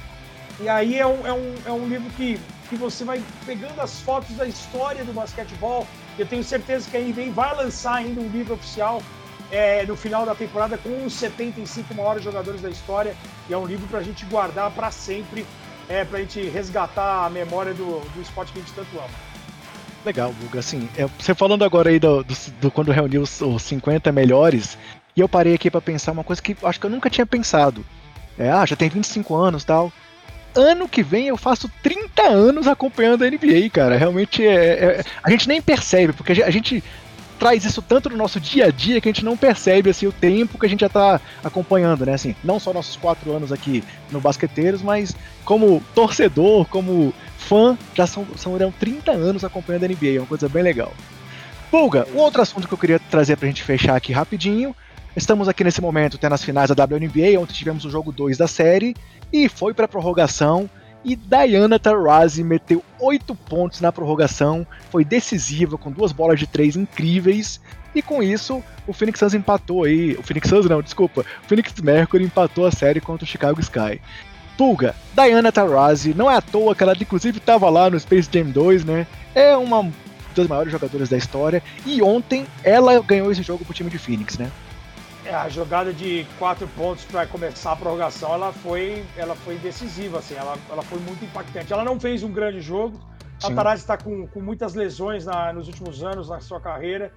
E 0.60 0.68
aí 0.68 0.98
é 0.98 1.06
um, 1.06 1.26
é 1.26 1.32
um, 1.32 1.54
é 1.66 1.72
um 1.72 1.88
livro 1.88 2.10
que, 2.10 2.40
que 2.68 2.74
você 2.74 3.04
vai 3.04 3.22
pegando 3.46 3.80
as 3.80 4.00
fotos 4.00 4.34
da 4.36 4.46
história 4.46 5.04
do 5.04 5.12
basquetebol. 5.12 5.86
Eu 6.18 6.26
tenho 6.26 6.42
certeza 6.42 6.90
que 6.90 6.96
a 6.96 7.00
NBA 7.00 7.32
vai 7.32 7.54
lançar 7.54 7.94
ainda 7.94 8.20
um 8.20 8.28
livro 8.28 8.54
oficial 8.54 9.00
é, 9.50 9.84
no 9.86 9.96
final 9.96 10.26
da 10.26 10.34
temporada 10.34 10.76
com 10.78 11.04
os 11.04 11.12
75 11.14 11.94
maiores 11.94 12.22
jogadores 12.22 12.60
da 12.60 12.68
história. 12.68 13.14
E 13.48 13.52
é 13.52 13.58
um 13.58 13.66
livro 13.66 13.86
para 13.88 14.00
a 14.00 14.02
gente 14.02 14.24
guardar 14.26 14.70
para 14.70 14.90
sempre, 14.90 15.46
é, 15.88 16.04
para 16.04 16.18
a 16.18 16.20
gente 16.20 16.40
resgatar 16.48 17.26
a 17.26 17.30
memória 17.30 17.72
do, 17.74 18.00
do 18.00 18.22
esporte 18.22 18.52
que 18.52 18.58
a 18.58 18.62
gente 18.62 18.74
tanto 18.74 18.96
ama. 18.96 19.08
Legal, 20.04 20.32
Guga. 20.40 20.60
Assim, 20.60 20.88
é, 20.96 21.06
você 21.18 21.34
falando 21.34 21.64
agora 21.64 21.90
aí 21.90 21.98
do, 21.98 22.22
do, 22.22 22.34
do 22.60 22.70
quando 22.70 22.92
reuniu 22.92 23.22
os, 23.22 23.40
os 23.40 23.62
50 23.62 24.12
melhores, 24.12 24.78
e 25.16 25.20
eu 25.20 25.28
parei 25.28 25.54
aqui 25.54 25.70
para 25.70 25.80
pensar 25.80 26.12
uma 26.12 26.24
coisa 26.24 26.40
que 26.40 26.56
acho 26.62 26.78
que 26.78 26.86
eu 26.86 26.90
nunca 26.90 27.10
tinha 27.10 27.26
pensado. 27.26 27.84
É, 28.38 28.50
ah, 28.50 28.64
já 28.64 28.76
tem 28.76 28.88
25 28.88 29.34
anos 29.34 29.64
tal. 29.64 29.92
Ano 30.54 30.88
que 30.88 31.02
vem 31.02 31.26
eu 31.26 31.36
faço 31.36 31.70
30 31.82 32.22
anos 32.22 32.66
acompanhando 32.66 33.24
a 33.24 33.30
NBA, 33.30 33.68
cara. 33.72 33.96
Realmente 33.96 34.46
é, 34.46 35.00
é 35.00 35.04
a 35.22 35.30
gente 35.30 35.48
nem 35.48 35.60
percebe, 35.60 36.12
porque 36.12 36.42
a 36.42 36.50
gente 36.50 36.82
traz 37.38 37.64
isso 37.64 37.80
tanto 37.80 38.10
no 38.10 38.16
nosso 38.16 38.40
dia 38.40 38.66
a 38.66 38.70
dia 38.70 39.00
que 39.00 39.08
a 39.08 39.12
gente 39.12 39.24
não 39.24 39.36
percebe 39.36 39.90
assim, 39.90 40.06
o 40.06 40.12
tempo 40.12 40.58
que 40.58 40.66
a 40.66 40.68
gente 40.68 40.80
já 40.80 40.86
está 40.88 41.20
acompanhando, 41.42 42.04
né? 42.04 42.14
Assim, 42.14 42.34
não 42.42 42.58
só 42.58 42.72
nossos 42.72 42.96
quatro 42.96 43.32
anos 43.32 43.52
aqui 43.52 43.84
no 44.10 44.20
Basqueteiros, 44.20 44.82
mas 44.82 45.14
como 45.44 45.82
torcedor, 45.94 46.66
como 46.66 47.14
fã, 47.38 47.78
já 47.94 48.06
são, 48.06 48.26
são 48.36 48.56
30 48.78 49.12
anos 49.12 49.44
acompanhando 49.44 49.84
a 49.84 49.88
NBA, 49.88 50.16
é 50.16 50.18
uma 50.18 50.26
coisa 50.26 50.48
bem 50.48 50.62
legal. 50.62 50.92
Pulga, 51.70 52.06
um 52.14 52.18
outro 52.18 52.42
assunto 52.42 52.66
que 52.66 52.74
eu 52.74 52.78
queria 52.78 52.98
trazer 52.98 53.36
pra 53.36 53.46
gente 53.46 53.62
fechar 53.62 53.94
aqui 53.94 54.12
rapidinho. 54.12 54.74
Estamos 55.14 55.48
aqui 55.48 55.62
nesse 55.64 55.80
momento 55.80 56.18
tendo 56.18 56.34
as 56.34 56.42
finais 56.42 56.70
da 56.70 56.84
WNBA, 56.84 57.38
onde 57.38 57.52
tivemos 57.52 57.84
o 57.84 57.90
jogo 57.90 58.12
2 58.12 58.38
da 58.38 58.46
série, 58.46 58.94
e 59.32 59.48
foi 59.48 59.74
pra 59.74 59.88
prorrogação 59.88 60.68
e 61.04 61.16
Diana 61.16 61.78
Taurasi 61.78 62.42
meteu 62.42 62.82
8 62.98 63.34
pontos 63.34 63.80
na 63.80 63.92
prorrogação, 63.92 64.66
foi 64.90 65.04
decisiva 65.04 65.78
com 65.78 65.90
duas 65.90 66.12
bolas 66.12 66.38
de 66.38 66.46
três 66.46 66.76
incríveis. 66.76 67.60
E 67.94 68.02
com 68.02 68.22
isso, 68.22 68.62
o 68.86 68.92
Phoenix 68.92 69.18
Suns 69.18 69.34
empatou 69.34 69.84
aí. 69.84 70.12
O 70.12 70.22
Phoenix 70.22 70.48
Suns 70.48 70.66
não, 70.66 70.82
desculpa. 70.82 71.22
O 71.44 71.48
Phoenix 71.48 71.72
Mercury 71.80 72.24
empatou 72.24 72.66
a 72.66 72.70
série 72.70 73.00
contra 73.00 73.24
o 73.24 73.28
Chicago 73.28 73.60
Sky. 73.60 74.00
Pulga, 74.56 74.94
Diana 75.14 75.52
Taurasi, 75.52 76.12
não 76.14 76.30
é 76.30 76.36
à 76.36 76.40
toa 76.40 76.74
que 76.74 76.82
ela 76.82 76.92
inclusive 77.00 77.38
estava 77.38 77.70
lá 77.70 77.88
no 77.88 77.98
Space 77.98 78.28
Jam 78.30 78.50
2, 78.50 78.84
né? 78.84 79.06
É 79.34 79.56
uma 79.56 79.90
das 80.34 80.48
maiores 80.48 80.72
jogadoras 80.72 81.08
da 81.08 81.16
história. 81.16 81.62
E 81.86 82.02
ontem 82.02 82.44
ela 82.64 83.00
ganhou 83.00 83.30
esse 83.30 83.42
jogo 83.42 83.64
pro 83.64 83.72
time 83.72 83.88
de 83.88 83.98
Phoenix, 83.98 84.36
né? 84.36 84.50
É, 85.28 85.34
a 85.34 85.46
jogada 85.46 85.92
de 85.92 86.26
quatro 86.38 86.66
pontos 86.68 87.04
para 87.04 87.26
começar 87.26 87.72
a 87.72 87.76
prorrogação, 87.76 88.32
ela 88.32 88.50
foi, 88.50 89.04
ela 89.14 89.36
foi 89.36 89.56
decisiva, 89.56 90.20
assim, 90.20 90.34
ela, 90.34 90.56
ela 90.70 90.80
foi 90.80 90.98
muito 91.00 91.22
impactante. 91.22 91.70
Ela 91.70 91.84
não 91.84 92.00
fez 92.00 92.22
um 92.22 92.32
grande 92.32 92.62
jogo. 92.62 92.98
Sim. 93.38 93.52
A 93.52 93.54
Taraz 93.54 93.80
está 93.80 93.98
com, 93.98 94.26
com 94.26 94.40
muitas 94.40 94.72
lesões 94.72 95.26
na, 95.26 95.52
nos 95.52 95.68
últimos 95.68 96.02
anos 96.02 96.30
na 96.30 96.40
sua 96.40 96.58
carreira. 96.58 97.12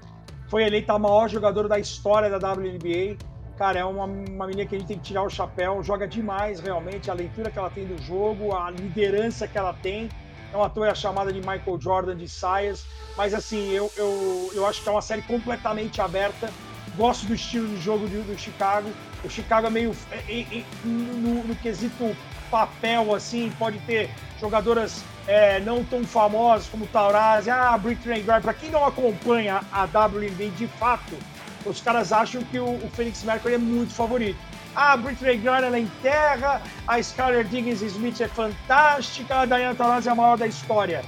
Foi 0.50 0.62
eleita 0.64 0.92
a 0.92 1.00
maior 1.00 1.30
jogadora 1.30 1.70
da 1.70 1.80
história 1.80 2.30
da 2.30 2.52
WNBA. 2.52 3.16
Cara, 3.58 3.80
é 3.80 3.86
uma, 3.86 4.04
uma 4.04 4.46
menina 4.46 4.68
que 4.68 4.76
a 4.76 4.80
gente 4.80 4.90
tem 4.90 4.98
que 4.98 5.04
tirar 5.04 5.24
o 5.24 5.30
chapéu. 5.30 5.82
Joga 5.82 6.06
demais, 6.06 6.60
realmente. 6.60 7.10
A 7.10 7.14
leitura 7.14 7.50
que 7.50 7.58
ela 7.58 7.70
tem 7.70 7.86
do 7.86 7.98
jogo, 8.04 8.54
a 8.54 8.70
liderança 8.70 9.48
que 9.48 9.58
ela 9.58 9.72
tem. 9.72 10.10
É 10.54 10.58
uma 10.58 10.70
toa 10.70 10.94
chamada 10.94 11.32
de 11.32 11.40
Michael 11.40 11.80
Jordan 11.80 12.18
de 12.18 12.28
saias. 12.28 12.86
Mas, 13.16 13.34
assim, 13.34 13.70
eu, 13.70 13.90
eu, 13.96 14.52
eu 14.54 14.68
acho 14.68 14.84
que 14.84 14.90
é 14.90 14.92
uma 14.92 15.02
série 15.02 15.22
completamente 15.22 16.02
aberta 16.02 16.50
gosto 16.96 17.26
do 17.26 17.34
estilo 17.34 17.68
de 17.68 17.82
jogo 17.82 18.08
do, 18.08 18.24
do 18.24 18.38
Chicago. 18.38 18.90
O 19.24 19.30
Chicago 19.30 19.68
é 19.68 19.70
meio. 19.70 19.96
É, 20.12 20.18
é, 20.32 20.42
é, 20.42 20.64
no, 20.84 21.44
no, 21.44 21.56
quesito 21.56 22.16
papel, 22.50 23.16
assim, 23.16 23.52
pode 23.58 23.78
ter 23.80 24.10
jogadoras 24.40 25.04
é, 25.26 25.60
não 25.62 25.86
tão 25.86 26.04
famosas 26.04 26.68
como 26.68 26.86
Taurasi, 26.88 27.50
ah, 27.50 27.78
Britney 27.78 28.22
Griner. 28.22 28.42
Para 28.42 28.54
quem 28.54 28.70
não 28.70 28.86
acompanha 28.86 29.62
a 29.72 29.84
WNBA 29.84 30.50
de 30.58 30.68
fato, 30.68 31.18
os 31.66 31.80
caras 31.80 32.12
acham 32.12 32.44
que 32.44 32.60
o, 32.60 32.66
o 32.66 32.90
Felix 32.94 33.24
Mercury 33.24 33.54
é 33.54 33.58
muito 33.58 33.94
favorito. 33.94 34.38
Ah, 34.76 34.94
a 34.94 34.98
Brittany 34.98 35.38
Griner 35.38 35.64
ela 35.66 35.80
enterra, 35.80 36.62
a 36.88 37.00
Skyler 37.00 37.46
Diggins 37.46 37.82
Smith 37.82 38.22
é 38.22 38.28
fantástica, 38.28 39.42
a 39.42 39.46
Diana 39.46 39.76
Taurasi 39.76 40.08
é 40.08 40.12
a 40.12 40.16
maior 40.16 40.38
da 40.38 40.48
história. 40.48 41.04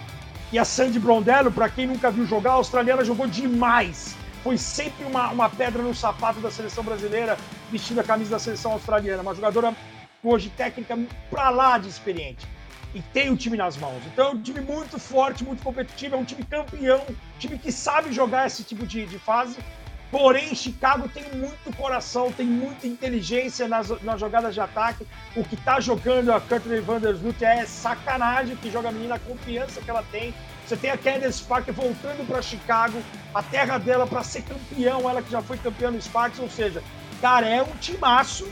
E 0.52 0.60
a 0.60 0.66
Sandy 0.66 1.00
Brondello, 1.00 1.52
para 1.52 1.70
quem 1.70 1.88
nunca 1.88 2.12
viu 2.12 2.26
jogar, 2.26 2.52
a 2.52 2.56
australiana 2.56 3.06
jogou 3.06 3.26
demais. 3.26 4.16
Foi 4.44 4.58
sempre 4.58 5.06
uma, 5.06 5.30
uma 5.30 5.50
pedra 5.50 5.82
no 5.82 5.96
sapato 5.96 6.40
da 6.40 6.52
seleção 6.52 6.84
brasileira, 6.84 7.38
vestindo 7.72 8.00
a 8.00 8.04
camisa 8.04 8.32
da 8.32 8.40
seleção 8.40 8.74
australiana. 8.74 9.22
Uma 9.22 9.34
jogadora 9.34 9.74
hoje 10.24 10.50
técnica 10.50 10.98
pra 11.30 11.50
lá 11.50 11.78
de 11.78 11.88
experiente. 11.88 12.46
E 12.94 13.02
tem 13.02 13.32
o 13.32 13.38
time 13.38 13.58
nas 13.58 13.78
mãos. 13.78 14.04
Então 14.06 14.28
é 14.28 14.30
um 14.32 14.42
time 14.42 14.60
muito 14.60 15.00
forte, 15.00 15.44
muito 15.44 15.64
competitivo, 15.64 16.16
é 16.16 16.18
um 16.18 16.26
time 16.26 16.44
campeão, 16.44 17.02
um 17.10 17.40
time 17.40 17.58
que 17.58 17.72
sabe 17.72 18.12
jogar 18.12 18.46
esse 18.46 18.64
tipo 18.64 18.86
de, 18.86 19.06
de 19.06 19.18
fase 19.18 19.58
Porém, 20.14 20.54
Chicago 20.54 21.10
tem 21.10 21.24
muito 21.34 21.76
coração, 21.76 22.32
tem 22.32 22.46
muita 22.46 22.86
inteligência 22.86 23.68
nas, 23.68 23.90
nas 24.04 24.20
jogadas 24.20 24.54
de 24.54 24.62
ataque. 24.62 25.08
O 25.36 25.44
que 25.44 25.56
está 25.56 25.80
jogando 25.80 26.32
a 26.32 26.40
Courtney 26.40 26.82
Vandersloot 26.82 27.44
é 27.44 27.66
sacanagem, 27.66 28.56
que 28.58 28.70
joga 28.70 28.90
a 28.90 28.92
menina, 28.92 29.16
a 29.16 29.20
confiança 29.20 29.82
que 29.82 29.90
ela 29.90 30.04
tem. 30.12 30.32
Você 30.66 30.78
tem 30.78 30.90
a 30.90 30.98
Candace 30.98 31.44
Parker 31.44 31.74
voltando 31.74 32.26
para 32.26 32.42
Chicago, 32.42 33.02
a 33.34 33.44
terra 33.44 33.78
dela 33.78 34.08
para 34.08 34.24
ser 34.24 34.44
campeão, 34.44 35.10
ela 35.10 35.22
que 35.22 35.32
já 35.32 35.42
foi 35.42 35.58
campeã 35.58 35.92
no 35.92 36.02
Sparks, 36.02 36.40
ou 36.40 36.50
seja, 36.50 36.82
cara, 37.22 37.48
é 37.48 37.62
um 37.62 37.76
timaço, 37.78 38.48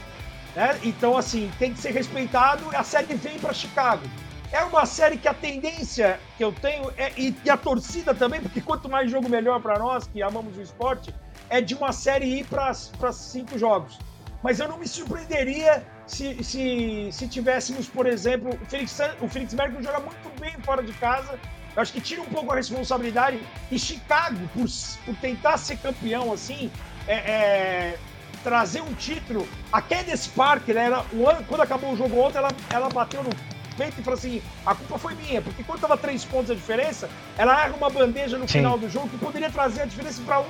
né? 0.56 0.78
Então, 0.84 1.18
assim, 1.18 1.50
tem 1.58 1.74
que 1.74 1.80
ser 1.80 1.92
respeitado. 1.92 2.66
A 2.76 2.84
série 2.84 3.16
vem 3.16 3.40
para 3.40 3.54
Chicago. 3.54 4.04
É 4.52 4.62
uma 4.64 4.86
série 4.86 5.18
que 5.18 5.30
a 5.30 5.34
tendência 5.34 6.20
que 6.38 6.44
eu 6.44 6.52
tenho, 6.52 6.92
é, 6.98 7.14
e, 7.16 7.34
e 7.46 7.50
a 7.50 7.56
torcida 7.56 8.14
também, 8.14 8.42
porque 8.42 8.60
quanto 8.60 8.90
mais 8.90 9.10
jogo 9.10 9.30
melhor 9.30 9.62
para 9.62 9.80
nós 9.80 10.06
que 10.08 10.22
amamos 10.22 10.58
o 10.58 10.62
esporte, 10.62 11.16
é 11.50 11.62
de 11.62 11.74
uma 11.74 11.94
série 11.94 12.40
ir 12.40 12.46
para 12.46 12.74
cinco 13.14 13.58
jogos. 13.58 13.98
Mas 14.44 14.60
eu 14.60 14.68
não 14.68 14.78
me 14.78 14.88
surpreenderia 14.88 15.86
se, 16.06 16.44
se, 16.44 17.10
se 17.12 17.28
tivéssemos, 17.28 17.88
por 17.88 18.08
exemplo, 18.08 18.50
o 18.50 18.66
Felix, 18.66 19.00
o 19.22 19.28
Felix 19.28 19.54
Mercury 19.54 19.84
joga 19.84 20.00
muito 20.00 20.40
bem 20.40 20.54
fora 20.62 20.84
de 20.84 20.92
casa. 20.94 21.40
Eu 21.76 21.82
acho 21.82 21.94
que 21.94 22.02
tira 22.02 22.22
um 22.22 22.26
pouco 22.26 22.52
a 22.52 22.56
responsabilidade. 22.56 23.40
E 23.72 23.80
Chicago, 23.80 24.40
por, 24.54 24.66
por 25.06 25.16
tentar 25.18 25.58
ser 25.58 25.78
campeão 25.78 26.34
assim, 26.34 26.70
é, 27.08 27.14
é, 27.14 27.98
trazer 28.44 28.82
um 28.82 28.94
título. 28.94 29.48
A 29.72 29.82
Candice 29.82 30.30
Parker, 30.30 30.76
ela, 30.76 31.06
ano, 31.14 31.46
quando 31.48 31.62
acabou 31.62 31.94
o 31.94 31.98
jogo 31.98 32.20
ontem, 32.20 32.38
ela, 32.38 32.52
ela 32.70 32.90
bateu 32.90 33.24
no 33.24 33.30
peito 33.78 34.00
e 34.00 34.04
falou 34.04 34.18
assim: 34.18 34.42
a 34.66 34.76
culpa 34.76 34.98
foi 34.98 35.16
minha, 35.16 35.42
porque 35.42 35.64
quando 35.64 35.80
tava 35.80 35.98
três 35.98 36.26
pontos 36.26 36.52
a 36.52 36.56
diferença, 36.56 37.10
ela 37.38 37.64
erra 37.64 37.76
uma 37.76 37.90
bandeja 37.90 38.38
no 38.38 38.48
Sim. 38.48 38.60
final 38.60 38.78
do 38.78 38.90
jogo 38.90 39.10
que 39.10 39.18
poderia 39.18 39.50
trazer 39.50 39.82
a 39.82 39.86
diferença 39.86 40.22
para 40.26 40.42
um. 40.42 40.46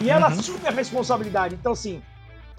E 0.00 0.10
ela 0.10 0.28
uhum. 0.28 0.38
assume 0.38 0.66
a 0.66 0.70
responsabilidade. 0.70 1.54
Então, 1.54 1.72
assim, 1.72 2.02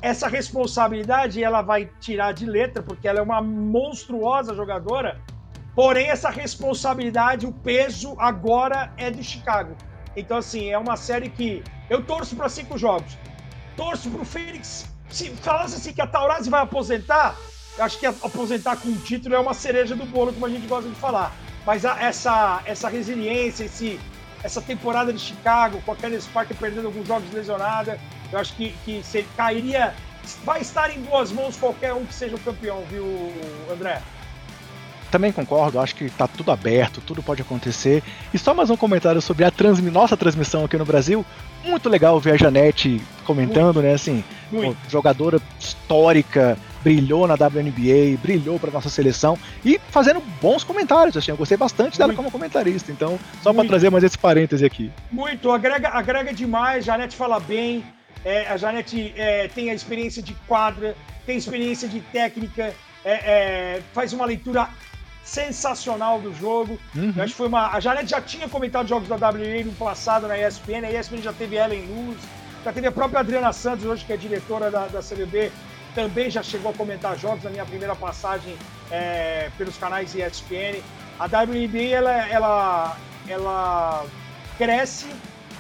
essa 0.02 0.28
responsabilidade 0.28 1.44
ela 1.44 1.62
vai 1.62 1.90
tirar 2.00 2.34
de 2.34 2.46
letra, 2.46 2.82
porque 2.84 3.08
ela 3.08 3.20
é 3.20 3.22
uma 3.22 3.42
monstruosa 3.42 4.54
jogadora. 4.54 5.20
Porém, 5.76 6.08
essa 6.08 6.30
responsabilidade, 6.30 7.46
o 7.46 7.52
peso 7.52 8.16
agora 8.18 8.94
é 8.98 9.12
de 9.12 9.24
Chicago. 9.24 9.76
Então, 10.16 10.38
assim, 10.38 10.70
é 10.70 10.78
uma 10.78 10.96
série 10.96 11.30
que 11.30 11.62
eu 11.90 12.02
torço 12.02 12.36
para 12.36 12.48
cinco 12.48 12.78
jogos. 12.78 13.18
Torço 13.76 14.10
para 14.10 14.22
o 14.22 14.26
Fênix. 14.26 14.86
Se 15.10 15.30
falasse 15.32 15.76
assim 15.76 15.92
que 15.92 16.02
a 16.02 16.08
Taurasi 16.08 16.50
vai 16.50 16.62
aposentar, 16.62 17.36
eu 17.78 17.84
acho 17.84 18.00
que 18.00 18.06
aposentar 18.06 18.78
com 18.78 18.88
um 18.88 18.98
título 18.98 19.36
é 19.36 19.40
uma 19.40 19.54
cereja 19.54 19.96
do 19.96 20.06
bolo, 20.06 20.32
como 20.32 20.46
a 20.46 20.50
gente 20.50 20.66
gosta 20.66 20.90
de 20.90 20.96
falar. 20.96 21.36
Mas 21.66 21.86
a, 21.86 22.02
essa, 22.02 22.62
essa 22.66 22.88
resiliência, 22.88 23.66
esse, 23.66 24.00
essa 24.44 24.62
temporada 24.62 25.12
de 25.12 25.20
Chicago, 25.20 25.82
com 25.82 25.92
a 25.92 25.96
Parker 26.34 26.56
perdendo 26.58 26.88
alguns 26.88 27.06
jogos 27.06 27.30
lesionada, 27.34 28.00
eu 28.32 28.40
acho 28.40 28.56
que, 28.56 28.72
que 28.86 29.04
se, 29.04 29.24
cairia. 29.36 29.94
Vai 30.44 30.62
estar 30.62 30.90
em 30.90 31.02
boas 31.02 31.32
mãos 31.32 31.58
qualquer 31.58 31.94
um 31.94 32.06
que 32.06 32.14
seja 32.14 32.36
o 32.36 32.40
campeão, 32.40 32.84
viu, 32.90 33.06
André? 33.72 34.02
Também 35.16 35.32
concordo, 35.32 35.80
acho 35.80 35.96
que 35.96 36.04
está 36.04 36.28
tudo 36.28 36.52
aberto, 36.52 37.00
tudo 37.00 37.24
pode 37.24 37.42
acontecer. 37.42 38.04
E 38.34 38.38
só 38.38 38.54
mais 38.54 38.70
um 38.70 38.76
comentário 38.76 39.22
sobre 39.22 39.46
a 39.46 39.50
transmi 39.50 39.90
nossa 39.90 40.18
transmissão 40.18 40.66
aqui 40.66 40.76
no 40.76 40.84
Brasil. 40.84 41.26
Muito 41.64 41.88
legal 41.88 42.20
ver 42.20 42.32
a 42.32 42.38
Janete 42.38 43.02
comentando, 43.24 43.76
Muito. 43.76 43.88
né? 43.88 43.94
Assim, 43.94 44.26
jogadora 44.90 45.40
histórica, 45.58 46.58
brilhou 46.84 47.26
na 47.28 47.36
WNBA, 47.36 48.18
brilhou 48.22 48.60
para 48.60 48.72
nossa 48.72 48.90
seleção 48.90 49.40
e 49.64 49.80
fazendo 49.90 50.22
bons 50.42 50.66
comentários. 50.66 51.16
Assim, 51.16 51.32
eu 51.32 51.38
gostei 51.38 51.56
bastante 51.56 51.92
Muito. 51.92 51.98
dela 52.00 52.14
como 52.14 52.30
comentarista. 52.30 52.92
Então, 52.92 53.18
só 53.42 53.54
para 53.54 53.66
trazer 53.66 53.90
mais 53.90 54.04
esse 54.04 54.18
parêntese 54.18 54.66
aqui. 54.66 54.92
Muito, 55.10 55.50
agrega, 55.50 55.88
agrega 55.92 56.34
demais. 56.34 56.84
Janete 56.84 57.16
fala 57.16 57.40
bem. 57.40 57.86
É, 58.26 58.50
a 58.50 58.58
Janete 58.58 59.14
é, 59.16 59.48
tem 59.48 59.70
a 59.70 59.74
experiência 59.74 60.22
de 60.22 60.34
quadra, 60.46 60.94
tem 61.26 61.38
experiência 61.38 61.88
de 61.88 62.02
técnica, 62.02 62.74
é, 63.06 63.14
é 63.14 63.82
faz 63.94 64.12
uma 64.12 64.26
leitura 64.26 64.68
sensacional 65.26 66.22
do 66.22 66.34
jogo. 66.34 66.80
Uhum. 66.96 67.12
Eu 67.16 67.24
acho 67.24 67.34
que 67.34 67.38
foi 67.38 67.48
uma. 67.48 67.72
A 67.72 67.80
Janete 67.80 68.12
já 68.12 68.22
tinha 68.22 68.48
comentado 68.48 68.88
jogos 68.88 69.10
da 69.10 69.16
WNBA 69.16 69.66
no 69.66 69.74
passado 69.74 70.28
na 70.28 70.38
ESPN, 70.38 70.86
a 70.86 70.92
ESPN 70.92 71.22
já 71.22 71.34
teve 71.34 71.58
ela 71.58 71.74
em 71.74 71.86
luz, 71.88 72.18
já 72.64 72.72
teve 72.72 72.88
a 72.88 72.92
própria 72.92 73.20
Adriana 73.20 73.52
Santos, 73.52 73.84
hoje 73.86 74.06
que 74.06 74.14
é 74.14 74.18
diretora 74.18 74.70
da, 74.70 74.86
da 74.88 75.02
CBB, 75.02 75.52
também 75.96 76.30
já 76.30 76.44
chegou 76.44 76.72
a 76.72 76.74
comentar 76.74 77.18
jogos 77.18 77.44
na 77.44 77.50
minha 77.50 77.66
primeira 77.66 77.96
passagem 77.96 78.56
é, 78.92 79.50
pelos 79.58 79.76
canais 79.78 80.14
ESPN. 80.14 80.82
A 81.20 81.26
WNBA 81.26 81.90
ela, 81.92 82.28
ela, 82.28 82.98
ela 83.28 84.06
cresce, 84.58 85.08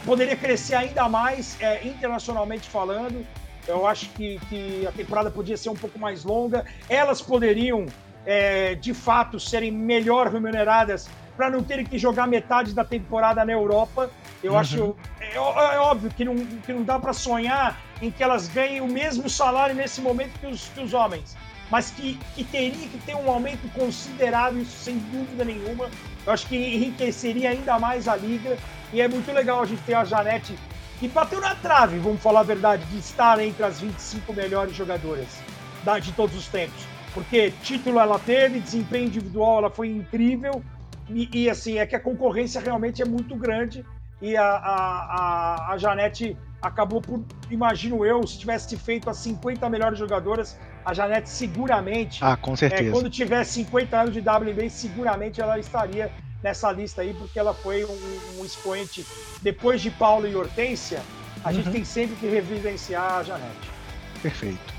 poderia 0.05 0.35
crescer 0.35 0.75
ainda 0.75 1.09
mais 1.09 1.59
é, 1.59 1.87
internacionalmente 1.87 2.69
falando. 2.69 3.25
Eu 3.67 3.87
acho 3.87 4.09
que, 4.09 4.39
que 4.47 4.85
a 4.85 4.91
temporada 4.91 5.31
podia 5.31 5.57
ser 5.57 5.69
um 5.69 5.75
pouco 5.75 5.97
mais 5.97 6.23
longa. 6.23 6.65
Elas 6.87 7.21
poderiam, 7.21 7.87
é, 8.25 8.75
de 8.75 8.93
fato, 8.93 9.39
serem 9.39 9.71
melhor 9.71 10.27
remuneradas 10.27 11.07
para 11.35 11.49
não 11.49 11.63
terem 11.63 11.85
que 11.85 11.97
jogar 11.97 12.27
metade 12.27 12.73
da 12.73 12.83
temporada 12.83 13.43
na 13.43 13.51
Europa. 13.51 14.09
Eu 14.43 14.53
uhum. 14.53 14.59
acho. 14.59 14.95
É, 15.19 15.35
é, 15.35 15.39
óbvio 15.39 16.09
que 16.09 16.23
não, 16.23 16.35
que 16.35 16.73
não 16.73 16.83
dá 16.83 16.99
para 16.99 17.13
sonhar 17.13 17.79
em 18.01 18.09
que 18.09 18.23
elas 18.23 18.47
ganhem 18.47 18.81
o 18.81 18.87
mesmo 18.87 19.29
salário 19.29 19.75
nesse 19.75 20.01
momento 20.01 20.39
que 20.39 20.47
os, 20.47 20.67
que 20.69 20.81
os 20.81 20.93
homens, 20.93 21.35
mas 21.69 21.91
que, 21.91 22.17
que 22.35 22.43
teria 22.43 22.87
que 22.87 22.97
ter 22.99 23.15
um 23.15 23.29
aumento 23.29 23.67
considerável, 23.73 24.61
isso 24.61 24.77
sem 24.83 24.97
dúvida 24.97 25.43
nenhuma. 25.43 25.89
Eu 26.25 26.33
acho 26.33 26.47
que 26.47 26.55
enriqueceria 26.55 27.51
ainda 27.51 27.77
mais 27.79 28.07
a 28.07 28.15
liga. 28.15 28.57
E 28.93 29.01
é 29.01 29.07
muito 29.07 29.31
legal 29.31 29.61
a 29.61 29.65
gente 29.65 29.81
ter 29.81 29.93
a 29.93 30.05
Janete, 30.05 30.57
que 30.99 31.07
bateu 31.07 31.41
na 31.41 31.55
trave, 31.55 31.97
vamos 31.99 32.21
falar 32.21 32.41
a 32.41 32.43
verdade, 32.43 32.85
de 32.85 32.97
estar 32.99 33.39
entre 33.39 33.63
as 33.63 33.81
25 33.81 34.31
melhores 34.31 34.73
jogadoras 34.73 35.27
de 36.01 36.11
todos 36.13 36.35
os 36.35 36.47
tempos. 36.47 36.94
Porque 37.15 37.49
título 37.63 37.97
ela 37.97 38.19
teve, 38.19 38.59
desempenho 38.59 39.05
individual 39.05 39.59
ela 39.59 39.69
foi 39.69 39.87
incrível. 39.87 40.61
E, 41.09 41.29
e, 41.31 41.49
assim, 41.49 41.77
é 41.77 41.85
que 41.85 41.95
a 41.95 41.99
concorrência 41.99 42.59
realmente 42.59 43.01
é 43.01 43.05
muito 43.05 43.35
grande 43.35 43.85
e 44.21 44.35
a, 44.35 44.43
a, 44.43 45.69
a, 45.69 45.73
a 45.73 45.77
Janete 45.77 46.37
acabou 46.61 46.99
por, 46.99 47.23
imagino 47.49 48.05
eu, 48.05 48.25
se 48.27 48.39
tivesse 48.39 48.75
feito 48.75 49.09
as 49.09 49.17
50 49.17 49.69
melhores 49.69 49.97
jogadoras, 49.97 50.59
a 50.83 50.93
Janete 50.93 51.29
seguramente. 51.29 52.19
Ah, 52.21 52.35
com 52.35 52.55
certeza. 52.55 52.89
É, 52.89 52.91
quando 52.91 53.09
tivesse 53.09 53.53
50 53.63 53.97
anos 53.97 54.13
de 54.13 54.19
WNBA, 54.19 54.69
seguramente 54.69 55.39
ela 55.39 55.57
estaria 55.57 56.11
nessa 56.43 56.69
lista 56.71 57.01
aí, 57.01 57.13
porque 57.13 57.39
ela 57.39 57.53
foi 57.53 57.85
um, 57.85 58.41
um 58.41 58.45
expoente. 58.45 59.05
Depois 59.41 59.81
de 59.81 59.89
Paulo 59.89 60.27
e 60.27 60.35
Hortência, 60.35 61.01
a 61.43 61.49
uhum. 61.49 61.55
gente 61.55 61.71
tem 61.71 61.85
sempre 61.85 62.15
que 62.15 62.27
revivenciar 62.27 63.19
a 63.19 63.23
Janete. 63.23 63.71
Perfeito. 64.21 64.74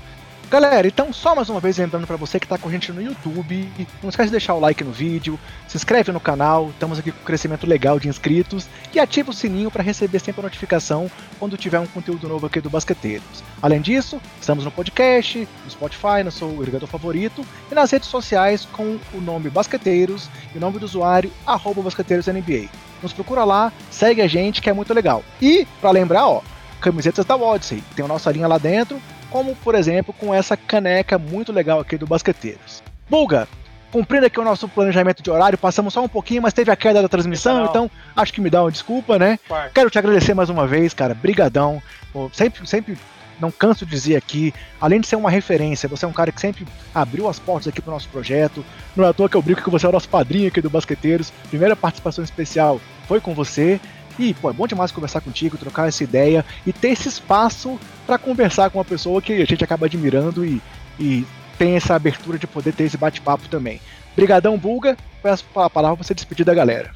Galera, 0.49 0.87
então 0.87 1.11
só 1.11 1.35
mais 1.35 1.49
uma 1.49 1.59
vez 1.59 1.77
lembrando 1.77 2.07
para 2.07 2.15
você 2.15 2.39
que 2.39 2.45
está 2.45 2.57
com 2.57 2.69
a 2.69 2.71
gente 2.71 2.93
no 2.93 3.01
YouTube, 3.01 3.69
não 4.01 4.09
esquece 4.09 4.27
de 4.27 4.31
deixar 4.31 4.53
o 4.53 4.61
like 4.61 4.81
no 4.81 4.93
vídeo, 4.93 5.37
se 5.67 5.75
inscreve 5.75 6.09
no 6.13 6.21
canal, 6.21 6.69
estamos 6.69 6.97
aqui 6.97 7.11
com 7.11 7.19
um 7.19 7.25
crescimento 7.25 7.67
legal 7.67 7.99
de 7.99 8.07
inscritos 8.07 8.65
e 8.93 8.99
ativa 8.99 9.29
o 9.29 9.33
sininho 9.33 9.69
para 9.69 9.83
receber 9.83 10.19
sempre 10.19 10.39
a 10.39 10.43
notificação 10.43 11.11
quando 11.37 11.57
tiver 11.57 11.79
um 11.79 11.85
conteúdo 11.85 12.29
novo 12.29 12.45
aqui 12.45 12.61
do 12.61 12.69
Basqueteiros. 12.69 13.43
Além 13.61 13.81
disso, 13.81 14.21
estamos 14.39 14.63
no 14.63 14.71
podcast, 14.71 15.45
no 15.65 15.69
Spotify, 15.69 16.23
no 16.23 16.31
seu 16.31 16.49
irrigador 16.61 16.87
favorito 16.87 17.45
e 17.69 17.75
nas 17.75 17.91
redes 17.91 18.07
sociais 18.07 18.65
com 18.71 18.97
o 19.13 19.19
nome 19.19 19.49
Basqueteiros 19.49 20.29
e 20.55 20.57
o 20.57 20.61
nome 20.61 20.79
do 20.79 20.85
usuário 20.85 21.29
BasqueteirosNBA. 21.45 22.69
Nos 23.03 23.11
procura 23.11 23.43
lá, 23.43 23.73
segue 23.91 24.21
a 24.21 24.27
gente 24.27 24.61
que 24.61 24.69
é 24.69 24.73
muito 24.73 24.93
legal. 24.93 25.25
E, 25.41 25.67
para 25.81 25.91
lembrar, 25.91 26.25
ó, 26.25 26.41
camisetas 26.79 27.25
da 27.25 27.35
Odyssey, 27.35 27.83
tem 27.97 28.05
a 28.05 28.07
nossa 28.07 28.31
linha 28.31 28.47
lá 28.47 28.57
dentro, 28.57 29.01
como 29.29 29.55
por 29.55 29.75
exemplo 29.75 30.13
com 30.13 30.33
essa 30.33 30.55
caneca 30.55 31.17
muito 31.17 31.51
legal 31.51 31.79
aqui 31.79 31.97
do 31.97 32.07
Basqueteiros. 32.07 32.83
Bulga, 33.09 33.47
cumprindo 33.91 34.25
aqui 34.25 34.39
o 34.39 34.43
nosso 34.43 34.67
planejamento 34.67 35.23
de 35.23 35.29
horário, 35.29 35.57
passamos 35.57 35.93
só 35.93 36.03
um 36.03 36.09
pouquinho, 36.09 36.41
mas 36.41 36.53
teve 36.53 36.71
a 36.71 36.75
queda 36.75 37.01
da 37.01 37.07
transmissão, 37.07 37.65
então 37.65 37.89
acho 38.15 38.33
que 38.33 38.41
me 38.41 38.49
dá 38.49 38.63
uma 38.63 38.71
desculpa, 38.71 39.17
né? 39.17 39.39
Quero 39.73 39.89
te 39.89 39.97
agradecer 39.97 40.33
mais 40.33 40.49
uma 40.49 40.67
vez, 40.67 40.93
cara, 40.93 41.13
brigadão. 41.13 41.81
Pô, 42.11 42.29
sempre, 42.33 42.67
sempre 42.67 42.97
não 43.39 43.51
canso 43.51 43.85
de 43.85 43.91
dizer 43.91 44.15
aqui, 44.15 44.53
além 44.81 44.99
de 44.99 45.07
ser 45.07 45.15
uma 45.15 45.29
referência, 45.29 45.87
você 45.87 46.05
é 46.05 46.07
um 46.07 46.13
cara 46.13 46.31
que 46.31 46.41
sempre 46.41 46.67
abriu 46.93 47.29
as 47.29 47.39
portas 47.39 47.67
aqui 47.67 47.81
para 47.81 47.91
o 47.91 47.93
nosso 47.93 48.09
projeto. 48.09 48.65
Não 48.95 49.05
é 49.05 49.09
à 49.09 49.13
toa 49.13 49.29
que 49.29 49.35
eu 49.35 49.41
brinco 49.41 49.63
que 49.63 49.69
você 49.69 49.85
é 49.85 49.89
o 49.89 49.91
nosso 49.91 50.09
padrinho 50.09 50.47
aqui 50.47 50.61
do 50.61 50.69
Basqueteiros. 50.69 51.31
Primeira 51.49 51.75
participação 51.75 52.23
especial 52.23 52.81
foi 53.07 53.21
com 53.21 53.33
você. 53.33 53.79
E, 54.19 54.33
pô, 54.33 54.49
é 54.49 54.53
bom 54.53 54.65
demais 54.65 54.91
conversar 54.91 55.21
contigo, 55.21 55.57
trocar 55.57 55.87
essa 55.87 56.03
ideia 56.03 56.43
e 56.65 56.73
ter 56.73 56.89
esse 56.89 57.07
espaço 57.07 57.79
para 58.07 58.17
conversar 58.17 58.69
com 58.69 58.77
uma 58.77 58.85
pessoa 58.85 59.21
que 59.21 59.33
a 59.33 59.45
gente 59.45 59.63
acaba 59.63 59.85
admirando 59.85 60.45
e, 60.45 60.61
e 60.97 61.25
tem 61.57 61.75
essa 61.75 61.93
abertura 61.93 62.39
de 62.39 62.47
poder 62.47 62.73
ter 62.73 62.85
esse 62.85 62.97
bate-papo 62.97 63.49
também. 63.49 63.81
Brigadão, 64.15 64.57
Bulga. 64.57 64.97
Peço 65.21 65.43
a 65.55 65.69
palavra 65.69 65.97
para 65.97 66.05
você 66.05 66.13
despedir 66.13 66.45
da 66.45 66.53
galera. 66.53 66.91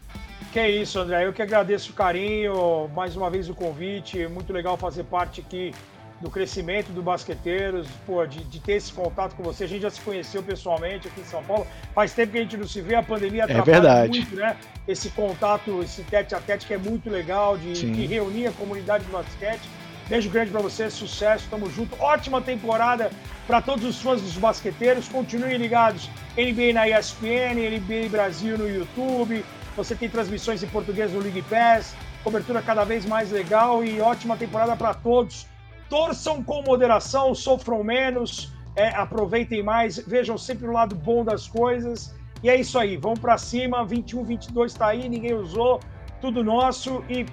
Que 0.53 0.59
é 0.59 0.69
isso, 0.69 0.97
André. 0.99 1.25
Eu 1.25 1.33
que 1.33 1.41
agradeço 1.41 1.91
o 1.91 1.93
carinho, 1.93 2.89
mais 2.95 3.15
uma 3.15 3.29
vez 3.29 3.49
o 3.49 3.53
convite. 3.53 4.25
Muito 4.27 4.53
legal 4.53 4.77
fazer 4.77 5.03
parte 5.03 5.41
aqui 5.41 5.73
do 6.21 6.29
crescimento 6.29 6.91
do 6.91 7.01
Basqueteiros, 7.01 7.87
pô, 8.05 8.25
de, 8.25 8.43
de, 8.43 8.59
ter 8.59 8.73
esse 8.73 8.93
contato 8.93 9.35
com 9.35 9.43
você. 9.43 9.63
A 9.63 9.67
gente 9.67 9.81
já 9.81 9.89
se 9.89 9.99
conheceu 10.01 10.43
pessoalmente 10.43 11.07
aqui 11.07 11.21
em 11.21 11.25
São 11.25 11.43
Paulo. 11.43 11.65
Faz 11.95 12.13
tempo 12.13 12.33
que 12.33 12.37
a 12.37 12.41
gente 12.41 12.57
não 12.57 12.67
se 12.67 12.79
vê, 12.79 12.95
a 12.95 13.03
pandemia 13.03 13.45
é 13.49 13.61
verdade. 13.61 14.19
muito, 14.19 14.35
né? 14.35 14.55
Esse 14.87 15.09
contato, 15.09 15.81
esse 15.81 16.03
tete 16.03 16.35
a 16.35 16.39
tete 16.39 16.67
que 16.67 16.73
é 16.73 16.77
muito 16.77 17.09
legal, 17.09 17.57
de, 17.57 17.73
de 17.73 18.05
reunir 18.05 18.47
a 18.47 18.51
comunidade 18.51 19.03
do 19.05 19.11
basquete. 19.11 19.67
Beijo 20.11 20.29
grande 20.29 20.51
para 20.51 20.59
você, 20.59 20.89
sucesso, 20.89 21.47
tamo 21.49 21.69
junto. 21.69 21.95
Ótima 21.97 22.41
temporada 22.41 23.09
para 23.47 23.61
todos 23.61 23.85
os 23.85 24.01
fãs 24.01 24.21
dos 24.21 24.35
basqueteiros. 24.35 25.07
Continuem 25.07 25.55
ligados. 25.55 26.09
NBA 26.35 26.73
na 26.73 26.85
ESPN, 26.85 27.55
NBA 27.79 28.09
Brasil 28.09 28.57
no 28.57 28.67
YouTube. 28.67 29.45
Você 29.77 29.95
tem 29.95 30.09
transmissões 30.09 30.61
em 30.61 30.67
português 30.67 31.13
no 31.13 31.19
League 31.19 31.41
Pass. 31.43 31.95
Cobertura 32.25 32.61
cada 32.61 32.83
vez 32.83 33.05
mais 33.05 33.31
legal 33.31 33.85
e 33.85 34.01
ótima 34.01 34.35
temporada 34.35 34.75
para 34.75 34.93
todos 34.93 35.47
torçam 35.91 36.41
com 36.41 36.63
moderação, 36.63 37.35
sofram 37.35 37.83
menos, 37.83 38.49
é, 38.77 38.87
aproveitem 38.95 39.61
mais, 39.61 39.97
vejam 39.97 40.37
sempre 40.37 40.65
o 40.65 40.71
lado 40.71 40.95
bom 40.95 41.23
das 41.23 41.49
coisas. 41.49 42.15
E 42.41 42.49
é 42.49 42.55
isso 42.57 42.79
aí, 42.79 42.95
vamos 42.95 43.19
para 43.19 43.37
cima. 43.37 43.85
21, 43.85 44.23
22 44.23 44.71
está 44.71 44.87
aí, 44.87 45.09
ninguém 45.09 45.33
usou, 45.33 45.81
tudo 46.21 46.43
nosso 46.43 47.03
e 47.09 47.25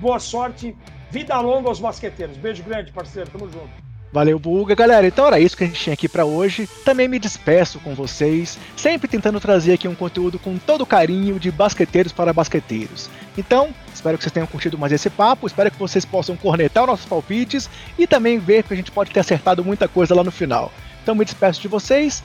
boa 0.00 0.18
sorte. 0.18 0.76
Vida 1.10 1.38
longa 1.40 1.68
aos 1.68 1.80
basqueteiros. 1.80 2.36
Beijo 2.36 2.62
grande, 2.62 2.92
parceiro. 2.92 3.30
Tamo 3.30 3.50
junto. 3.50 3.88
Valeu, 4.10 4.38
Buga. 4.38 4.74
Galera, 4.74 5.06
então 5.06 5.26
era 5.26 5.38
isso 5.38 5.56
que 5.56 5.64
a 5.64 5.66
gente 5.66 5.80
tinha 5.80 5.92
aqui 5.92 6.08
para 6.08 6.24
hoje. 6.24 6.66
Também 6.84 7.06
me 7.06 7.18
despeço 7.18 7.78
com 7.80 7.94
vocês, 7.94 8.58
sempre 8.76 9.06
tentando 9.06 9.38
trazer 9.38 9.74
aqui 9.74 9.86
um 9.86 9.94
conteúdo 9.94 10.38
com 10.38 10.56
todo 10.56 10.86
carinho 10.86 11.38
de 11.38 11.50
basqueteiros 11.50 12.12
para 12.12 12.32
basqueteiros. 12.32 13.10
Então, 13.36 13.68
espero 13.94 14.16
que 14.16 14.24
vocês 14.24 14.32
tenham 14.32 14.46
curtido 14.46 14.78
mais 14.78 14.92
esse 14.92 15.10
papo, 15.10 15.46
espero 15.46 15.70
que 15.70 15.78
vocês 15.78 16.04
possam 16.04 16.36
cornetar 16.36 16.84
os 16.84 16.88
nossos 16.88 17.06
palpites 17.06 17.68
e 17.98 18.06
também 18.06 18.38
ver 18.38 18.62
que 18.62 18.72
a 18.72 18.76
gente 18.76 18.90
pode 18.90 19.10
ter 19.10 19.20
acertado 19.20 19.62
muita 19.62 19.86
coisa 19.86 20.14
lá 20.14 20.24
no 20.24 20.32
final. 20.32 20.72
Então 21.02 21.14
me 21.14 21.24
despeço 21.24 21.60
de 21.60 21.68
vocês, 21.68 22.22